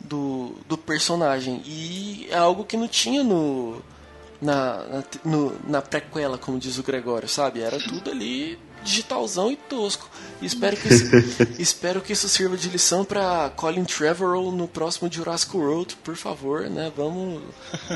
do, 0.00 0.54
do 0.68 0.76
personagem. 0.78 1.62
E 1.64 2.26
é 2.30 2.36
algo 2.36 2.64
que 2.64 2.76
não 2.76 2.88
tinha 2.88 3.22
no, 3.24 3.82
na, 4.40 4.84
na, 4.84 5.04
no- 5.24 5.56
na 5.66 5.82
prequela, 5.82 6.38
como 6.38 6.58
diz 6.58 6.78
o 6.78 6.82
Gregório, 6.82 7.28
sabe? 7.28 7.60
Era 7.60 7.78
tudo 7.78 8.10
ali 8.10 8.58
digitalzão 8.82 9.50
e 9.50 9.56
tosco. 9.56 10.08
E 10.40 10.46
espero 10.46 10.76
que 10.76 10.88
isso, 10.88 11.04
espero 11.60 12.00
que 12.00 12.12
isso 12.12 12.28
sirva 12.28 12.56
de 12.56 12.68
lição 12.68 13.04
para 13.04 13.50
Colin 13.56 13.84
Trevorrow 13.84 14.52
no 14.52 14.68
próximo 14.68 15.10
Jurassic 15.12 15.56
World, 15.56 15.96
por 16.04 16.14
favor, 16.16 16.62
né? 16.70 16.90
Vamos 16.96 17.42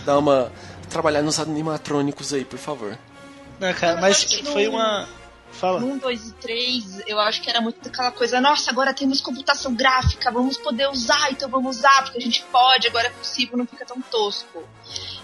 dar 0.04 0.18
uma 0.18 0.52
trabalhar 0.90 1.22
nos 1.22 1.38
animatrônicos 1.38 2.32
aí, 2.34 2.44
por 2.44 2.58
favor. 2.58 2.98
Não, 3.60 3.72
cara, 3.74 4.00
mas 4.00 4.24
foi 4.24 4.66
uma. 4.66 5.08
Fala. 5.52 5.80
1, 5.80 5.98
2 5.98 6.28
e 6.28 6.32
3, 6.32 7.02
eu 7.06 7.20
acho 7.20 7.42
que 7.42 7.50
era 7.50 7.60
muito 7.60 7.86
aquela 7.86 8.10
coisa, 8.10 8.40
nossa, 8.40 8.70
agora 8.70 8.94
temos 8.94 9.20
computação 9.20 9.74
gráfica, 9.74 10.30
vamos 10.30 10.56
poder 10.56 10.88
usar, 10.88 11.30
então 11.30 11.48
vamos 11.48 11.76
usar, 11.76 12.02
porque 12.02 12.18
a 12.18 12.20
gente 12.20 12.42
pode, 12.44 12.88
agora 12.88 13.08
é 13.08 13.10
possível, 13.10 13.58
não 13.58 13.66
fica 13.66 13.84
tão 13.84 14.00
tosco. 14.00 14.64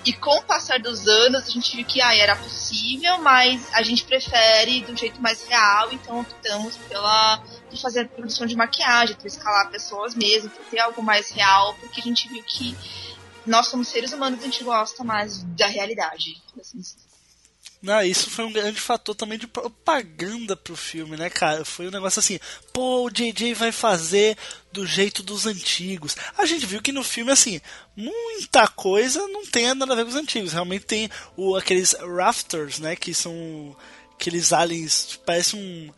E 0.05 0.12
com 0.12 0.37
o 0.37 0.43
passar 0.43 0.79
dos 0.81 1.09
anos, 1.09 1.49
a 1.49 1.51
gente 1.51 1.74
viu 1.74 1.85
que 1.85 2.01
ah, 2.01 2.14
era 2.14 2.37
possível, 2.37 3.18
mas 3.18 3.68
a 3.72 3.83
gente 3.83 4.05
prefere 4.05 4.83
do 4.83 4.97
jeito 4.97 5.20
mais 5.20 5.45
real, 5.45 5.93
então 5.93 6.20
optamos 6.20 6.76
pela 6.76 7.43
fazer 7.81 8.09
produção 8.09 8.47
de 8.47 8.57
maquiagem, 8.57 9.16
por 9.16 9.26
escalar 9.26 9.70
pessoas 9.70 10.14
mesmo, 10.14 10.51
por 10.51 10.64
ter 10.66 10.79
algo 10.79 11.03
mais 11.03 11.31
real, 11.31 11.74
porque 11.81 12.01
a 12.01 12.05
gente 12.05 12.29
viu 12.29 12.43
que 12.43 12.76
nós 13.47 13.68
somos 13.68 13.89
seres 13.89 14.12
humanos, 14.12 14.41
a 14.41 14.45
gente 14.45 14.62
gosta 14.62 15.03
mais 15.03 15.43
da 15.43 15.66
realidade. 15.66 16.41
assim. 16.61 16.83
Não, 17.81 18.03
isso 18.03 18.29
foi 18.29 18.45
um 18.45 18.53
grande 18.53 18.81
fator 18.81 19.14
também 19.14 19.39
de 19.39 19.47
propaganda 19.47 20.57
pro 20.57 20.76
filme, 20.76 21.16
né, 21.16 21.31
cara? 21.31 21.64
Foi 21.64 21.87
um 21.87 21.93
negócio 21.93 22.18
assim, 22.18 22.41
pô, 22.72 23.05
o 23.05 23.11
JJ 23.11 23.55
vai 23.55 23.70
fazer 23.70 24.37
do 24.72 24.85
jeito 24.85 25.22
dos 25.22 25.47
antigos. 25.47 26.16
A 26.37 26.45
gente 26.45 26.66
viu 26.66 26.83
que 26.83 26.91
no 26.91 27.05
filme, 27.05 27.31
assim, 27.31 27.61
muita 27.97 28.66
coisa 28.66 29.26
não 29.29 29.47
tem 29.47 29.72
nada 29.74 29.93
a 29.93 29.97
ver 29.97 30.03
com 30.03 30.11
os 30.11 30.16
antigos. 30.16 30.53
Realmente 30.53 30.87
tem 30.87 31.09
o, 31.37 31.55
aqueles 31.55 31.93
rafters, 31.93 32.81
né, 32.81 32.97
que 32.97 33.14
são 33.14 33.76
aqueles 34.14 34.53
aliens, 34.53 35.18
parece 35.24 35.55
um 35.55 35.93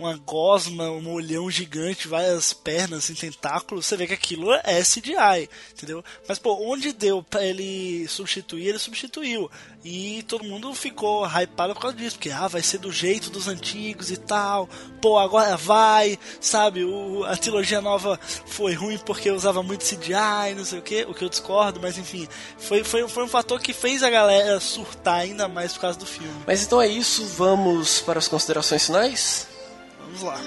uma 0.00 0.16
gosma, 0.16 0.90
um 0.90 1.12
olhão 1.12 1.50
gigante, 1.50 2.08
várias 2.08 2.52
pernas, 2.52 3.04
assim, 3.04 3.14
tentáculos, 3.14 3.86
você 3.86 3.96
vê 3.96 4.06
que 4.06 4.14
aquilo 4.14 4.52
é 4.64 4.82
CGI, 4.82 5.48
entendeu? 5.72 6.02
Mas, 6.26 6.38
pô, 6.38 6.54
onde 6.60 6.92
deu 6.92 7.22
pra 7.22 7.44
ele 7.44 8.08
substituir, 8.08 8.68
ele 8.68 8.78
substituiu. 8.78 9.50
E 9.84 10.22
todo 10.28 10.44
mundo 10.44 10.74
ficou 10.74 11.26
hypado 11.26 11.74
por 11.74 11.80
causa 11.80 11.96
disso, 11.96 12.16
porque, 12.16 12.30
ah, 12.30 12.48
vai 12.48 12.62
ser 12.62 12.78
do 12.78 12.90
jeito 12.90 13.30
dos 13.30 13.48
antigos 13.48 14.10
e 14.10 14.16
tal, 14.16 14.68
pô, 15.00 15.18
agora 15.18 15.56
vai, 15.56 16.18
sabe? 16.40 16.84
O, 16.84 17.24
a 17.24 17.36
trilogia 17.36 17.80
nova 17.80 18.18
foi 18.46 18.74
ruim 18.74 18.98
porque 18.98 19.30
usava 19.30 19.62
muito 19.62 19.84
CGI, 19.84 20.54
não 20.56 20.64
sei 20.64 20.78
o 20.78 20.82
que, 20.82 21.04
o 21.04 21.14
que 21.14 21.24
eu 21.24 21.28
discordo, 21.28 21.80
mas 21.80 21.98
enfim, 21.98 22.26
foi, 22.58 22.84
foi, 22.84 23.06
foi 23.08 23.24
um 23.24 23.28
fator 23.28 23.60
que 23.60 23.72
fez 23.72 24.02
a 24.02 24.10
galera 24.10 24.60
surtar 24.60 25.20
ainda 25.20 25.48
mais 25.48 25.72
por 25.74 25.80
causa 25.80 25.98
do 25.98 26.06
filme. 26.06 26.42
Mas 26.46 26.62
então 26.62 26.80
é 26.80 26.86
isso, 26.86 27.24
vamos 27.26 28.00
para 28.00 28.18
as 28.18 28.28
considerações 28.28 28.86
finais? 28.86 29.49
Vamos 30.12 30.22
lá. 30.22 30.40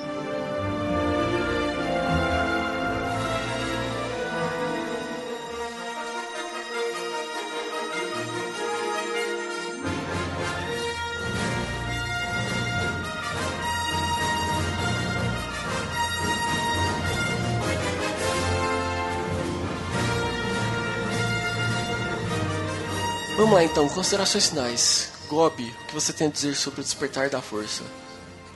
Vamos 23.36 23.54
lá 23.56 23.64
então, 23.64 23.88
considerações 23.90 24.48
finais. 24.48 25.12
Gobi, 25.28 25.70
o 25.70 25.88
que 25.88 25.94
você 25.94 26.12
tem 26.14 26.28
a 26.28 26.30
dizer 26.30 26.56
sobre 26.56 26.82
o 26.82 26.84
despertar 26.84 27.30
da 27.30 27.42
força? 27.42 27.84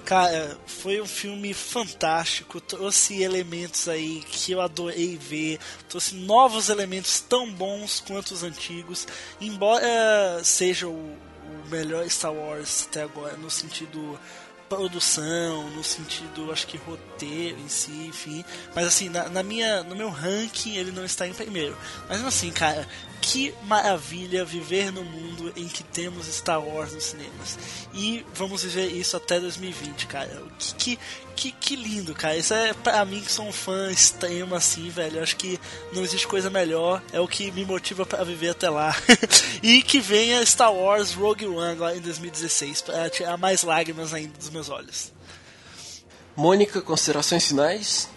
Cara, 0.07 0.57
foi 0.65 1.01
um 1.01 1.05
filme 1.05 1.53
fantástico, 1.53 2.61
trouxe 2.61 3.21
elementos 3.21 3.89
aí 3.89 4.23
que 4.25 4.53
eu 4.53 4.61
adorei 4.61 5.17
ver, 5.17 5.59
trouxe 5.89 6.15
novos 6.15 6.69
elementos 6.69 7.19
tão 7.19 7.51
bons 7.51 7.99
quanto 7.99 8.31
os 8.31 8.41
antigos, 8.41 9.05
embora 9.41 10.41
seja 10.45 10.87
o, 10.87 10.93
o 10.93 11.69
melhor 11.69 12.09
Star 12.09 12.31
Wars 12.31 12.87
até 12.89 13.01
agora, 13.01 13.35
no 13.35 13.51
sentido 13.51 14.17
produção, 14.67 15.69
no 15.71 15.83
sentido, 15.83 16.51
acho 16.51 16.67
que 16.67 16.77
roteiro 16.77 17.59
em 17.59 17.69
si, 17.69 17.91
enfim. 18.07 18.43
Mas 18.75 18.87
assim, 18.87 19.09
na, 19.09 19.29
na, 19.29 19.43
minha, 19.43 19.83
no 19.83 19.95
meu 19.95 20.09
ranking 20.09 20.75
ele 20.75 20.91
não 20.91 21.05
está 21.05 21.27
em 21.27 21.33
primeiro. 21.33 21.77
Mas 22.07 22.23
assim, 22.23 22.51
cara, 22.51 22.87
que 23.21 23.53
maravilha 23.63 24.45
viver 24.45 24.91
no 24.91 25.03
mundo 25.03 25.51
em 25.55 25.67
que 25.67 25.83
temos 25.83 26.27
Star 26.27 26.61
Wars 26.63 26.93
nos 26.93 27.05
cinemas. 27.05 27.57
E 27.93 28.25
vamos 28.33 28.63
viver 28.63 28.87
isso 28.87 29.17
até 29.17 29.39
2020, 29.39 30.07
cara. 30.07 30.43
Que, 30.57 30.75
que, 30.75 30.99
que, 31.37 31.51
que 31.51 31.75
lindo, 31.75 32.15
cara. 32.15 32.35
Isso 32.35 32.53
é 32.53 32.73
pra 32.73 33.05
mim 33.05 33.21
que 33.21 33.31
sou 33.31 33.45
um 33.45 33.51
fã 33.53 33.91
extremo 33.91 34.55
assim, 34.55 34.89
velho. 34.89 35.21
Acho 35.21 35.35
que 35.37 35.59
não 35.93 36.03
existe 36.03 36.27
coisa 36.27 36.49
melhor. 36.49 37.01
É 37.13 37.19
o 37.19 37.27
que 37.27 37.51
me 37.51 37.63
motiva 37.63 38.05
para 38.05 38.23
viver 38.23 38.49
até 38.49 38.69
lá. 38.69 38.95
e 39.61 39.81
que 39.83 39.99
venha 39.99 40.43
Star 40.45 40.73
Wars 40.73 41.13
Rogue 41.13 41.45
One 41.45 41.71
agora 41.71 41.95
em 41.95 42.01
2016 42.01 42.81
para 42.81 43.09
tirar 43.09 43.37
mais 43.37 43.61
lágrimas 43.61 44.13
ainda 44.13 44.35
dos 44.37 44.49
meus 44.49 44.69
olhos. 44.69 45.13
Mônica, 46.35 46.81
considerações 46.81 47.47
finais? 47.47 48.09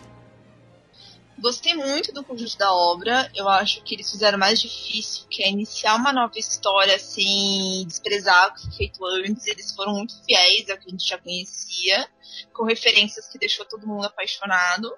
Gostei 1.41 1.75
muito 1.75 2.13
do 2.13 2.23
conjunto 2.23 2.59
da 2.59 2.71
obra. 2.73 3.31
Eu 3.35 3.49
acho 3.49 3.83
que 3.83 3.95
eles 3.95 4.11
fizeram 4.11 4.39
mais 4.39 4.61
difícil, 4.61 5.27
que 5.31 5.43
é 5.43 5.49
iniciar 5.49 5.97
uma 5.97 6.13
nova 6.13 6.39
história 6.39 6.99
sem 6.99 7.87
desprezar 7.87 8.49
o 8.49 8.55
que 8.55 8.63
foi 8.63 8.73
feito 8.73 9.05
antes. 9.07 9.47
Eles 9.47 9.73
foram 9.73 9.95
muito 9.95 10.23
fiéis 10.23 10.69
ao 10.69 10.77
que 10.77 10.87
a 10.87 10.91
gente 10.91 11.09
já 11.09 11.17
conhecia, 11.17 12.09
com 12.53 12.65
referências 12.65 13.27
que 13.27 13.39
deixou 13.39 13.65
todo 13.65 13.87
mundo 13.87 14.05
apaixonado. 14.05 14.93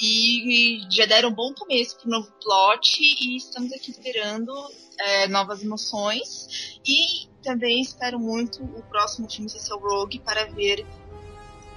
E 0.00 0.86
já 0.88 1.04
deram 1.04 1.30
um 1.30 1.34
bom 1.34 1.52
começo 1.52 1.98
para 1.98 2.06
o 2.06 2.10
novo 2.10 2.30
plot 2.40 2.98
e 3.00 3.36
estamos 3.36 3.72
aqui 3.72 3.90
esperando 3.90 4.52
é, 5.00 5.26
novas 5.26 5.64
emoções. 5.64 6.78
E 6.86 7.28
também 7.42 7.80
espero 7.80 8.20
muito 8.20 8.62
o 8.62 8.82
próximo 8.84 9.28
filme 9.28 9.50
o 9.50 9.78
Rogue 9.78 10.20
para 10.20 10.44
ver 10.46 10.86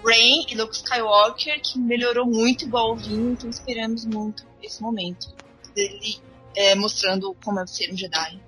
Rain 0.06 0.45
e 0.50 0.56
Luke 0.56 0.76
Skywalker, 0.76 1.62
que 1.62 1.78
melhorou 1.80 2.26
muito 2.26 2.66
igual 2.66 2.91
ao 2.91 2.95
vinho, 2.95 3.32
então 3.32 3.50
esperamos 3.50 4.06
muito 4.06 4.45
esse 4.62 4.82
momento 4.82 5.28
dele 5.76 6.20
é, 6.56 6.76
mostrando 6.76 7.36
como 7.43 7.60
é 7.60 7.68
ser 7.68 7.91
um 7.91 7.97
Jedi. 7.97 8.39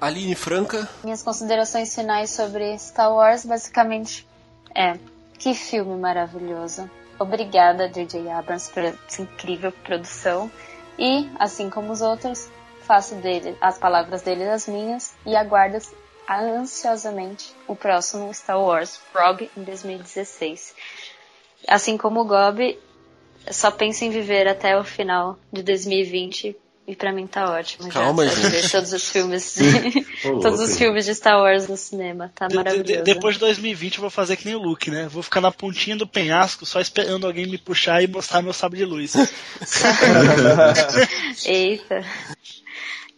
Aline 0.00 0.34
Franca. 0.34 0.88
Minhas 1.04 1.22
considerações 1.22 1.94
finais 1.94 2.30
sobre 2.30 2.76
Star 2.78 3.12
Wars 3.12 3.44
basicamente 3.44 4.26
é 4.74 4.98
que 5.38 5.54
filme 5.54 5.96
maravilhoso. 5.96 6.90
Obrigada, 7.18 7.88
J.J. 7.88 8.28
Abrams, 8.30 8.70
por 8.72 8.82
essa 8.82 9.22
incrível 9.22 9.70
produção. 9.70 10.50
E, 10.98 11.28
assim 11.38 11.70
como 11.70 11.92
os 11.92 12.00
outros, 12.00 12.48
faço 12.82 13.14
dele 13.16 13.56
as 13.60 13.78
palavras 13.78 14.22
dele 14.22 14.48
as 14.48 14.66
minhas 14.66 15.14
e 15.24 15.36
aguardo 15.36 15.76
ansiosamente 16.28 17.52
o 17.66 17.74
próximo 17.76 18.32
Star 18.32 18.60
Wars 18.60 19.00
Rogue 19.14 19.50
em 19.56 19.62
2016. 19.62 20.74
Assim 21.68 21.96
como 21.96 22.20
o 22.20 22.24
Gob, 22.24 22.78
só 23.50 23.70
penso 23.70 24.04
em 24.04 24.10
viver 24.10 24.48
até 24.48 24.76
o 24.78 24.84
final 24.84 25.38
de 25.52 25.62
2020 25.62 26.56
e 26.84 26.96
pra 26.96 27.12
mim 27.12 27.28
tá 27.28 27.48
ótimo. 27.52 27.88
Calma, 27.88 28.26
já, 28.26 28.34
gente. 28.34 28.50
ver 28.50 28.68
todos 28.70 28.92
os 28.92 29.08
filmes 29.08 29.54
de, 29.58 30.04
todos 30.42 30.58
os 30.58 30.76
filmes 30.76 31.04
de 31.04 31.14
Star 31.14 31.38
Wars 31.40 31.68
no 31.68 31.76
cinema. 31.76 32.32
Tá 32.34 32.46
De- 32.48 32.52
de- 32.52 32.56
maravilhoso. 32.56 33.04
depois 33.04 33.34
de 33.36 33.40
2020 33.40 33.94
eu 33.96 34.00
vou 34.00 34.10
fazer 34.10 34.36
que 34.36 34.44
nem 34.46 34.56
o 34.56 34.62
Luke, 34.62 34.90
né? 34.90 35.06
Vou 35.08 35.22
ficar 35.22 35.40
na 35.40 35.52
pontinha 35.52 35.94
do 35.96 36.06
penhasco 36.08 36.66
só 36.66 36.80
esperando 36.80 37.24
alguém 37.26 37.46
me 37.46 37.56
puxar 37.58 38.02
e 38.02 38.08
mostrar 38.08 38.42
meu 38.42 38.52
sabre 38.52 38.78
de 38.78 38.84
luz. 38.84 39.14
Eita. 41.46 42.04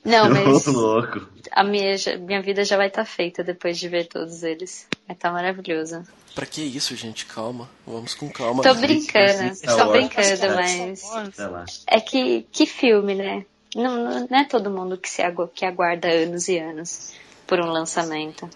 Não, 0.05 0.29
mas 0.31 0.67
louco. 0.67 1.27
a 1.51 1.65
minha, 1.65 1.95
minha 2.21 2.43
vida 2.43 2.65
já 2.65 2.77
vai 2.77 2.89
estar 2.89 3.05
feita 3.05 3.43
depois 3.43 3.79
de 3.79 3.89
ver 3.89 4.07
todos 4.07 4.43
eles. 4.43 4.87
Vai 5.07 5.17
estar 5.17 5.33
maravilhoso. 5.33 6.03
Pra 6.35 6.45
que 6.47 6.61
isso, 6.63 6.95
gente? 6.97 7.27
Calma. 7.27 7.71
Vamos 7.87 8.13
com 8.15 8.29
calma. 8.29 8.63
Tô 8.63 8.75
brincando, 8.75 9.57
tô 9.61 9.77
Wars. 9.77 9.91
brincando, 9.93 10.55
mas. 10.55 10.99
Sei 11.35 11.47
lá. 11.47 11.65
É 11.87 12.01
que, 12.01 12.47
que 12.53 12.67
filme, 12.67 13.15
né? 13.15 13.47
Não, 13.75 13.97
não- 13.97 14.27
não 14.31 14.39
é 14.39 14.45
todo 14.45 14.71
mundo 14.71 14.99
que, 14.99 15.09
se 15.09 15.23
agu- 15.23 15.49
que 15.49 15.65
aguarda 15.65 16.09
anos 16.09 16.49
e 16.49 16.59
anos 16.59 17.13
por 17.47 17.61
um 17.61 17.67
lançamento. 17.71 18.49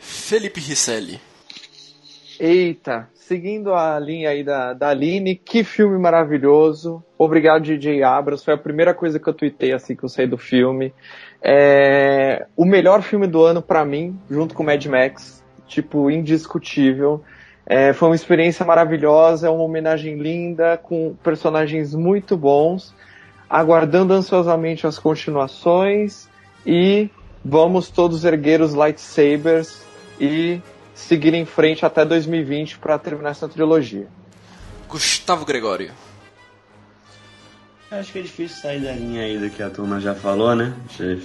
Felipe 0.00 0.60
Risselli. 0.60 1.20
Eita, 2.44 3.08
seguindo 3.14 3.72
a 3.72 3.96
linha 4.00 4.30
aí 4.30 4.42
da, 4.42 4.72
da 4.72 4.88
Aline, 4.88 5.36
que 5.36 5.62
filme 5.62 5.96
maravilhoso. 5.96 7.00
Obrigado, 7.16 7.62
DJ 7.62 8.02
Abrams. 8.02 8.44
Foi 8.44 8.54
a 8.54 8.58
primeira 8.58 8.92
coisa 8.92 9.20
que 9.20 9.28
eu 9.28 9.32
tuitei 9.32 9.72
assim 9.72 9.94
que 9.94 10.02
eu 10.02 10.08
saí 10.08 10.26
do 10.26 10.36
filme. 10.36 10.92
É, 11.40 12.48
o 12.56 12.64
melhor 12.64 13.00
filme 13.00 13.28
do 13.28 13.44
ano 13.44 13.62
pra 13.62 13.84
mim, 13.84 14.18
junto 14.28 14.56
com 14.56 14.64
Mad 14.64 14.84
Max. 14.86 15.40
Tipo, 15.68 16.10
indiscutível. 16.10 17.22
É, 17.64 17.92
foi 17.92 18.08
uma 18.08 18.16
experiência 18.16 18.66
maravilhosa, 18.66 19.46
é 19.46 19.50
uma 19.50 19.62
homenagem 19.62 20.16
linda, 20.16 20.76
com 20.76 21.14
personagens 21.22 21.94
muito 21.94 22.36
bons. 22.36 22.92
Aguardando 23.48 24.14
ansiosamente 24.14 24.84
as 24.84 24.98
continuações. 24.98 26.28
E 26.66 27.08
vamos 27.44 27.88
todos 27.88 28.24
erguer 28.24 28.60
os 28.60 28.74
lightsabers 28.74 29.86
e 30.20 30.60
seguir 30.94 31.34
em 31.34 31.44
frente 31.44 31.84
até 31.84 32.04
2020 32.04 32.78
para 32.78 32.98
terminar 32.98 33.30
essa 33.30 33.48
trilogia. 33.48 34.06
Gustavo 34.88 35.44
Gregório. 35.44 35.90
Acho 37.90 38.12
que 38.12 38.18
é 38.20 38.22
difícil 38.22 38.56
sair 38.60 38.80
da 38.80 38.92
linha 38.92 39.22
aí 39.22 39.38
do 39.38 39.50
que 39.50 39.62
a 39.62 39.68
turma 39.68 40.00
já 40.00 40.14
falou, 40.14 40.54
né? 40.54 40.72
Achei 40.88 41.22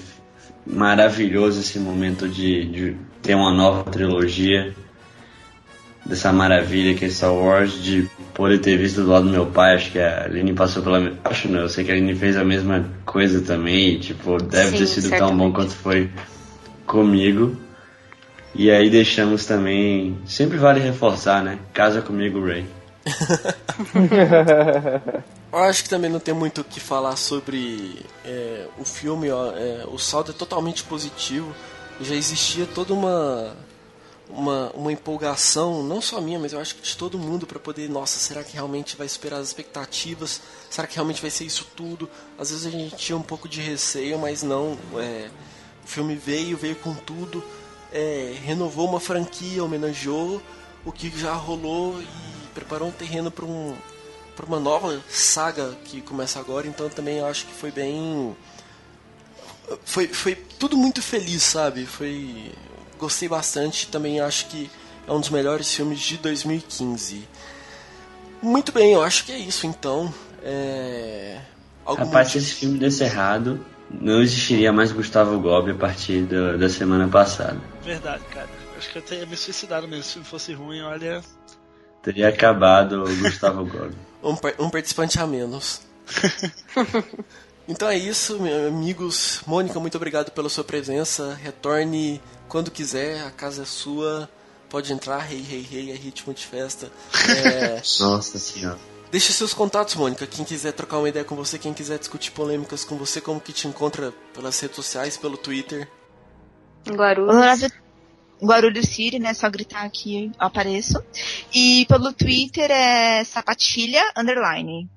maravilhoso 0.65 1.61
esse 1.61 1.79
momento 1.79 2.27
de, 2.27 2.65
de 2.65 2.97
ter 3.21 3.35
uma 3.35 3.51
nova 3.53 3.89
trilogia. 3.89 4.75
Dessa 6.05 6.31
maravilha 6.31 6.93
que 6.93 7.03
é 7.03 7.09
Star 7.09 7.33
Wars, 7.33 7.83
de 7.83 8.09
poder 8.33 8.59
ter 8.59 8.77
visto 8.77 9.01
do 9.01 9.09
lado 9.09 9.25
do 9.25 9.31
meu 9.31 9.45
pai. 9.45 9.75
Acho 9.75 9.91
que 9.91 9.99
a 9.99 10.23
Aline 10.23 10.53
passou 10.53 10.81
pela. 10.81 11.11
Acho 11.25 11.49
não, 11.49 11.61
eu 11.61 11.69
sei 11.69 11.83
que 11.83 11.91
a 11.91 11.95
Aline 11.95 12.15
fez 12.15 12.37
a 12.37 12.45
mesma 12.45 12.89
coisa 13.05 13.41
também. 13.41 13.95
e, 13.95 13.99
Tipo, 13.99 14.37
deve 14.41 14.71
Sim, 14.71 14.77
ter 14.77 14.87
sido 14.87 15.09
tão 15.09 15.35
bom 15.35 15.51
certamente. 15.51 15.53
quanto 15.55 15.71
foi 15.71 16.09
comigo. 16.85 17.57
E 18.57 18.71
aí 18.71 18.89
deixamos 18.89 19.45
também. 19.45 20.17
Sempre 20.25 20.57
vale 20.57 20.79
reforçar, 20.79 21.43
né? 21.43 21.59
Casa 21.71 22.01
comigo, 22.01 22.43
Ray. 22.43 22.65
Eu 25.53 25.59
acho 25.59 25.83
que 25.83 25.89
também 25.89 26.09
não 26.09 26.19
tem 26.19 26.33
muito 26.33 26.61
o 26.61 26.63
que 26.63 26.79
falar 26.79 27.15
sobre 27.17 28.03
é, 28.25 28.65
o 28.79 28.83
filme. 28.83 29.29
ó, 29.29 29.51
é, 29.55 29.85
o 29.87 29.99
saldo 29.99 30.31
é 30.31 30.33
totalmente 30.33 30.83
positivo. 30.83 31.53
Já 32.01 32.15
existia 32.15 32.65
toda 32.65 32.95
uma, 32.95 33.55
uma, 34.27 34.71
uma 34.71 34.91
empolgação, 34.91 35.83
não 35.83 36.01
só 36.01 36.19
minha, 36.19 36.39
mas 36.39 36.51
eu 36.51 36.59
acho 36.59 36.75
que 36.75 36.81
de 36.81 36.97
todo 36.97 37.19
mundo, 37.19 37.45
para 37.45 37.59
poder, 37.59 37.87
nossa, 37.87 38.19
será 38.19 38.43
que 38.43 38.53
realmente 38.53 38.97
vai 38.97 39.07
superar 39.07 39.39
as 39.39 39.49
expectativas? 39.49 40.41
Será 40.67 40.87
que 40.87 40.95
realmente 40.95 41.21
vai 41.21 41.29
ser 41.29 41.45
isso 41.45 41.67
tudo? 41.75 42.09
Às 42.39 42.49
vezes 42.49 42.65
a 42.65 42.71
gente 42.71 42.95
tinha 42.95 43.15
um 43.15 43.21
pouco 43.21 43.47
de 43.47 43.61
receio, 43.61 44.17
mas 44.17 44.41
não. 44.41 44.75
é, 44.95 45.29
o 45.83 45.87
filme 45.87 46.15
veio, 46.15 46.57
veio 46.57 46.75
com 46.75 46.93
tudo, 46.93 47.41
é, 47.91 48.35
renovou 48.43 48.87
uma 48.87 48.99
franquia, 48.99 49.63
homenageou 49.63 50.41
o 50.85 50.91
que 50.91 51.09
já 51.17 51.33
rolou 51.33 52.01
e 52.01 52.47
preparou 52.53 52.87
um 52.87 52.91
terreno 52.91 53.29
para 53.29 53.45
um, 53.45 53.75
uma 54.47 54.59
nova 54.59 55.01
saga 55.09 55.75
que 55.83 56.01
começa 56.01 56.39
agora, 56.39 56.67
então 56.67 56.89
também 56.89 57.19
acho 57.21 57.45
que 57.45 57.53
foi 57.53 57.71
bem. 57.71 58.35
Foi, 59.83 60.07
foi 60.07 60.35
tudo 60.35 60.77
muito 60.77 61.01
feliz, 61.01 61.43
sabe? 61.43 61.85
Foi. 61.85 62.51
Gostei 62.97 63.27
bastante, 63.27 63.87
também 63.87 64.19
acho 64.19 64.47
que 64.47 64.69
é 65.07 65.11
um 65.11 65.19
dos 65.19 65.29
melhores 65.29 65.73
filmes 65.73 65.99
de 65.99 66.17
2015. 66.17 67.27
Muito 68.41 68.71
bem, 68.71 68.93
eu 68.93 69.03
acho 69.03 69.25
que 69.25 69.31
é 69.31 69.37
isso 69.37 69.67
então. 69.67 70.13
É... 70.41 71.39
Algum 71.85 72.05
Rapaz, 72.05 72.29
se 72.29 72.37
esse 72.37 72.53
filme 72.53 72.79
desse 72.79 73.03
errado, 73.03 73.63
não 73.89 74.21
existiria 74.21 74.71
mais 74.73 74.91
Gustavo 74.91 75.39
Gobi 75.39 75.71
a 75.71 75.75
partir 75.75 76.21
do- 76.23 76.57
da 76.57 76.69
semana 76.69 77.07
passada. 77.07 77.59
Verdade, 77.83 78.23
cara. 78.33 78.49
Acho 78.77 78.89
que 78.91 78.97
eu 78.97 79.01
teria 79.01 79.25
me 79.25 79.35
suicidado 79.35 79.87
mesmo 79.87 80.03
se 80.03 80.19
fosse 80.19 80.53
ruim, 80.53 80.81
olha. 80.81 81.21
Teria 82.03 82.29
acabado 82.29 83.03
o 83.03 83.15
Gustavo 83.17 83.65
Gobi. 83.65 83.95
um, 84.23 84.65
um 84.65 84.69
participante 84.69 85.19
a 85.19 85.25
menos. 85.25 85.81
então 87.67 87.89
é 87.89 87.97
isso, 87.97 88.39
meus 88.39 88.67
amigos. 88.67 89.41
Mônica, 89.45 89.79
muito 89.79 89.95
obrigado 89.95 90.31
pela 90.31 90.49
sua 90.49 90.63
presença. 90.63 91.33
Retorne 91.41 92.21
quando 92.47 92.71
quiser, 92.71 93.25
a 93.25 93.31
casa 93.31 93.63
é 93.63 93.65
sua. 93.65 94.29
Pode 94.69 94.91
entrar, 94.91 95.19
rei, 95.19 95.41
rei, 95.41 95.61
rei, 95.61 95.91
é 95.91 95.95
ritmo 95.95 96.33
de 96.33 96.45
festa. 96.45 96.91
É, 97.29 97.75
Nossa 98.01 98.37
senhora. 98.37 98.77
Deixe 99.11 99.31
seus 99.31 99.53
contatos, 99.53 99.95
Mônica. 99.95 100.27
Quem 100.27 100.43
quiser 100.43 100.73
trocar 100.73 100.97
uma 100.97 101.09
ideia 101.09 101.23
com 101.23 101.35
você, 101.35 101.57
quem 101.57 101.73
quiser 101.73 101.97
discutir 101.97 102.31
polêmicas 102.31 102.83
com 102.83 102.97
você, 102.97 103.21
como 103.21 103.39
que 103.39 103.53
te 103.53 103.67
encontra 103.67 104.13
pelas 104.33 104.59
redes 104.59 104.75
sociais, 104.75 105.15
pelo 105.15 105.37
Twitter. 105.37 105.89
Guarulhos. 106.87 107.69
Guarulhos 108.41 108.85
City, 108.87 109.17
né? 109.17 109.33
Só 109.33 109.49
gritar 109.49 109.83
aqui 109.83 110.25
eu 110.25 110.31
apareço. 110.37 111.03
E 111.53 111.85
pelo 111.87 112.13
Twitter 112.13 112.69
é 112.69 113.23
sapatilha 113.23 114.03
underline. 114.15 114.89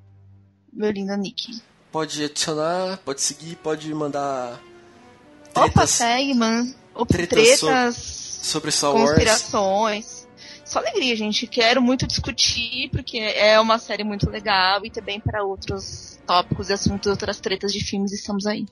Meu 0.72 0.90
lindo 0.90 1.16
nick. 1.16 1.60
Pode 1.90 2.22
adicionar, 2.24 2.98
pode 3.04 3.20
seguir, 3.20 3.56
pode 3.56 3.92
mandar 3.94 4.60
Opa, 5.50 5.62
tretas 5.62 5.90
segue, 5.90 6.34
mano. 6.34 6.72
Opa, 6.94 7.06
tretas 7.06 7.60
tretas, 7.60 7.96
sobre 8.42 8.70
Star 8.70 8.94
Wars. 8.94 9.10
conspirações. 9.10 10.19
Só 10.70 10.78
alegria, 10.78 11.16
gente. 11.16 11.48
Quero 11.48 11.82
muito 11.82 12.06
discutir, 12.06 12.90
porque 12.90 13.18
é 13.18 13.58
uma 13.58 13.76
série 13.76 14.04
muito 14.04 14.30
legal 14.30 14.80
e 14.86 14.88
também 14.88 15.18
para 15.18 15.42
outros 15.42 16.20
tópicos 16.24 16.70
e 16.70 16.72
assuntos, 16.72 17.10
outras 17.10 17.40
tretas 17.40 17.72
de 17.72 17.84
filmes, 17.84 18.12
estamos 18.12 18.46
aí. 18.46 18.66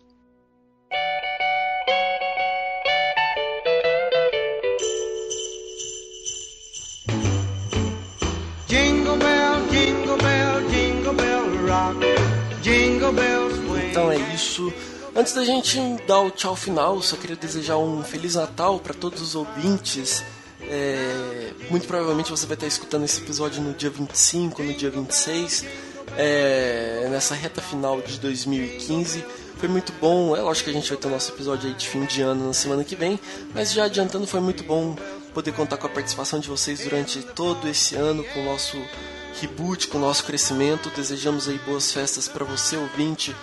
Jingle 8.68 9.16
bell, 9.16 9.66
jingle 9.68 10.18
bell, 10.18 10.68
jingle 10.70 11.14
bell 11.14 11.66
rock. 11.66 12.62
Jingle 12.62 13.12
bells 13.12 13.56
swing. 13.56 13.90
Então 13.90 14.12
é 14.12 14.18
isso. 14.32 14.72
Antes 15.16 15.32
da 15.32 15.44
gente 15.44 15.80
dar 16.06 16.20
o 16.20 16.30
tchau 16.30 16.54
final, 16.54 17.02
só 17.02 17.16
queria 17.16 17.34
desejar 17.34 17.76
um 17.76 18.04
Feliz 18.04 18.36
Natal 18.36 18.78
para 18.78 18.94
todos 18.94 19.20
os 19.20 19.34
ouvintes. 19.34 20.22
É, 20.70 21.52
muito 21.70 21.86
provavelmente 21.86 22.30
você 22.30 22.46
vai 22.46 22.54
estar 22.54 22.66
escutando 22.66 23.04
esse 23.04 23.20
episódio 23.20 23.62
no 23.62 23.72
dia 23.72 23.88
25, 23.88 24.62
no 24.62 24.74
dia 24.74 24.90
26, 24.90 25.64
é, 26.16 27.08
nessa 27.10 27.34
reta 27.34 27.62
final 27.62 28.00
de 28.02 28.18
2015. 28.20 29.24
Foi 29.56 29.68
muito 29.68 29.92
bom, 30.00 30.36
é 30.36 30.40
lógico 30.40 30.70
que 30.70 30.76
a 30.76 30.80
gente 30.80 30.88
vai 30.88 30.98
ter 30.98 31.08
o 31.08 31.10
nosso 31.10 31.32
episódio 31.32 31.68
aí 31.68 31.74
de 31.74 31.88
fim 31.88 32.04
de 32.04 32.22
ano 32.22 32.46
na 32.46 32.52
semana 32.52 32.84
que 32.84 32.94
vem, 32.94 33.18
mas 33.52 33.72
já 33.72 33.84
adiantando, 33.84 34.26
foi 34.26 34.40
muito 34.40 34.62
bom 34.62 34.94
poder 35.34 35.52
contar 35.52 35.78
com 35.78 35.86
a 35.86 35.90
participação 35.90 36.38
de 36.38 36.48
vocês 36.48 36.80
durante 36.80 37.22
todo 37.22 37.66
esse 37.68 37.96
ano, 37.96 38.22
com 38.24 38.40
o 38.40 38.44
nosso 38.44 38.76
reboot, 39.40 39.88
com 39.88 39.98
o 39.98 40.00
nosso 40.00 40.24
crescimento. 40.24 40.90
Desejamos 40.90 41.48
aí 41.48 41.58
boas 41.58 41.92
festas 41.92 42.28
para 42.28 42.44
você, 42.44 42.76
ouvinte, 42.76 43.34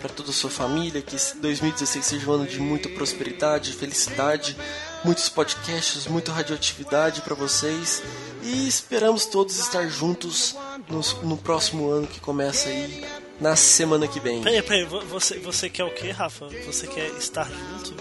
para 0.00 0.10
toda 0.10 0.30
a 0.30 0.32
sua 0.32 0.50
família, 0.50 1.00
que 1.02 1.16
esse 1.16 1.36
2016 1.38 2.04
seja 2.04 2.30
um 2.30 2.34
ano 2.34 2.46
de 2.46 2.60
muita 2.60 2.88
prosperidade, 2.88 3.72
felicidade, 3.72 4.56
muitos 5.04 5.28
podcasts, 5.28 6.06
muita 6.06 6.32
radioatividade 6.32 7.20
para 7.20 7.34
vocês 7.34 8.02
e 8.42 8.66
esperamos 8.66 9.26
todos 9.26 9.58
estar 9.58 9.86
juntos 9.88 10.56
no, 10.88 11.00
no 11.28 11.36
próximo 11.36 11.90
ano 11.90 12.06
que 12.06 12.20
começa 12.20 12.68
aí 12.68 13.06
na 13.40 13.54
semana 13.56 14.06
que 14.08 14.18
vem. 14.20 14.42
Peraí, 14.42 14.62
peraí, 14.62 14.84
vo- 14.84 15.00
você, 15.02 15.38
você 15.38 15.68
quer 15.68 15.84
o 15.84 15.90
que, 15.90 16.10
Rafa? 16.10 16.46
Você 16.66 16.86
quer 16.86 17.08
estar 17.18 17.48
junto? 17.50 17.94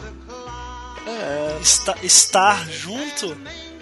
É, 1.06 1.58
Esta- 1.62 1.98
estar 2.04 2.70
junto? 2.70 3.36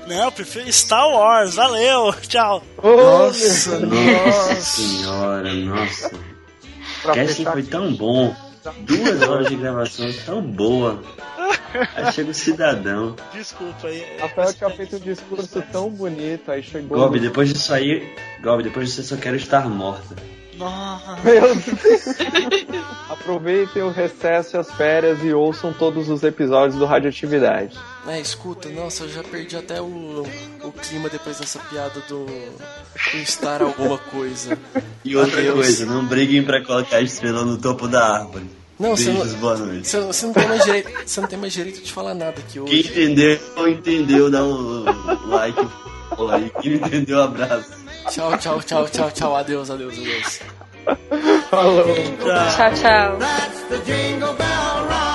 Não, 0.08 0.24
eu 0.26 0.32
prefiro 0.32 0.72
Star 0.74 1.08
Wars. 1.08 1.54
Valeu, 1.56 2.12
tchau. 2.28 2.64
nossa, 2.82 3.80
Nossa 3.80 4.56
senhora, 4.62 5.54
nossa. 5.54 6.12
Fechar 7.14 7.52
foi 7.54 7.64
tão 7.64 7.94
bom. 7.96 8.36
Duas 8.82 9.22
horas 9.24 9.48
de 9.48 9.56
gravação 9.56 10.12
tão 10.26 10.42
boa. 10.42 11.02
Aí 11.96 12.12
chega 12.12 12.32
o 12.32 12.34
cidadão. 12.34 13.16
Desculpa 13.34 13.88
aí. 13.88 14.06
Rafael 14.20 14.54
tinha 14.54 14.70
feito 14.70 14.96
um 14.98 15.00
discurso 15.00 15.64
tão 15.72 15.90
bonito, 15.90 16.52
aí 16.52 16.62
chegou. 16.62 16.98
Gob, 16.98 17.20
depois 17.20 17.52
disso 17.52 17.74
aí. 17.74 18.14
Gob, 18.42 18.62
depois 18.64 18.88
disso 18.90 19.02
eu 19.02 19.06
só 19.06 19.18
quero 19.18 19.36
estar 19.36 19.68
morta. 19.70 20.16
Nossa. 20.62 21.18
Meu 21.24 21.56
Deus. 21.56 22.06
Aproveitem 23.10 23.82
o 23.84 23.90
recesso 23.90 24.56
e 24.56 24.60
as 24.60 24.72
férias 24.72 25.20
e 25.24 25.34
ouçam 25.34 25.74
todos 25.74 26.08
os 26.10 26.24
episódios 26.24 26.78
do 26.80 26.86
Radioatividade. 26.86 27.78
É, 28.08 28.20
escuta, 28.20 28.70
nossa, 28.70 29.04
eu 29.04 29.10
já 29.10 29.24
perdi 29.24 29.56
até 29.58 29.82
o, 29.82 30.24
o 30.64 30.72
clima 30.72 31.10
depois 31.10 31.40
dessa 31.40 31.60
piada 31.60 32.00
do, 32.08 32.26
do 32.26 33.18
estar 33.18 33.62
alguma 33.62 33.98
coisa. 33.98 34.58
E 35.04 35.16
outra 35.16 35.40
Adeus. 35.40 35.54
coisa, 35.56 35.86
não 35.86 36.06
briguem 36.06 36.44
pra 36.44 36.64
colocar 36.64 36.98
a 36.98 37.02
estrela 37.02 37.44
no 37.44 37.58
topo 37.58 37.88
da 37.88 38.20
árvore. 38.20 38.50
Não, 38.80 38.96
você 38.98 39.12
Beijos, 39.12 39.34
não, 39.34 39.40
boa 39.40 39.58
noite. 39.58 39.88
você, 39.88 40.00
você 40.00 40.26
não 40.26 40.34
tem 40.34 40.48
mais 40.48 40.64
direito, 40.64 40.90
você 41.06 41.22
não 41.22 41.28
tem 41.28 41.40
mais 41.40 41.54
direito 41.54 41.84
de 41.84 41.92
falar 41.94 42.14
nada 42.16 42.40
aqui 42.40 42.54
Quem 42.54 42.62
hoje. 42.62 42.80
entendeu, 42.90 43.40
entendeu, 43.68 44.32
dá 44.32 44.44
um 44.44 44.84
like. 45.28 45.68
Quem 46.62 46.80
não 46.80 46.88
entendeu, 46.88 47.22
abraço. 47.22 47.70
Tchau, 48.10 48.38
tchau, 48.38 48.62
tchau, 48.62 48.88
tchau, 48.88 49.10
tchau. 49.12 49.36
Adeus, 49.36 49.70
adeus, 49.70 49.94
adeus. 49.98 50.40
Falou. 51.50 51.96
Tchau, 52.56 52.72
tchau. 52.76 53.18
tchau. 53.20 55.08